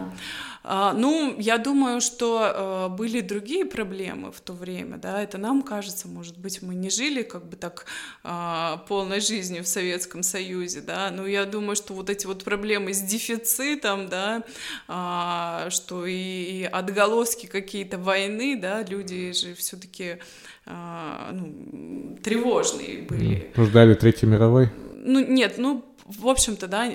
А, 0.67 0.95
ну, 0.95 1.37
я 1.39 1.59
думаю, 1.59 2.01
что 2.01 2.89
э, 2.91 2.97
были 2.97 3.21
другие 3.21 3.67
проблемы 3.67 4.33
в 4.33 4.41
то 4.41 4.55
время, 4.55 4.97
да, 4.97 5.23
это 5.23 5.37
нам 5.37 5.61
кажется, 5.61 6.09
может 6.09 6.39
быть, 6.39 6.63
мы 6.63 6.75
не 6.75 6.89
жили 6.89 7.23
как 7.23 7.47
бы 7.47 7.57
так 7.57 7.85
а, 8.23 8.79
полной 8.89 9.21
жизнью 9.21 9.63
в 9.63 9.69
Советском 9.69 10.23
Союзе, 10.23 10.81
да, 10.81 11.11
но 11.11 11.27
я 11.27 11.45
думаю, 11.45 11.77
что 11.77 11.93
вот 11.93 12.09
эти 12.09 12.25
вот 12.25 12.45
проблемы 12.45 12.95
с 12.95 13.03
дефицитом, 13.03 14.09
да, 14.09 14.43
а, 14.89 15.69
что 15.69 16.07
и, 16.07 16.63
отголоски 16.63 17.45
какие-то 17.45 17.99
войны, 17.99 18.59
да, 18.59 18.83
люди 18.83 19.33
же 19.33 19.55
все-таки 19.55 20.19
ну, 20.67 22.17
тревожные 22.25 23.03
были. 23.03 23.53
Ждали 23.55 23.93
Третьей 23.93 24.31
мировой? 24.31 24.71
Ну, 24.95 25.21
нет, 25.23 25.59
ну, 25.59 25.85
в 26.05 26.29
общем-то, 26.29 26.69
да, 26.69 26.93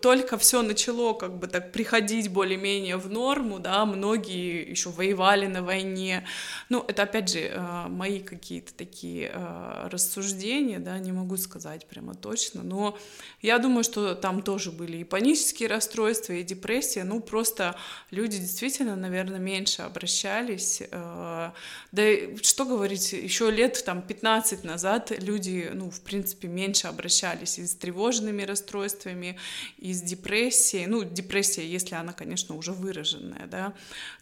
только 0.00 0.38
все 0.38 0.62
начало 0.62 1.12
как 1.12 1.38
бы 1.38 1.46
так 1.46 1.72
приходить 1.72 2.30
более-менее 2.30 2.96
в 2.96 3.10
норму, 3.10 3.58
да, 3.58 3.84
многие 3.84 4.68
еще 4.68 4.88
воевали 4.88 5.46
на 5.46 5.62
войне. 5.62 6.26
Ну, 6.70 6.82
это 6.88 7.02
опять 7.02 7.30
же 7.30 7.40
э, 7.40 7.86
мои 7.88 8.20
какие-то 8.20 8.72
такие 8.72 9.30
э, 9.32 9.88
рассуждения, 9.90 10.78
да, 10.78 10.98
не 10.98 11.12
могу 11.12 11.36
сказать 11.36 11.86
прямо 11.86 12.14
точно, 12.14 12.62
но 12.62 12.96
я 13.42 13.58
думаю, 13.58 13.84
что 13.84 14.14
там 14.14 14.40
тоже 14.40 14.72
были 14.72 14.98
и 14.98 15.04
панические 15.04 15.68
расстройства, 15.68 16.32
и 16.32 16.42
депрессия, 16.42 17.04
ну, 17.04 17.20
просто 17.20 17.76
люди 18.10 18.38
действительно, 18.38 18.96
наверное, 18.96 19.38
меньше 19.38 19.82
обращались. 19.82 20.82
Э, 20.90 21.50
да 21.92 22.02
что 22.42 22.64
говорить, 22.64 23.12
еще 23.12 23.50
лет 23.50 23.84
там 23.84 24.00
15 24.00 24.64
назад 24.64 25.12
люди, 25.18 25.70
ну, 25.74 25.90
в 25.90 26.00
принципе, 26.00 26.48
меньше 26.48 26.86
обращались 26.86 27.58
и 27.58 27.66
с 27.66 27.74
тревожными 27.74 28.45
расстройствами, 28.46 29.38
и 29.78 29.92
с 29.92 30.02
депрессией. 30.02 30.86
Ну, 30.86 31.04
депрессия, 31.04 31.66
если 31.66 31.94
она, 31.94 32.12
конечно, 32.12 32.56
уже 32.56 32.72
выраженная, 32.72 33.46
да. 33.46 33.74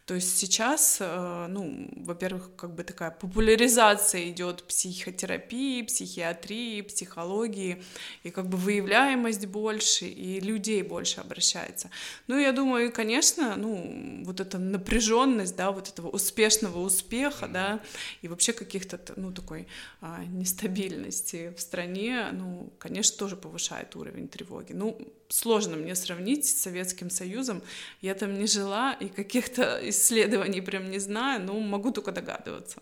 То 0.06 0.14
есть 0.14 0.36
сейчас, 0.36 0.98
э, 1.00 1.46
ну, 1.48 1.88
во-первых, 1.96 2.50
как 2.56 2.74
бы 2.74 2.84
такая 2.84 3.10
популяризация 3.10 4.28
идет 4.28 4.62
психотерапии, 4.64 5.80
психиатрии, 5.80 6.82
психологии, 6.82 7.82
и 8.22 8.30
как 8.30 8.46
бы 8.48 8.58
выявляемость 8.58 9.46
больше, 9.46 10.04
и 10.04 10.40
людей 10.40 10.82
больше 10.82 11.20
обращается. 11.20 11.88
Ну, 12.26 12.38
я 12.38 12.52
думаю, 12.52 12.92
конечно, 12.92 13.56
ну, 13.56 14.22
вот 14.24 14.40
эта 14.40 14.58
напряженность, 14.58 15.56
да, 15.56 15.70
вот 15.70 15.88
этого 15.88 16.08
успешного 16.08 16.80
успеха, 16.80 17.48
да, 17.48 17.80
и 18.20 18.28
вообще 18.28 18.52
каких-то, 18.52 19.00
ну, 19.16 19.32
такой 19.32 19.66
а, 20.02 20.22
нестабильности 20.26 21.54
в 21.56 21.60
стране, 21.60 22.28
ну, 22.32 22.70
конечно, 22.78 23.16
тоже 23.16 23.36
повышает 23.36 23.96
уровень 23.96 24.13
тревоги. 24.22 24.72
Ну, 24.72 24.98
сложно 25.28 25.76
мне 25.76 25.94
сравнить 25.94 26.46
с 26.46 26.62
Советским 26.62 27.10
Союзом. 27.10 27.62
Я 28.00 28.14
там 28.14 28.38
не 28.38 28.46
жила 28.46 28.92
и 28.94 29.08
каких-то 29.08 29.80
исследований 29.88 30.60
прям 30.60 30.90
не 30.90 30.98
знаю, 30.98 31.42
но 31.42 31.58
могу 31.60 31.90
только 31.90 32.12
догадываться. 32.12 32.78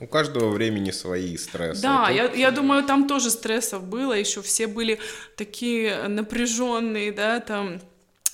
У 0.00 0.06
каждого 0.06 0.48
времени 0.50 0.92
свои 0.92 1.36
стрессы. 1.36 1.82
Да, 1.82 2.06
Тут... 2.06 2.16
я, 2.16 2.32
я 2.32 2.50
думаю, 2.50 2.84
там 2.84 3.06
тоже 3.06 3.30
стрессов 3.30 3.84
было, 3.84 4.14
еще 4.14 4.40
все 4.40 4.66
были 4.66 4.98
такие 5.36 6.08
напряженные, 6.08 7.12
да, 7.12 7.40
там 7.40 7.80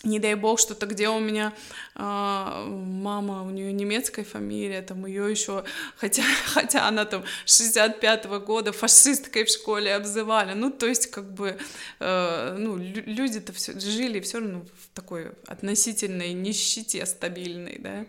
не 0.06 0.18
дай 0.18 0.34
бог, 0.34 0.58
что-то 0.58 0.86
где 0.86 1.08
у 1.08 1.20
меня 1.20 1.52
э, 1.94 2.00
мама, 2.00 3.42
у 3.42 3.50
нее 3.50 3.72
немецкая 3.72 4.24
фамилия, 4.24 4.82
там 4.82 5.06
ее 5.06 5.30
еще, 5.30 5.64
хотя, 5.96 6.22
хотя 6.46 6.88
она 6.88 7.04
там 7.04 7.24
65-го 7.46 8.40
года 8.40 8.72
фашисткой 8.72 9.44
в 9.44 9.48
школе 9.48 9.94
обзывали, 9.94 10.54
ну, 10.54 10.70
то 10.70 10.86
есть, 10.86 11.08
как 11.10 11.32
бы, 11.32 11.58
э, 12.00 12.56
ну, 12.58 12.76
люди-то 12.76 13.52
все 13.52 13.78
жили 13.78 14.20
все 14.20 14.40
равно 14.40 14.62
в 14.62 14.94
такой 14.94 15.32
относительной 15.46 16.32
нищете 16.32 17.04
стабильной, 17.06 17.78
да. 17.78 18.06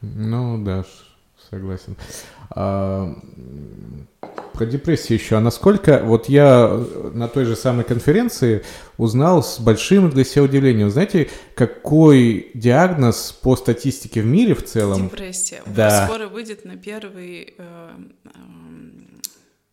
Ну, 0.00 0.58
да, 0.62 0.84
согласен. 1.54 1.96
А, 2.50 3.14
про 4.52 4.66
депрессию 4.66 5.18
еще. 5.18 5.36
А 5.36 5.40
насколько... 5.40 6.02
Вот 6.04 6.28
я 6.28 6.84
на 7.12 7.28
той 7.28 7.44
же 7.44 7.56
самой 7.56 7.84
конференции 7.84 8.62
узнал 8.98 9.42
с 9.42 9.58
большим 9.58 10.10
для 10.10 10.24
себя 10.24 10.44
удивлением. 10.44 10.90
Знаете, 10.90 11.28
какой 11.54 12.50
диагноз 12.54 13.32
по 13.32 13.56
статистике 13.56 14.22
в 14.22 14.26
мире 14.26 14.54
в 14.54 14.64
целом? 14.64 15.08
Депрессия. 15.08 15.62
Да. 15.66 16.06
Скоро 16.06 16.28
выйдет 16.28 16.64
на 16.64 16.76
первый 16.76 17.54
э, 17.58 17.88
э, 18.24 18.28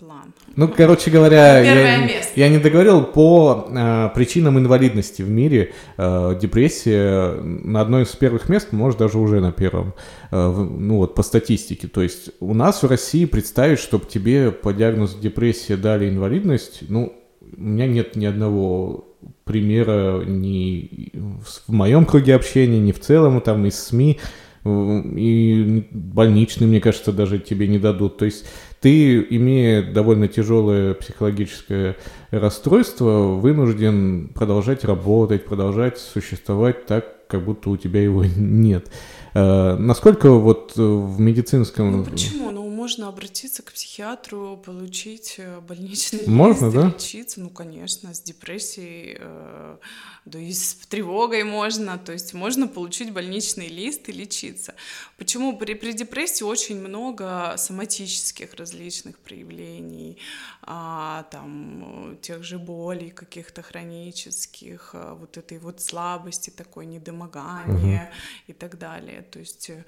план. 0.02 0.34
Ну, 0.56 0.68
короче 0.68 1.12
говоря, 1.12 1.60
я, 1.60 2.10
я 2.36 2.50
не 2.50 2.58
договорил 2.58 3.04
по 3.04 3.68
э, 3.70 4.10
причинам 4.16 4.58
инвалидности 4.58 5.22
в 5.22 5.30
мире. 5.30 5.74
Э, 5.98 6.36
депрессия 6.42 7.40
на 7.42 7.82
одной 7.82 8.04
из 8.04 8.10
первых 8.10 8.50
мест, 8.50 8.72
может 8.72 8.98
даже 8.98 9.20
уже 9.20 9.40
на 9.40 9.52
первом. 9.52 9.94
Э, 10.32 10.52
ну 10.52 10.98
вот 10.98 11.14
по 11.14 11.22
статистике. 11.22 11.88
То 11.88 12.02
есть 12.02 12.32
у 12.40 12.56
нас 12.56 12.82
в 12.82 12.88
России 12.88 13.26
представить, 13.26 13.78
чтобы 13.78 14.06
тебе 14.06 14.52
по 14.52 14.74
диагнозу 14.74 15.20
депрессия 15.20 15.78
дали 15.78 16.10
инвалидность, 16.10 16.80
ну 16.90 17.14
у 17.56 17.62
меня 17.62 17.86
нет 17.86 18.16
ни 18.16 18.26
одного 18.26 19.06
примера 19.44 20.24
ни 20.26 21.12
в 21.14 21.72
моем 21.72 22.06
круге 22.06 22.34
общения, 22.34 22.80
ни 22.80 22.92
в 22.92 23.00
целом 23.00 23.40
там 23.42 23.66
из 23.68 23.78
СМИ 23.78 24.20
и 24.64 25.88
больничный, 25.92 26.68
мне 26.68 26.80
кажется, 26.80 27.12
даже 27.12 27.40
тебе 27.40 27.68
не 27.68 27.80
дадут. 27.80 28.18
То 28.18 28.26
есть 28.26 28.46
ты, 28.82 29.22
имея 29.30 29.84
довольно 29.84 30.28
тяжелое 30.28 30.96
психологическое 30.96 31.96
расстройство, 32.32 33.38
вынужден 33.38 34.30
продолжать 34.34 34.84
работать, 34.84 35.46
продолжать 35.46 36.00
существовать 36.00 36.88
так, 36.88 37.28
как 37.28 37.46
будто 37.46 37.70
у 37.70 37.78
тебя 37.78 38.02
его 38.02 38.26
нет. 38.36 38.92
Э, 39.36 39.78
насколько 39.78 40.32
вот 40.32 40.74
в 40.76 41.20
медицинском... 41.20 41.92
Ну 41.92 42.04
почему? 42.06 42.52
Ну 42.52 42.71
можно 42.82 43.08
обратиться 43.08 43.62
к 43.62 43.72
психиатру, 43.74 44.58
получить 44.58 45.36
э, 45.38 45.60
больничный 45.60 46.26
можно, 46.26 46.66
лист, 46.66 46.76
да? 46.76 46.88
лечиться. 46.88 47.40
Ну 47.40 47.50
конечно, 47.52 48.12
с 48.12 48.22
депрессией, 48.22 49.18
э, 49.20 49.78
да 50.26 50.40
и 50.40 50.52
с 50.52 50.74
тревогой 50.90 51.44
можно. 51.44 52.00
То 52.00 52.12
есть 52.12 52.34
можно 52.34 52.68
получить 52.68 53.14
больничный 53.14 53.68
лист 53.68 54.10
и 54.10 54.12
лечиться. 54.12 54.74
Почему? 55.18 55.58
При, 55.58 55.76
при 55.76 55.94
депрессии 55.94 56.44
очень 56.44 56.80
много 56.80 57.54
соматических 57.58 58.56
различных 58.56 59.20
проявлений, 59.20 60.18
а, 60.64 61.24
там 61.32 62.18
тех 62.22 62.44
же 62.44 62.58
болей 62.58 63.12
каких-то 63.12 63.62
хронических, 63.62 64.92
а, 64.94 65.14
вот 65.14 65.38
этой 65.38 65.60
вот 65.60 65.82
слабости 65.82 66.50
такой, 66.50 66.88
недомогания 66.88 68.06
угу. 68.06 68.18
и 68.48 68.54
так 68.54 68.80
далее. 68.80 69.22
То 69.22 69.40
есть 69.40 69.70
э, 69.70 69.84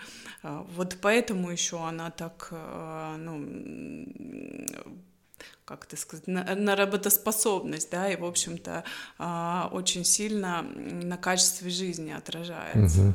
вот 0.76 0.98
поэтому 1.02 1.50
еще 1.50 1.78
она 1.88 2.12
так, 2.12 2.50
ну, 3.18 4.08
как 5.66 5.86
это 5.86 5.98
сказать, 5.98 6.28
на, 6.28 6.44
на 6.56 6.76
работоспособность, 6.76 7.90
да, 7.92 8.10
и, 8.10 8.16
в 8.16 8.26
общем-то, 8.26 8.84
а, 9.18 9.70
очень 9.72 10.04
сильно 10.04 10.62
на 10.62 11.18
качестве 11.18 11.70
жизни 11.70 12.12
отражается. 12.12 13.02
Угу. 13.02 13.14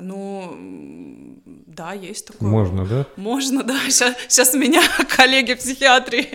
Ну, 0.00 1.38
да, 1.44 1.92
есть 1.92 2.26
такое. 2.26 2.50
Можно, 2.50 2.84
да? 2.84 3.06
Можно, 3.16 3.62
да. 3.62 3.78
Сейчас, 3.88 4.16
сейчас 4.28 4.54
меня 4.54 4.82
коллеги 5.16 5.54
психиатры 5.54 6.26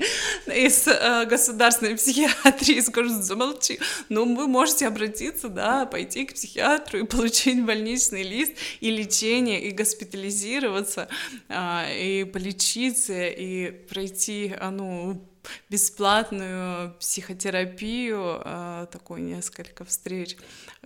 из 0.48 0.88
э, 0.88 1.26
государственной 1.26 1.96
психиатрии 1.96 2.80
скажут, 2.80 3.24
замолчи. 3.24 3.80
Ну, 4.08 4.36
вы 4.36 4.48
можете 4.48 4.88
обратиться, 4.88 5.50
да, 5.50 5.86
пойти 5.86 6.26
к 6.26 6.34
психиатру 6.34 7.00
и 7.00 7.06
получить 7.06 7.64
больничный 7.64 8.24
лист 8.24 8.54
и 8.80 8.90
лечение, 8.90 9.62
и 9.62 9.72
госпитализироваться, 9.72 11.10
э, 11.50 12.22
и 12.22 12.24
полечиться, 12.24 13.28
и 13.28 13.72
пройти, 13.72 14.56
а, 14.58 14.72
ну, 14.72 15.22
бесплатную 15.70 16.94
психотерапию, 17.00 18.42
э, 18.44 18.88
такой 18.92 19.22
несколько 19.22 19.84
встреч. 19.84 20.38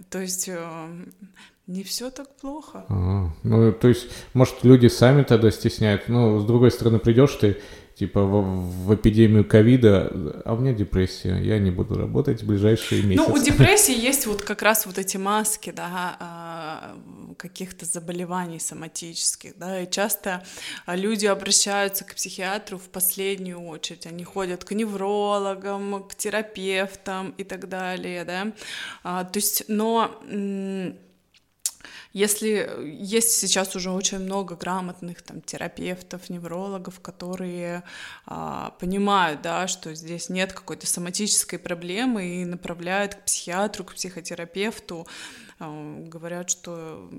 То 0.09 0.19
есть 0.19 0.49
э, 0.49 0.89
не 1.67 1.83
все 1.83 2.09
так 2.09 2.35
плохо. 2.37 2.85
А, 2.87 3.29
ну, 3.43 3.71
то 3.73 3.89
есть, 3.89 4.07
может, 4.33 4.63
люди 4.63 4.87
сами 4.87 5.23
тогда 5.23 5.51
стесняют. 5.51 6.07
Ну, 6.07 6.39
с 6.39 6.45
другой 6.45 6.71
стороны, 6.71 6.97
придешь 6.97 7.33
ты, 7.33 7.57
типа, 7.95 8.23
в, 8.23 8.85
в 8.85 8.95
эпидемию 8.95 9.43
ковида, 9.43 10.43
а 10.45 10.53
у 10.53 10.57
меня 10.59 10.71
депрессия, 10.71 11.37
я 11.41 11.59
не 11.59 11.69
буду 11.69 11.95
работать 11.95 12.41
в 12.41 12.47
ближайшие 12.47 13.03
месяцы. 13.03 13.27
Ну, 13.27 13.35
у 13.35 13.37
депрессии 13.43 13.93
есть 13.93 14.27
вот 14.27 14.43
как 14.43 14.61
раз 14.61 14.85
вот 14.85 14.97
эти 14.97 15.17
маски, 15.17 15.71
да, 15.71 16.15
а, 16.19 16.95
каких-то 17.37 17.85
заболеваний 17.85 18.59
соматических, 18.59 19.57
да, 19.57 19.81
и 19.81 19.91
часто 19.91 20.45
люди 20.87 21.25
обращаются 21.25 22.05
к 22.05 22.15
психиатру 22.15 22.77
в 22.77 22.87
последнюю 22.89 23.59
очередь, 23.59 24.05
они 24.05 24.23
ходят 24.23 24.63
к 24.63 24.71
неврологам, 24.71 26.05
к 26.07 26.15
терапевтам 26.15 27.33
и 27.37 27.43
так 27.43 27.67
далее, 27.67 28.23
да, 28.23 28.53
а, 29.03 29.25
то 29.25 29.37
есть, 29.37 29.65
но 29.67 30.21
если 32.13 32.69
есть 32.85 33.31
сейчас 33.31 33.75
уже 33.75 33.91
очень 33.91 34.19
много 34.19 34.55
грамотных 34.55 35.21
там 35.21 35.41
терапевтов, 35.41 36.29
неврологов, 36.29 36.99
которые 36.99 37.83
а, 38.25 38.71
понимают, 38.79 39.41
да, 39.41 39.67
что 39.67 39.93
здесь 39.93 40.29
нет 40.29 40.53
какой-то 40.53 40.87
соматической 40.87 41.59
проблемы 41.59 42.41
и 42.41 42.45
направляют 42.45 43.15
к 43.15 43.23
психиатру, 43.23 43.83
к 43.83 43.93
психотерапевту, 43.93 45.07
говорят, 45.59 46.51
что 46.51 47.09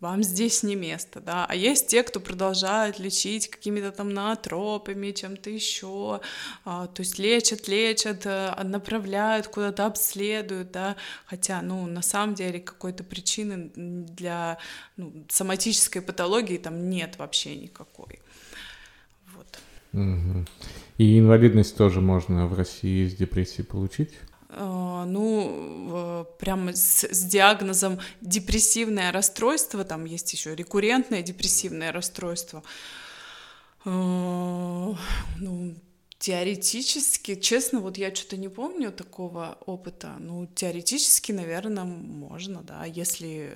вам 0.00 0.22
здесь 0.22 0.62
не 0.62 0.76
место, 0.76 1.20
да, 1.20 1.44
а 1.48 1.56
есть 1.56 1.88
те, 1.88 2.04
кто 2.04 2.20
продолжают 2.20 3.00
лечить 3.00 3.50
какими-то 3.50 3.90
там 3.90 4.10
наотропами, 4.10 5.10
чем-то 5.10 5.50
еще, 5.50 6.20
а, 6.64 6.86
то 6.86 7.00
есть 7.00 7.18
лечат, 7.18 7.66
лечат, 7.66 8.26
э, 8.26 8.54
направляют 8.62 9.48
куда-то, 9.48 9.86
обследуют, 9.86 10.70
да, 10.70 10.94
хотя, 11.26 11.62
ну, 11.62 11.86
на 11.86 12.02
самом 12.02 12.36
деле 12.36 12.60
какой-то 12.60 13.02
причины 13.02 13.72
для 13.74 14.58
ну, 14.96 15.12
соматической 15.28 16.00
патологии 16.00 16.58
там 16.58 16.88
нет 16.88 17.18
вообще 17.18 17.56
никакой. 17.56 18.20
Вот. 19.34 19.58
И 20.98 21.18
инвалидность 21.18 21.76
тоже 21.76 22.00
можно 22.00 22.46
в 22.46 22.54
России 22.56 23.08
с 23.08 23.16
депрессией 23.16 23.66
получить? 23.66 24.12
А, 24.56 25.04
ну, 25.04 26.26
прямо 26.38 26.72
с, 26.74 27.04
с 27.04 27.24
диагнозом 27.24 27.98
депрессивное 28.20 29.12
расстройство, 29.12 29.84
там 29.84 30.04
есть 30.04 30.32
еще 30.32 30.54
рекуррентное 30.54 31.22
депрессивное 31.22 31.92
расстройство. 31.92 32.62
А, 33.84 34.94
ну, 35.38 35.74
Теоретически, 36.24 37.34
честно, 37.34 37.80
вот 37.80 37.98
я 37.98 38.14
что-то 38.14 38.38
не 38.38 38.48
помню 38.48 38.90
такого 38.90 39.58
опыта. 39.66 40.12
Ну, 40.18 40.48
теоретически, 40.54 41.32
наверное, 41.32 41.84
можно, 41.84 42.62
да, 42.62 42.86
если 42.86 43.52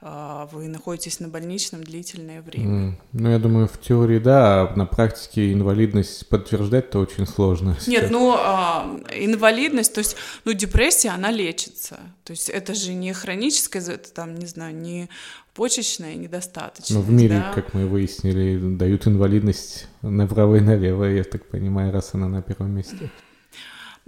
э, 0.00 0.46
вы 0.50 0.66
находитесь 0.66 1.20
на 1.20 1.28
больничном 1.28 1.84
длительное 1.84 2.42
время. 2.42 2.66
Mm. 2.66 2.92
Ну, 3.12 3.30
я 3.30 3.38
думаю, 3.38 3.68
в 3.68 3.80
теории, 3.80 4.18
да, 4.18 4.62
а 4.62 4.74
на 4.74 4.86
практике 4.86 5.52
инвалидность 5.52 6.28
подтверждать-то 6.28 6.98
очень 6.98 7.28
сложно. 7.28 7.76
Нет, 7.86 8.06
ну, 8.10 8.34
э, 8.36 9.24
инвалидность, 9.24 9.94
то 9.94 10.00
есть, 10.00 10.16
ну, 10.44 10.52
депрессия, 10.52 11.10
она 11.10 11.30
лечится. 11.30 12.00
То 12.30 12.32
есть 12.32 12.48
это 12.48 12.74
же 12.74 12.94
не 12.94 13.12
хроническая, 13.12 13.82
это 13.82 14.12
там, 14.12 14.36
не 14.36 14.46
знаю, 14.46 14.72
не 14.72 15.08
почечная 15.52 16.14
недостаточность. 16.14 16.94
Но 16.94 17.00
в 17.00 17.10
мире, 17.10 17.38
да? 17.38 17.52
как 17.52 17.74
мы 17.74 17.88
выяснили, 17.88 18.76
дают 18.76 19.08
инвалидность 19.08 19.88
направо 20.00 20.54
и 20.54 20.60
налево, 20.60 21.06
я 21.06 21.24
так 21.24 21.44
понимаю, 21.46 21.90
раз 21.92 22.10
она 22.12 22.28
на 22.28 22.40
первом 22.40 22.70
месте 22.76 23.10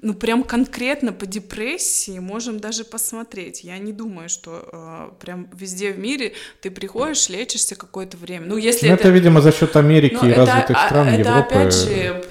ну, 0.02 0.14
прям 0.14 0.42
конкретно 0.42 1.12
по 1.12 1.26
депрессии 1.26 2.18
можем 2.18 2.58
даже 2.58 2.84
посмотреть. 2.84 3.62
Я 3.62 3.78
не 3.78 3.92
думаю, 3.92 4.28
что 4.28 4.68
э, 4.72 5.10
прям 5.20 5.48
везде 5.54 5.92
в 5.92 5.98
мире 5.98 6.32
ты 6.60 6.70
приходишь, 6.72 7.28
лечишься 7.28 7.76
какое-то 7.76 8.16
время. 8.16 8.46
Ну, 8.46 8.56
если 8.56 8.88
ну, 8.88 8.94
это... 8.94 9.04
это, 9.04 9.10
видимо, 9.10 9.40
за 9.40 9.52
счет 9.52 9.76
Америки 9.76 10.18
ну, 10.20 10.28
и 10.28 10.32
развитых 10.32 10.70
это, 10.76 10.86
стран 10.86 11.08
это, 11.08 11.28
Европы. 11.30 11.54
опять 11.54 11.74
же, 11.74 12.22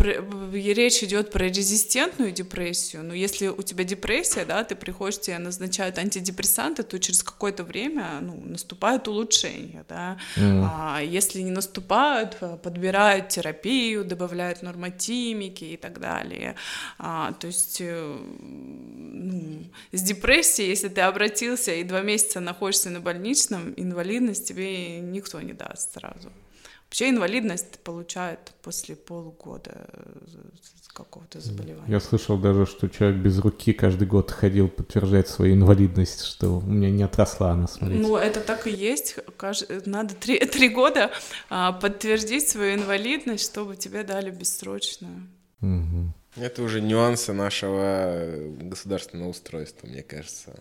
речь 0.74 1.04
идет 1.04 1.32
про 1.32 1.46
резистентную 1.46 2.32
депрессию. 2.32 3.04
Но 3.04 3.14
если 3.14 3.48
у 3.48 3.62
тебя 3.62 3.86
депрессия, 3.86 4.46
да, 4.46 4.64
ты 4.66 4.76
приходишь, 4.76 5.22
тебе 5.22 5.40
назначают 5.40 5.98
антидепрессанты, 5.98 6.84
то 6.84 7.00
через 7.00 7.24
какое-то 7.24 7.64
время 7.64 8.20
ну, 8.22 8.42
наступает 8.46 9.08
улучшение, 9.08 9.86
да. 9.88 10.18
Mm. 10.36 10.68
А 10.70 11.02
если 11.02 11.40
не 11.42 11.52
наступают, 11.52 12.38
подбирают 12.62 13.30
терапию, 13.30 14.04
добавляют 14.04 14.62
нормотимики 14.62 15.64
и 15.64 15.78
так 15.78 16.00
далее. 16.00 16.56
А, 17.00 17.34
то 17.40 17.48
есть 17.48 17.61
есть 17.62 17.82
э, 17.82 18.18
ну, 18.40 19.64
с 19.92 20.02
депрессией, 20.02 20.70
если 20.70 20.90
ты 20.90 21.02
обратился 21.02 21.74
и 21.74 21.84
два 21.84 22.02
месяца 22.02 22.40
находишься 22.40 22.90
на 22.90 23.00
больничном, 23.00 23.74
инвалидность 23.78 24.48
тебе 24.48 25.00
никто 25.00 25.42
не 25.42 25.54
даст 25.54 25.94
сразу. 25.94 26.30
Вообще 26.86 27.10
инвалидность 27.10 27.80
получают 27.80 28.52
после 28.62 28.96
полугода 28.96 29.88
э, 29.94 30.12
какого-то 30.94 31.40
заболевания. 31.40 31.86
Я 31.88 32.00
слышал 32.02 32.38
даже, 32.38 32.66
что 32.66 32.90
человек 32.90 33.22
без 33.22 33.40
руки 33.40 33.72
каждый 33.72 34.08
год 34.08 34.30
ходил 34.32 34.68
подтверждать 34.68 35.30
свою 35.30 35.56
инвалидность, 35.56 36.26
что 36.26 36.58
у 36.58 36.62
меня 36.62 36.90
не 36.90 37.04
отросла 37.04 37.52
она, 37.52 37.68
смотрите. 37.68 38.02
Ну, 38.02 38.18
это 38.18 38.42
так 38.42 38.68
и 38.68 38.72
есть. 38.72 39.16
Надо 39.86 40.16
три, 40.16 40.40
три 40.46 40.68
года 40.68 41.12
а, 41.50 41.72
подтвердить 41.72 42.50
свою 42.50 42.76
инвалидность, 42.76 43.46
чтобы 43.46 43.78
тебе 43.78 44.04
дали 44.04 44.32
бессрочную. 44.32 45.30
Угу. 45.62 46.14
Это 46.38 46.64
уже 46.64 46.80
нюансы 46.82 47.34
нашего 47.34 48.26
государственного 48.62 49.30
устройства, 49.30 49.88
мне 49.88 50.02
кажется. 50.02 50.54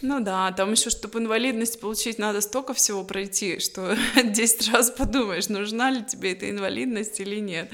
Ну 0.00 0.20
да, 0.20 0.50
там 0.52 0.72
еще, 0.72 0.88
чтобы 0.88 1.18
инвалидность 1.18 1.78
получить, 1.78 2.18
надо 2.18 2.40
столько 2.40 2.72
всего 2.72 3.04
пройти, 3.04 3.58
что 3.58 3.96
10 4.24 4.72
раз 4.72 4.90
подумаешь, 4.90 5.48
нужна 5.48 5.90
ли 5.90 6.02
тебе 6.02 6.32
эта 6.32 6.50
инвалидность 6.50 7.20
или 7.20 7.36
нет. 7.36 7.70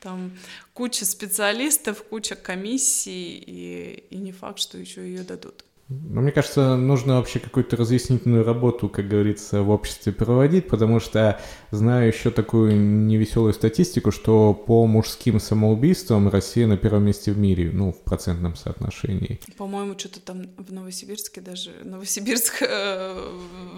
Там 0.00 0.36
куча 0.74 1.06
специалистов, 1.06 2.02
куча 2.02 2.34
комиссий, 2.34 3.42
и, 3.46 4.04
и 4.10 4.16
не 4.16 4.32
факт, 4.32 4.58
что 4.58 4.76
еще 4.76 5.00
ее 5.00 5.22
дадут. 5.22 5.64
Ну, 5.90 6.20
мне 6.20 6.30
кажется, 6.30 6.76
нужно 6.76 7.16
вообще 7.16 7.40
какую-то 7.40 7.76
разъяснительную 7.76 8.44
работу, 8.44 8.88
как 8.88 9.08
говорится, 9.08 9.62
в 9.62 9.70
обществе 9.70 10.12
проводить, 10.12 10.68
потому 10.68 11.00
что 11.00 11.40
знаю 11.72 12.06
еще 12.06 12.30
такую 12.30 12.76
невеселую 12.76 13.52
статистику, 13.52 14.12
что 14.12 14.54
по 14.54 14.86
мужским 14.86 15.40
самоубийствам 15.40 16.28
Россия 16.28 16.68
на 16.68 16.76
первом 16.76 17.06
месте 17.06 17.32
в 17.32 17.38
мире, 17.38 17.70
ну, 17.72 17.90
в 17.90 18.02
процентном 18.02 18.54
соотношении. 18.54 19.40
По-моему, 19.56 19.98
что-то 19.98 20.20
там 20.20 20.42
в 20.58 20.72
Новосибирске 20.72 21.40
даже, 21.40 21.70
Новосибирск... 21.82 22.62
Э, 22.62 23.28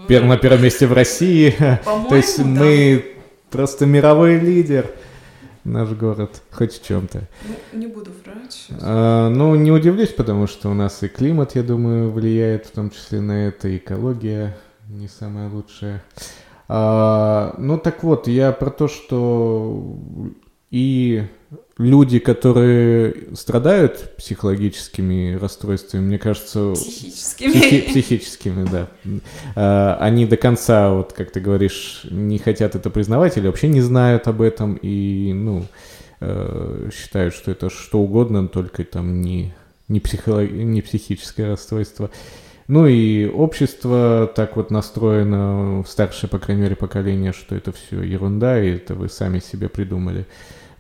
на 0.06 0.36
первом 0.36 0.62
месте 0.62 0.86
в 0.86 0.92
России. 0.92 1.54
То 1.58 2.14
есть 2.14 2.38
мы 2.40 3.06
просто 3.50 3.86
мировой 3.86 4.38
лидер 4.38 4.90
наш 5.64 5.90
город, 5.90 6.42
хоть 6.50 6.80
в 6.80 6.86
чем-то. 6.86 7.28
Ну, 7.46 7.78
не 7.78 7.86
буду 7.86 8.10
врать. 8.24 8.68
А, 8.80 9.28
ну, 9.28 9.54
не 9.54 9.70
удивлюсь, 9.70 10.10
потому 10.10 10.46
что 10.46 10.70
у 10.70 10.74
нас 10.74 11.02
и 11.02 11.08
климат, 11.08 11.54
я 11.54 11.62
думаю, 11.62 12.10
влияет 12.10 12.66
в 12.66 12.70
том 12.72 12.90
числе 12.90 13.20
на 13.20 13.46
это, 13.48 13.68
и 13.68 13.76
экология 13.76 14.56
не 14.88 15.08
самая 15.08 15.48
лучшая. 15.48 16.02
А, 16.68 17.54
ну, 17.58 17.78
так 17.78 18.02
вот, 18.02 18.28
я 18.28 18.52
про 18.52 18.70
то, 18.70 18.88
что 18.88 19.96
и 20.72 21.24
люди, 21.76 22.18
которые 22.18 23.14
страдают 23.34 24.16
психологическими 24.16 25.34
расстройствами, 25.34 26.00
мне 26.00 26.18
кажется... 26.18 26.72
Психическими. 26.72 27.52
Психи, 27.52 27.80
психическими, 27.82 28.66
да. 28.70 28.88
А, 29.54 29.98
они 30.00 30.24
до 30.24 30.38
конца, 30.38 30.90
вот 30.90 31.12
как 31.12 31.30
ты 31.30 31.40
говоришь, 31.40 32.06
не 32.10 32.38
хотят 32.38 32.74
это 32.74 32.88
признавать 32.88 33.36
или 33.36 33.46
вообще 33.46 33.68
не 33.68 33.82
знают 33.82 34.26
об 34.28 34.40
этом 34.40 34.78
и, 34.80 35.34
ну, 35.34 35.66
э, 36.20 36.88
считают, 36.90 37.34
что 37.34 37.50
это 37.50 37.68
что 37.68 38.00
угодно, 38.00 38.48
только 38.48 38.82
там 38.84 39.20
не, 39.20 39.52
не, 39.88 40.00
психолог... 40.00 40.50
не 40.50 40.80
психическое 40.80 41.48
расстройство. 41.48 42.10
Ну 42.68 42.86
и 42.86 43.26
общество 43.26 44.30
так 44.34 44.56
вот 44.56 44.70
настроено, 44.70 45.84
старшее, 45.86 46.30
по 46.30 46.38
крайней 46.38 46.62
мере, 46.62 46.76
поколение, 46.76 47.32
что 47.32 47.54
это 47.54 47.72
все 47.72 48.00
ерунда, 48.00 48.62
и 48.62 48.76
это 48.76 48.94
вы 48.94 49.10
сами 49.10 49.40
себе 49.40 49.68
придумали. 49.68 50.26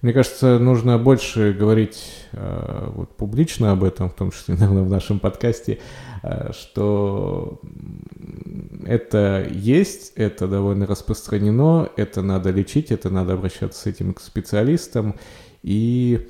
Мне 0.02 0.12
кажется, 0.12 0.58
нужно 0.58 0.98
больше 0.98 1.52
говорить 1.52 2.26
э, 2.32 2.90
вот, 2.92 3.16
публично 3.16 3.70
об 3.70 3.84
этом, 3.84 4.10
в 4.10 4.14
том 4.14 4.32
числе, 4.32 4.54
наверное, 4.58 4.82
в 4.82 4.90
нашем 4.90 5.20
подкасте, 5.20 5.78
э, 6.24 6.52
что 6.52 7.60
это 8.84 9.46
есть, 9.48 10.12
это 10.16 10.48
довольно 10.48 10.86
распространено, 10.86 11.88
это 11.96 12.20
надо 12.20 12.50
лечить, 12.50 12.90
это 12.90 13.10
надо 13.10 13.34
обращаться 13.34 13.80
с 13.80 13.86
этим 13.86 14.12
к 14.12 14.20
специалистам, 14.20 15.14
и 15.62 16.28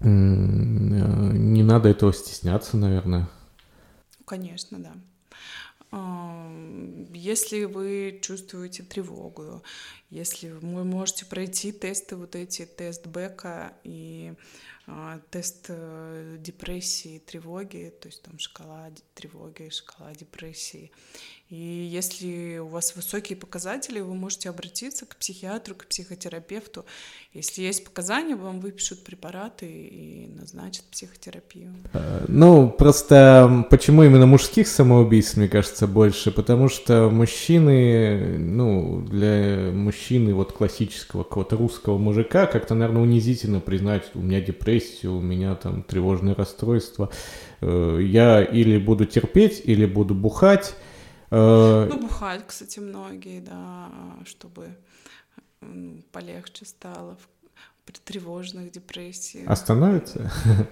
э, 0.00 0.08
не 0.08 1.62
надо 1.62 1.90
этого 1.90 2.14
стесняться, 2.14 2.78
наверное. 2.78 3.28
Конечно, 4.24 4.78
да. 4.78 4.92
Если 5.90 7.64
вы 7.64 8.18
чувствуете 8.22 8.82
тревогу, 8.82 9.62
если 10.10 10.50
вы 10.50 10.84
можете 10.84 11.24
пройти 11.24 11.72
тесты, 11.72 12.16
вот 12.16 12.36
эти 12.36 12.66
тест 12.66 13.06
Бека 13.06 13.72
и 13.84 14.34
а, 14.86 15.20
тест 15.30 15.66
э, 15.68 16.36
депрессии, 16.40 17.18
тревоги, 17.18 17.92
то 18.00 18.08
есть 18.08 18.22
там 18.22 18.38
шкала 18.38 18.90
тревоги, 19.14 19.68
шкала 19.70 20.14
депрессии, 20.14 20.90
и 21.50 21.88
если 21.90 22.58
у 22.58 22.66
вас 22.66 22.94
высокие 22.94 23.34
показатели, 23.34 24.00
вы 24.00 24.14
можете 24.14 24.50
обратиться 24.50 25.06
к 25.06 25.16
психиатру, 25.16 25.74
к 25.74 25.86
психотерапевту. 25.86 26.84
Если 27.32 27.62
есть 27.62 27.84
показания, 27.84 28.36
вам 28.36 28.60
выпишут 28.60 29.02
препараты 29.02 29.66
и 29.66 30.28
назначат 30.38 30.84
психотерапию. 30.90 31.72
Э, 31.94 32.26
ну, 32.28 32.68
просто 32.68 33.66
почему 33.70 34.02
именно 34.02 34.26
мужских 34.26 34.68
самоубийств, 34.68 35.38
мне 35.38 35.48
кажется, 35.48 35.86
больше? 35.86 36.30
Потому 36.32 36.68
что 36.68 37.08
мужчины, 37.08 38.36
ну, 38.36 39.00
для 39.08 39.70
мужчины 39.72 40.34
вот 40.34 40.52
классического 40.52 41.22
какого-то 41.22 41.56
русского 41.56 41.96
мужика 41.96 42.44
как-то, 42.44 42.74
наверное, 42.74 43.00
унизительно 43.00 43.60
признать, 43.60 44.10
у 44.12 44.20
меня 44.20 44.42
депрессия, 44.42 45.08
у 45.08 45.22
меня 45.22 45.54
там 45.54 45.82
тревожное 45.82 46.34
расстройство. 46.34 47.08
Э, 47.62 47.98
я 48.02 48.42
или 48.42 48.76
буду 48.76 49.06
терпеть, 49.06 49.62
или 49.64 49.86
буду 49.86 50.14
бухать, 50.14 50.74
ну, 51.30 51.98
бухать, 51.98 52.46
кстати, 52.46 52.78
многие, 52.78 53.40
да, 53.40 53.88
чтобы 54.24 54.76
полегче 56.12 56.64
стало 56.64 57.16
при 57.84 57.94
тревожных 58.04 58.70
депрессиях. 58.70 59.48
Остановится? 59.48 60.30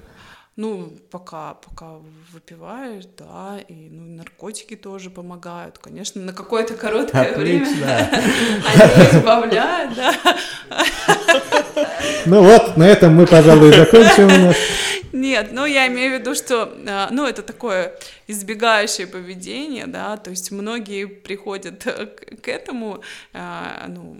Ну, 0.58 0.90
пока, 1.10 1.52
пока 1.52 1.96
выпиваешь, 2.32 3.04
да, 3.18 3.58
и 3.68 3.90
ну, 3.90 4.16
наркотики 4.16 4.74
тоже 4.74 5.10
помогают, 5.10 5.76
конечно, 5.76 6.22
на 6.22 6.32
какое-то 6.32 6.72
короткое 6.72 7.32
Отлично. 7.32 7.74
время 7.76 8.08
они 8.64 9.18
избавляют, 9.18 9.94
да. 9.94 10.14
Ну 12.24 12.42
вот, 12.42 12.74
на 12.78 12.84
этом 12.84 13.16
мы, 13.16 13.26
пожалуй, 13.26 13.70
закончим. 13.70 14.54
Нет, 15.16 15.48
ну 15.50 15.64
я 15.64 15.86
имею 15.86 16.14
в 16.14 16.20
виду, 16.20 16.34
что, 16.34 16.76
а, 16.86 17.08
ну 17.10 17.26
это 17.26 17.42
такое 17.42 17.98
избегающее 18.26 19.06
поведение, 19.06 19.86
да, 19.86 20.18
то 20.18 20.28
есть 20.28 20.50
многие 20.50 21.06
приходят 21.06 21.84
к 22.42 22.48
этому, 22.48 23.00
а, 23.32 23.86
ну, 23.88 24.18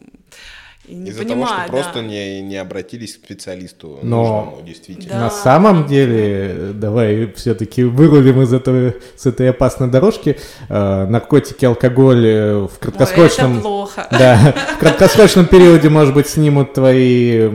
и 0.87 0.95
не 0.95 1.11
Из-за 1.11 1.23
понимаю, 1.23 1.47
того, 1.47 1.47
что 1.47 1.67
да. 1.67 1.73
просто 1.73 2.03
не, 2.03 2.43
не 2.43 2.57
обратились 2.57 3.17
к 3.17 3.25
специалисту 3.25 3.99
Но 4.03 4.23
нужному, 4.23 4.63
действительно. 4.65 5.15
Да. 5.15 5.21
На 5.21 5.31
самом 5.31 5.87
деле, 5.87 6.73
давай 6.75 7.33
все-таки 7.33 7.83
вырулим 7.83 8.43
из 8.43 8.53
этого, 8.53 8.95
с 9.17 9.27
этой 9.27 9.51
опасной 9.51 9.89
дорожки. 9.89 10.39
Э, 10.69 11.07
наркотики, 11.07 11.65
алкоголь 11.65 12.27
э, 12.27 12.59
в 12.67 12.79
краткосрочном... 12.79 13.53
Ой, 13.53 13.59
это 13.59 13.63
плохо. 13.63 14.09
Да, 14.17 14.55
в 14.77 14.79
краткосрочном 14.79 15.47
периоде, 15.47 15.89
может 15.89 16.15
быть, 16.15 16.29
снимут 16.29 16.73
твои 16.73 17.49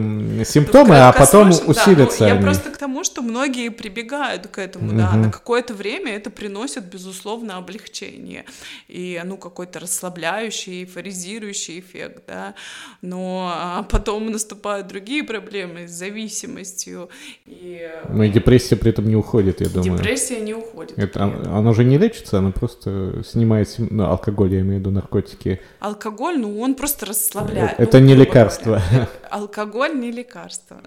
симптомы, 0.43 0.97
а 0.97 1.11
потом 1.11 1.49
усилятся 1.49 2.19
да, 2.19 2.25
ну, 2.25 2.27
Я 2.27 2.33
они. 2.33 2.43
просто 2.43 2.69
к 2.69 2.77
тому, 2.77 3.03
что 3.03 3.21
многие 3.21 3.69
прибегают 3.69 4.47
к 4.47 4.57
этому, 4.59 4.89
угу. 4.89 4.97
да, 4.97 5.13
на 5.13 5.31
какое-то 5.31 5.73
время 5.73 6.15
это 6.15 6.29
приносит, 6.29 6.85
безусловно, 6.85 7.57
облегчение 7.57 8.45
и, 8.87 9.19
ну, 9.23 9.37
какой-то 9.37 9.79
расслабляющий, 9.79 10.81
эйфоризирующий 10.81 11.79
эффект, 11.79 12.23
да, 12.27 12.53
но 13.01 13.20
а 13.23 13.83
потом 13.83 14.31
наступают 14.31 14.87
другие 14.87 15.23
проблемы 15.23 15.87
с 15.87 15.91
зависимостью. 15.91 17.09
И... 17.45 17.81
Но 18.09 18.23
и 18.23 18.29
депрессия 18.29 18.75
при 18.75 18.91
этом 18.91 19.07
не 19.07 19.15
уходит, 19.15 19.61
я 19.61 19.69
думаю. 19.69 19.97
Депрессия 19.97 20.41
не 20.41 20.53
уходит. 20.53 20.97
Это, 20.97 21.23
она, 21.23 21.57
она 21.57 21.73
же 21.73 21.83
не 21.83 21.97
лечится, 21.97 22.39
она 22.39 22.51
просто 22.51 23.23
снимает 23.25 23.73
ну, 23.77 24.05
алкоголь, 24.05 24.53
я 24.53 24.61
имею 24.61 24.77
в 24.77 24.79
виду 24.79 24.91
наркотики. 24.91 25.61
Алкоголь, 25.79 26.39
ну 26.39 26.59
он 26.59 26.75
просто 26.75 27.05
расслабляет. 27.05 27.79
Это 27.79 27.99
ну, 27.99 28.05
не 28.05 28.15
лекарство. 28.15 28.81
Говоря. 28.89 29.09
Алкоголь 29.29 29.99
не 29.99 30.11
лекарство. 30.11 30.81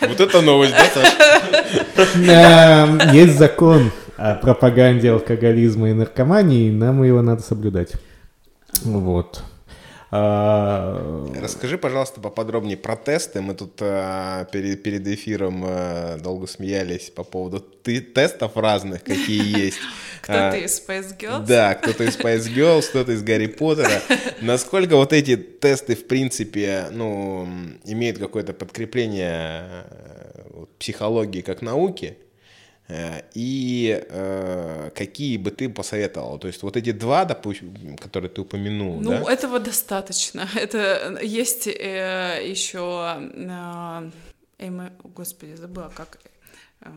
Вот 0.00 0.20
это 0.20 0.40
новость, 0.40 0.74
да, 0.74 1.02
Саша? 1.94 3.12
Есть 3.14 3.38
закон 3.38 3.90
о 4.16 4.34
пропаганде 4.34 5.12
алкоголизма 5.12 5.90
и 5.90 5.92
наркомании, 5.92 6.68
и 6.68 6.72
нам 6.72 7.02
его 7.04 7.22
надо 7.22 7.42
соблюдать. 7.42 7.92
Вот. 8.82 9.42
А, 10.10 11.30
Расскажи, 11.38 11.76
пожалуйста, 11.76 12.20
поподробнее 12.20 12.78
про 12.78 12.96
тесты. 12.96 13.42
Мы 13.42 13.54
тут 13.54 13.72
а, 13.80 14.46
перед, 14.46 14.82
перед 14.82 15.06
эфиром 15.06 15.62
а, 15.66 16.16
долго 16.18 16.46
смеялись 16.46 17.10
по 17.10 17.24
поводу 17.24 17.60
ты, 17.60 18.00
тестов 18.00 18.56
разных, 18.56 19.04
какие 19.04 19.42
есть. 19.64 19.78
Кто-то 20.22 20.56
из 20.56 20.80
Spice 20.80 21.18
Girls. 21.18 21.46
Да, 21.46 21.74
кто-то 21.74 22.04
из 22.04 22.16
Spice 22.16 22.54
Girls, 22.54 22.88
кто-то 22.88 23.12
из 23.12 23.22
Гарри 23.22 23.48
Поттера. 23.48 24.00
Насколько 24.40 24.96
вот 24.96 25.12
эти 25.12 25.36
тесты, 25.36 25.94
в 25.94 26.06
принципе, 26.06 26.86
ну, 26.90 27.46
имеют 27.84 28.18
какое-то 28.18 28.54
подкрепление 28.54 29.84
психологии 30.78 31.42
как 31.42 31.60
науки? 31.60 32.16
Э, 32.88 33.20
и 33.34 34.02
э, 34.08 34.90
какие 34.94 35.36
бы 35.36 35.50
ты 35.50 35.68
посоветовал? 35.68 36.38
То 36.38 36.48
есть 36.48 36.62
вот 36.62 36.76
эти 36.76 36.92
два, 36.92 37.24
допустим, 37.24 37.96
которые 37.96 38.30
ты 38.30 38.40
упомянул, 38.40 39.00
Ну, 39.00 39.10
да? 39.10 39.32
этого 39.32 39.60
достаточно. 39.60 40.48
Это 40.54 41.18
есть 41.22 41.66
э, 41.66 42.42
еще... 42.46 43.18
Э, 43.34 44.10
э, 44.58 44.90
господи, 45.14 45.54
забыла, 45.54 45.92
как... 45.94 46.18
Э, 46.80 46.90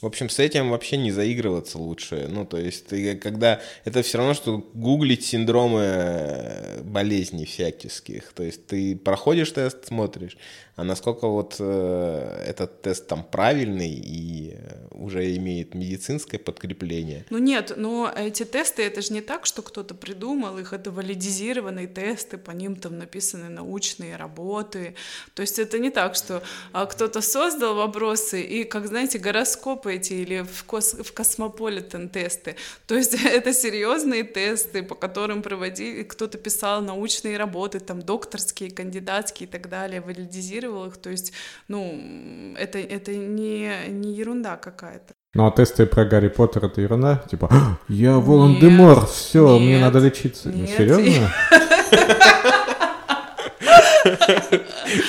в 0.00 0.04
общем, 0.04 0.28
с 0.28 0.38
этим 0.38 0.70
вообще 0.70 0.98
не 0.98 1.10
заигрываться 1.10 1.78
лучше. 1.78 2.26
Ну, 2.28 2.44
то 2.44 2.58
есть, 2.58 2.86
ты, 2.86 3.16
когда 3.16 3.60
это 3.86 4.02
все 4.02 4.18
равно, 4.18 4.34
что 4.34 4.58
гуглить 4.74 5.24
синдромы 5.24 5.80
э, 5.80 6.82
болезней 6.82 7.46
всяческих. 7.46 8.32
То 8.34 8.42
есть, 8.42 8.66
ты 8.66 8.94
проходишь 8.94 9.52
тест, 9.52 9.86
смотришь, 9.86 10.36
а 10.76 10.84
насколько 10.84 11.26
вот 11.26 11.56
э, 11.58 12.44
этот 12.46 12.82
тест 12.82 13.06
там 13.06 13.24
правильный 13.24 13.94
и 13.94 14.52
э, 14.52 14.88
уже 14.90 15.34
имеет 15.36 15.74
медицинское 15.74 16.38
подкрепление? 16.38 17.24
Ну 17.30 17.38
нет, 17.38 17.72
но 17.76 18.12
эти 18.14 18.44
тесты, 18.44 18.82
это 18.82 19.00
же 19.00 19.14
не 19.14 19.22
так, 19.22 19.46
что 19.46 19.62
кто-то 19.62 19.94
придумал 19.94 20.58
их, 20.58 20.74
это 20.74 20.90
валидизированные 20.90 21.86
тесты, 21.86 22.36
по 22.36 22.50
ним 22.50 22.76
там 22.76 22.98
написаны 22.98 23.48
научные 23.48 24.16
работы. 24.16 24.96
То 25.32 25.40
есть 25.40 25.58
это 25.58 25.78
не 25.78 25.88
так, 25.88 26.14
что 26.14 26.42
а, 26.72 26.84
кто-то 26.84 27.22
создал 27.22 27.74
вопросы 27.74 28.42
и, 28.42 28.64
как 28.64 28.86
знаете, 28.86 29.18
гороскопы 29.18 29.94
эти 29.94 30.12
или 30.12 30.42
в, 30.42 30.64
кос 30.64 30.92
в 30.92 31.10
космополитен 31.14 32.10
тесты. 32.10 32.54
То 32.86 32.96
есть 32.96 33.14
это 33.24 33.54
серьезные 33.54 34.24
тесты, 34.24 34.82
по 34.82 34.94
которым 34.94 35.40
проводили, 35.40 36.02
кто-то 36.02 36.36
писал 36.36 36.82
научные 36.82 37.38
работы, 37.38 37.80
там 37.80 38.02
докторские, 38.02 38.70
кандидатские 38.70 39.48
и 39.48 39.50
так 39.50 39.70
далее, 39.70 40.02
валидизировали 40.02 40.65
тестировал 40.66 40.86
их, 40.86 40.96
то 40.96 41.10
есть, 41.10 41.32
ну, 41.68 42.54
это, 42.58 42.78
это 42.78 43.14
не, 43.14 43.70
не 43.88 44.14
ерунда 44.14 44.56
какая-то. 44.56 45.14
Ну 45.34 45.46
а 45.46 45.50
тесты 45.50 45.86
про 45.86 46.04
Гарри 46.04 46.28
Поттер 46.28 46.64
это 46.64 46.80
ерунда? 46.80 47.22
Типа, 47.30 47.48
«А, 47.50 47.78
я 47.88 48.18
Волан-де-Мор, 48.18 49.06
все, 49.06 49.58
мне 49.58 49.78
надо 49.78 49.98
лечиться. 49.98 50.48
Нет. 50.48 50.70
Серьезно? 50.76 51.32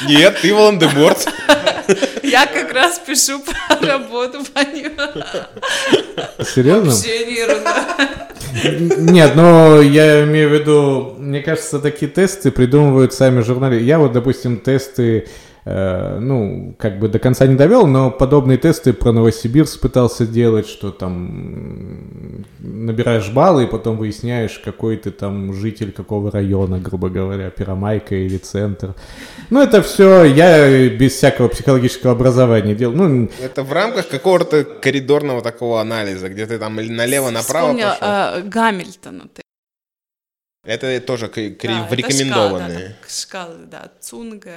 Нет, 0.08 0.38
ты 0.42 0.54
Волан-де-Морт. 0.54 1.28
Я 2.24 2.46
как 2.48 2.74
раз 2.74 3.00
пишу 3.00 3.40
про 3.40 3.88
работу 3.88 4.44
по 4.54 4.60
ним. 4.60 4.92
Серьезно? 6.44 6.92
Вообще 6.92 7.26
не 7.26 7.36
ерунда. 7.36 8.28
Нет, 8.98 9.36
но 9.36 9.82
я 9.82 10.24
имею 10.24 10.50
в 10.50 10.54
виду, 10.54 11.16
мне 11.18 11.42
кажется, 11.42 11.80
такие 11.80 12.10
тесты 12.10 12.52
придумывают 12.52 13.14
сами 13.14 13.42
журналисты. 13.42 13.86
Я 13.86 14.00
вот, 14.00 14.12
допустим, 14.14 14.58
тесты 14.58 15.28
ну, 15.70 16.76
как 16.80 17.00
бы 17.00 17.10
до 17.10 17.20
конца 17.20 17.46
не 17.48 17.56
довел, 17.56 17.88
но 17.88 18.10
подобные 18.12 18.58
тесты 18.58 18.94
про 18.94 19.12
Новосибирск 19.12 19.82
пытался 19.82 20.26
делать, 20.26 20.68
что 20.68 20.92
там 20.92 22.46
набираешь 22.60 23.30
баллы 23.32 23.64
и 23.64 23.68
потом 23.68 23.98
выясняешь, 23.98 24.60
какой 24.60 24.98
ты 24.98 25.12
там 25.12 25.54
житель 25.54 25.92
какого 25.92 26.32
района, 26.32 26.80
грубо 26.80 27.10
говоря, 27.10 27.50
Пиромайка 27.50 28.16
или 28.16 28.38
центр. 28.38 28.94
Ну, 29.50 29.62
это 29.62 29.82
все 29.82 30.24
я 30.24 30.90
без 30.90 31.14
всякого 31.14 31.48
психологического 31.50 32.14
образования 32.14 32.76
делал. 32.76 32.96
Ну, 32.96 33.30
это 33.42 33.64
в 33.64 33.74
рамках 33.74 34.08
какого-то 34.08 34.64
коридорного 34.64 35.42
такого 35.42 35.82
анализа, 35.82 36.30
где 36.30 36.46
ты 36.46 36.60
там 36.60 36.76
налево-направо 36.76 37.68
Вспомнил, 37.74 37.88
пошел. 37.90 38.08
Э, 38.08 38.42
Гамильтона 38.44 39.28
ты 39.34 39.42
Это 40.66 41.00
тоже 41.02 41.28
к- 41.28 41.34
к- 41.34 41.64
Да, 41.68 41.84
в 41.84 41.88
это 41.88 41.96
рекомендованные. 41.96 42.96
Шкала, 43.08 43.54
да, 43.56 43.58
шкалы, 43.58 43.66
да, 43.72 43.92
Цунга. 44.00 44.54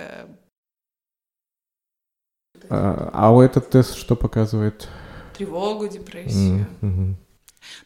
А, 2.69 3.11
а 3.13 3.33
у 3.33 3.41
этот 3.41 3.71
тест 3.71 3.95
что 3.95 4.17
показывает? 4.17 4.89
Тревогу, 5.37 5.89
депрессию. 5.89 6.67
Мгм. 6.81 7.17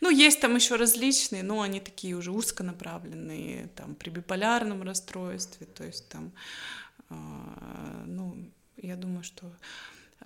Ну, 0.00 0.10
есть 0.10 0.40
там 0.40 0.54
еще 0.54 0.76
различные, 0.76 1.42
но 1.42 1.60
они 1.60 1.80
такие 1.80 2.14
уже 2.14 2.30
узконаправленные, 2.30 3.68
там, 3.76 3.94
при 3.94 4.10
биполярном 4.10 4.82
расстройстве, 4.82 5.66
то 5.66 5.84
есть 5.84 6.08
там, 6.08 6.32
а, 7.10 8.04
ну, 8.06 8.36
я 8.76 8.96
думаю, 8.96 9.24
что 9.24 9.50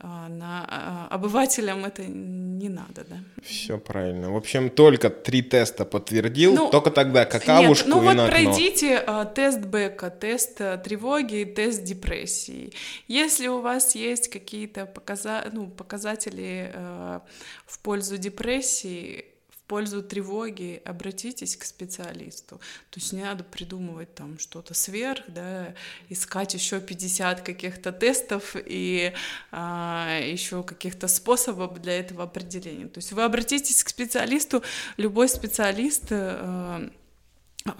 на 0.00 0.64
а, 0.68 1.08
обывателям 1.10 1.84
это 1.84 2.04
не 2.04 2.68
надо, 2.68 3.04
да. 3.08 3.16
Все 3.42 3.78
правильно. 3.78 4.30
В 4.32 4.36
общем, 4.36 4.70
только 4.70 5.10
три 5.10 5.42
теста 5.42 5.84
подтвердил, 5.84 6.54
Ну, 6.54 6.70
только 6.70 6.90
тогда 6.90 7.24
какавушку 7.24 7.88
Нет, 7.88 7.96
ну 7.96 8.02
и 8.02 8.06
вот 8.06 8.14
на 8.14 8.24
окно. 8.26 8.36
пройдите 8.36 8.96
а, 8.98 9.24
тест 9.24 9.60
Бека, 9.60 10.10
тест 10.10 10.60
а, 10.60 10.76
тревоги 10.76 11.44
тест 11.44 11.82
депрессии. 11.82 12.72
Если 13.08 13.48
у 13.48 13.60
вас 13.60 13.94
есть 13.96 14.28
какие-то 14.28 14.82
показа- 14.86 15.48
ну, 15.52 15.66
показатели 15.68 16.70
а, 16.74 17.22
в 17.66 17.78
пользу 17.80 18.18
депрессии, 18.18 19.24
пользу 19.69 20.03
тревоги, 20.03 20.82
обратитесь 20.85 21.57
к 21.57 21.65
специалисту. 21.65 22.57
То 22.90 23.01
есть 23.01 23.12
не 23.12 23.23
надо 23.23 23.45
придумывать 23.45 24.15
там 24.15 24.39
что-то 24.39 24.74
сверх, 24.74 25.23
да, 25.28 25.74
искать 26.09 26.55
еще 26.55 26.81
50 26.81 27.43
каких-то 27.43 27.93
тестов 27.93 28.57
и 28.57 29.12
еще 29.53 30.62
каких-то 30.62 31.07
способов 31.07 31.81
для 31.81 32.01
этого 32.01 32.24
определения. 32.24 32.89
То 32.89 32.99
есть 32.99 33.12
вы 33.12 33.23
обратитесь 33.23 33.85
к 33.85 33.89
специалисту, 33.89 34.62
любой 34.97 35.28
специалист 35.28 36.07
э, 36.11 36.90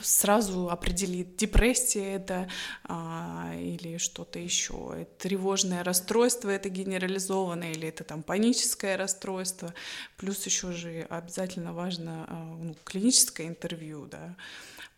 сразу 0.03 0.71
определит, 0.71 1.37
депрессия 1.37 2.15
это 2.15 2.49
а, 2.85 3.53
или 3.57 3.99
что-то 3.99 4.39
еще, 4.39 5.07
тревожное 5.19 5.85
расстройство 5.85 6.51
это 6.51 6.69
генерализованное 6.69 7.73
или 7.73 7.89
это 7.89 8.05
там 8.05 8.23
паническое 8.23 8.97
расстройство, 8.97 9.75
плюс 10.17 10.45
еще 10.47 10.73
же 10.73 11.07
обязательно 11.09 11.73
важно 11.73 12.27
а, 12.29 12.57
ну, 12.59 12.77
клиническое 12.85 13.47
интервью, 13.47 14.07
да, 14.07 14.37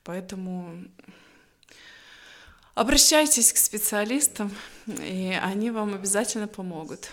поэтому 0.05 0.85
обращайтесь 2.75 3.53
к 3.53 3.59
специалистам, 3.59 4.55
и 4.87 5.39
они 5.41 5.71
вам 5.71 5.95
обязательно 5.95 6.49
помогут. 6.49 7.11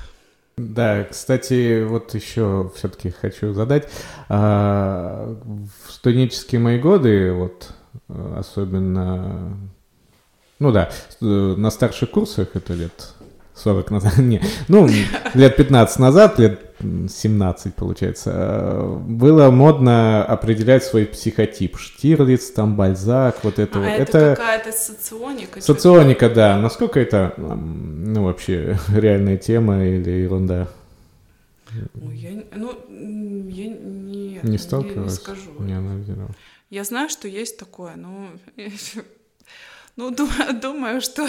Да, 0.57 1.03
кстати, 1.03 1.83
вот 1.83 2.15
еще 2.15 2.71
все-таки 2.75 3.11
хочу 3.11 3.53
задать. 3.53 3.87
А, 4.27 5.37
в 5.87 5.91
студенческие 5.91 6.59
мои 6.59 6.79
годы, 6.79 7.31
вот 7.31 7.73
особенно, 8.07 9.55
ну 10.57 10.71
да, 10.71 10.89
на 11.21 11.69
старших 11.69 12.09
курсах, 12.09 12.49
это 12.55 12.73
лет 12.73 13.13
40 13.57 13.91
назад, 13.91 14.17
не, 14.19 14.41
ну, 14.67 14.87
лет 15.33 15.55
15 15.55 15.99
назад, 15.99 16.39
лет 16.39 16.61
17, 16.79 17.73
получается, 17.73 18.83
было 19.07 19.49
модно 19.49 20.23
определять 20.23 20.83
свой 20.83 21.05
психотип. 21.05 21.77
Штирлиц, 21.77 22.51
там, 22.51 22.75
Бальзак, 22.75 23.43
вот 23.43 23.57
это 23.59 23.79
а 23.79 23.81
вот. 23.81 23.89
это, 23.89 24.17
это 24.17 24.35
какая-то 24.35 24.71
соционика? 24.71 25.61
Соционика, 25.61 26.29
да. 26.29 26.59
Насколько 26.59 26.99
это, 26.99 27.33
ну, 27.37 28.23
вообще, 28.23 28.77
реальная 28.95 29.37
тема 29.37 29.83
или 29.85 30.09
ерунда? 30.11 30.67
Ой, 32.01 32.15
я, 32.15 32.43
ну, 32.55 32.73
я 32.89 33.67
не, 33.69 34.39
не 34.43 34.57
сталкивалась? 34.57 34.95
Не, 34.95 35.03
не 35.03 35.09
скажу. 35.09 35.51
Не 35.59 35.73
анализировал. 35.73 36.29
Я 36.69 36.83
знаю, 36.83 37.09
что 37.09 37.27
есть 37.27 37.57
такое, 37.57 37.95
но 37.95 38.27
ну, 39.97 40.11
думаю, 40.61 41.01
что 41.01 41.27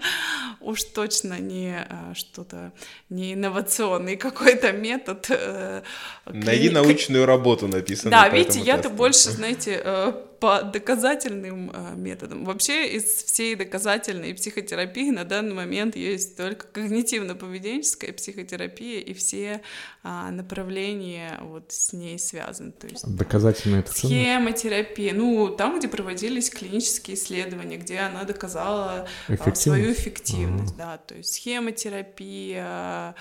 уж 0.60 0.84
точно 0.84 1.38
не 1.40 1.86
что-то, 2.14 2.72
не 3.08 3.32
инновационный 3.34 4.16
какой-то 4.16 4.72
метод. 4.72 5.26
э, 5.30 5.82
Найди 6.26 6.70
научную 6.70 7.26
работу, 7.26 7.68
написано. 7.68 8.10
Да, 8.10 8.28
видите, 8.28 8.60
я-то 8.60 8.90
больше, 8.90 9.30
знаете, 9.30 9.80
э, 9.84 10.12
по 10.42 10.62
доказательным 10.62 11.70
э, 11.72 11.94
методам. 11.94 12.44
Вообще 12.44 12.96
из 12.96 13.04
всей 13.04 13.54
доказательной 13.54 14.34
психотерапии 14.34 15.10
на 15.10 15.24
данный 15.24 15.54
момент 15.54 15.94
есть 15.94 16.36
только 16.36 16.66
когнитивно-поведенческая 16.66 18.12
психотерапия 18.12 18.98
и 18.98 19.14
все 19.14 19.62
а, 20.02 20.32
направления 20.32 21.38
вот 21.42 21.70
с 21.70 21.92
ней 21.92 22.18
связаны. 22.18 22.72
То 22.72 22.88
есть 22.88 23.06
Доказательная 23.06 23.80
это 23.80 23.92
что? 23.96 24.08
Схемотерапия. 24.08 25.14
Ну, 25.14 25.48
там, 25.50 25.78
где 25.78 25.86
проводились 25.86 26.50
клинические 26.50 27.16
исследования, 27.16 27.76
где 27.76 28.00
она 28.00 28.24
доказала 28.24 29.06
а, 29.28 29.34
Эффективность? 29.34 29.62
свою 29.62 29.92
эффективность, 29.92 30.76
да, 30.76 30.98
то 30.98 31.14
есть 31.14 31.34
схемотерапия, 31.34 33.14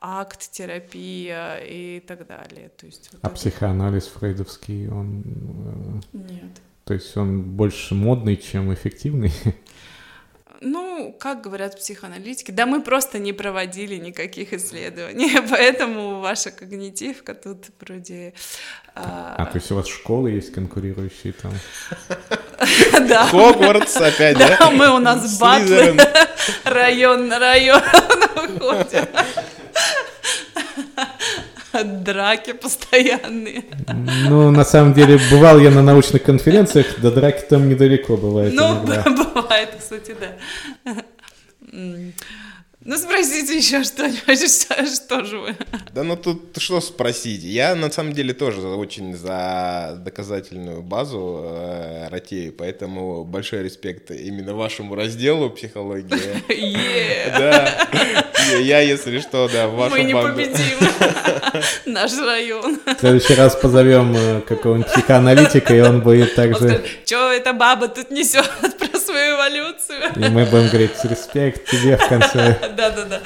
акт-терапия 0.00 1.56
и 1.64 2.00
так 2.06 2.26
далее. 2.26 2.70
То 2.76 2.86
есть 2.86 3.10
вот 3.12 3.20
А 3.22 3.26
это- 3.28 3.36
психоанализ 3.36 4.06
фрейдовский, 4.08 4.88
он... 4.88 6.02
э, 6.12 6.16
Нет. 6.18 6.60
То 6.84 6.94
есть 6.94 7.16
он 7.16 7.42
больше 7.42 7.94
модный, 7.94 8.36
чем 8.36 8.72
эффективный? 8.72 9.32
Ну, 10.62 11.14
как 11.20 11.42
говорят 11.42 11.76
психоаналитики, 11.76 12.50
да 12.50 12.64
мы 12.64 12.80
просто 12.80 13.18
не 13.18 13.34
проводили 13.34 13.96
никаких 13.96 14.54
исследований, 14.54 15.30
поэтому 15.50 16.20
ваша 16.20 16.50
когнитивка 16.50 17.34
тут 17.34 17.66
вроде... 17.80 18.32
а, 18.94 19.34
А, 19.38 19.44
то 19.46 19.58
есть 19.58 19.70
у 19.70 19.74
вас 19.74 19.86
школы 19.86 20.30
есть 20.30 20.52
конкурирующие 20.52 21.34
там? 21.34 21.52
да, 23.08 23.26
Хогвартс 23.26 23.96
опять, 23.98 24.38
да? 24.38 24.56
да, 24.58 24.70
мы 24.70 24.88
у 24.94 24.98
нас 24.98 25.38
батлы, 25.38 25.94
район 26.64 27.28
на 27.28 27.38
район 27.38 27.82
выходим. 28.36 29.06
Драки 31.84 32.52
постоянные. 32.52 33.64
Ну, 34.28 34.50
на 34.50 34.64
самом 34.64 34.94
деле, 34.94 35.18
бывал 35.30 35.58
я 35.58 35.70
на 35.70 35.82
научных 35.82 36.22
конференциях, 36.22 37.00
до 37.00 37.10
драки 37.10 37.44
там 37.48 37.68
недалеко 37.68 38.16
бывает 38.16 38.54
Ну, 38.54 38.62
иногда. 38.62 39.04
бывает, 39.34 39.70
кстати, 39.78 40.14
да. 40.18 41.02
Ну, 42.88 42.96
спросите 42.96 43.56
еще 43.56 43.82
что-нибудь, 43.82 44.48
что, 44.48 44.86
что 44.94 45.24
же 45.24 45.38
вы? 45.38 45.56
Да 45.92 46.04
ну 46.04 46.16
тут 46.16 46.56
что 46.58 46.80
спросить. 46.80 47.42
Я 47.42 47.74
на 47.74 47.90
самом 47.90 48.12
деле 48.12 48.32
тоже 48.32 48.60
очень 48.60 49.16
за 49.16 50.00
доказательную 50.04 50.82
базу 50.82 51.40
э, 51.42 52.08
ратею, 52.08 52.52
поэтому 52.52 53.24
большой 53.24 53.64
респект 53.64 54.12
именно 54.12 54.54
вашему 54.54 54.94
разделу 54.94 55.50
психология. 55.50 56.40
Е, 56.48 57.34
Да. 57.36 57.88
Я, 58.60 58.80
если 58.80 59.18
что, 59.18 59.48
да, 59.52 59.66
в 59.66 59.74
вашу 59.74 59.96
Мы 59.96 60.04
не 60.04 60.14
банду. 60.14 60.34
победим 60.34 60.78
наш 61.92 62.16
район. 62.16 62.78
В 62.86 63.00
следующий 63.00 63.34
раз 63.34 63.56
позовем 63.56 64.14
э, 64.16 64.40
какого-нибудь 64.42 64.92
психоаналитика, 64.92 65.74
и 65.74 65.80
он 65.80 66.02
будет 66.02 66.36
также... 66.36 66.84
Что 67.04 67.32
эта 67.32 67.52
баба 67.52 67.88
тут 67.88 68.12
несет 68.12 68.48
про 68.78 68.95
свою 69.16 69.36
эволюцию? 69.36 70.12
И 70.16 70.28
мы 70.28 70.44
будем 70.44 70.68
говорить 70.68 71.04
респект 71.04 71.70
тебе 71.70 71.96
в 71.96 72.08
конце. 72.08 72.58
Да-да-да. 72.76 73.22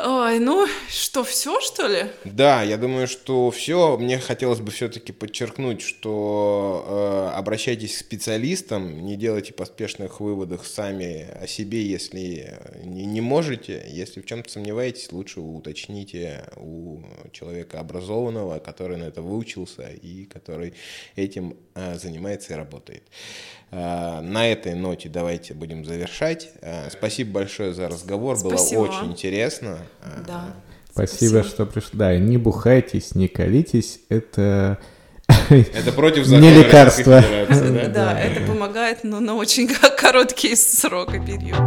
Ой, 0.00 0.38
ну 0.38 0.68
что, 0.88 1.24
все 1.24 1.60
что 1.60 1.88
ли? 1.88 2.04
Да, 2.24 2.62
я 2.62 2.76
думаю, 2.76 3.08
что 3.08 3.50
все. 3.50 3.96
Мне 3.98 4.20
хотелось 4.20 4.60
бы 4.60 4.70
все-таки 4.70 5.10
подчеркнуть, 5.10 5.80
что 5.80 7.30
э, 7.34 7.36
обращайтесь 7.36 7.96
к 7.96 7.98
специалистам, 7.98 9.04
не 9.04 9.16
делайте 9.16 9.52
поспешных 9.52 10.20
выводов 10.20 10.68
сами 10.68 11.26
о 11.42 11.48
себе, 11.48 11.82
если 11.84 12.60
не, 12.84 13.06
не 13.06 13.20
можете. 13.20 13.84
Если 13.88 14.20
в 14.20 14.26
чем-то 14.26 14.48
сомневаетесь, 14.48 15.10
лучше 15.10 15.40
уточните 15.40 16.44
у 16.54 17.02
человека 17.32 17.80
образованного, 17.80 18.60
который 18.60 18.98
на 18.98 19.04
это 19.04 19.20
выучился 19.20 19.88
и 19.88 20.26
который 20.26 20.74
этим 21.16 21.56
занимается 21.96 22.54
и 22.54 22.56
работает. 22.56 23.02
Э, 23.70 24.20
на 24.20 24.50
этой 24.50 24.74
ноте 24.74 25.08
давайте 25.08 25.54
будем 25.54 25.84
завершать. 25.84 26.50
Э, 26.62 26.88
спасибо 26.90 27.32
большое 27.32 27.74
за 27.74 27.88
разговор, 27.88 28.36
Спасибо 28.36 28.86
было 28.86 28.90
очень 28.90 29.12
интересно. 29.12 29.78
Э, 30.02 30.22
Да. 30.26 30.54
Спасибо, 30.90 31.44
что 31.44 31.64
пришли. 31.66 31.98
Да, 31.98 32.16
не 32.16 32.38
бухайтесь, 32.38 33.14
не 33.14 33.28
колитесь, 33.28 34.00
это... 34.08 34.78
Это 35.50 35.92
против 35.92 36.24
закона 36.24 36.42
Не 36.42 36.54
лекарство. 36.54 37.22
Да? 37.48 37.88
Да, 37.88 38.18
это 38.18 38.46
помогает, 38.46 39.04
но 39.04 39.20
на 39.20 39.34
очень 39.34 39.68
короткий 39.98 40.56
срок 40.56 41.14
и 41.14 41.20
период. 41.20 41.58